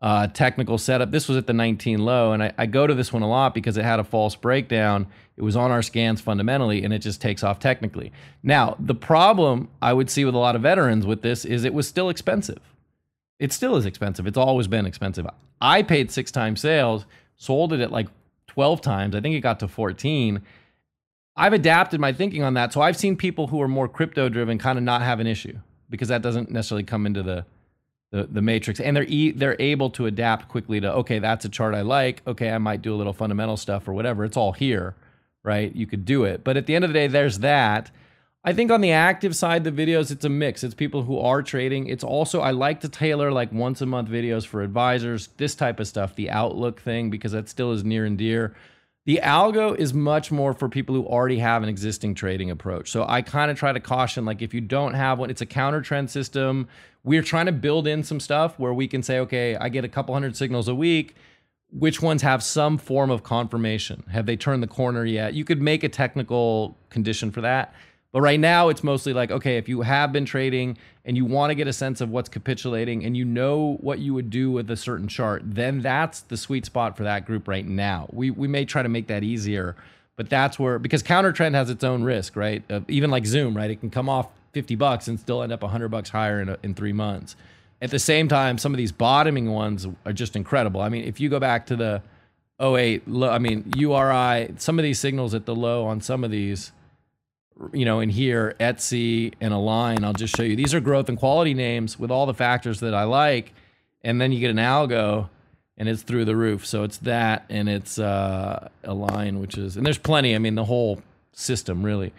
uh, 0.00 0.26
technical 0.28 0.78
setup. 0.78 1.10
This 1.10 1.28
was 1.28 1.36
at 1.36 1.46
the 1.46 1.52
19 1.52 1.98
low, 1.98 2.32
and 2.32 2.42
I, 2.42 2.52
I, 2.56 2.66
go 2.66 2.86
to 2.86 2.94
this 2.94 3.12
one 3.12 3.22
a 3.22 3.28
lot 3.28 3.52
because 3.52 3.76
it 3.76 3.84
had 3.84 4.00
a 4.00 4.04
false 4.04 4.34
breakdown. 4.34 5.06
It 5.36 5.42
was 5.42 5.56
on 5.56 5.70
our 5.70 5.82
scans 5.82 6.22
fundamentally, 6.22 6.84
and 6.84 6.94
it 6.94 7.00
just 7.00 7.20
takes 7.20 7.44
off 7.44 7.58
technically. 7.58 8.10
Now, 8.42 8.76
the 8.78 8.94
problem 8.94 9.68
I 9.82 9.92
would 9.92 10.08
see 10.08 10.24
with 10.24 10.34
a 10.34 10.38
lot 10.38 10.56
of 10.56 10.62
veterans 10.62 11.04
with 11.04 11.20
this 11.20 11.44
is 11.44 11.64
it 11.64 11.74
was 11.74 11.86
still 11.86 12.08
expensive. 12.08 12.60
It 13.38 13.52
still 13.52 13.76
is 13.76 13.84
expensive. 13.84 14.26
It's 14.26 14.38
always 14.38 14.68
been 14.68 14.86
expensive. 14.86 15.26
I 15.60 15.82
paid 15.82 16.10
six 16.10 16.30
times 16.30 16.60
sales, 16.60 17.04
sold 17.36 17.74
it 17.74 17.80
at 17.80 17.92
like 17.92 18.08
12 18.46 18.80
times. 18.80 19.14
I 19.14 19.20
think 19.20 19.34
it 19.34 19.40
got 19.40 19.60
to 19.60 19.68
14. 19.68 20.40
I've 21.36 21.52
adapted 21.52 22.00
my 22.00 22.12
thinking 22.12 22.42
on 22.42 22.54
that. 22.54 22.72
So 22.72 22.80
I've 22.80 22.96
seen 22.96 23.16
people 23.16 23.46
who 23.48 23.60
are 23.60 23.68
more 23.68 23.88
crypto 23.88 24.28
driven 24.28 24.58
kind 24.58 24.78
of 24.78 24.84
not 24.84 25.02
have 25.02 25.20
an 25.20 25.26
issue 25.26 25.58
because 25.90 26.08
that 26.08 26.22
doesn't 26.22 26.50
necessarily 26.50 26.84
come 26.84 27.06
into 27.06 27.22
the 27.22 27.44
the 28.10 28.24
the 28.24 28.42
matrix 28.42 28.80
and 28.80 28.96
they're 28.96 29.04
e- 29.04 29.30
they're 29.30 29.56
able 29.60 29.90
to 29.90 30.06
adapt 30.06 30.48
quickly 30.48 30.80
to 30.80 30.92
okay 30.92 31.18
that's 31.18 31.44
a 31.44 31.48
chart 31.48 31.74
I 31.74 31.82
like 31.82 32.22
okay 32.26 32.50
I 32.50 32.58
might 32.58 32.82
do 32.82 32.94
a 32.94 32.96
little 32.96 33.12
fundamental 33.12 33.56
stuff 33.56 33.86
or 33.88 33.92
whatever 33.92 34.24
it's 34.24 34.36
all 34.36 34.52
here 34.52 34.96
right 35.42 35.74
you 35.74 35.86
could 35.86 36.04
do 36.04 36.24
it. 36.24 36.44
But 36.44 36.56
at 36.56 36.66
the 36.66 36.74
end 36.74 36.84
of 36.84 36.90
the 36.90 36.94
day 36.94 37.06
there's 37.06 37.38
that. 37.40 37.90
I 38.42 38.54
think 38.54 38.70
on 38.70 38.80
the 38.80 38.92
active 38.92 39.36
side 39.36 39.64
the 39.64 39.72
videos 39.72 40.10
it's 40.10 40.24
a 40.24 40.28
mix 40.28 40.64
it's 40.64 40.74
people 40.74 41.02
who 41.02 41.18
are 41.18 41.42
trading 41.42 41.86
it's 41.86 42.04
also 42.04 42.40
I 42.40 42.52
like 42.52 42.80
to 42.80 42.88
tailor 42.88 43.30
like 43.30 43.52
once 43.52 43.80
a 43.80 43.86
month 43.86 44.08
videos 44.08 44.46
for 44.46 44.62
advisors 44.62 45.28
this 45.36 45.54
type 45.54 45.78
of 45.78 45.86
stuff 45.86 46.14
the 46.14 46.30
outlook 46.30 46.80
thing 46.80 47.10
because 47.10 47.32
that 47.32 47.48
still 47.48 47.72
is 47.72 47.84
near 47.84 48.06
and 48.06 48.16
dear 48.16 48.54
the 49.06 49.20
algo 49.22 49.74
is 49.74 49.94
much 49.94 50.30
more 50.30 50.52
for 50.52 50.68
people 50.68 50.94
who 50.94 51.04
already 51.06 51.38
have 51.38 51.62
an 51.62 51.68
existing 51.68 52.14
trading 52.14 52.50
approach. 52.50 52.90
So 52.90 53.04
I 53.08 53.22
kind 53.22 53.50
of 53.50 53.58
try 53.58 53.72
to 53.72 53.80
caution 53.80 54.24
like 54.24 54.42
if 54.42 54.52
you 54.52 54.60
don't 54.60 54.94
have 54.94 55.18
one, 55.18 55.30
it's 55.30 55.40
a 55.40 55.46
counter 55.46 55.80
trend 55.80 56.10
system. 56.10 56.68
We're 57.02 57.22
trying 57.22 57.46
to 57.46 57.52
build 57.52 57.86
in 57.86 58.04
some 58.04 58.20
stuff 58.20 58.58
where 58.58 58.74
we 58.74 58.86
can 58.86 59.02
say, 59.02 59.18
okay, 59.20 59.56
I 59.56 59.70
get 59.70 59.84
a 59.84 59.88
couple 59.88 60.14
hundred 60.14 60.36
signals 60.36 60.68
a 60.68 60.74
week. 60.74 61.16
Which 61.72 62.02
ones 62.02 62.20
have 62.22 62.42
some 62.42 62.78
form 62.78 63.10
of 63.10 63.22
confirmation? 63.22 64.04
Have 64.10 64.26
they 64.26 64.36
turned 64.36 64.62
the 64.62 64.66
corner 64.66 65.04
yet? 65.04 65.34
You 65.34 65.44
could 65.44 65.62
make 65.62 65.82
a 65.84 65.88
technical 65.88 66.76
condition 66.90 67.30
for 67.30 67.40
that. 67.40 67.72
But 68.12 68.22
right 68.22 68.40
now, 68.40 68.68
it's 68.68 68.82
mostly 68.82 69.12
like, 69.12 69.30
okay, 69.30 69.56
if 69.56 69.68
you 69.68 69.82
have 69.82 70.12
been 70.12 70.24
trading 70.24 70.76
and 71.04 71.16
you 71.16 71.24
want 71.24 71.50
to 71.50 71.54
get 71.54 71.68
a 71.68 71.72
sense 71.72 72.00
of 72.00 72.10
what's 72.10 72.28
capitulating 72.28 73.04
and 73.04 73.16
you 73.16 73.24
know 73.24 73.76
what 73.80 74.00
you 74.00 74.14
would 74.14 74.30
do 74.30 74.50
with 74.50 74.68
a 74.70 74.76
certain 74.76 75.06
chart, 75.06 75.42
then 75.44 75.80
that's 75.80 76.20
the 76.22 76.36
sweet 76.36 76.66
spot 76.66 76.96
for 76.96 77.04
that 77.04 77.24
group 77.24 77.46
right 77.46 77.64
now. 77.64 78.08
We, 78.12 78.30
we 78.30 78.48
may 78.48 78.64
try 78.64 78.82
to 78.82 78.88
make 78.88 79.06
that 79.06 79.22
easier, 79.22 79.76
but 80.16 80.28
that's 80.28 80.58
where, 80.58 80.80
because 80.80 81.02
counter 81.04 81.32
trend 81.32 81.54
has 81.54 81.70
its 81.70 81.84
own 81.84 82.02
risk, 82.02 82.34
right? 82.34 82.64
Uh, 82.68 82.80
even 82.88 83.10
like 83.10 83.26
Zoom, 83.26 83.56
right? 83.56 83.70
It 83.70 83.80
can 83.80 83.90
come 83.90 84.08
off 84.08 84.28
50 84.52 84.74
bucks 84.74 85.06
and 85.06 85.20
still 85.20 85.42
end 85.42 85.52
up 85.52 85.62
100 85.62 85.88
bucks 85.88 86.10
higher 86.10 86.40
in, 86.40 86.48
a, 86.48 86.58
in 86.64 86.74
three 86.74 86.92
months. 86.92 87.36
At 87.80 87.90
the 87.92 88.00
same 88.00 88.26
time, 88.26 88.58
some 88.58 88.74
of 88.74 88.78
these 88.78 88.92
bottoming 88.92 89.50
ones 89.52 89.86
are 90.04 90.12
just 90.12 90.34
incredible. 90.34 90.80
I 90.80 90.88
mean, 90.88 91.04
if 91.04 91.20
you 91.20 91.28
go 91.28 91.38
back 91.38 91.66
to 91.66 91.76
the, 91.76 92.02
08 92.60 93.08
low. 93.08 93.30
I 93.30 93.38
mean 93.38 93.72
URI. 93.76 94.54
Some 94.58 94.78
of 94.78 94.82
these 94.82 94.98
signals 94.98 95.34
at 95.34 95.46
the 95.46 95.54
low 95.54 95.86
on 95.86 96.00
some 96.00 96.24
of 96.24 96.30
these. 96.30 96.72
You 97.72 97.84
know, 97.84 98.00
in 98.00 98.08
here, 98.08 98.54
Etsy 98.60 99.34
and 99.40 99.52
Align, 99.52 100.04
I'll 100.04 100.12
just 100.12 100.36
show 100.36 100.42
you. 100.42 100.56
These 100.56 100.74
are 100.74 100.80
growth 100.80 101.08
and 101.08 101.18
quality 101.18 101.54
names 101.54 101.98
with 101.98 102.10
all 102.10 102.26
the 102.26 102.34
factors 102.34 102.80
that 102.80 102.94
I 102.94 103.04
like. 103.04 103.52
And 104.02 104.20
then 104.20 104.32
you 104.32 104.40
get 104.40 104.50
an 104.50 104.56
algo 104.56 105.28
and 105.76 105.88
it's 105.88 106.02
through 106.02 106.24
the 106.24 106.36
roof. 106.36 106.66
So 106.66 106.84
it's 106.84 106.98
that 106.98 107.44
and 107.50 107.68
it's 107.68 107.98
uh, 107.98 108.68
Align, 108.84 109.40
which 109.40 109.58
is, 109.58 109.76
and 109.76 109.84
there's 109.84 109.98
plenty. 109.98 110.34
I 110.34 110.38
mean, 110.38 110.54
the 110.54 110.64
whole 110.64 111.02
system 111.32 111.82
really 111.82 112.12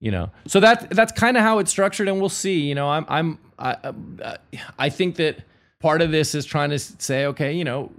you 0.00 0.10
know 0.10 0.30
so 0.46 0.60
that 0.60 0.90
that's 0.90 1.12
kind 1.12 1.36
of 1.36 1.42
how 1.42 1.58
it's 1.58 1.70
structured 1.70 2.08
and 2.08 2.20
we'll 2.20 2.28
see 2.28 2.60
you 2.60 2.74
know 2.74 2.88
i'm 2.88 3.06
i'm 3.08 3.38
i 3.58 4.36
i 4.78 4.88
think 4.88 5.16
that 5.16 5.38
part 5.80 6.00
of 6.00 6.10
this 6.10 6.34
is 6.34 6.44
trying 6.44 6.70
to 6.70 6.78
say 6.78 7.26
okay 7.26 7.52
you 7.52 7.64
know 7.64 7.90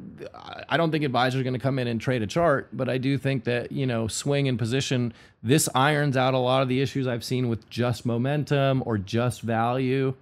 i 0.69 0.77
don't 0.77 0.91
think 0.91 1.03
advisors 1.03 1.39
are 1.39 1.43
going 1.43 1.53
to 1.53 1.59
come 1.59 1.77
in 1.77 1.87
and 1.87 2.01
trade 2.01 2.21
a 2.21 2.27
chart 2.27 2.69
but 2.73 2.89
i 2.89 2.97
do 2.97 3.17
think 3.17 3.43
that 3.43 3.71
you 3.71 3.85
know 3.85 4.07
swing 4.07 4.47
and 4.47 4.57
position 4.57 5.13
this 5.43 5.69
irons 5.75 6.17
out 6.17 6.33
a 6.33 6.37
lot 6.37 6.61
of 6.61 6.69
the 6.69 6.81
issues 6.81 7.07
i've 7.07 7.23
seen 7.23 7.47
with 7.47 7.69
just 7.69 8.05
momentum 8.05 8.81
or 8.85 8.97
just 8.97 9.41
value 9.41 10.13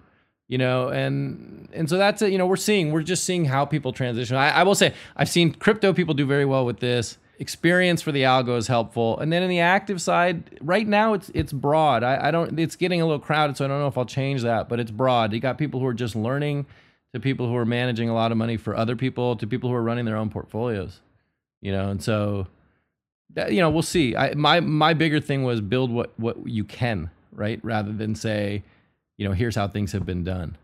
you 0.48 0.58
know 0.58 0.88
and 0.88 1.68
and 1.72 1.88
so 1.88 1.96
that's 1.96 2.20
it 2.22 2.32
you 2.32 2.38
know 2.38 2.46
we're 2.46 2.56
seeing 2.56 2.92
we're 2.92 3.02
just 3.02 3.24
seeing 3.24 3.44
how 3.44 3.64
people 3.64 3.92
transition 3.92 4.36
I, 4.36 4.50
I 4.50 4.62
will 4.62 4.74
say 4.74 4.92
i've 5.16 5.28
seen 5.28 5.52
crypto 5.52 5.92
people 5.92 6.14
do 6.14 6.26
very 6.26 6.44
well 6.44 6.66
with 6.66 6.80
this 6.80 7.18
experience 7.38 8.02
for 8.02 8.12
the 8.12 8.22
algo 8.22 8.56
is 8.56 8.68
helpful. 8.68 9.18
And 9.18 9.32
then 9.32 9.42
in 9.42 9.48
the 9.48 9.60
active 9.60 10.00
side, 10.00 10.58
right 10.60 10.86
now 10.86 11.14
it's 11.14 11.30
it's 11.34 11.52
broad. 11.52 12.02
I, 12.02 12.28
I 12.28 12.30
don't 12.30 12.58
it's 12.58 12.76
getting 12.76 13.00
a 13.00 13.04
little 13.04 13.20
crowded, 13.20 13.56
so 13.56 13.64
I 13.64 13.68
don't 13.68 13.80
know 13.80 13.86
if 13.86 13.98
I'll 13.98 14.04
change 14.04 14.42
that, 14.42 14.68
but 14.68 14.80
it's 14.80 14.90
broad. 14.90 15.32
You 15.32 15.40
got 15.40 15.58
people 15.58 15.80
who 15.80 15.86
are 15.86 15.94
just 15.94 16.14
learning 16.16 16.66
to 17.14 17.20
people 17.20 17.46
who 17.46 17.54
are 17.54 17.64
managing 17.64 18.08
a 18.08 18.14
lot 18.14 18.32
of 18.32 18.36
money 18.36 18.56
for 18.56 18.76
other 18.76 18.96
people 18.96 19.36
to 19.36 19.46
people 19.46 19.70
who 19.70 19.76
are 19.76 19.82
running 19.82 20.04
their 20.04 20.16
own 20.16 20.28
portfolios. 20.28 21.00
You 21.62 21.70
know, 21.72 21.88
and 21.88 22.02
so 22.02 22.48
that, 23.32 23.52
you 23.52 23.60
know, 23.60 23.70
we'll 23.70 23.82
see. 23.82 24.16
I 24.16 24.34
my 24.34 24.60
my 24.60 24.94
bigger 24.94 25.20
thing 25.20 25.44
was 25.44 25.60
build 25.60 25.90
what 25.92 26.12
what 26.18 26.46
you 26.46 26.64
can, 26.64 27.10
right? 27.32 27.60
Rather 27.62 27.92
than 27.92 28.16
say, 28.16 28.64
you 29.16 29.26
know, 29.26 29.32
here's 29.32 29.54
how 29.54 29.68
things 29.68 29.92
have 29.92 30.04
been 30.04 30.24
done. 30.24 30.58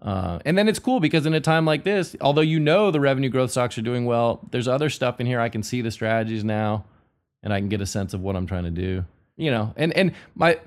Uh, 0.00 0.38
and 0.44 0.56
then 0.56 0.68
it's 0.68 0.78
cool 0.78 1.00
because 1.00 1.26
in 1.26 1.34
a 1.34 1.40
time 1.40 1.64
like 1.64 1.84
this, 1.84 2.16
although 2.20 2.40
you 2.40 2.58
know 2.58 2.90
the 2.90 3.00
revenue 3.00 3.28
growth 3.28 3.50
stocks 3.50 3.76
are 3.76 3.82
doing 3.82 4.04
well, 4.04 4.40
there's 4.50 4.68
other 4.68 4.88
stuff 4.88 5.20
in 5.20 5.26
here. 5.26 5.40
I 5.40 5.48
can 5.48 5.62
see 5.62 5.80
the 5.80 5.90
strategies 5.90 6.44
now, 6.44 6.84
and 7.42 7.52
I 7.52 7.58
can 7.58 7.68
get 7.68 7.80
a 7.80 7.86
sense 7.86 8.14
of 8.14 8.20
what 8.20 8.36
I'm 8.36 8.46
trying 8.46 8.64
to 8.64 8.70
do. 8.70 9.04
You 9.36 9.50
know, 9.50 9.74
and 9.76 9.92
and 9.94 10.12
my 10.36 10.60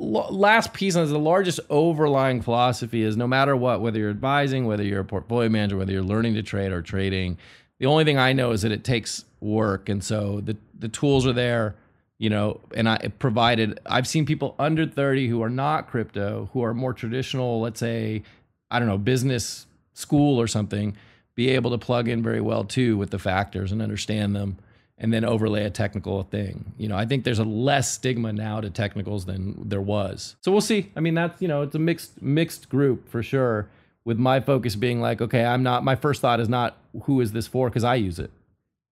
last 0.00 0.72
piece 0.72 0.96
on 0.96 1.02
this, 1.02 1.12
the 1.12 1.18
largest 1.18 1.60
overlying 1.68 2.40
philosophy 2.40 3.02
is 3.02 3.16
no 3.16 3.26
matter 3.26 3.54
what, 3.54 3.80
whether 3.80 3.98
you're 3.98 4.10
advising, 4.10 4.66
whether 4.66 4.82
you're 4.82 5.00
a 5.00 5.04
portfolio 5.04 5.48
manager, 5.48 5.76
whether 5.76 5.92
you're 5.92 6.02
learning 6.02 6.34
to 6.34 6.42
trade 6.42 6.72
or 6.72 6.80
trading, 6.80 7.36
the 7.78 7.86
only 7.86 8.04
thing 8.04 8.18
I 8.18 8.32
know 8.32 8.52
is 8.52 8.62
that 8.62 8.72
it 8.72 8.84
takes 8.84 9.24
work, 9.40 9.88
and 9.88 10.02
so 10.02 10.40
the 10.40 10.56
the 10.78 10.88
tools 10.88 11.26
are 11.26 11.32
there. 11.32 11.76
You 12.18 12.28
know, 12.28 12.60
and 12.74 12.86
I 12.86 12.98
provided. 13.18 13.80
I've 13.86 14.06
seen 14.06 14.26
people 14.26 14.54
under 14.58 14.86
30 14.86 15.28
who 15.28 15.42
are 15.42 15.48
not 15.48 15.88
crypto, 15.88 16.50
who 16.52 16.62
are 16.62 16.74
more 16.74 16.92
traditional, 16.92 17.62
let's 17.62 17.80
say 17.80 18.22
I 18.70 18.78
don't 18.78 18.88
know, 18.88 18.98
business 18.98 19.66
school 19.94 20.40
or 20.40 20.46
something, 20.46 20.96
be 21.34 21.48
able 21.50 21.70
to 21.70 21.78
plug 21.78 22.08
in 22.08 22.22
very 22.22 22.40
well 22.42 22.64
too 22.64 22.98
with 22.98 23.10
the 23.10 23.18
factors 23.18 23.72
and 23.72 23.80
understand 23.80 24.36
them 24.36 24.58
and 25.00 25.12
then 25.12 25.24
overlay 25.24 25.64
a 25.64 25.70
technical 25.70 26.22
thing. 26.24 26.72
You 26.76 26.86
know, 26.86 26.96
I 26.96 27.06
think 27.06 27.24
there's 27.24 27.38
a 27.38 27.44
less 27.44 27.90
stigma 27.90 28.32
now 28.32 28.60
to 28.60 28.68
technicals 28.68 29.24
than 29.24 29.68
there 29.68 29.80
was. 29.80 30.36
So 30.42 30.52
we'll 30.52 30.60
see. 30.60 30.92
I 30.94 31.00
mean, 31.00 31.14
that's, 31.14 31.40
you 31.40 31.48
know, 31.48 31.62
it's 31.62 31.74
a 31.74 31.78
mixed 31.78 32.20
mixed 32.22 32.68
group 32.68 33.08
for 33.08 33.22
sure 33.22 33.68
with 34.04 34.18
my 34.18 34.40
focus 34.40 34.76
being 34.76 35.00
like, 35.00 35.20
okay, 35.20 35.44
I'm 35.44 35.62
not 35.62 35.82
my 35.82 35.96
first 35.96 36.20
thought 36.20 36.38
is 36.38 36.48
not 36.48 36.76
who 37.04 37.20
is 37.20 37.32
this 37.32 37.46
for 37.46 37.70
cuz 37.70 37.82
I 37.82 37.94
use 37.94 38.18
it. 38.18 38.30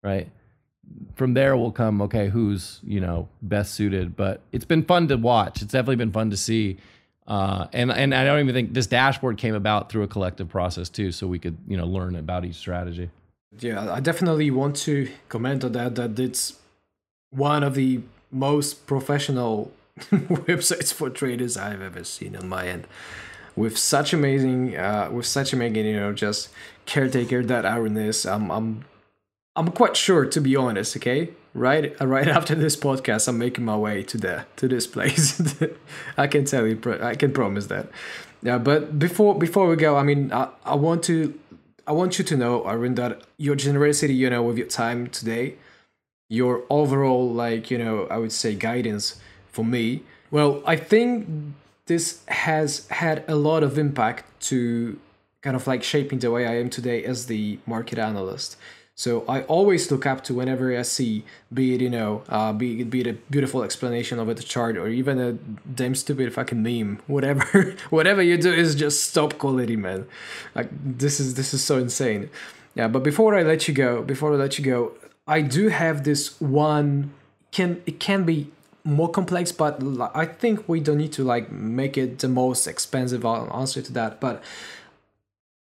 Right? 0.03 0.31
From 1.15 1.35
there 1.35 1.57
will 1.57 1.73
come 1.73 2.01
okay, 2.03 2.29
who's, 2.29 2.81
you 2.83 3.01
know, 3.01 3.29
best 3.43 3.75
suited, 3.75 4.17
but 4.17 4.41
it's 4.51 4.65
been 4.65 4.85
fun 4.85 5.09
to 5.09 5.17
watch. 5.17 5.61
It's 5.61 5.73
definitely 5.73 5.97
been 5.97 6.13
fun 6.13 6.31
to 6.31 6.37
see 6.37 6.79
uh, 7.27 7.67
and 7.75 7.93
and 7.93 8.15
I 8.15 8.25
don't 8.25 8.41
even 8.41 8.55
think 8.55 8.73
this 8.73 8.87
dashboard 8.87 9.37
came 9.37 9.55
about 9.55 9.91
through 9.91 10.03
a 10.03 10.09
collective 10.09 10.49
process 10.49 10.89
too, 10.89 11.13
so 11.13 11.27
we 11.27 11.39
could 11.39 11.59
you 11.69 11.77
know 11.77 11.85
learn 11.87 12.17
about 12.17 12.47
each 12.47 12.55
strategy. 12.55 13.11
Yeah, 13.57 13.93
I 13.93 14.01
definitely 14.01 14.51
want 14.51 14.77
to 14.79 15.09
comment 15.29 15.65
on 15.65 15.73
that. 15.73 15.95
That 15.95 16.19
it's 16.19 16.59
one 17.31 17.63
of 17.63 17.75
the 17.75 18.01
most 18.31 18.87
professional 18.87 19.73
websites 19.99 20.93
for 20.93 21.11
traders 21.11 21.57
I've 21.57 21.81
ever 21.81 22.05
seen 22.05 22.37
on 22.37 22.49
my 22.49 22.69
end, 22.69 22.87
with 23.57 23.79
such 23.79 24.13
amazing, 24.13 24.77
uh, 24.77 25.09
with 25.11 25.27
such 25.27 25.53
amazing, 25.53 25.87
you 25.87 25.97
know, 25.97 26.13
just 26.13 26.51
caretaker 26.87 27.43
that 27.45 27.65
awareness. 27.65 28.27
I'm 28.27 28.51
I'm 28.51 28.85
I'm 29.57 29.71
quite 29.71 29.97
sure, 29.97 30.27
to 30.27 30.41
be 30.41 30.55
honest. 30.55 30.97
Okay, 30.97 31.31
right 31.55 31.99
right 32.01 32.29
after 32.29 32.55
this 32.55 32.77
podcast 32.77 33.29
i'm 33.29 33.39
making 33.39 33.65
my 33.65 33.77
way 33.77 34.03
to 34.03 34.17
the 34.17 34.45
to 34.57 34.69
this 34.69 34.87
place 34.87 35.41
i 36.17 36.27
can 36.27 36.45
tell 36.45 36.67
you 36.67 36.79
i 37.01 37.15
can 37.15 37.33
promise 37.33 37.67
that 37.67 37.89
yeah 38.43 38.59
but 38.59 38.99
before 38.99 39.35
before 39.39 39.67
we 39.69 39.77
go 39.77 39.97
i 39.97 40.03
mean 40.03 40.33
i, 40.33 40.49
I 40.65 40.75
want 40.75 41.03
to 41.05 41.39
i 41.89 41.93
want 41.93 42.19
you 42.19 42.25
to 42.25 42.37
know 42.37 42.65
Arun, 42.65 42.95
that 42.95 43.23
your 43.37 43.57
generosity 43.57 44.15
you 44.15 44.31
know 44.31 44.43
with 44.43 44.57
your 44.57 44.69
time 44.69 45.09
today 45.09 45.57
your 46.29 46.63
overall 46.71 47.33
like 47.33 47.71
you 47.71 47.79
know 47.79 48.07
i 48.11 48.17
would 48.19 48.33
say 48.33 48.55
guidance 48.55 49.21
for 49.51 49.65
me 49.65 50.03
well 50.31 50.63
i 50.67 50.77
think 50.77 51.27
this 51.87 52.23
has 52.29 52.87
had 52.89 53.25
a 53.27 53.35
lot 53.35 53.63
of 53.63 53.79
impact 53.79 54.25
to 54.41 54.99
kind 55.43 55.57
of 55.57 55.67
like 55.67 55.83
shaping 55.83 56.19
the 56.19 56.31
way 56.31 56.47
i 56.47 56.55
am 56.57 56.69
today 56.69 57.03
as 57.05 57.27
the 57.27 57.59
market 57.67 57.99
analyst 57.99 58.57
so 58.99 59.25
I 59.29 59.43
always 59.43 59.93
look 59.93 60.07
up 60.07 60.25
to 60.25 60.35
whenever 60.35 60.77
I 60.77 60.83
see, 60.83 61.23
be 61.55 61.73
it 61.73 61.81
you 61.81 61.89
know, 61.89 62.25
uh, 62.29 62.53
be 62.53 62.81
it 62.81 62.91
be 62.91 63.03
it 63.03 63.07
a 63.07 63.13
beautiful 63.31 63.63
explanation 63.63 64.19
of 64.19 64.29
a 64.29 64.35
chart 64.35 64.77
or 64.77 64.89
even 64.89 65.21
a 65.21 65.35
damn 65.73 65.95
stupid 65.95 66.35
fucking 66.35 66.61
meme, 66.61 66.99
whatever, 67.07 67.77
whatever 67.91 68.21
you 68.21 68.37
do 68.37 68.53
is 68.53 68.75
just 68.75 69.15
top 69.15 69.39
quality, 69.39 69.77
man. 69.77 70.05
Like 70.57 70.71
this 70.73 71.21
is 71.21 71.35
this 71.35 71.55
is 71.55 71.63
so 71.63 71.79
insane. 71.79 72.29
Yeah, 72.75 72.89
but 72.89 73.05
before 73.05 73.37
I 73.39 73.45
let 73.45 73.69
you 73.69 73.73
go, 73.73 74.03
before 74.03 74.33
I 74.33 74.37
let 74.37 74.59
you 74.59 74.65
go, 74.65 74.95
I 75.29 75.43
do 75.43 75.69
have 75.69 76.03
this 76.03 76.41
one. 76.41 77.13
Can 77.53 77.81
it 77.87 78.01
can 78.01 78.25
be 78.25 78.51
more 78.83 79.09
complex, 79.09 79.53
but 79.53 79.81
I 80.13 80.27
think 80.27 80.69
we 80.69 80.81
don't 80.81 80.99
need 80.99 81.13
to 81.13 81.23
like 81.23 81.53
make 81.53 81.97
it 81.97 82.19
the 82.19 82.29
most 82.29 82.67
expensive 82.67 83.25
answer 83.25 83.81
to 83.81 83.93
that. 83.93 84.21
But 84.21 84.43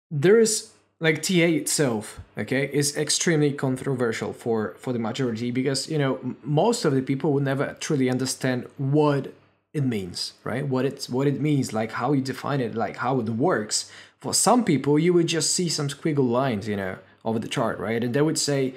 there 0.08 0.38
is 0.38 0.73
like 1.04 1.22
TA 1.22 1.50
itself, 1.62 2.18
okay, 2.38 2.70
is 2.72 2.96
extremely 2.96 3.52
controversial 3.52 4.32
for 4.32 4.74
for 4.78 4.92
the 4.94 4.98
majority 4.98 5.50
because 5.50 5.86
you 5.88 5.98
know 5.98 6.18
most 6.42 6.86
of 6.86 6.94
the 6.94 7.02
people 7.02 7.32
will 7.34 7.42
never 7.42 7.76
truly 7.78 8.08
understand 8.08 8.66
what 8.78 9.34
it 9.74 9.84
means, 9.84 10.32
right? 10.44 10.66
What 10.66 10.86
it's 10.86 11.10
what 11.10 11.26
it 11.26 11.40
means, 11.40 11.74
like 11.74 11.92
how 11.92 12.14
you 12.14 12.22
define 12.22 12.60
it, 12.62 12.74
like 12.74 12.96
how 12.96 13.20
it 13.20 13.28
works. 13.28 13.90
For 14.18 14.32
some 14.32 14.64
people, 14.64 14.98
you 14.98 15.12
would 15.12 15.26
just 15.26 15.52
see 15.52 15.68
some 15.68 15.88
squiggle 15.88 16.30
lines, 16.40 16.66
you 16.66 16.76
know, 16.76 16.96
over 17.22 17.38
the 17.38 17.48
chart, 17.48 17.78
right? 17.78 18.02
And 18.02 18.14
they 18.14 18.22
would 18.22 18.38
say, 18.38 18.72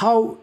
"How, 0.00 0.38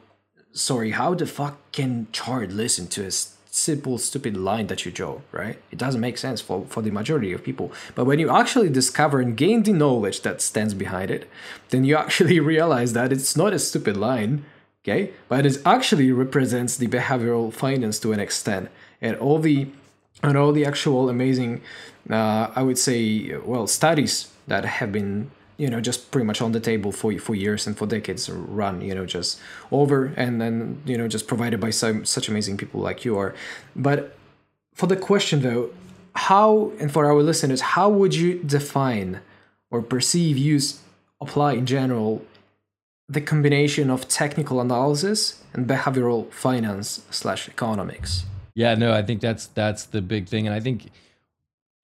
sorry, 0.52 0.92
how 0.92 1.16
the 1.16 1.26
fuck 1.26 1.56
can 1.72 2.08
chart 2.12 2.52
listen 2.52 2.86
to 2.90 3.08
us?" 3.08 3.33
Simple 3.56 3.98
stupid 4.00 4.36
line 4.36 4.68
that 4.68 4.84
you 4.84 4.92
draw 4.92 5.20
right? 5.32 5.58
It 5.72 5.78
doesn't 5.78 6.02
make 6.02 6.18
sense 6.18 6.42
for, 6.42 6.66
for 6.68 6.82
the 6.82 6.90
majority 6.90 7.32
of 7.34 7.44
people. 7.44 7.72
But 7.94 8.06
when 8.06 8.18
you 8.18 8.30
actually 8.30 8.70
discover 8.70 9.20
and 9.20 9.38
gain 9.38 9.62
the 9.64 9.74
knowledge 9.74 10.22
that 10.22 10.42
stands 10.42 10.74
behind 10.74 11.12
it 11.12 11.30
then 11.70 11.84
you 11.84 11.96
actually 11.96 12.40
realize 12.54 12.94
that 12.94 13.12
it's 13.12 13.38
not 13.38 13.54
a 13.54 13.60
stupid 13.60 13.96
line 13.98 14.46
okay? 14.84 15.12
But 15.30 15.46
it 15.46 15.58
actually 15.66 16.12
represents 16.12 16.76
the 16.78 16.88
behavioral 16.88 17.54
finance 17.54 18.00
to 18.00 18.12
an 18.12 18.20
extent. 18.20 18.70
And 19.02 19.16
all 19.18 19.40
the 19.40 19.68
and 20.24 20.38
all 20.38 20.52
the 20.52 20.66
actual 20.66 21.10
amazing 21.10 21.62
uh, 22.10 22.48
i 22.56 22.64
would 22.64 22.78
say 22.78 23.36
well 23.44 23.68
studies 23.68 24.32
that 24.48 24.66
have 24.66 24.92
been 24.92 25.30
you 25.64 25.70
know 25.70 25.80
just 25.90 26.12
pretty 26.12 26.26
much 26.26 26.42
on 26.42 26.52
the 26.52 26.60
table 26.60 26.92
for 26.92 27.18
for 27.26 27.34
years 27.46 27.66
and 27.68 27.78
for 27.78 27.86
decades 27.96 28.30
run 28.62 28.76
you 28.82 28.94
know 28.98 29.06
just 29.06 29.40
over 29.72 29.98
and 30.24 30.42
then 30.42 30.56
you 30.86 30.98
know 30.98 31.08
just 31.16 31.26
provided 31.34 31.60
by 31.66 31.72
some 31.82 32.04
such 32.16 32.26
amazing 32.28 32.58
people 32.58 32.80
like 32.82 33.06
you 33.06 33.14
are. 33.18 33.34
But 33.88 34.18
for 34.80 34.88
the 34.88 35.00
question 35.10 35.42
though 35.42 35.64
how 36.30 36.74
and 36.82 36.92
for 36.92 37.04
our 37.06 37.22
listeners 37.32 37.62
how 37.76 37.88
would 38.00 38.14
you 38.14 38.30
define 38.58 39.22
or 39.72 39.82
perceive 39.82 40.38
use 40.38 40.82
apply 41.22 41.54
in 41.54 41.66
general 41.66 42.12
the 43.08 43.22
combination 43.22 43.90
of 43.90 44.00
technical 44.08 44.60
analysis 44.60 45.20
and 45.54 45.66
behavioral 45.66 46.30
finance 46.46 46.88
slash 47.10 47.48
economics? 47.48 48.26
Yeah 48.54 48.76
no 48.76 48.90
i 48.92 49.02
think 49.08 49.22
that's 49.22 49.46
that's 49.60 49.84
the 49.86 50.02
big 50.02 50.28
thing. 50.28 50.44
And 50.48 50.54
i 50.54 50.60
think 50.60 50.78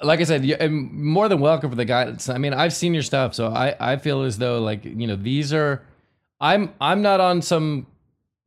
like 0.02 0.20
I 0.20 0.24
said, 0.24 0.46
you're 0.46 0.70
more 0.70 1.28
than 1.28 1.40
welcome 1.40 1.70
for 1.70 1.76
the 1.76 1.86
guidance. 1.86 2.30
I 2.30 2.38
mean, 2.38 2.54
I've 2.54 2.74
seen 2.74 2.94
your 2.94 3.04
stuff, 3.04 3.34
so 3.34 3.48
I 3.48 3.76
I 3.80 3.98
feel 3.98 4.24
as 4.24 4.38
though 4.38 4.62
like 4.62 4.86
you 4.86 5.08
know 5.08 5.16
these 5.16 5.54
are, 5.54 5.84
I'm 6.40 6.74
I'm 6.80 7.02
not 7.02 7.20
on 7.20 7.42
some 7.42 7.88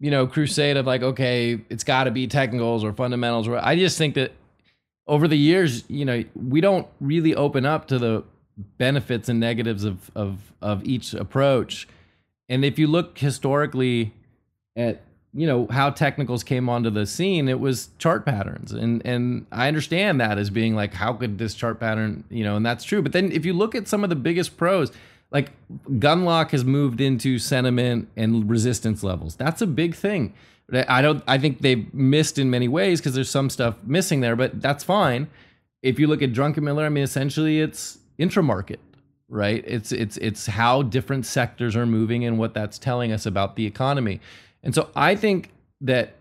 you 0.00 0.10
know 0.10 0.26
crusade 0.26 0.76
of 0.76 0.86
like 0.86 1.02
okay 1.02 1.60
it's 1.68 1.84
got 1.84 2.04
to 2.04 2.10
be 2.10 2.26
technicals 2.26 2.84
or 2.84 2.92
fundamentals. 2.92 3.48
Or 3.48 3.58
I 3.58 3.76
just 3.76 3.98
think 3.98 4.14
that 4.14 4.32
over 5.06 5.28
the 5.28 5.36
years, 5.36 5.84
you 5.88 6.04
know, 6.04 6.24
we 6.34 6.60
don't 6.60 6.86
really 7.00 7.34
open 7.34 7.66
up 7.66 7.88
to 7.88 7.98
the 7.98 8.24
benefits 8.78 9.28
and 9.28 9.40
negatives 9.40 9.84
of 9.84 10.10
of 10.14 10.52
of 10.62 10.84
each 10.84 11.12
approach. 11.14 11.86
And 12.48 12.64
if 12.64 12.78
you 12.78 12.86
look 12.86 13.18
historically, 13.18 14.12
at 14.76 15.02
you 15.34 15.46
know 15.46 15.66
how 15.70 15.90
technicals 15.90 16.44
came 16.44 16.68
onto 16.68 16.90
the 16.90 17.06
scene 17.06 17.48
it 17.48 17.58
was 17.60 17.88
chart 17.98 18.24
patterns. 18.26 18.72
And 18.72 19.04
and 19.04 19.46
i 19.50 19.68
understand 19.68 20.20
that 20.20 20.38
as 20.38 20.50
being 20.50 20.74
like 20.74 20.94
how 20.94 21.12
could 21.14 21.38
this 21.38 21.54
chart 21.54 21.80
pattern 21.80 22.24
you 22.28 22.44
know 22.44 22.56
and 22.56 22.64
that's 22.64 22.84
true. 22.84 23.02
But 23.02 23.12
then 23.12 23.32
if 23.32 23.44
you 23.44 23.52
look 23.52 23.74
at 23.74 23.88
some 23.88 24.04
of 24.04 24.10
the 24.10 24.16
biggest 24.16 24.56
pros 24.56 24.92
like 25.30 25.50
Gundlach 25.88 26.50
has 26.50 26.62
moved 26.62 27.00
into 27.00 27.38
sentiment 27.38 28.08
and 28.16 28.50
resistance 28.50 29.02
levels. 29.02 29.34
That's 29.34 29.62
a 29.62 29.66
big 29.66 29.94
thing. 29.94 30.34
I 30.72 31.02
don't 31.02 31.22
i 31.26 31.38
think 31.38 31.60
they've 31.60 31.92
missed 31.92 32.38
in 32.38 32.50
many 32.50 32.68
ways 32.68 33.00
because 33.00 33.14
there's 33.14 33.30
some 33.30 33.50
stuff 33.50 33.76
missing 33.84 34.20
there 34.20 34.36
but 34.36 34.60
that's 34.60 34.84
fine. 34.84 35.28
If 35.82 35.98
you 35.98 36.06
look 36.06 36.22
at 36.22 36.32
Druckenmiller 36.32 36.84
i 36.84 36.88
mean 36.88 37.04
essentially 37.04 37.60
it's 37.60 37.98
intramarket 38.18 38.78
right? 39.32 39.64
It's 39.66 39.92
it's 39.92 40.18
it's 40.18 40.46
how 40.46 40.82
different 40.82 41.24
sectors 41.24 41.74
are 41.74 41.86
moving 41.86 42.22
and 42.26 42.38
what 42.38 42.52
that's 42.52 42.78
telling 42.78 43.12
us 43.12 43.24
about 43.24 43.56
the 43.56 43.66
economy 43.66 44.20
and 44.62 44.74
so 44.74 44.90
I 44.94 45.16
think 45.16 45.50
that 45.80 46.14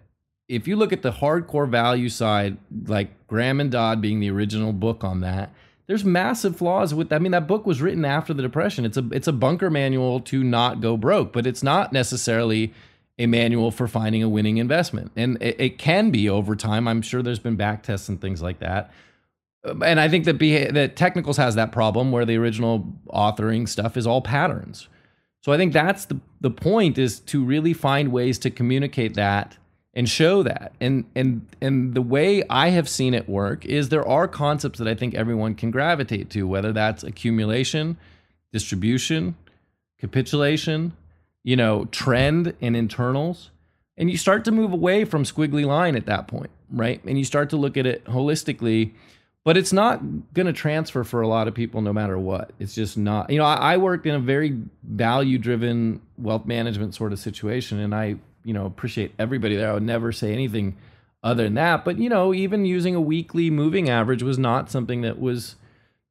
if 0.48 0.68
you 0.68 0.76
look 0.76 0.92
at 0.92 1.02
the 1.02 1.12
hardcore 1.12 1.70
value 1.70 2.10
side, 2.10 2.58
like 2.86 3.28
Graham 3.28 3.62
and 3.62 3.72
Dodd 3.72 4.02
being 4.02 4.20
the 4.20 4.30
original 4.30 4.74
book 4.74 5.04
on 5.04 5.22
that, 5.22 5.54
there's 5.88 6.04
massive 6.04 6.58
flaws 6.58 6.94
with 6.94 7.12
I 7.12 7.20
mean 7.20 7.32
that 7.32 7.48
book 7.48 7.66
was 7.66 7.82
written 7.82 8.06
after 8.06 8.34
the 8.34 8.42
depression. 8.42 8.86
It's 8.86 8.98
a 8.98 9.08
it's 9.12 9.28
a 9.28 9.34
bunker 9.34 9.70
manual 9.70 10.20
to 10.22 10.44
not 10.44 10.82
go 10.82 10.98
broke, 10.98 11.34
but 11.34 11.46
it's 11.46 11.64
not 11.64 11.94
necessarily 11.94 12.74
a 13.20 13.28
manual 13.28 13.72
for 13.72 13.88
finding 13.88 14.24
a 14.24 14.30
winning 14.30 14.58
investment. 14.58 15.12
And 15.16 15.42
it, 15.42 15.56
it 15.60 15.78
can 15.78 16.12
be 16.12 16.30
over 16.30 16.56
time. 16.56 16.88
I'm 16.88 17.02
sure 17.02 17.22
there's 17.22 17.40
been 17.40 17.56
back 17.56 17.84
tests 17.84 18.10
and 18.10 18.20
things 18.20 18.42
like 18.42 18.60
that. 18.60 18.92
And 19.64 20.00
I 20.00 20.10
think 20.10 20.26
that 20.26 20.40
that 20.74 20.96
technicals 20.96 21.38
has 21.38 21.56
that 21.56 21.72
problem 21.72 22.12
where 22.12 22.26
the 22.26 22.36
original 22.38 22.94
authoring 23.14 23.70
stuff 23.70 23.96
is 23.96 24.08
all 24.08 24.22
patterns. 24.22 24.88
So 25.42 25.52
I 25.52 25.58
think 25.58 25.74
that's 25.74 26.06
the 26.06 26.20
the 26.40 26.52
point 26.52 26.98
is 26.98 27.20
to 27.20 27.44
really 27.44 27.74
find 27.74 28.12
ways 28.12 28.40
to 28.40 28.50
communicate 28.50 29.16
that 29.16 29.58
and 29.94 30.08
show 30.08 30.44
that. 30.44 30.74
And 30.80 31.06
and 31.16 31.46
and 31.62 31.94
the 31.94 32.02
way 32.02 32.44
I 32.50 32.70
have 32.70 32.88
seen 32.88 33.14
it 33.14 33.28
work 33.28 33.66
is 33.66 33.90
there 33.90 34.08
are 34.08 34.28
concepts 34.28 34.80
that 34.80 34.88
I 34.88 34.96
think 34.96 35.16
everyone 35.16 35.56
can 35.56 35.72
gravitate 35.72 36.30
to, 36.32 36.48
whether 36.48 36.72
that's 36.72 37.04
accumulation, 37.04 37.98
distribution, 38.54 39.36
capitulation, 40.00 40.94
you 41.44 41.56
know, 41.56 41.86
trend 41.86 42.54
and 42.62 42.76
internals. 42.76 43.50
And 43.98 44.10
you 44.10 44.18
start 44.18 44.46
to 44.46 44.52
move 44.52 44.74
away 44.74 45.06
from 45.06 45.24
squiggly 45.24 45.66
line 45.66 45.96
at 45.96 46.06
that 46.06 46.28
point, 46.28 46.50
right? 46.72 47.04
And 47.06 47.18
you 47.18 47.26
start 47.26 47.50
to 47.52 47.58
look 47.58 47.78
at 47.78 47.86
it 47.86 48.06
holistically 48.06 48.94
but 49.44 49.58
it's 49.58 49.74
not 49.74 50.02
going 50.34 50.46
to 50.46 50.54
transfer 50.54 51.04
for 51.04 51.22
a 51.22 51.28
lot 51.28 51.48
of 51.48 51.54
people 51.54 51.82
no 51.82 51.92
matter 51.92 52.18
what. 52.18 52.52
It's 52.60 52.76
just 52.76 52.98
not 52.98 53.30
you 53.30 53.38
know 53.38 53.46
I, 53.46 53.74
I 53.74 53.78
worked 53.78 54.06
in 54.06 54.16
a 54.16 54.20
very 54.20 54.58
value 54.84 55.38
driven 55.38 56.02
wealth 56.18 56.46
management 56.46 56.96
sort 56.96 57.14
of 57.14 57.20
situation 57.20 57.80
and 57.80 57.96
i 57.96 58.16
you 58.44 58.54
know 58.54 58.66
appreciate 58.66 59.14
everybody 59.20 59.56
there. 59.56 59.70
I 59.70 59.74
would 59.74 59.84
never 59.84 60.12
say 60.12 60.34
anything 60.34 60.78
other 61.24 61.44
than 61.44 61.56
that 61.56 61.86
but 61.86 61.98
you 61.98 62.10
know 62.10 62.34
even 62.34 62.66
using 62.66 62.96
a 62.96 63.02
weekly 63.02 63.50
moving 63.50 63.90
average 63.90 64.24
was 64.24 64.40
not 64.40 64.72
something 64.72 65.02
that 65.02 65.20
was 65.20 65.56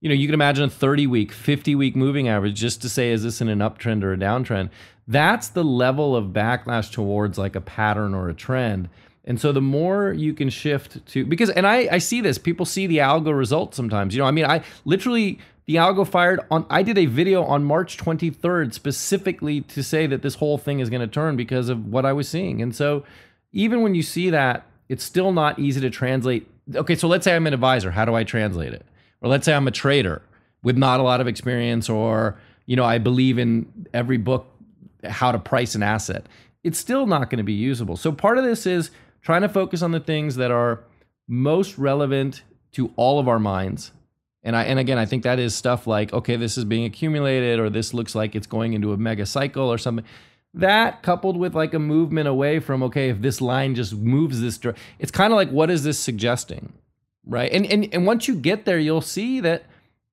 you 0.00 0.08
know 0.08 0.14
you 0.14 0.26
can 0.26 0.34
imagine 0.34 0.64
a 0.64 0.70
30 0.70 1.06
week 1.06 1.32
50 1.32 1.74
week 1.74 1.96
moving 1.96 2.28
average 2.28 2.54
just 2.54 2.80
to 2.82 2.88
say 2.88 3.10
is 3.10 3.22
this 3.22 3.40
in 3.40 3.48
an 3.48 3.58
uptrend 3.58 4.02
or 4.02 4.12
a 4.12 4.16
downtrend? 4.16 4.70
That's 5.06 5.48
the 5.48 5.64
level 5.64 6.14
of 6.14 6.26
backlash 6.26 6.92
towards 6.92 7.36
like 7.36 7.56
a 7.56 7.60
pattern 7.60 8.14
or 8.14 8.28
a 8.28 8.34
trend 8.34 8.88
and 9.24 9.40
so 9.40 9.52
the 9.52 9.60
more 9.60 10.12
you 10.12 10.32
can 10.32 10.48
shift 10.48 11.04
to 11.06 11.24
because 11.24 11.50
and 11.50 11.66
I 11.66 11.88
I 11.92 11.98
see 11.98 12.20
this 12.20 12.38
people 12.38 12.66
see 12.66 12.86
the 12.86 12.98
algo 12.98 13.36
results 13.36 13.76
sometimes. 13.76 14.14
You 14.14 14.22
know, 14.22 14.26
I 14.26 14.30
mean 14.30 14.46
I 14.46 14.62
literally 14.84 15.38
the 15.66 15.76
algo 15.76 16.06
fired 16.06 16.40
on 16.50 16.66
I 16.70 16.82
did 16.82 16.98
a 16.98 17.06
video 17.06 17.44
on 17.44 17.64
March 17.64 17.96
23rd 17.98 18.72
specifically 18.72 19.60
to 19.62 19.82
say 19.82 20.06
that 20.06 20.22
this 20.22 20.36
whole 20.36 20.58
thing 20.58 20.80
is 20.80 20.90
going 20.90 21.02
to 21.02 21.06
turn 21.06 21.36
because 21.36 21.68
of 21.68 21.86
what 21.86 22.04
I 22.04 22.12
was 22.12 22.28
seeing. 22.28 22.62
And 22.62 22.74
so 22.74 23.04
even 23.52 23.82
when 23.82 23.94
you 23.94 24.02
see 24.02 24.30
that, 24.30 24.66
it's 24.88 25.04
still 25.04 25.32
not 25.32 25.58
easy 25.58 25.80
to 25.80 25.90
translate. 25.90 26.48
Okay, 26.74 26.94
so 26.94 27.08
let's 27.08 27.24
say 27.24 27.34
I'm 27.34 27.46
an 27.46 27.54
advisor, 27.54 27.90
how 27.90 28.04
do 28.04 28.14
I 28.14 28.24
translate 28.24 28.72
it? 28.72 28.86
Or 29.20 29.28
let's 29.28 29.44
say 29.44 29.54
I'm 29.54 29.68
a 29.68 29.72
trader 29.72 30.22
with 30.62 30.76
not 30.76 31.00
a 31.00 31.02
lot 31.02 31.20
of 31.20 31.26
experience 31.26 31.88
or 31.88 32.38
you 32.66 32.76
know, 32.76 32.84
I 32.84 32.98
believe 32.98 33.36
in 33.38 33.66
every 33.92 34.16
book 34.16 34.46
how 35.04 35.32
to 35.32 35.40
price 35.40 35.74
an 35.74 35.82
asset. 35.82 36.26
It's 36.62 36.78
still 36.78 37.06
not 37.06 37.28
going 37.28 37.38
to 37.38 37.44
be 37.44 37.52
usable. 37.52 37.96
So 37.96 38.12
part 38.12 38.38
of 38.38 38.44
this 38.44 38.64
is 38.64 38.92
trying 39.22 39.42
to 39.42 39.48
focus 39.48 39.82
on 39.82 39.92
the 39.92 40.00
things 40.00 40.36
that 40.36 40.50
are 40.50 40.80
most 41.28 41.78
relevant 41.78 42.42
to 42.72 42.92
all 42.96 43.18
of 43.18 43.28
our 43.28 43.38
minds. 43.38 43.92
And 44.42 44.56
I 44.56 44.64
and 44.64 44.78
again, 44.78 44.98
I 44.98 45.04
think 45.06 45.22
that 45.24 45.38
is 45.38 45.54
stuff 45.54 45.86
like, 45.86 46.12
okay, 46.12 46.36
this 46.36 46.56
is 46.56 46.64
being 46.64 46.84
accumulated, 46.84 47.60
or 47.60 47.68
this 47.68 47.92
looks 47.92 48.14
like 48.14 48.34
it's 48.34 48.46
going 48.46 48.72
into 48.72 48.92
a 48.92 48.96
mega 48.96 49.26
cycle 49.26 49.70
or 49.70 49.78
something. 49.78 50.04
That 50.54 51.02
coupled 51.02 51.36
with 51.36 51.54
like 51.54 51.74
a 51.74 51.78
movement 51.78 52.26
away 52.26 52.58
from, 52.58 52.82
okay, 52.84 53.10
if 53.10 53.20
this 53.20 53.40
line 53.40 53.74
just 53.74 53.94
moves 53.94 54.40
this, 54.40 54.58
it's 54.98 55.12
kind 55.12 55.32
of 55.32 55.36
like, 55.36 55.50
what 55.50 55.70
is 55.70 55.84
this 55.84 55.98
suggesting? 55.98 56.72
Right. 57.26 57.52
And, 57.52 57.66
and 57.66 57.88
and 57.92 58.06
once 58.06 58.26
you 58.26 58.34
get 58.34 58.64
there, 58.64 58.78
you'll 58.78 59.02
see 59.02 59.40
that 59.40 59.64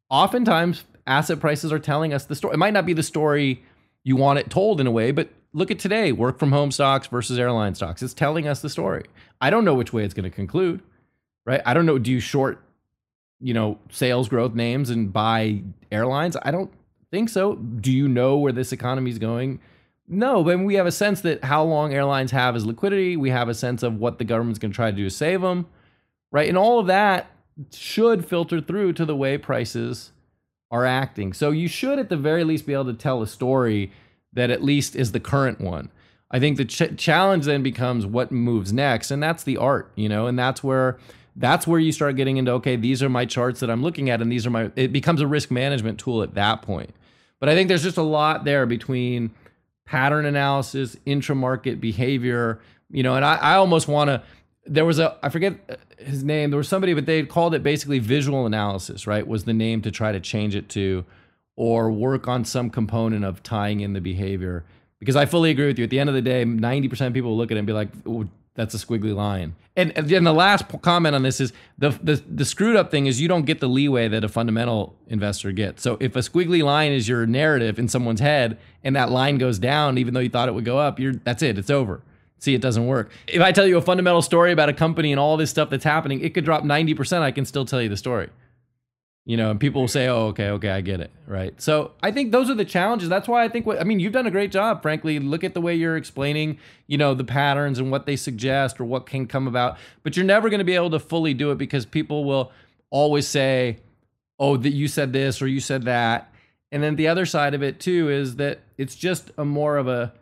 oftentimes 0.10 0.84
asset 1.08 1.40
prices 1.40 1.72
are 1.72 1.80
telling 1.80 2.14
us 2.14 2.26
the 2.26 2.36
story. 2.36 2.54
It 2.54 2.58
might 2.58 2.74
not 2.74 2.86
be 2.86 2.94
the 2.94 3.04
story 3.04 3.64
you 4.04 4.18
want 4.18 4.40
it 4.40 4.50
told 4.50 4.82
in 4.82 4.88
a 4.88 4.92
way, 4.92 5.12
but 5.12 5.30
look 5.58 5.72
at 5.72 5.80
today 5.80 6.12
work 6.12 6.38
from 6.38 6.52
home 6.52 6.70
stocks 6.70 7.08
versus 7.08 7.40
airline 7.40 7.74
stocks. 7.74 8.04
It's 8.04 8.14
telling 8.14 8.48
us 8.48 8.62
the 8.62 8.70
story. 8.70 9.06
I 9.42 9.50
don't 9.50 9.66
know 9.66 9.74
which 9.74 9.92
way 9.92 10.04
it's 10.04 10.14
going 10.14 10.30
to 10.30 10.30
conclude, 10.30 10.84
right? 11.48 11.62
I 11.66 11.74
don't 11.74 11.88
know. 11.88 11.98
Do 11.98 12.12
you 12.12 12.20
short, 12.20 12.64
you 13.40 13.56
know, 13.56 13.80
sales 13.90 14.30
growth 14.30 14.54
names 14.54 14.92
and 14.92 15.12
buy 15.12 15.64
airlines? 15.92 16.38
I 16.44 16.52
don't 16.52 16.72
think 17.10 17.30
so. 17.30 17.56
Do 17.56 17.92
you 17.92 18.08
know 18.08 18.38
where 18.38 18.52
this 18.52 18.72
economy 18.72 19.10
is 19.10 19.18
going? 19.18 19.60
No, 20.08 20.44
but 20.44 20.60
we 20.60 20.76
have 20.76 20.86
a 20.86 20.92
sense 20.92 21.22
that 21.22 21.44
how 21.44 21.64
long 21.64 21.92
airlines 21.92 22.30
have 22.32 22.56
is 22.56 22.64
liquidity. 22.64 23.18
We 23.18 23.32
have 23.32 23.50
a 23.50 23.56
sense 23.56 23.82
of 23.82 23.96
what 23.96 24.20
the 24.20 24.26
government's 24.26 24.60
going 24.60 24.72
to 24.72 24.76
try 24.76 24.92
to 24.92 24.96
do 24.96 25.06
to 25.06 25.10
save 25.10 25.42
them, 25.42 25.66
right? 26.32 26.48
And 26.48 26.58
all 26.58 26.80
of 26.80 26.86
that 26.86 27.32
should 27.74 28.26
filter 28.26 28.62
through 28.62 28.94
to 28.94 29.06
the 29.06 29.16
way 29.16 29.40
prices 29.40 30.12
are 30.70 30.86
acting. 30.86 31.34
So 31.34 31.50
you 31.50 31.68
should, 31.68 31.98
at 31.98 32.10
the 32.10 32.16
very 32.16 32.44
least, 32.44 32.68
be 32.68 32.74
able 32.74 32.86
to 32.86 32.94
tell 32.94 33.24
a 33.24 33.28
story 33.28 33.92
that 34.38 34.52
at 34.52 34.64
least 34.64 34.96
is 34.96 35.12
the 35.12 35.20
current 35.20 35.60
one. 35.60 35.90
I 36.30 36.40
think 36.40 36.58
the 36.58 36.66
ch- 36.66 36.96
challenge 36.96 37.46
then 37.46 37.64
becomes 37.64 38.06
what 38.06 38.32
moves 38.32 38.72
next, 38.72 39.10
and 39.10 39.22
that's 39.22 39.44
the 39.44 39.58
art, 39.58 39.92
you 39.96 40.08
know, 40.08 40.28
and 40.28 40.38
that's 40.38 40.64
where 40.64 41.00
that's 41.36 41.66
where 41.66 41.80
you 41.80 41.92
start 41.92 42.16
getting 42.16 42.38
into 42.38 42.52
okay, 42.54 42.76
these 42.76 43.02
are 43.02 43.10
my 43.10 43.26
charts 43.26 43.60
that 43.62 43.70
I'm 43.70 43.82
looking 43.82 44.10
at, 44.12 44.22
and 44.22 44.32
these 44.32 44.46
are 44.46 44.52
my. 44.52 44.72
It 44.76 44.94
becomes 44.94 45.22
a 45.22 45.28
risk 45.28 45.50
management 45.50 46.00
tool 46.00 46.22
at 46.22 46.36
that 46.36 46.62
point. 46.62 46.94
But 47.40 47.50
I 47.50 47.56
think 47.56 47.68
there's 47.68 47.84
just 47.84 47.98
a 47.98 48.04
lot 48.04 48.44
there 48.44 48.66
between 48.68 49.32
pattern 49.86 50.26
analysis, 50.26 50.96
intramarket 51.08 51.80
behavior, 51.80 52.60
you 52.90 53.04
know, 53.04 53.16
and 53.16 53.26
I, 53.26 53.36
I 53.36 53.56
almost 53.56 53.88
want 53.88 54.10
to. 54.10 54.22
There 54.66 54.86
was 54.86 55.00
a 55.00 55.18
I 55.24 55.30
forget 55.30 55.60
uh, 55.68 55.76
his 55.98 56.24
name. 56.24 56.52
There 56.52 56.58
was 56.58 56.68
somebody, 56.68 56.94
but 56.94 57.08
they 57.08 57.24
called 57.24 57.56
it 57.56 57.64
basically 57.64 57.98
visual 57.98 58.46
analysis. 58.46 59.08
Right, 59.08 59.26
was 59.26 59.46
the 59.46 59.54
name 59.54 59.82
to 59.82 59.92
try 59.92 60.12
to 60.12 60.20
change 60.20 60.54
it 60.54 60.70
to 60.70 61.06
or 61.58 61.92
work 61.92 62.28
on 62.28 62.46
some 62.46 62.70
component 62.70 63.26
of 63.26 63.44
tying 63.44 63.82
in 63.82 63.92
the 63.92 64.00
behavior. 64.00 64.64
Because 65.00 65.18
I 65.18 65.26
fully 65.26 65.52
agree 65.52 65.68
with 65.68 65.78
you. 65.78 65.84
At 65.84 65.90
the 65.90 66.00
end 66.00 66.08
of 66.08 66.16
the 66.16 66.22
day, 66.22 66.46
90% 66.46 67.08
of 67.08 67.14
people 67.14 67.36
look 67.36 67.52
at 67.52 67.58
it 67.58 67.60
and 67.60 67.68
be 67.68 67.74
like, 67.74 67.90
that's 68.56 68.74
a 68.74 68.78
squiggly 68.78 69.14
line. 69.14 69.56
And, 69.76 69.96
and 69.96 70.10
then 70.10 70.24
the 70.24 70.34
last 70.34 70.66
comment 70.82 71.14
on 71.16 71.22
this 71.22 71.40
is 71.40 71.54
the, 71.78 71.92
the 72.02 72.16
the 72.28 72.44
screwed 72.44 72.76
up 72.76 72.90
thing 72.90 73.06
is 73.06 73.22
you 73.22 73.28
don't 73.28 73.46
get 73.46 73.60
the 73.60 73.68
leeway 73.68 74.08
that 74.08 74.24
a 74.24 74.28
fundamental 74.28 74.96
investor 75.08 75.52
gets. 75.52 75.84
So 75.84 75.98
if 76.00 76.16
a 76.16 76.20
squiggly 76.20 76.64
line 76.64 76.92
is 76.92 77.08
your 77.08 77.28
narrative 77.28 77.78
in 77.78 77.88
someone's 77.88 78.20
head 78.20 78.58
and 78.84 78.96
that 78.96 79.12
line 79.12 79.38
goes 79.38 79.60
down, 79.60 80.00
even 80.00 80.16
though 80.16 80.20
you 80.20 80.30
thought 80.30 80.50
it 80.50 80.54
would 80.56 80.66
go 80.66 80.80
up, 80.80 81.00
you're 81.00 81.14
that's 81.14 81.44
it. 81.44 81.60
It's 81.60 81.70
over. 81.70 82.02
See, 82.40 82.56
it 82.56 82.62
doesn't 82.62 82.88
work. 82.88 83.12
If 83.28 83.42
I 83.42 83.52
tell 83.52 83.68
you 83.68 83.78
a 83.78 83.82
fundamental 83.82 84.24
story 84.24 84.52
about 84.52 84.70
a 84.70 84.74
company 84.74 85.12
and 85.12 85.20
all 85.20 85.38
this 85.38 85.52
stuff 85.52 85.70
that's 85.70 85.84
happening, 85.84 86.22
it 86.22 86.34
could 86.34 86.46
drop 86.46 86.64
90%. 86.64 87.22
I 87.22 87.32
can 87.32 87.46
still 87.46 87.66
tell 87.66 87.82
you 87.82 87.90
the 87.90 87.98
story 87.98 88.30
you 89.28 89.36
know, 89.36 89.52
and 89.52 89.60
people 89.60 89.82
will 89.82 89.90
say, 89.90 90.08
"Oh, 90.08 90.28
okay, 90.28 90.50
okay, 90.52 90.70
I 90.70 90.80
get 90.80 91.02
it." 91.02 91.12
Right? 91.28 91.60
So, 91.62 91.92
I 92.02 92.12
think 92.12 92.32
those 92.32 92.50
are 92.50 92.56
the 92.56 92.64
challenges. 92.64 93.10
That's 93.10 93.28
why 93.28 93.44
I 93.44 93.50
think 93.50 93.66
what 93.66 93.80
I 93.80 93.84
mean, 93.84 94.00
you've 94.00 94.14
done 94.14 94.26
a 94.26 94.32
great 94.32 94.54
job, 94.54 94.82
frankly. 94.82 95.20
Look 95.20 95.44
at 95.44 95.54
the 95.54 95.60
way 95.60 95.76
you're 95.76 95.98
explaining, 95.98 96.60
you 96.88 96.98
know, 96.98 97.14
the 97.14 97.26
patterns 97.26 97.78
and 97.78 97.92
what 97.92 98.06
they 98.06 98.16
suggest 98.16 98.80
or 98.80 98.86
what 98.86 99.06
can 99.06 99.28
come 99.28 99.46
about. 99.46 99.78
But 100.02 100.16
you're 100.16 100.26
never 100.26 100.50
going 100.50 100.60
to 100.60 100.66
be 100.66 100.76
able 100.76 100.92
to 100.92 101.00
fully 101.00 101.34
do 101.34 101.52
it 101.52 101.58
because 101.58 101.86
people 101.86 102.24
will 102.24 102.54
always 102.90 103.28
say, 103.28 103.80
"Oh, 104.40 104.56
that 104.56 104.72
you 104.72 104.88
said 104.88 105.12
this 105.12 105.42
or 105.42 105.48
you 105.48 105.60
said 105.60 105.84
that." 105.84 106.34
And 106.72 106.82
then 106.82 106.96
the 106.96 107.10
other 107.10 107.26
side 107.26 107.54
of 107.54 107.62
it 107.62 107.82
too 107.82 108.10
is 108.10 108.38
that 108.38 108.62
it's 108.78 108.96
just 108.96 109.32
a 109.38 109.44
more 109.44 109.76
of 109.76 109.90
a 109.90 110.14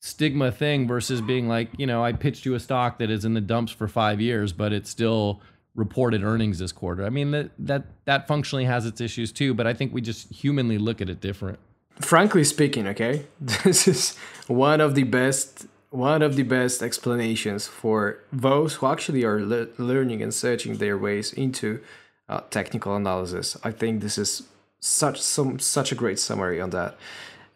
stigma 0.00 0.50
thing 0.50 0.86
versus 0.86 1.20
being 1.20 1.46
like, 1.46 1.68
you 1.76 1.86
know, 1.86 2.02
I 2.02 2.12
pitched 2.12 2.46
you 2.46 2.54
a 2.54 2.60
stock 2.60 2.98
that 2.98 3.10
is 3.10 3.26
in 3.26 3.34
the 3.34 3.40
dumps 3.40 3.72
for 3.72 3.86
5 3.86 4.20
years, 4.20 4.52
but 4.52 4.72
it's 4.72 4.88
still 4.88 5.42
reported 5.76 6.24
earnings 6.24 6.58
this 6.58 6.72
quarter. 6.72 7.04
I 7.04 7.10
mean 7.10 7.30
that 7.30 7.50
that 7.58 7.84
that 8.06 8.26
functionally 8.26 8.64
has 8.64 8.86
its 8.86 9.00
issues 9.00 9.30
too, 9.30 9.54
but 9.54 9.66
I 9.66 9.74
think 9.74 9.92
we 9.92 10.00
just 10.00 10.32
humanly 10.32 10.78
look 10.78 11.00
at 11.00 11.08
it 11.08 11.20
different. 11.20 11.58
Frankly 12.00 12.44
speaking, 12.44 12.86
okay, 12.88 13.26
this 13.40 13.86
is 13.86 14.16
one 14.48 14.80
of 14.80 14.94
the 14.94 15.04
best 15.04 15.66
one 15.90 16.22
of 16.22 16.36
the 16.36 16.42
best 16.42 16.82
explanations 16.82 17.66
for 17.66 18.18
those 18.32 18.74
who 18.74 18.86
actually 18.86 19.24
are 19.24 19.40
le- 19.40 19.68
learning 19.78 20.20
and 20.22 20.34
searching 20.34 20.78
their 20.78 20.98
ways 20.98 21.32
into 21.32 21.80
uh, 22.28 22.40
technical 22.50 22.96
analysis. 22.96 23.56
I 23.62 23.70
think 23.70 24.02
this 24.02 24.18
is 24.18 24.42
such 24.80 25.20
some 25.20 25.58
such 25.58 25.92
a 25.92 25.94
great 25.94 26.18
summary 26.18 26.60
on 26.60 26.70
that. 26.70 26.96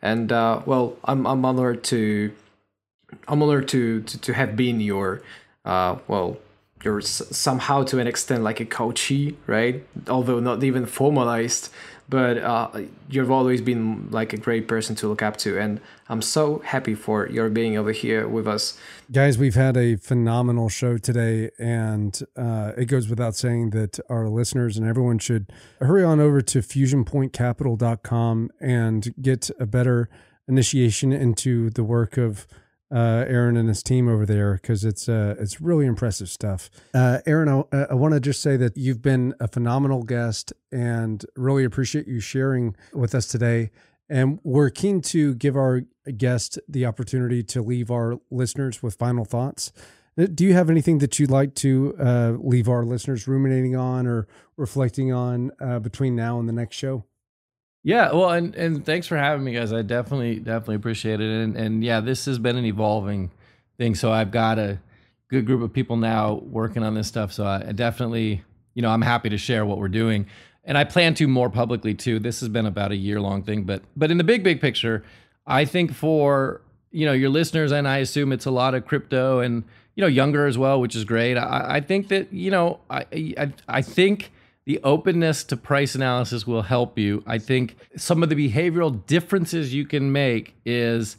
And 0.02 0.30
uh, 0.32 0.62
well, 0.64 0.96
I'm 1.04 1.26
I'm 1.26 1.44
honored 1.44 1.82
to 1.84 2.32
I'm 3.28 3.42
honored 3.42 3.68
to 3.68 4.02
to, 4.02 4.18
to 4.18 4.32
have 4.32 4.56
been 4.56 4.80
your 4.80 5.22
uh, 5.64 5.96
well 6.06 6.38
you're 6.84 7.00
somehow 7.00 7.84
to 7.84 7.98
an 7.98 8.06
extent 8.06 8.42
like 8.42 8.60
a 8.60 8.64
coachee, 8.64 9.36
right? 9.46 9.84
Although 10.08 10.40
not 10.40 10.64
even 10.64 10.86
formalized, 10.86 11.70
but 12.08 12.38
uh, 12.38 12.70
you've 13.08 13.30
always 13.30 13.60
been 13.60 14.10
like 14.10 14.32
a 14.32 14.36
great 14.36 14.66
person 14.66 14.96
to 14.96 15.08
look 15.08 15.22
up 15.22 15.36
to, 15.38 15.58
and 15.58 15.80
I'm 16.08 16.22
so 16.22 16.58
happy 16.58 16.94
for 16.94 17.28
your 17.28 17.48
being 17.48 17.76
over 17.76 17.92
here 17.92 18.26
with 18.26 18.48
us, 18.48 18.76
guys. 19.12 19.38
We've 19.38 19.54
had 19.54 19.76
a 19.76 19.96
phenomenal 19.96 20.68
show 20.68 20.98
today, 20.98 21.50
and 21.58 22.20
uh, 22.36 22.72
it 22.76 22.86
goes 22.86 23.08
without 23.08 23.36
saying 23.36 23.70
that 23.70 24.00
our 24.08 24.28
listeners 24.28 24.76
and 24.76 24.86
everyone 24.86 25.18
should 25.18 25.52
hurry 25.80 26.02
on 26.02 26.18
over 26.18 26.40
to 26.40 26.58
fusionpointcapital.com 26.58 28.50
and 28.60 29.14
get 29.22 29.50
a 29.60 29.66
better 29.66 30.08
initiation 30.48 31.12
into 31.12 31.70
the 31.70 31.84
work 31.84 32.16
of 32.16 32.48
uh, 32.92 33.24
Arun 33.28 33.56
and 33.56 33.68
his 33.68 33.82
team 33.82 34.08
over 34.08 34.26
there 34.26 34.54
because 34.54 34.84
it's 34.84 35.08
uh, 35.08 35.34
it's 35.38 35.60
really 35.60 35.86
impressive 35.86 36.28
stuff. 36.28 36.70
Uh, 36.92 37.18
Arun, 37.26 37.64
I, 37.72 37.76
I 37.90 37.94
want 37.94 38.14
to 38.14 38.20
just 38.20 38.42
say 38.42 38.56
that 38.56 38.76
you've 38.76 39.02
been 39.02 39.34
a 39.40 39.48
phenomenal 39.48 40.02
guest 40.02 40.52
and 40.72 41.24
really 41.36 41.64
appreciate 41.64 42.06
you 42.08 42.20
sharing 42.20 42.74
with 42.92 43.14
us 43.14 43.26
today. 43.26 43.70
And 44.08 44.40
we're 44.42 44.70
keen 44.70 45.02
to 45.02 45.34
give 45.36 45.56
our 45.56 45.82
guest 46.16 46.58
the 46.68 46.84
opportunity 46.84 47.44
to 47.44 47.62
leave 47.62 47.92
our 47.92 48.18
listeners 48.30 48.82
with 48.82 48.96
final 48.96 49.24
thoughts. 49.24 49.72
Uh, 50.18 50.26
do 50.34 50.44
you 50.44 50.52
have 50.52 50.68
anything 50.68 50.98
that 50.98 51.18
you'd 51.18 51.30
like 51.30 51.54
to 51.56 51.94
uh, 51.98 52.34
leave 52.40 52.68
our 52.68 52.84
listeners 52.84 53.28
ruminating 53.28 53.76
on 53.76 54.08
or 54.08 54.26
reflecting 54.56 55.12
on 55.12 55.52
uh, 55.60 55.78
between 55.78 56.16
now 56.16 56.40
and 56.40 56.48
the 56.48 56.52
next 56.52 56.76
show? 56.76 57.04
Yeah, 57.82 58.12
well, 58.12 58.30
and 58.30 58.54
and 58.54 58.84
thanks 58.84 59.06
for 59.06 59.16
having 59.16 59.44
me, 59.44 59.52
guys. 59.52 59.72
I 59.72 59.82
definitely 59.82 60.38
definitely 60.38 60.74
appreciate 60.76 61.20
it. 61.20 61.30
And 61.30 61.56
and 61.56 61.82
yeah, 61.82 62.00
this 62.00 62.26
has 62.26 62.38
been 62.38 62.56
an 62.56 62.64
evolving 62.66 63.30
thing. 63.78 63.94
So 63.94 64.12
I've 64.12 64.30
got 64.30 64.58
a 64.58 64.78
good 65.28 65.46
group 65.46 65.62
of 65.62 65.72
people 65.72 65.96
now 65.96 66.34
working 66.34 66.82
on 66.82 66.94
this 66.94 67.08
stuff. 67.08 67.32
So 67.32 67.46
I 67.46 67.72
definitely, 67.72 68.42
you 68.74 68.82
know, 68.82 68.90
I'm 68.90 69.00
happy 69.02 69.30
to 69.30 69.38
share 69.38 69.64
what 69.64 69.78
we're 69.78 69.88
doing, 69.88 70.26
and 70.64 70.76
I 70.76 70.84
plan 70.84 71.14
to 71.14 71.26
more 71.26 71.48
publicly 71.48 71.94
too. 71.94 72.18
This 72.18 72.40
has 72.40 72.50
been 72.50 72.66
about 72.66 72.92
a 72.92 72.96
year 72.96 73.20
long 73.20 73.42
thing, 73.42 73.64
but 73.64 73.82
but 73.96 74.10
in 74.10 74.18
the 74.18 74.24
big 74.24 74.44
big 74.44 74.60
picture, 74.60 75.02
I 75.46 75.64
think 75.64 75.94
for 75.94 76.60
you 76.90 77.06
know 77.06 77.12
your 77.12 77.30
listeners, 77.30 77.72
and 77.72 77.88
I 77.88 77.98
assume 77.98 78.32
it's 78.32 78.46
a 78.46 78.50
lot 78.50 78.74
of 78.74 78.84
crypto 78.84 79.40
and 79.40 79.64
you 79.94 80.02
know 80.02 80.06
younger 80.06 80.46
as 80.46 80.58
well, 80.58 80.82
which 80.82 80.94
is 80.94 81.04
great. 81.04 81.38
I, 81.38 81.76
I 81.76 81.80
think 81.80 82.08
that 82.08 82.30
you 82.30 82.50
know 82.50 82.80
I 82.90 83.06
I, 83.38 83.52
I 83.68 83.80
think 83.80 84.32
the 84.70 84.78
openness 84.84 85.42
to 85.42 85.56
price 85.56 85.96
analysis 85.96 86.46
will 86.46 86.62
help 86.62 86.96
you. 86.96 87.24
I 87.26 87.38
think 87.38 87.76
some 87.96 88.22
of 88.22 88.28
the 88.28 88.36
behavioral 88.36 89.04
differences 89.06 89.74
you 89.74 89.84
can 89.84 90.12
make 90.12 90.54
is 90.64 91.16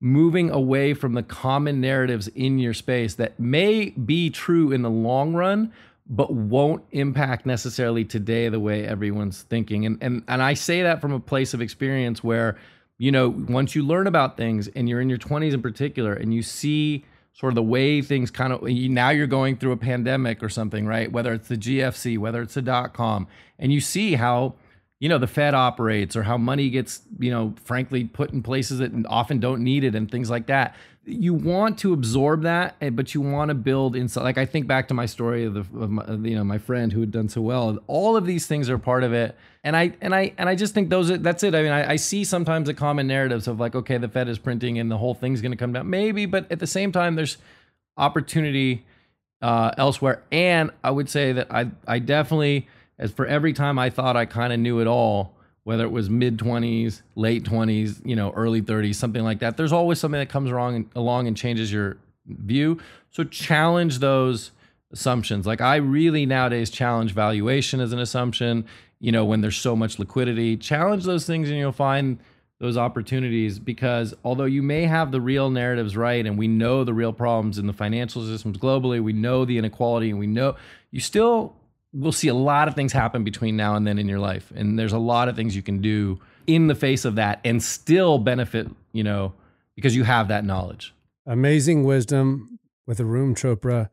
moving 0.00 0.50
away 0.50 0.94
from 0.94 1.12
the 1.12 1.22
common 1.22 1.80
narratives 1.80 2.26
in 2.26 2.58
your 2.58 2.74
space 2.74 3.14
that 3.14 3.38
may 3.38 3.90
be 3.90 4.30
true 4.30 4.72
in 4.72 4.82
the 4.82 4.90
long 4.90 5.32
run 5.32 5.72
but 6.08 6.32
won't 6.32 6.82
impact 6.90 7.46
necessarily 7.46 8.04
today 8.04 8.48
the 8.48 8.58
way 8.58 8.84
everyone's 8.84 9.42
thinking 9.42 9.86
and 9.86 9.98
and 10.00 10.24
and 10.26 10.42
I 10.42 10.54
say 10.54 10.82
that 10.82 11.00
from 11.00 11.12
a 11.12 11.20
place 11.20 11.54
of 11.54 11.60
experience 11.60 12.24
where 12.24 12.58
you 12.96 13.12
know 13.12 13.28
once 13.28 13.76
you 13.76 13.84
learn 13.84 14.08
about 14.08 14.36
things 14.36 14.66
and 14.74 14.88
you're 14.88 15.00
in 15.00 15.08
your 15.08 15.18
20s 15.18 15.52
in 15.52 15.62
particular 15.62 16.14
and 16.14 16.34
you 16.34 16.42
see 16.42 17.04
sort 17.38 17.52
of 17.52 17.54
the 17.54 17.62
way 17.62 18.02
things 18.02 18.30
kind 18.32 18.52
of 18.52 18.62
now 18.62 19.10
you're 19.10 19.28
going 19.28 19.56
through 19.56 19.70
a 19.70 19.76
pandemic 19.76 20.42
or 20.42 20.48
something, 20.48 20.86
right? 20.86 21.10
Whether 21.10 21.32
it's 21.32 21.48
the 21.48 21.56
GFC, 21.56 22.18
whether 22.18 22.42
it's 22.42 22.54
the 22.54 22.62
dot 22.62 22.94
com, 22.94 23.28
and 23.58 23.72
you 23.72 23.80
see 23.80 24.14
how 24.14 24.54
you 24.98 25.08
know 25.08 25.18
the 25.18 25.28
Fed 25.28 25.54
operates 25.54 26.16
or 26.16 26.24
how 26.24 26.36
money 26.36 26.68
gets 26.68 27.02
you 27.18 27.30
know 27.30 27.54
frankly 27.64 28.04
put 28.04 28.32
in 28.32 28.42
places 28.42 28.78
that 28.80 28.92
often 29.08 29.38
don't 29.38 29.62
need 29.62 29.84
it 29.84 29.94
and 29.94 30.10
things 30.10 30.28
like 30.28 30.46
that. 30.48 30.74
You 31.04 31.32
want 31.32 31.78
to 31.78 31.92
absorb 31.92 32.42
that, 32.42 32.76
eh, 32.80 32.90
but 32.90 33.14
you 33.14 33.20
want 33.20 33.50
to 33.50 33.54
build 33.54 33.94
inside. 33.94 34.24
Like 34.24 34.36
I 34.36 34.44
think 34.44 34.66
back 34.66 34.88
to 34.88 34.94
my 34.94 35.06
story 35.06 35.44
of 35.44 35.54
the 35.54 35.60
of 35.60 35.90
my, 35.90 36.04
you 36.10 36.34
know 36.34 36.44
my 36.44 36.58
friend 36.58 36.92
who 36.92 37.00
had 37.00 37.12
done 37.12 37.28
so 37.28 37.40
well. 37.40 37.78
All 37.86 38.16
of 38.16 38.26
these 38.26 38.48
things 38.48 38.68
are 38.68 38.78
part 38.78 39.04
of 39.04 39.12
it, 39.12 39.36
and 39.68 39.76
I 39.76 39.92
and 40.00 40.14
I 40.14 40.32
and 40.38 40.48
I 40.48 40.54
just 40.54 40.72
think 40.72 40.88
those 40.88 41.10
are 41.10 41.18
that's 41.18 41.42
it. 41.42 41.54
I 41.54 41.62
mean, 41.62 41.72
I, 41.72 41.90
I 41.90 41.96
see 41.96 42.24
sometimes 42.24 42.68
the 42.68 42.74
common 42.74 43.06
narratives 43.06 43.46
of 43.46 43.60
like, 43.60 43.74
okay, 43.74 43.98
the 43.98 44.08
Fed 44.08 44.26
is 44.26 44.38
printing 44.38 44.78
and 44.78 44.90
the 44.90 44.96
whole 44.96 45.12
thing's 45.12 45.42
going 45.42 45.52
to 45.52 45.58
come 45.58 45.74
down, 45.74 45.90
maybe, 45.90 46.24
but 46.24 46.50
at 46.50 46.58
the 46.58 46.66
same 46.66 46.90
time, 46.90 47.16
there's 47.16 47.36
opportunity 47.98 48.86
uh, 49.42 49.72
elsewhere. 49.76 50.22
And 50.32 50.70
I 50.82 50.90
would 50.90 51.10
say 51.10 51.32
that 51.32 51.48
I 51.50 51.70
I 51.86 51.98
definitely 51.98 52.66
as 52.98 53.12
for 53.12 53.26
every 53.26 53.52
time 53.52 53.78
I 53.78 53.90
thought 53.90 54.16
I 54.16 54.24
kind 54.24 54.54
of 54.54 54.58
knew 54.58 54.80
it 54.80 54.86
all, 54.86 55.34
whether 55.64 55.84
it 55.84 55.92
was 55.92 56.08
mid 56.08 56.38
20s, 56.38 57.02
late 57.14 57.44
20s, 57.44 58.00
you 58.06 58.16
know, 58.16 58.30
early 58.30 58.62
30s, 58.62 58.94
something 58.94 59.22
like 59.22 59.40
that, 59.40 59.58
there's 59.58 59.72
always 59.72 60.00
something 60.00 60.18
that 60.18 60.30
comes 60.30 60.50
wrong 60.50 60.90
along 60.96 61.26
and 61.26 61.36
changes 61.36 61.70
your 61.70 61.98
view. 62.24 62.78
So 63.10 63.22
challenge 63.22 63.98
those 63.98 64.50
assumptions. 64.92 65.46
Like 65.46 65.60
I 65.60 65.76
really 65.76 66.24
nowadays 66.24 66.70
challenge 66.70 67.12
valuation 67.12 67.80
as 67.80 67.92
an 67.92 67.98
assumption, 67.98 68.64
you 69.00 69.12
know, 69.12 69.24
when 69.24 69.40
there's 69.40 69.56
so 69.56 69.76
much 69.76 69.98
liquidity. 69.98 70.56
Challenge 70.56 71.04
those 71.04 71.26
things 71.26 71.48
and 71.48 71.58
you'll 71.58 71.72
find 71.72 72.18
those 72.60 72.76
opportunities 72.76 73.58
because 73.58 74.14
although 74.24 74.44
you 74.44 74.62
may 74.62 74.84
have 74.84 75.12
the 75.12 75.20
real 75.20 75.48
narratives 75.48 75.96
right 75.96 76.26
and 76.26 76.36
we 76.36 76.48
know 76.48 76.82
the 76.82 76.94
real 76.94 77.12
problems 77.12 77.58
in 77.58 77.66
the 77.66 77.72
financial 77.72 78.24
systems 78.24 78.58
globally, 78.58 79.00
we 79.00 79.12
know 79.12 79.44
the 79.44 79.58
inequality 79.58 80.10
and 80.10 80.18
we 80.18 80.26
know 80.26 80.56
you 80.90 81.00
still 81.00 81.54
we'll 81.92 82.12
see 82.12 82.28
a 82.28 82.34
lot 82.34 82.68
of 82.68 82.74
things 82.74 82.92
happen 82.92 83.24
between 83.24 83.56
now 83.56 83.74
and 83.74 83.86
then 83.86 83.98
in 83.98 84.08
your 84.08 84.18
life. 84.18 84.52
And 84.54 84.78
there's 84.78 84.92
a 84.92 84.98
lot 84.98 85.28
of 85.28 85.36
things 85.36 85.56
you 85.56 85.62
can 85.62 85.80
do 85.80 86.18
in 86.46 86.66
the 86.66 86.74
face 86.74 87.04
of 87.04 87.14
that 87.14 87.40
and 87.44 87.62
still 87.62 88.18
benefit, 88.18 88.68
you 88.92 89.04
know, 89.04 89.32
because 89.74 89.96
you 89.96 90.04
have 90.04 90.28
that 90.28 90.44
knowledge. 90.44 90.94
Amazing 91.26 91.84
wisdom 91.84 92.58
with 92.86 93.00
Arun 93.00 93.34
Chopra 93.34 93.90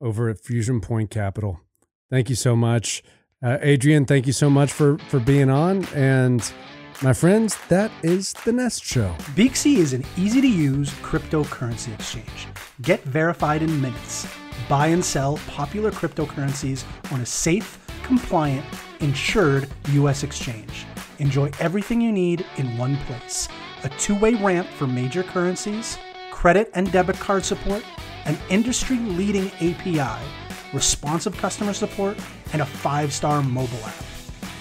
over 0.00 0.28
at 0.28 0.38
Fusion 0.38 0.80
Point 0.80 1.10
Capital. 1.10 1.60
Thank 2.10 2.28
you 2.28 2.36
so 2.36 2.54
much. 2.54 3.02
Uh, 3.42 3.58
Adrian, 3.60 4.04
thank 4.04 4.26
you 4.26 4.32
so 4.32 4.48
much 4.48 4.72
for, 4.72 4.98
for 5.08 5.18
being 5.18 5.50
on. 5.50 5.84
And 5.94 6.52
my 7.02 7.12
friends, 7.12 7.58
that 7.68 7.90
is 8.02 8.32
the 8.44 8.52
Nest 8.52 8.84
Show. 8.84 9.14
Beaxy 9.34 9.78
is 9.78 9.92
an 9.92 10.04
easy 10.16 10.40
to 10.40 10.48
use 10.48 10.90
cryptocurrency 11.00 11.92
exchange. 11.92 12.46
Get 12.82 13.02
verified 13.02 13.62
in 13.62 13.80
minutes 13.80 14.28
buy 14.68 14.88
and 14.88 15.04
sell 15.04 15.38
popular 15.48 15.90
cryptocurrencies 15.90 16.84
on 17.12 17.20
a 17.20 17.26
safe, 17.26 17.78
compliant, 18.02 18.64
insured 19.00 19.68
US 19.88 20.22
exchange. 20.22 20.86
Enjoy 21.18 21.50
everything 21.60 22.00
you 22.00 22.12
need 22.12 22.44
in 22.56 22.76
one 22.78 22.96
place 22.98 23.48
a 23.84 23.88
two 23.90 24.16
way 24.18 24.34
ramp 24.34 24.68
for 24.78 24.86
major 24.86 25.24
currencies, 25.24 25.98
credit 26.30 26.70
and 26.74 26.92
debit 26.92 27.16
card 27.16 27.44
support, 27.44 27.84
an 28.26 28.38
industry 28.48 28.96
leading 28.96 29.48
API, 29.56 30.22
responsive 30.72 31.36
customer 31.36 31.72
support, 31.72 32.16
and 32.52 32.62
a 32.62 32.66
five 32.66 33.12
star 33.12 33.42
mobile 33.42 33.78
app. 33.84 34.04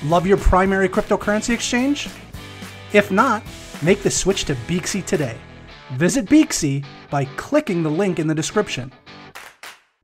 Love 0.06 0.26
your 0.26 0.38
primary 0.38 0.90
cryptocurrency 0.90 1.54
exchange? 1.54 2.10
If 2.94 3.12
not, 3.12 3.44
make 3.82 4.04
the 4.04 4.12
switch 4.12 4.46
to 4.46 4.56
Beaxy 4.68 5.06
today. 5.06 5.38
Visit 5.94 6.26
Beaxy 6.26 6.86
by 7.10 7.26
clicking 7.36 7.84
the 7.84 7.92
link 7.92 8.20
in 8.20 8.28
the 8.28 8.36
description. 8.36 8.92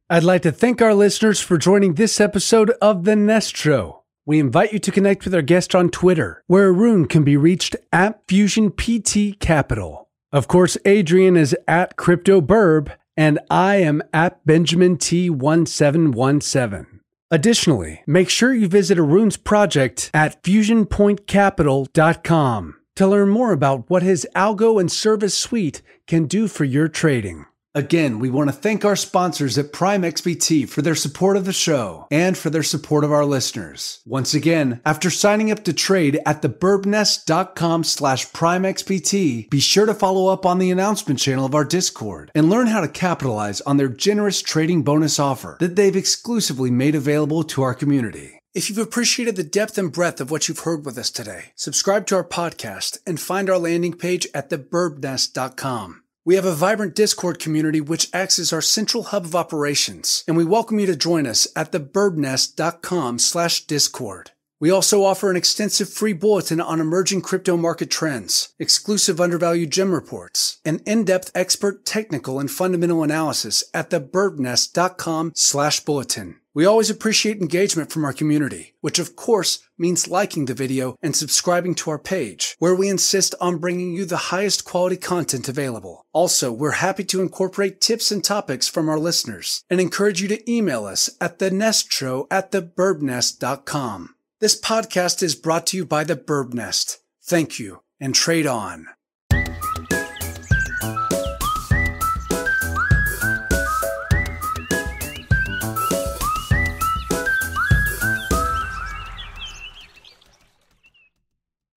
I'd 0.10 0.24
like 0.24 0.44
to 0.44 0.52
thank 0.52 0.82
our 0.82 0.94
listeners 0.94 1.42
for 1.42 1.58
joining 1.58 1.96
this 1.96 2.22
episode 2.22 2.72
of 2.82 3.04
The 3.04 3.16
Nest 3.16 3.58
Show. 3.58 4.04
We 4.26 4.40
invite 4.40 4.74
you 4.74 4.80
to 4.80 4.92
connect 4.92 5.26
with 5.26 5.34
our 5.34 5.42
guest 5.42 5.74
on 5.74 5.90
Twitter, 5.90 6.44
where 6.48 6.68
Arun 6.68 7.08
can 7.08 7.24
be 7.24 7.38
reached 7.38 7.76
at 7.92 8.22
Fusion 8.28 8.72
PT 8.72 9.40
Capital. 9.40 10.10
Of 10.32 10.48
course, 10.48 10.78
Adrian 10.86 11.38
is 11.38 11.56
at 11.68 11.98
CryptoBirb, 11.98 12.92
and 13.16 13.40
I 13.50 13.78
am 13.78 14.04
at 14.14 14.46
Benjamin 14.46 14.98
T1717. 14.98 16.97
Additionally, 17.30 18.04
make 18.08 18.30
sure 18.30 18.54
you 18.54 18.70
visit 18.70 18.98
Arun's 18.98 19.36
project 19.36 20.10
at 20.14 20.42
fusionpointcapital.com 20.44 22.76
to 22.96 23.08
learn 23.08 23.30
more 23.30 23.52
about 23.52 23.90
what 23.90 24.02
his 24.02 24.26
algo 24.34 24.80
and 24.80 24.90
service 24.92 25.38
suite 25.38 25.82
can 26.08 26.26
do 26.26 26.48
for 26.48 26.64
your 26.64 26.88
trading. 26.88 27.46
Again, 27.78 28.18
we 28.18 28.32
want 28.32 28.50
to 28.50 28.56
thank 28.56 28.84
our 28.84 28.96
sponsors 28.96 29.56
at 29.56 29.72
Prime 29.72 30.02
XBT 30.02 30.68
for 30.68 30.82
their 30.82 30.96
support 30.96 31.38
of 31.38 31.46
the 31.46 31.54
show 31.54 32.08
and 32.10 32.36
for 32.36 32.50
their 32.50 32.64
support 32.64 33.04
of 33.04 33.12
our 33.12 33.24
listeners. 33.24 34.00
Once 34.04 34.34
again, 34.34 34.82
after 34.84 35.12
signing 35.12 35.52
up 35.52 35.64
to 35.66 35.74
trade 35.74 36.20
at 36.26 36.42
thebirbnest.com 36.42 37.84
slash 37.84 38.32
primexbt, 38.32 39.52
be 39.52 39.60
sure 39.60 39.86
to 39.86 39.94
follow 39.94 40.34
up 40.34 40.44
on 40.44 40.58
the 40.58 40.72
announcement 40.72 41.20
channel 41.20 41.46
of 41.46 41.54
our 41.54 41.64
Discord 41.64 42.32
and 42.34 42.50
learn 42.50 42.66
how 42.66 42.82
to 42.82 42.88
capitalize 42.88 43.62
on 43.62 43.78
their 43.78 43.90
generous 43.90 44.42
trading 44.42 44.82
bonus 44.82 45.20
offer 45.20 45.56
that 45.60 45.76
they've 45.76 45.96
exclusively 45.96 46.72
made 46.72 46.96
available 46.96 47.44
to 47.44 47.62
our 47.62 47.76
community. 47.76 48.42
If 48.56 48.70
you've 48.70 48.80
appreciated 48.80 49.36
the 49.36 49.44
depth 49.44 49.78
and 49.78 49.92
breadth 49.92 50.20
of 50.20 50.32
what 50.32 50.48
you've 50.48 50.62
heard 50.62 50.84
with 50.84 50.98
us 50.98 51.12
today, 51.12 51.52
subscribe 51.54 52.08
to 52.08 52.16
our 52.16 52.28
podcast 52.28 52.98
and 53.06 53.20
find 53.20 53.52
our 53.52 53.60
landing 53.60 53.94
page 53.94 54.26
at 54.34 54.50
thebirbnest.com. 54.50 56.02
We 56.28 56.36
have 56.36 56.44
a 56.44 56.52
vibrant 56.52 56.94
Discord 56.94 57.40
community 57.40 57.80
which 57.80 58.10
acts 58.12 58.38
as 58.38 58.52
our 58.52 58.62
central 58.62 59.04
hub 59.04 59.24
of 59.24 59.34
operations, 59.34 60.26
and 60.28 60.36
we 60.36 60.44
welcome 60.44 60.78
you 60.78 60.86
to 60.88 60.96
join 60.98 61.26
us 61.26 61.48
at 61.56 61.72
thebirbnest.com 61.72 63.20
slash 63.20 63.62
discord. 63.66 64.32
We 64.60 64.70
also 64.70 65.06
offer 65.06 65.32
an 65.32 65.38
extensive 65.38 65.88
free 65.88 66.12
bulletin 66.12 66.60
on 66.60 66.82
emerging 66.82 67.22
crypto 67.22 67.56
market 67.56 67.90
trends, 67.90 68.50
exclusive 68.60 69.22
undervalued 69.22 69.72
gem 69.72 69.94
reports, 69.94 70.60
and 70.66 70.82
in-depth 70.86 71.32
expert 71.34 71.86
technical 71.86 72.42
and 72.42 72.52
fundamental 72.52 73.04
analysis 73.04 73.64
at 73.74 73.90
thebirbnest.com 73.90 75.32
slash 75.34 75.80
bulletin. 75.80 76.42
We 76.58 76.66
always 76.66 76.90
appreciate 76.90 77.38
engagement 77.40 77.92
from 77.92 78.04
our 78.04 78.14
community, 78.14 78.74
which 78.82 78.98
of 78.98 79.16
course 79.16 79.60
means 79.78 80.08
liking 80.08 80.46
the 80.46 80.56
video 80.56 80.96
and 81.04 81.16
subscribing 81.16 81.76
to 81.76 81.92
our 81.92 82.00
page, 82.00 82.56
where 82.58 82.74
we 82.74 82.90
insist 82.90 83.36
on 83.40 83.60
bringing 83.60 83.94
you 83.94 84.06
the 84.06 84.32
highest 84.34 84.66
quality 84.66 84.98
content 84.98 85.48
available. 85.48 86.08
Also, 86.14 86.52
we're 86.52 86.82
happy 86.82 87.04
to 87.04 87.22
incorporate 87.22 87.80
tips 87.80 88.10
and 88.10 88.24
topics 88.24 88.68
from 88.68 88.90
our 88.90 88.98
listeners 88.98 89.66
and 89.70 89.80
encourage 89.80 90.20
you 90.20 90.28
to 90.30 90.52
email 90.52 90.86
us 90.86 91.12
at 91.22 91.38
the 91.38 91.52
nestshow 91.52 92.26
at 92.32 92.52
thebirbnest.com. 92.52 94.16
This 94.40 94.60
podcast 94.60 95.22
is 95.22 95.36
brought 95.36 95.68
to 95.68 95.78
you 95.78 95.86
by 95.86 96.04
the 96.04 96.16
Birb 96.16 96.56
Nest. 96.56 96.98
Thank 97.24 97.60
you 97.60 97.84
and 98.00 98.16
trade 98.16 98.48
on. 98.48 98.88